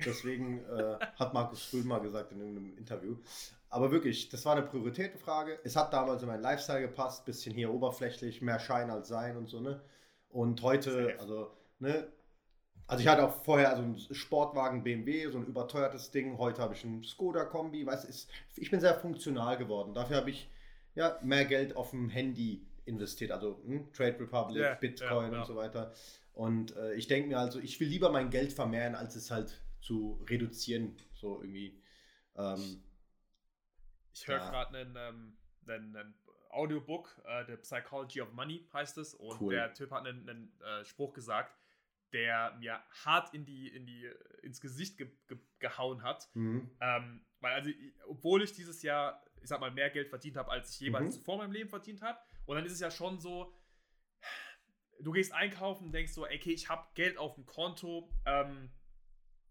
Deswegen 0.03 0.63
äh, 0.65 0.97
hat 1.15 1.33
Markus 1.33 1.63
Frühl 1.63 1.83
mal 1.83 1.99
gesagt 1.99 2.31
in 2.31 2.41
einem 2.41 2.77
Interview. 2.77 3.17
Aber 3.69 3.91
wirklich, 3.91 4.29
das 4.29 4.45
war 4.45 4.55
eine 4.55 4.65
Prioritätenfrage. 4.65 5.59
Es 5.63 5.75
hat 5.75 5.93
damals 5.93 6.21
in 6.21 6.27
meinen 6.27 6.41
Lifestyle 6.41 6.81
gepasst, 6.81 7.25
bisschen 7.25 7.53
hier 7.53 7.73
oberflächlich, 7.73 8.41
mehr 8.41 8.59
Schein 8.59 8.89
als 8.89 9.07
Sein 9.07 9.37
und 9.37 9.47
so, 9.47 9.59
ne? 9.59 9.81
Und 10.29 10.61
heute, 10.61 11.15
also, 11.19 11.51
ne? 11.79 12.07
Also 12.87 13.01
ich 13.01 13.07
hatte 13.07 13.25
auch 13.25 13.43
vorher 13.43 13.69
also 13.69 13.81
einen 13.81 13.97
Sportwagen 13.97 14.83
BMW, 14.83 15.27
so 15.29 15.39
ein 15.39 15.45
überteuertes 15.45 16.11
Ding. 16.11 16.37
Heute 16.37 16.61
habe 16.61 16.75
ich 16.75 16.83
einen 16.85 17.03
Skoda-Kombi. 17.03 17.85
Weißt 17.85 18.07
ist, 18.07 18.29
ich 18.55 18.69
bin 18.69 18.79
sehr 18.79 18.93
funktional 18.93 19.57
geworden. 19.57 19.95
Dafür 19.95 20.17
habe 20.17 20.29
ich 20.29 20.49
ja 20.93 21.17
mehr 21.23 21.45
Geld 21.45 21.75
auf 21.75 21.89
dem 21.89 22.09
Handy 22.09 22.67
investiert. 22.85 23.31
Also 23.31 23.59
hm, 23.65 23.91
Trade 23.91 24.19
Republic, 24.19 24.57
yeah, 24.57 24.75
Bitcoin 24.75 25.31
yeah, 25.31 25.39
und 25.39 25.47
so 25.47 25.55
weiter. 25.55 25.93
Und 26.33 26.75
äh, 26.75 26.93
ich 26.93 27.07
denke 27.07 27.29
mir 27.29 27.39
also, 27.39 27.59
ich 27.59 27.79
will 27.79 27.87
lieber 27.87 28.11
mein 28.11 28.29
Geld 28.29 28.53
vermehren, 28.53 28.93
als 28.93 29.15
es 29.15 29.31
halt 29.31 29.59
zu 29.85 30.25
reduzieren. 30.29 30.95
So 31.13 31.41
irgendwie. 31.41 31.79
Ähm, 32.35 32.83
ich 34.13 34.27
höre 34.27 34.39
gerade 34.39 34.77
einen, 34.77 34.95
ähm, 34.97 35.37
einen, 35.67 35.95
einen, 35.95 36.15
Audiobook, 36.49 37.21
äh, 37.25 37.45
The 37.45 37.57
Psychology 37.57 38.21
of 38.21 38.31
Money 38.31 38.65
heißt 38.71 38.97
es. 38.97 39.13
Und 39.13 39.41
cool. 39.41 39.53
der 39.53 39.73
Typ 39.73 39.91
hat 39.91 40.07
einen, 40.07 40.27
einen 40.29 40.61
äh, 40.61 40.85
Spruch 40.85 41.13
gesagt, 41.13 41.53
der 42.13 42.55
mir 42.59 42.81
hart 43.03 43.33
in 43.33 43.45
die, 43.45 43.67
in 43.67 43.85
die, 43.85 44.09
ins 44.41 44.61
Gesicht 44.61 44.97
ge 44.97 45.11
ge 45.27 45.37
gehauen 45.59 46.01
hat. 46.01 46.29
Mhm. 46.33 46.71
Ähm, 46.79 47.25
weil 47.41 47.53
also, 47.53 47.69
obwohl 48.07 48.41
ich 48.41 48.53
dieses 48.53 48.81
Jahr, 48.83 49.21
ich 49.41 49.49
sag 49.49 49.59
mal, 49.59 49.71
mehr 49.71 49.89
Geld 49.89 50.07
verdient 50.07 50.37
habe, 50.37 50.49
als 50.49 50.71
ich 50.71 50.79
jemals 50.79 51.07
mhm. 51.07 51.11
zuvor 51.11 51.35
in 51.35 51.41
meinem 51.41 51.51
Leben 51.51 51.69
verdient 51.69 52.01
habe. 52.01 52.17
Und 52.45 52.55
dann 52.55 52.65
ist 52.65 52.71
es 52.71 52.79
ja 52.79 52.89
schon 52.89 53.19
so, 53.19 53.53
du 55.01 55.11
gehst 55.11 55.33
einkaufen 55.33 55.87
und 55.87 55.91
denkst 55.91 56.13
so, 56.13 56.23
okay, 56.23 56.53
ich 56.53 56.69
habe 56.69 56.87
Geld 56.93 57.17
auf 57.17 57.35
dem 57.35 57.45
Konto, 57.45 58.09
ähm, 58.25 58.71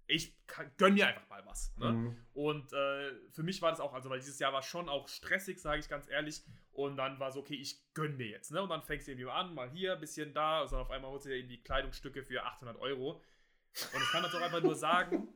ich 0.07 0.37
gönn 0.77 0.95
mir 0.95 1.07
einfach 1.07 1.29
mal 1.29 1.45
was. 1.47 1.75
Ne? 1.77 1.93
Mhm. 1.93 2.17
Und 2.35 2.73
äh, 2.73 3.13
für 3.31 3.43
mich 3.43 3.63
war 3.63 3.71
das 3.71 3.81
auch, 3.81 3.95
also 3.95 4.11
weil 4.11 4.19
dieses 4.19 4.39
Jahr 4.39 4.53
war 4.53 4.63
schon 4.63 4.89
auch 4.89 5.09
stressig, 5.09 5.61
sage 5.61 5.81
ich 5.81 5.89
ganz 5.89 6.09
ehrlich. 6.09 6.43
Und 6.73 6.97
dann 6.97 7.19
war 7.21 7.33
so, 7.33 7.41
okay, 7.41 7.55
ich 7.55 7.93
gönn 7.95 8.17
mir 8.17 8.27
jetzt. 8.27 8.51
Ne? 8.51 8.63
Und 8.63 8.69
dann 8.69 8.83
fängst 8.83 9.07
du 9.07 9.13
irgendwie 9.13 9.31
an, 9.31 9.55
mal 9.55 9.71
hier, 9.71 9.95
ein 9.95 10.01
bisschen 10.01 10.35
da. 10.35 10.63
Und 10.63 10.73
dann 10.73 10.81
auf 10.81 10.91
einmal 10.91 11.11
holst 11.11 11.27
du 11.27 11.31
dir 11.31 11.37
irgendwie 11.37 11.63
Kleidungsstücke 11.63 12.23
für 12.23 12.45
800 12.45 12.77
Euro. 12.79 13.13
Und 13.13 14.03
ich 14.03 14.11
kann 14.11 14.23
das 14.23 14.33
doch 14.33 14.41
einfach 14.41 14.63
nur 14.63 14.75
sagen, 14.75 15.29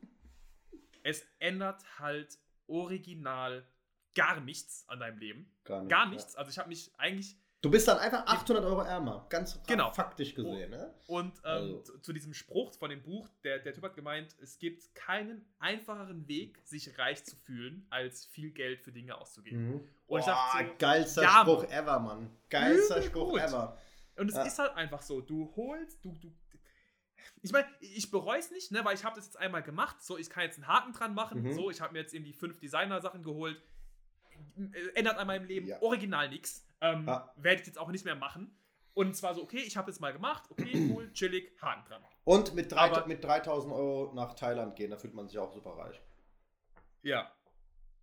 es 1.03 1.25
ändert 1.39 1.83
halt 1.99 2.37
original 2.67 3.67
gar 4.15 4.39
nichts 4.41 4.87
an 4.87 4.99
deinem 4.99 5.17
Leben. 5.17 5.51
Gar, 5.63 5.81
nicht, 5.81 5.89
gar 5.89 6.09
nichts. 6.09 6.33
Ja. 6.33 6.39
Also 6.39 6.51
ich 6.51 6.59
habe 6.59 6.69
mich 6.69 6.91
eigentlich 6.97 7.37
Du 7.61 7.69
bist 7.69 7.89
dann 7.89 7.97
einfach 7.97 8.25
800 8.25 8.63
Euro 8.63 8.81
ärmer, 8.81 9.25
ganz 9.29 9.59
genau. 9.67 9.91
faktisch 9.91 10.33
gesehen. 10.33 10.69
Ne? 10.69 10.93
Und 11.07 11.33
ähm, 11.39 11.43
also. 11.43 11.79
zu, 11.81 11.99
zu, 11.99 12.13
diesem 12.13 12.33
Spruch 12.33 12.71
von 12.73 12.89
dem 12.89 13.03
Buch, 13.03 13.27
der, 13.43 13.59
der 13.59 13.73
Typ 13.73 13.83
hat 13.83 13.95
gemeint, 13.95 14.33
es 14.41 14.59
gibt 14.59 14.95
keinen 14.95 15.45
einfacheren 15.59 16.25
Weg, 16.29 16.61
sich 16.63 16.97
reich 16.97 17.25
zu 17.25 17.35
fühlen, 17.35 17.85
als 17.89 18.25
viel 18.25 18.51
Geld 18.51 18.79
für 18.79 18.93
Dinge 18.93 19.17
auszugeben. 19.17 19.67
Mhm. 19.67 19.73
Und 19.73 19.89
Boah, 20.07 20.19
ich 20.19 20.25
dachte 20.25 20.67
so, 20.69 20.75
geilster 20.77 21.23
ja, 21.23 21.41
Spruch 21.41 21.63
Mann. 21.63 21.71
ever, 21.71 21.99
Mann. 21.99 22.29
Geilster 22.49 23.01
Spruch 23.01 23.31
gut. 23.31 23.41
ever. 23.41 23.77
Und 24.15 24.29
es 24.29 24.35
ja. 24.35 24.43
ist 24.43 24.59
halt 24.59 24.75
einfach 24.75 25.01
so, 25.01 25.19
du 25.19 25.53
holst, 25.57 26.03
du, 26.03 26.13
du, 26.13 26.31
ich 27.41 27.51
meine, 27.51 27.67
ich 27.81 28.09
bereue 28.09 28.39
es 28.39 28.51
nicht, 28.51 28.71
ne, 28.71 28.85
weil 28.85 28.95
ich 28.95 29.03
habe 29.03 29.17
das 29.17 29.25
jetzt 29.25 29.37
einmal 29.37 29.63
gemacht, 29.63 30.01
so, 30.01 30.17
ich 30.17 30.29
kann 30.29 30.43
jetzt 30.43 30.57
einen 30.57 30.67
Haken 30.67 30.93
dran 30.93 31.13
machen, 31.13 31.43
mhm. 31.43 31.53
so, 31.53 31.69
ich 31.69 31.81
habe 31.81 31.91
mir 31.91 31.99
jetzt 31.99 32.13
irgendwie 32.13 32.33
fünf 32.33 32.57
Designer-Sachen 32.59 33.21
geholt, 33.21 33.61
ändert 34.93 35.17
an 35.17 35.27
meinem 35.27 35.45
Leben 35.45 35.67
ja. 35.67 35.81
original 35.81 36.29
nichts. 36.29 36.65
Ähm, 36.81 37.05
ja. 37.07 37.33
Werde 37.35 37.61
ich 37.61 37.67
jetzt 37.67 37.77
auch 37.77 37.89
nicht 37.89 38.05
mehr 38.05 38.15
machen. 38.15 38.55
Und 38.93 39.15
zwar 39.15 39.33
so, 39.33 39.43
okay, 39.43 39.59
ich 39.65 39.77
habe 39.77 39.91
es 39.91 39.99
mal 39.99 40.11
gemacht, 40.11 40.43
okay, 40.49 40.89
cool, 40.93 41.11
chillig, 41.13 41.53
Haken 41.61 41.85
dran. 41.85 42.03
Und 42.23 42.53
mit, 42.53 42.71
drei, 42.71 42.91
Aber, 42.91 43.07
mit 43.07 43.23
3000 43.23 43.73
Euro 43.73 44.13
nach 44.13 44.33
Thailand 44.33 44.75
gehen, 44.75 44.91
da 44.91 44.97
fühlt 44.97 45.13
man 45.13 45.27
sich 45.27 45.37
auch 45.37 45.51
super 45.51 45.71
reich. 45.71 46.01
Ja. 47.01 47.31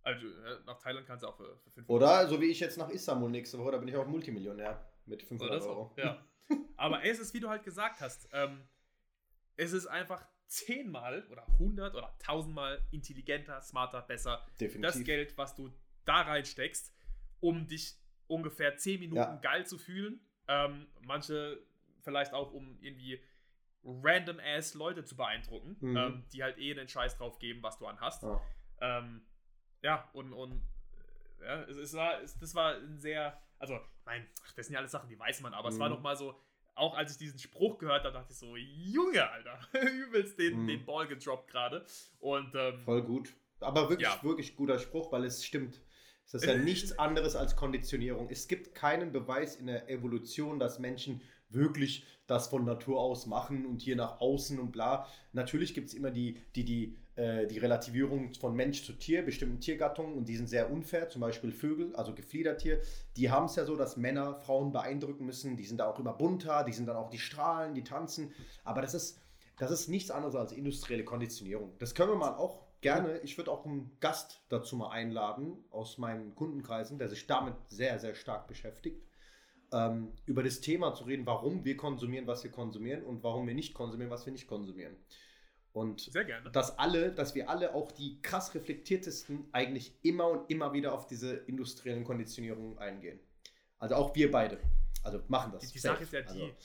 Also 0.03 0.25
äh, 0.25 0.59
nach 0.65 0.79
Thailand 0.79 1.05
kannst 1.05 1.23
du 1.23 1.27
auch 1.27 1.35
für, 1.35 1.57
für 1.57 1.71
500 1.71 1.89
Oder 1.89 2.27
so 2.27 2.41
wie 2.41 2.45
ich 2.45 2.59
jetzt 2.59 2.77
nach 2.77 2.89
Istanbul 2.89 3.29
nächste 3.29 3.59
Woche, 3.59 3.71
da 3.71 3.77
bin 3.77 3.89
ich 3.89 3.95
auch 3.95 4.07
Multimillionär 4.07 4.89
mit 5.05 5.21
500 5.21 5.61
so, 5.61 5.69
Euro. 5.69 5.93
Ja. 5.97 6.25
Aber 6.77 7.03
es 7.03 7.19
ist, 7.19 7.33
wie 7.33 7.39
du 7.39 7.49
halt 7.49 7.63
gesagt 7.63 7.99
hast, 7.99 8.29
ähm, 8.31 8.63
es 9.57 9.73
ist 9.73 9.87
einfach 9.87 10.25
zehnmal 10.47 11.27
oder 11.29 11.45
hundert 11.59 11.93
oder 11.95 12.15
tausendmal 12.19 12.81
intelligenter, 12.91 13.61
smarter, 13.61 14.01
besser. 14.01 14.45
Definitiv. 14.59 14.81
Das 14.81 15.03
Geld, 15.03 15.37
was 15.37 15.55
du 15.55 15.69
da 16.05 16.21
reinsteckst, 16.21 16.93
um 17.41 17.67
dich 17.67 17.97
ungefähr 18.27 18.77
10 18.77 18.99
Minuten 18.99 19.17
ja. 19.17 19.35
geil 19.37 19.65
zu 19.65 19.77
fühlen. 19.77 20.19
Ähm, 20.47 20.87
manche 21.01 21.59
vielleicht 22.01 22.33
auch, 22.33 22.53
um 22.53 22.77
irgendwie 22.81 23.21
random 23.83 24.39
ass 24.39 24.73
Leute 24.73 25.03
zu 25.03 25.15
beeindrucken, 25.15 25.77
mhm. 25.79 25.97
ähm, 25.97 26.23
die 26.33 26.43
halt 26.43 26.57
eh 26.57 26.71
einen 26.71 26.87
Scheiß 26.87 27.17
drauf 27.17 27.39
geben, 27.39 27.63
was 27.63 27.77
du 27.77 27.85
anhast. 27.85 28.23
Ja. 28.23 28.41
Ähm, 28.81 29.21
ja, 29.81 30.09
und, 30.13 30.33
und 30.33 30.61
ja, 31.41 31.61
es, 31.63 31.77
es 31.77 31.93
war, 31.93 32.21
es, 32.21 32.37
das 32.39 32.55
war 32.55 32.75
ein 32.75 32.99
sehr, 32.99 33.39
also, 33.59 33.79
mein, 34.05 34.25
das 34.55 34.65
sind 34.65 34.73
ja 34.73 34.79
alles 34.79 34.91
Sachen, 34.91 35.09
die 35.09 35.19
weiß 35.19 35.41
man, 35.41 35.53
aber 35.53 35.69
mhm. 35.69 35.75
es 35.75 35.79
war 35.79 35.89
mhm. 35.89 35.95
noch 35.95 36.01
mal 36.01 36.15
so, 36.15 36.39
auch 36.75 36.95
als 36.95 37.13
ich 37.13 37.17
diesen 37.17 37.39
Spruch 37.39 37.77
gehört 37.79 38.03
habe, 38.03 38.13
dachte 38.13 38.31
ich 38.31 38.37
so, 38.37 38.55
Junge, 38.55 39.29
Alter, 39.29 39.59
übelst 39.81 40.37
den, 40.37 40.63
mhm. 40.63 40.67
den 40.67 40.85
Ball 40.85 41.07
gedroppt 41.07 41.49
gerade. 41.49 41.85
Und 42.19 42.53
ähm, 42.55 42.83
voll 42.83 43.03
gut. 43.03 43.33
Aber 43.59 43.89
wirklich, 43.89 44.07
ja. 44.07 44.21
wirklich 44.21 44.55
guter 44.55 44.77
Spruch, 44.77 45.11
weil 45.11 45.25
es 45.25 45.43
stimmt. 45.43 45.81
Ist 46.33 46.45
ja 46.45 46.57
nichts 46.57 46.99
anderes 46.99 47.35
als 47.35 47.55
Konditionierung. 47.55 48.27
Es 48.29 48.47
gibt 48.47 48.75
keinen 48.75 49.11
Beweis 49.11 49.55
in 49.55 49.67
der 49.67 49.89
Evolution, 49.89 50.59
dass 50.59 50.77
Menschen 50.77 51.21
wirklich 51.49 52.05
das 52.27 52.49
von 52.49 52.65
Natur 52.65 52.99
aus 52.99 53.25
machen 53.25 53.65
und 53.65 53.81
hier 53.81 53.95
nach 53.95 54.19
außen 54.19 54.59
und 54.59 54.71
bla. 54.71 55.07
Natürlich 55.31 55.73
gibt 55.73 55.87
es 55.87 55.93
immer 55.93 56.11
die, 56.11 56.41
die, 56.55 56.65
die, 56.65 56.97
äh, 57.15 57.47
die 57.47 57.57
Relativierung 57.57 58.33
von 58.33 58.53
Mensch 58.53 58.83
zu 58.83 58.93
Tier, 58.93 59.23
bestimmten 59.23 59.61
Tiergattungen 59.61 60.15
und 60.15 60.27
die 60.27 60.35
sind 60.35 60.47
sehr 60.47 60.69
unfair, 60.69 61.07
zum 61.07 61.21
Beispiel 61.21 61.53
Vögel, 61.53 61.95
also 61.95 62.13
Gefliedertier. 62.13 62.81
Die 63.15 63.31
haben 63.31 63.45
es 63.45 63.55
ja 63.55 63.63
so, 63.63 63.77
dass 63.77 63.95
Männer 63.95 64.35
Frauen 64.35 64.73
beeindrucken 64.73 65.25
müssen, 65.25 65.55
die 65.55 65.65
sind 65.65 65.77
da 65.77 65.87
auch 65.87 65.99
immer 65.99 66.13
bunter, 66.13 66.65
die 66.65 66.73
sind 66.73 66.87
dann 66.87 66.97
auch 66.97 67.09
die 67.09 67.19
Strahlen, 67.19 67.73
die 67.73 67.83
tanzen. 67.85 68.33
Aber 68.65 68.81
das 68.81 68.93
ist, 68.93 69.21
das 69.57 69.71
ist 69.71 69.87
nichts 69.87 70.11
anderes 70.11 70.35
als 70.35 70.51
industrielle 70.51 71.05
Konditionierung. 71.05 71.73
Das 71.79 71.95
können 71.95 72.11
wir 72.11 72.17
mal 72.17 72.35
auch 72.35 72.66
gerne, 72.81 73.19
ich 73.19 73.37
würde 73.37 73.51
auch 73.51 73.65
einen 73.65 73.97
Gast 73.99 74.41
dazu 74.49 74.75
mal 74.75 74.89
einladen 74.89 75.63
aus 75.69 75.97
meinen 75.97 76.35
Kundenkreisen, 76.35 76.97
der 76.97 77.09
sich 77.09 77.27
damit 77.27 77.55
sehr, 77.67 77.99
sehr 77.99 78.15
stark 78.15 78.47
beschäftigt 78.47 79.07
ähm, 79.71 80.13
über 80.25 80.43
das 80.43 80.61
Thema 80.61 80.93
zu 80.93 81.03
reden, 81.03 81.25
warum 81.25 81.65
wir 81.65 81.77
konsumieren, 81.77 82.27
was 82.27 82.43
wir 82.43 82.51
konsumieren 82.51 83.03
und 83.03 83.23
warum 83.23 83.47
wir 83.47 83.53
nicht 83.53 83.73
konsumieren, 83.73 84.09
was 84.09 84.25
wir 84.25 84.33
nicht 84.33 84.47
konsumieren. 84.47 84.95
Und 85.73 86.01
Sehr 86.01 86.25
gerne. 86.25 86.49
dass 86.51 86.79
alle, 86.79 87.11
dass 87.11 87.35
wir 87.35 87.49
alle 87.49 87.75
auch 87.75 87.91
die 87.91 88.19
krass 88.21 88.55
reflektiertesten 88.55 89.47
eigentlich 89.51 89.93
immer 90.01 90.27
und 90.27 90.49
immer 90.49 90.73
wieder 90.73 90.93
auf 90.93 91.05
diese 91.05 91.35
industriellen 91.35 92.03
Konditionierungen 92.03 92.79
eingehen. 92.79 93.19
Also 93.77 93.95
auch 93.95 94.15
wir 94.15 94.31
beide. 94.31 94.59
Also 95.03 95.21
machen 95.27 95.51
das. 95.51 95.61
Die, 95.61 95.73
die 95.73 95.79
Sache 95.79 96.03
ist 96.03 96.13
ja 96.13 96.21
die, 96.21 96.27
also, 96.29 96.55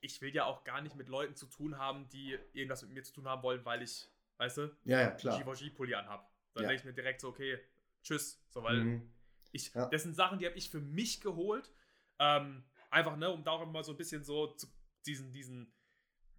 ich 0.00 0.20
will 0.20 0.34
ja 0.34 0.44
auch 0.44 0.64
gar 0.64 0.82
nicht 0.82 0.96
mit 0.96 1.08
Leuten 1.08 1.34
zu 1.34 1.46
tun 1.46 1.78
haben, 1.78 2.08
die 2.10 2.36
irgendwas 2.52 2.82
mit 2.82 2.92
mir 2.92 3.02
zu 3.02 3.14
tun 3.14 3.26
haben 3.26 3.42
wollen, 3.42 3.64
weil 3.64 3.82
ich, 3.82 4.06
weißt 4.38 4.56
du, 4.58 4.76
ja, 4.84 5.00
ja, 5.00 5.10
klar. 5.10 5.38
Givenchy-Pulli 5.38 5.94
anhab. 5.94 6.32
Dann 6.54 6.64
ja. 6.64 6.68
denke 6.70 6.80
ich 6.80 6.84
mir 6.86 6.94
direkt 6.94 7.20
so, 7.20 7.28
okay, 7.28 7.58
tschüss. 8.02 8.42
So, 8.48 8.62
weil 8.62 8.76
mhm. 8.76 9.12
ich, 9.52 9.74
ja. 9.74 9.86
das 9.86 10.02
sind 10.02 10.14
Sachen, 10.14 10.38
die 10.38 10.46
habe 10.46 10.56
ich 10.56 10.70
für 10.70 10.80
mich 10.80 11.20
geholt 11.20 11.70
ähm, 12.18 12.64
einfach, 12.90 13.16
ne, 13.16 13.30
um 13.30 13.44
da 13.44 13.52
auch 13.52 13.62
immer 13.62 13.82
so 13.82 13.92
ein 13.92 13.96
bisschen 13.96 14.24
so 14.24 14.48
zu 14.48 14.66
diesen, 15.06 15.32
diesen, 15.32 15.72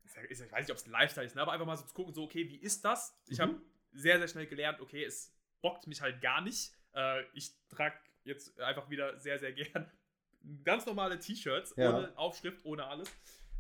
ich 0.04 0.16
weiß 0.16 0.40
nicht, 0.40 0.72
ob 0.72 0.78
es 0.78 0.86
ein 0.86 0.92
Lifestyle 0.92 1.26
ist, 1.26 1.36
ne, 1.36 1.42
aber 1.42 1.54
einfach 1.54 1.66
mal 1.66 1.78
so 1.78 1.86
zu 1.86 1.94
gucken, 1.94 2.14
so, 2.14 2.24
okay, 2.24 2.48
wie 2.50 2.58
ist 2.58 2.84
das? 2.84 3.18
Ich 3.28 3.38
mhm. 3.38 3.44
habe 3.44 3.62
sehr, 3.92 4.18
sehr 4.18 4.28
schnell 4.28 4.48
gelernt, 4.48 4.80
okay, 4.82 5.04
es 5.04 5.36
bockt 5.62 5.88
mich 5.88 6.02
halt 6.02 6.22
gar 6.22 6.42
nicht. 6.42 6.74
Äh, 6.94 7.24
ich 7.34 7.54
trage 7.70 7.98
jetzt 8.24 8.60
einfach 8.60 8.90
wieder 8.90 9.18
sehr, 9.20 9.40
sehr 9.40 9.54
gern 9.54 9.90
ganz 10.64 10.86
normale 10.86 11.20
T-Shirts, 11.20 11.74
ja. 11.78 11.90
ohne 11.90 12.18
Aufschrift, 12.18 12.64
ohne 12.66 12.86
alles. 12.86 13.10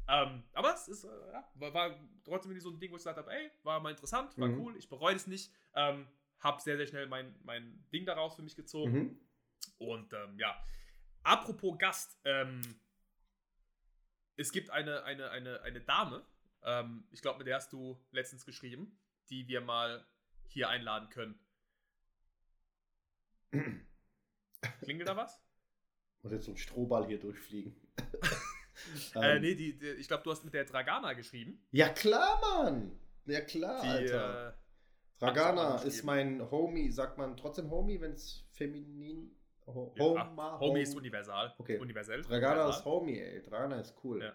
Ähm, 0.09 0.43
aber 0.53 0.73
es 0.73 0.87
ist, 0.87 1.03
äh, 1.03 1.07
war, 1.55 1.73
war, 1.73 1.99
trotzdem 2.23 2.59
so 2.59 2.71
ein 2.71 2.79
Ding, 2.79 2.91
wo 2.91 2.95
ich 2.95 3.01
gesagt 3.01 3.17
habe, 3.17 3.31
ey, 3.31 3.51
war 3.63 3.79
mal 3.79 3.91
interessant, 3.91 4.37
war 4.37 4.47
mhm. 4.47 4.59
cool, 4.59 4.77
ich 4.77 4.89
bereue 4.89 5.15
es 5.15 5.27
nicht. 5.27 5.53
Ähm, 5.75 6.07
hab 6.39 6.61
sehr, 6.61 6.77
sehr 6.77 6.87
schnell 6.87 7.07
mein, 7.07 7.35
mein 7.43 7.85
Ding 7.93 8.05
daraus 8.05 8.35
für 8.35 8.41
mich 8.41 8.55
gezogen. 8.55 8.91
Mhm. 8.91 9.19
Und 9.77 10.13
ähm, 10.13 10.39
ja, 10.39 10.55
Apropos 11.23 11.77
Gast, 11.77 12.17
ähm, 12.23 12.61
es 14.35 14.51
gibt 14.51 14.69
eine, 14.69 15.03
eine, 15.03 15.29
eine, 15.31 15.61
eine 15.61 15.81
Dame, 15.81 16.25
ähm, 16.63 17.03
ich 17.11 17.21
glaube, 17.21 17.39
mit 17.39 17.47
der 17.47 17.57
hast 17.57 17.73
du 17.73 17.99
letztens 18.11 18.45
geschrieben, 18.45 18.97
die 19.29 19.47
wir 19.47 19.61
mal 19.61 20.05
hier 20.47 20.69
einladen 20.69 21.09
können. 21.09 21.39
Klingelt 24.81 25.07
da 25.07 25.15
was? 25.15 25.41
Muss 26.21 26.31
jetzt 26.31 26.45
so 26.45 26.51
ein 26.51 26.57
Strohball 26.57 27.05
hier 27.05 27.19
durchfliegen. 27.19 27.75
äh, 29.15 29.35
ähm. 29.35 29.41
nee, 29.41 29.55
die, 29.55 29.77
die, 29.77 29.87
ich 29.91 30.07
glaube, 30.07 30.23
du 30.23 30.31
hast 30.31 30.43
mit 30.43 30.53
der 30.53 30.65
Dragana 30.65 31.13
geschrieben. 31.13 31.61
Ja, 31.71 31.89
klar, 31.89 32.39
Mann. 32.41 32.91
Ja, 33.25 33.41
klar, 33.41 33.81
die, 33.81 33.87
Alter. 33.87 34.49
Äh, 34.49 34.53
Dragana 35.19 35.77
ist 35.83 36.03
mein 36.03 36.49
Homie. 36.49 36.91
Sagt 36.91 37.17
man 37.17 37.35
trotzdem 37.35 37.69
Homie, 37.69 37.99
wenn 37.99 38.13
es 38.13 38.45
feminin 38.51 39.35
Ho 39.73 39.93
ja, 39.95 40.59
Homie 40.59 40.81
ist 40.81 40.95
universal. 40.95 41.53
Okay. 41.57 41.77
Universell. 41.77 42.21
Dragana 42.21 42.53
universal. 42.53 42.79
ist 42.79 42.85
Homie, 42.85 43.19
ey. 43.19 43.43
Dragana 43.43 43.79
ist 43.79 43.95
cool. 44.03 44.23
Ja. 44.23 44.33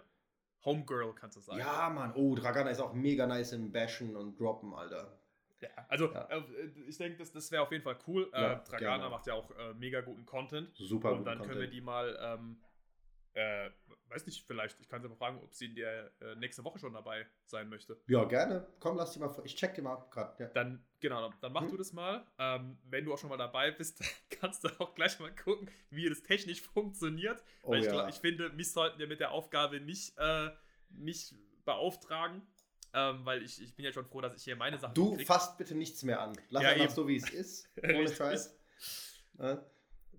Homegirl 0.65 1.15
kannst 1.15 1.37
du 1.37 1.41
sagen. 1.41 1.59
Ja, 1.59 1.91
Mann. 1.91 2.13
Oh, 2.15 2.35
Dragana 2.35 2.71
ist 2.71 2.81
auch 2.81 2.95
mega 2.95 3.27
nice 3.27 3.53
im 3.53 3.71
Bashen 3.71 4.17
und 4.17 4.39
Droppen, 4.39 4.73
Alter. 4.75 5.19
Ja, 5.61 5.69
also 5.89 6.13
ja. 6.13 6.29
Äh, 6.29 6.43
ich 6.89 6.97
denke, 6.99 7.19
das, 7.19 7.33
das 7.33 7.51
wäre 7.51 7.63
auf 7.63 7.73
jeden 7.73 7.83
Fall 7.83 7.99
cool. 8.07 8.31
Äh, 8.33 8.53
äh, 8.53 8.61
Dragana 8.65 8.97
gerne. 8.97 9.11
macht 9.11 9.27
ja 9.27 9.35
auch 9.35 9.51
äh, 9.51 9.75
mega 9.75 10.01
guten 10.01 10.25
Content. 10.25 10.71
Super 10.75 11.13
Und 11.13 11.25
dann 11.25 11.43
können 11.43 11.61
wir 11.61 11.69
die 11.69 11.81
mal 11.81 12.19
ähm, 12.21 12.59
äh, 13.35 13.71
weiß 14.09 14.27
nicht, 14.27 14.47
vielleicht, 14.47 14.81
ich 14.81 14.89
kann 14.89 15.03
sie 15.03 15.09
mal 15.09 15.17
fragen, 15.17 15.41
ob 15.43 15.55
sie 15.55 15.67
in 15.67 15.75
der 15.75 16.11
äh, 16.21 16.35
nächste 16.37 16.63
Woche 16.65 16.79
schon 16.79 16.93
dabei 16.93 17.27
sein 17.47 17.69
möchte. 17.69 18.01
Ja, 18.07 18.25
gerne. 18.25 18.67
Komm, 18.81 18.97
lass 18.97 19.13
die 19.13 19.19
mal, 19.19 19.35
ich 19.45 19.57
check 19.57 19.75
die 19.75 19.83
mal 19.83 19.97
gerade. 20.11 20.45
Ja. 20.45 20.51
Dann, 20.51 20.85
genau, 21.01 21.33
dann 21.41 21.53
mach 21.53 21.63
hm. 21.63 21.71
du 21.71 21.77
das 21.77 21.93
mal. 21.93 22.25
Ähm, 22.39 22.79
wenn 22.85 23.05
du 23.05 23.13
auch 23.13 23.19
schon 23.19 23.31
mal 23.31 23.37
dabei 23.37 23.71
bist, 23.73 24.01
kannst 24.41 24.65
du 24.65 24.69
auch 24.79 24.95
gleich 24.95 25.19
mal 25.19 25.35
gucken, 25.35 25.71
wie 25.91 26.09
das 26.09 26.23
technisch 26.23 26.63
funktioniert. 26.75 27.43
Oh, 27.63 27.73
Weil 27.73 27.81
ich, 27.81 27.87
ja. 27.87 28.09
ich 28.09 28.17
finde, 28.17 28.51
mich 28.51 28.73
sollten 28.73 28.99
wir 28.99 29.09
mit 29.09 29.21
der 29.21 29.33
Aufgabe 29.33 29.81
nicht, 29.81 30.17
äh, 30.19 30.51
nicht 30.91 31.35
beauftragen. 31.65 32.43
Ähm, 32.97 33.25
weil 33.25 33.43
ich, 33.43 33.61
ich 33.61 33.75
bin 33.75 33.85
ja 33.85 33.93
schon 33.93 34.07
froh, 34.07 34.21
dass 34.21 34.37
ich 34.37 34.45
hier 34.45 34.55
meine 34.55 34.79
Sachen 34.79 34.95
Du 34.95 35.19
fasst 35.19 35.59
bitte 35.59 35.75
nichts 35.75 36.05
mehr 36.05 36.21
an. 36.21 36.33
Lass 36.51 36.63
ja, 36.63 36.69
einfach 36.69 36.85
eben. 36.85 36.95
so, 36.95 37.09
wie 37.09 37.17
es 37.17 37.29
ist. 37.29 37.69
Ohne 37.83 38.15
Scheiß. 38.15 38.57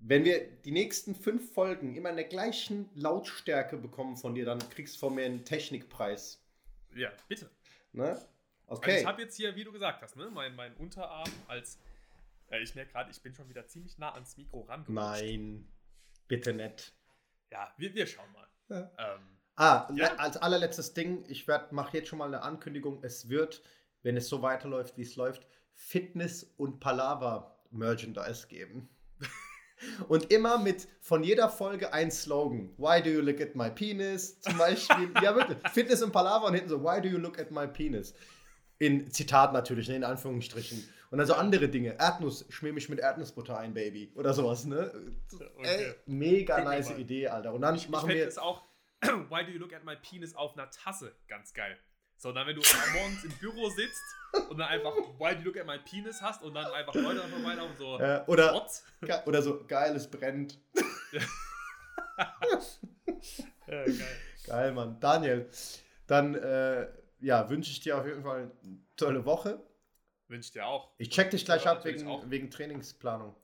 Wenn 0.07 0.23
wir 0.23 0.45
die 0.61 0.71
nächsten 0.71 1.15
fünf 1.15 1.51
Folgen 1.51 1.95
immer 1.95 2.11
in 2.11 2.15
der 2.15 2.25
gleichen 2.25 2.91
Lautstärke 2.93 3.75
bekommen 3.75 4.17
von 4.17 4.35
dir, 4.35 4.45
dann 4.45 4.59
kriegst 4.69 4.95
du 4.95 4.99
von 4.99 5.15
mir 5.15 5.25
einen 5.25 5.45
Technikpreis. 5.45 6.45
Ja, 6.93 7.11
bitte. 7.27 7.49
Ne? 7.91 8.21
Okay. 8.67 8.91
Also 8.91 9.01
ich 9.01 9.05
habe 9.07 9.21
jetzt 9.23 9.35
hier, 9.35 9.55
wie 9.55 9.63
du 9.63 9.71
gesagt 9.71 10.03
hast, 10.03 10.15
ne, 10.15 10.29
mein, 10.31 10.55
mein 10.55 10.75
Unterarm 10.75 11.29
als. 11.47 11.79
Äh, 12.51 12.61
ich 12.61 12.75
merke 12.75 12.91
gerade, 12.91 13.09
ich 13.09 13.19
bin 13.19 13.33
schon 13.33 13.49
wieder 13.49 13.65
ziemlich 13.65 13.97
nah 13.97 14.13
ans 14.13 14.37
Mikro 14.37 14.61
ran. 14.61 14.85
Nein, 14.87 15.67
bitte 16.27 16.53
nicht. 16.53 16.93
Ja, 17.51 17.73
wir, 17.77 17.95
wir 17.95 18.05
schauen 18.05 18.31
mal. 18.31 18.47
Ja. 18.69 18.91
Ähm, 18.99 19.21
ah, 19.55 19.89
ja. 19.95 20.15
als 20.17 20.37
allerletztes 20.37 20.93
Ding, 20.93 21.25
ich 21.27 21.47
mache 21.47 21.97
jetzt 21.97 22.09
schon 22.09 22.19
mal 22.19 22.27
eine 22.27 22.43
Ankündigung. 22.43 23.03
Es 23.03 23.27
wird, 23.29 23.63
wenn 24.03 24.17
es 24.17 24.29
so 24.29 24.43
weiterläuft, 24.43 24.97
wie 24.97 25.01
es 25.01 25.15
läuft, 25.15 25.47
Fitness 25.73 26.43
und 26.57 26.79
Palaver 26.79 27.59
Merchandise 27.71 28.47
geben. 28.47 28.87
Und 30.07 30.31
immer 30.31 30.57
mit 30.57 30.87
von 31.01 31.23
jeder 31.23 31.49
Folge 31.49 31.93
ein 31.93 32.11
Slogan. 32.11 32.69
Why 32.77 33.01
do 33.01 33.09
you 33.09 33.21
look 33.21 33.41
at 33.41 33.55
my 33.55 33.69
penis? 33.69 34.39
Zum 34.41 34.57
Beispiel, 34.57 35.11
ja 35.21 35.35
wirklich, 35.35 35.57
Fitness 35.73 36.01
und 36.01 36.11
Palaver 36.11 36.47
und 36.47 36.53
hinten 36.53 36.69
so, 36.69 36.83
why 36.83 37.01
do 37.01 37.07
you 37.07 37.17
look 37.17 37.39
at 37.39 37.51
my 37.51 37.67
penis? 37.67 38.13
In 38.77 39.09
Zitat 39.11 39.53
natürlich, 39.53 39.87
ne, 39.87 39.97
in 39.97 40.03
Anführungsstrichen. 40.03 40.87
Und 41.11 41.19
dann 41.19 41.27
so 41.27 41.33
andere 41.35 41.69
Dinge. 41.69 41.97
Erdnuss, 41.97 42.45
schmier 42.49 42.73
mich 42.73 42.89
mit 42.89 42.99
Erdnussbutter 42.99 43.57
ein, 43.57 43.73
Baby. 43.73 44.11
Oder 44.15 44.33
sowas, 44.33 44.65
ne? 44.65 44.91
Okay. 45.57 45.85
Ey, 45.85 45.95
mega 46.05 46.57
Guck 46.57 46.65
nice 46.65 46.91
Idee, 46.91 47.27
Alter. 47.27 47.53
Und 47.53 47.61
dann 47.61 47.75
ich, 47.75 47.87
machen 47.89 48.09
ich 48.09 48.17
wir. 48.17 48.27
es 48.27 48.37
auch, 48.37 48.63
why 49.01 49.45
do 49.45 49.51
you 49.51 49.59
look 49.59 49.73
at 49.73 49.85
my 49.85 49.95
penis 49.95 50.35
auf 50.35 50.57
einer 50.57 50.69
Tasse? 50.71 51.15
Ganz 51.27 51.53
geil. 51.53 51.77
So, 52.17 52.31
dann, 52.31 52.47
wenn 52.47 52.55
du 52.55 52.61
morgens 52.93 53.23
im 53.23 53.31
Büro 53.39 53.69
sitzt 53.69 54.03
und 54.49 54.57
dann 54.57 54.69
einfach 54.69 54.93
Why 55.19 55.35
do 55.35 55.39
you 55.39 55.45
look 55.45 55.57
at 55.57 55.65
my 55.65 55.77
penis 55.79 56.21
hast 56.21 56.43
und 56.43 56.53
dann 56.53 56.65
einfach 56.65 56.93
Leute 56.95 57.23
einfach 57.23 57.37
vorbeilaufen 57.37 57.75
so. 57.77 57.99
Äh, 57.99 58.23
oder, 58.27 58.67
oder 59.25 59.41
so, 59.41 59.65
geil, 59.65 59.95
es 59.95 60.09
brennt. 60.09 60.59
ja, 63.67 63.85
geil. 63.85 63.97
geil, 64.45 64.71
Mann. 64.71 64.99
Daniel, 64.99 65.49
dann 66.07 66.35
äh, 66.35 66.87
ja, 67.19 67.49
wünsche 67.49 67.71
ich 67.71 67.79
dir 67.81 67.97
auf 67.97 68.05
jeden 68.05 68.23
Fall 68.23 68.51
eine 68.63 68.79
tolle 68.95 69.25
Woche. 69.25 69.61
Wünsche 70.27 70.47
ich 70.47 70.53
dir 70.53 70.65
auch. 70.65 70.91
Ich 70.97 71.09
check 71.09 71.31
dich 71.31 71.45
gleich 71.45 71.67
ab 71.67 71.85
wegen, 71.85 72.31
wegen 72.31 72.49
Trainingsplanung. 72.49 73.35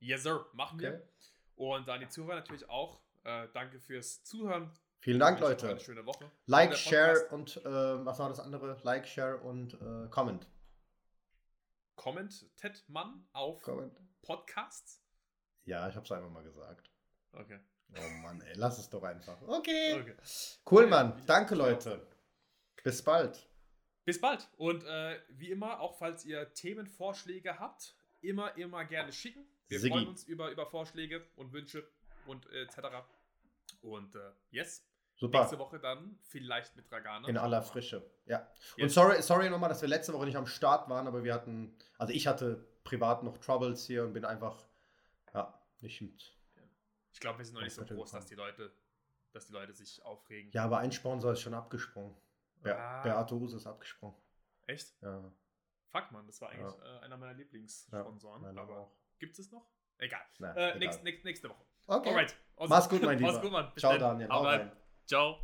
Yes, 0.00 0.22
sir. 0.22 0.46
Machen 0.52 0.78
okay. 0.78 0.92
wir. 0.92 1.08
Und 1.56 1.88
an 1.88 2.00
die 2.00 2.08
Zuhörer 2.08 2.36
natürlich 2.36 2.68
auch. 2.68 3.00
Äh, 3.24 3.48
danke 3.54 3.80
fürs 3.80 4.22
Zuhören. 4.22 4.70
Vielen 5.06 5.20
Dank, 5.20 5.38
Leute. 5.38 5.68
Eine 5.68 5.78
schöne 5.78 6.04
Woche. 6.04 6.28
Like, 6.46 6.76
Share 6.76 7.28
und 7.30 7.58
äh, 7.58 7.64
was 7.64 8.18
war 8.18 8.28
das 8.28 8.40
andere? 8.40 8.76
Like, 8.82 9.06
Share 9.06 9.36
und 9.36 9.74
äh, 9.74 10.08
Comment. 10.10 10.44
Comment, 11.94 12.56
Ted 12.56 12.82
Mann 12.88 13.24
auf 13.32 13.62
Comment. 13.62 13.96
Podcasts? 14.22 15.00
Ja, 15.64 15.88
ich 15.88 15.94
hab's 15.94 16.10
einfach 16.10 16.28
mal 16.30 16.42
gesagt. 16.42 16.90
Okay. 17.34 17.60
Oh 17.96 18.20
Mann, 18.20 18.40
ey, 18.40 18.54
lass 18.56 18.80
es 18.80 18.90
doch 18.90 19.04
einfach. 19.04 19.40
Okay. 19.42 20.00
okay. 20.00 20.16
Cool, 20.68 20.88
Mann. 20.88 21.22
Danke, 21.24 21.54
Leute. 21.54 22.04
Bis 22.82 23.00
bald. 23.00 23.48
Bis 24.04 24.20
bald. 24.20 24.48
Und 24.56 24.82
äh, 24.82 25.20
wie 25.28 25.52
immer, 25.52 25.78
auch 25.78 25.96
falls 25.96 26.24
ihr 26.24 26.52
Themenvorschläge 26.52 27.60
habt, 27.60 27.94
immer, 28.22 28.56
immer 28.56 28.84
gerne 28.84 29.12
schicken. 29.12 29.46
Wir 29.68 29.78
Siggi. 29.78 29.92
freuen 29.92 30.08
uns 30.08 30.24
über, 30.24 30.50
über 30.50 30.66
Vorschläge 30.66 31.24
und 31.36 31.52
Wünsche 31.52 31.88
und 32.26 32.44
äh, 32.50 32.62
etc. 32.62 33.06
Und 33.82 34.16
äh, 34.16 34.32
yes, 34.50 34.84
Super. 35.16 35.40
Nächste 35.40 35.58
Woche 35.58 35.78
dann 35.78 36.18
vielleicht 36.20 36.76
mit 36.76 36.90
Dragana. 36.90 37.26
In 37.26 37.38
aller 37.38 37.62
Frische, 37.62 38.04
ja. 38.26 38.46
Yes. 38.76 38.82
Und 38.82 38.88
sorry, 38.90 39.22
sorry 39.22 39.48
nochmal, 39.48 39.70
dass 39.70 39.80
wir 39.80 39.88
letzte 39.88 40.12
Woche 40.12 40.26
nicht 40.26 40.36
am 40.36 40.46
Start 40.46 40.90
waren, 40.90 41.06
aber 41.06 41.24
wir 41.24 41.32
hatten, 41.32 41.74
also 41.96 42.12
ich 42.12 42.26
hatte 42.26 42.68
privat 42.84 43.22
noch 43.22 43.38
Troubles 43.38 43.86
hier 43.86 44.04
und 44.04 44.12
bin 44.12 44.26
einfach, 44.26 44.66
ja, 45.32 45.58
nicht 45.80 46.02
mit. 46.02 46.36
Ich 47.12 47.20
glaube, 47.20 47.38
wir 47.38 47.46
sind 47.46 47.54
noch 47.54 47.62
nicht 47.62 47.74
so 47.74 47.82
groß, 47.82 48.10
dass 48.10 48.26
die 48.26 48.34
Leute, 48.34 48.70
dass 49.32 49.46
die 49.46 49.54
Leute 49.54 49.72
sich 49.72 50.04
aufregen. 50.04 50.52
Ja, 50.52 50.64
aber 50.64 50.78
ein 50.78 50.92
Sponsor 50.92 51.32
ist 51.32 51.40
schon 51.40 51.54
abgesprungen. 51.54 52.14
Be 52.60 52.76
ah. 52.78 53.02
Beate 53.02 53.34
Huse 53.34 53.56
ist 53.56 53.66
abgesprungen. 53.66 54.16
Echt? 54.66 55.00
Ja. 55.00 55.32
Fuck, 55.92 56.12
man, 56.12 56.26
das 56.26 56.42
war 56.42 56.50
eigentlich 56.50 56.74
ja. 56.78 56.98
äh, 56.98 57.04
einer 57.04 57.16
meiner 57.16 57.32
Lieblingssponsoren. 57.32 58.54
Ja, 58.54 58.62
aber 58.62 58.92
gibt 59.18 59.38
es 59.38 59.50
noch? 59.50 59.66
Egal. 59.96 60.20
Na, 60.38 60.52
äh, 60.54 60.76
egal. 60.76 60.78
Nächst, 61.02 61.24
nächste 61.24 61.48
Woche. 61.48 61.64
Okay. 61.86 62.10
Alright. 62.10 62.36
Mach's 62.68 62.88
gut, 62.88 63.02
mein 63.02 63.18
Lieber. 63.18 63.32
Mach's 63.32 63.42
gut, 63.42 63.52
Mann. 63.52 63.72
Bis 63.72 63.80
Ciao, 63.80 63.96
dann. 63.96 64.18
Daniel. 64.18 64.72
Ciao. 65.06 65.38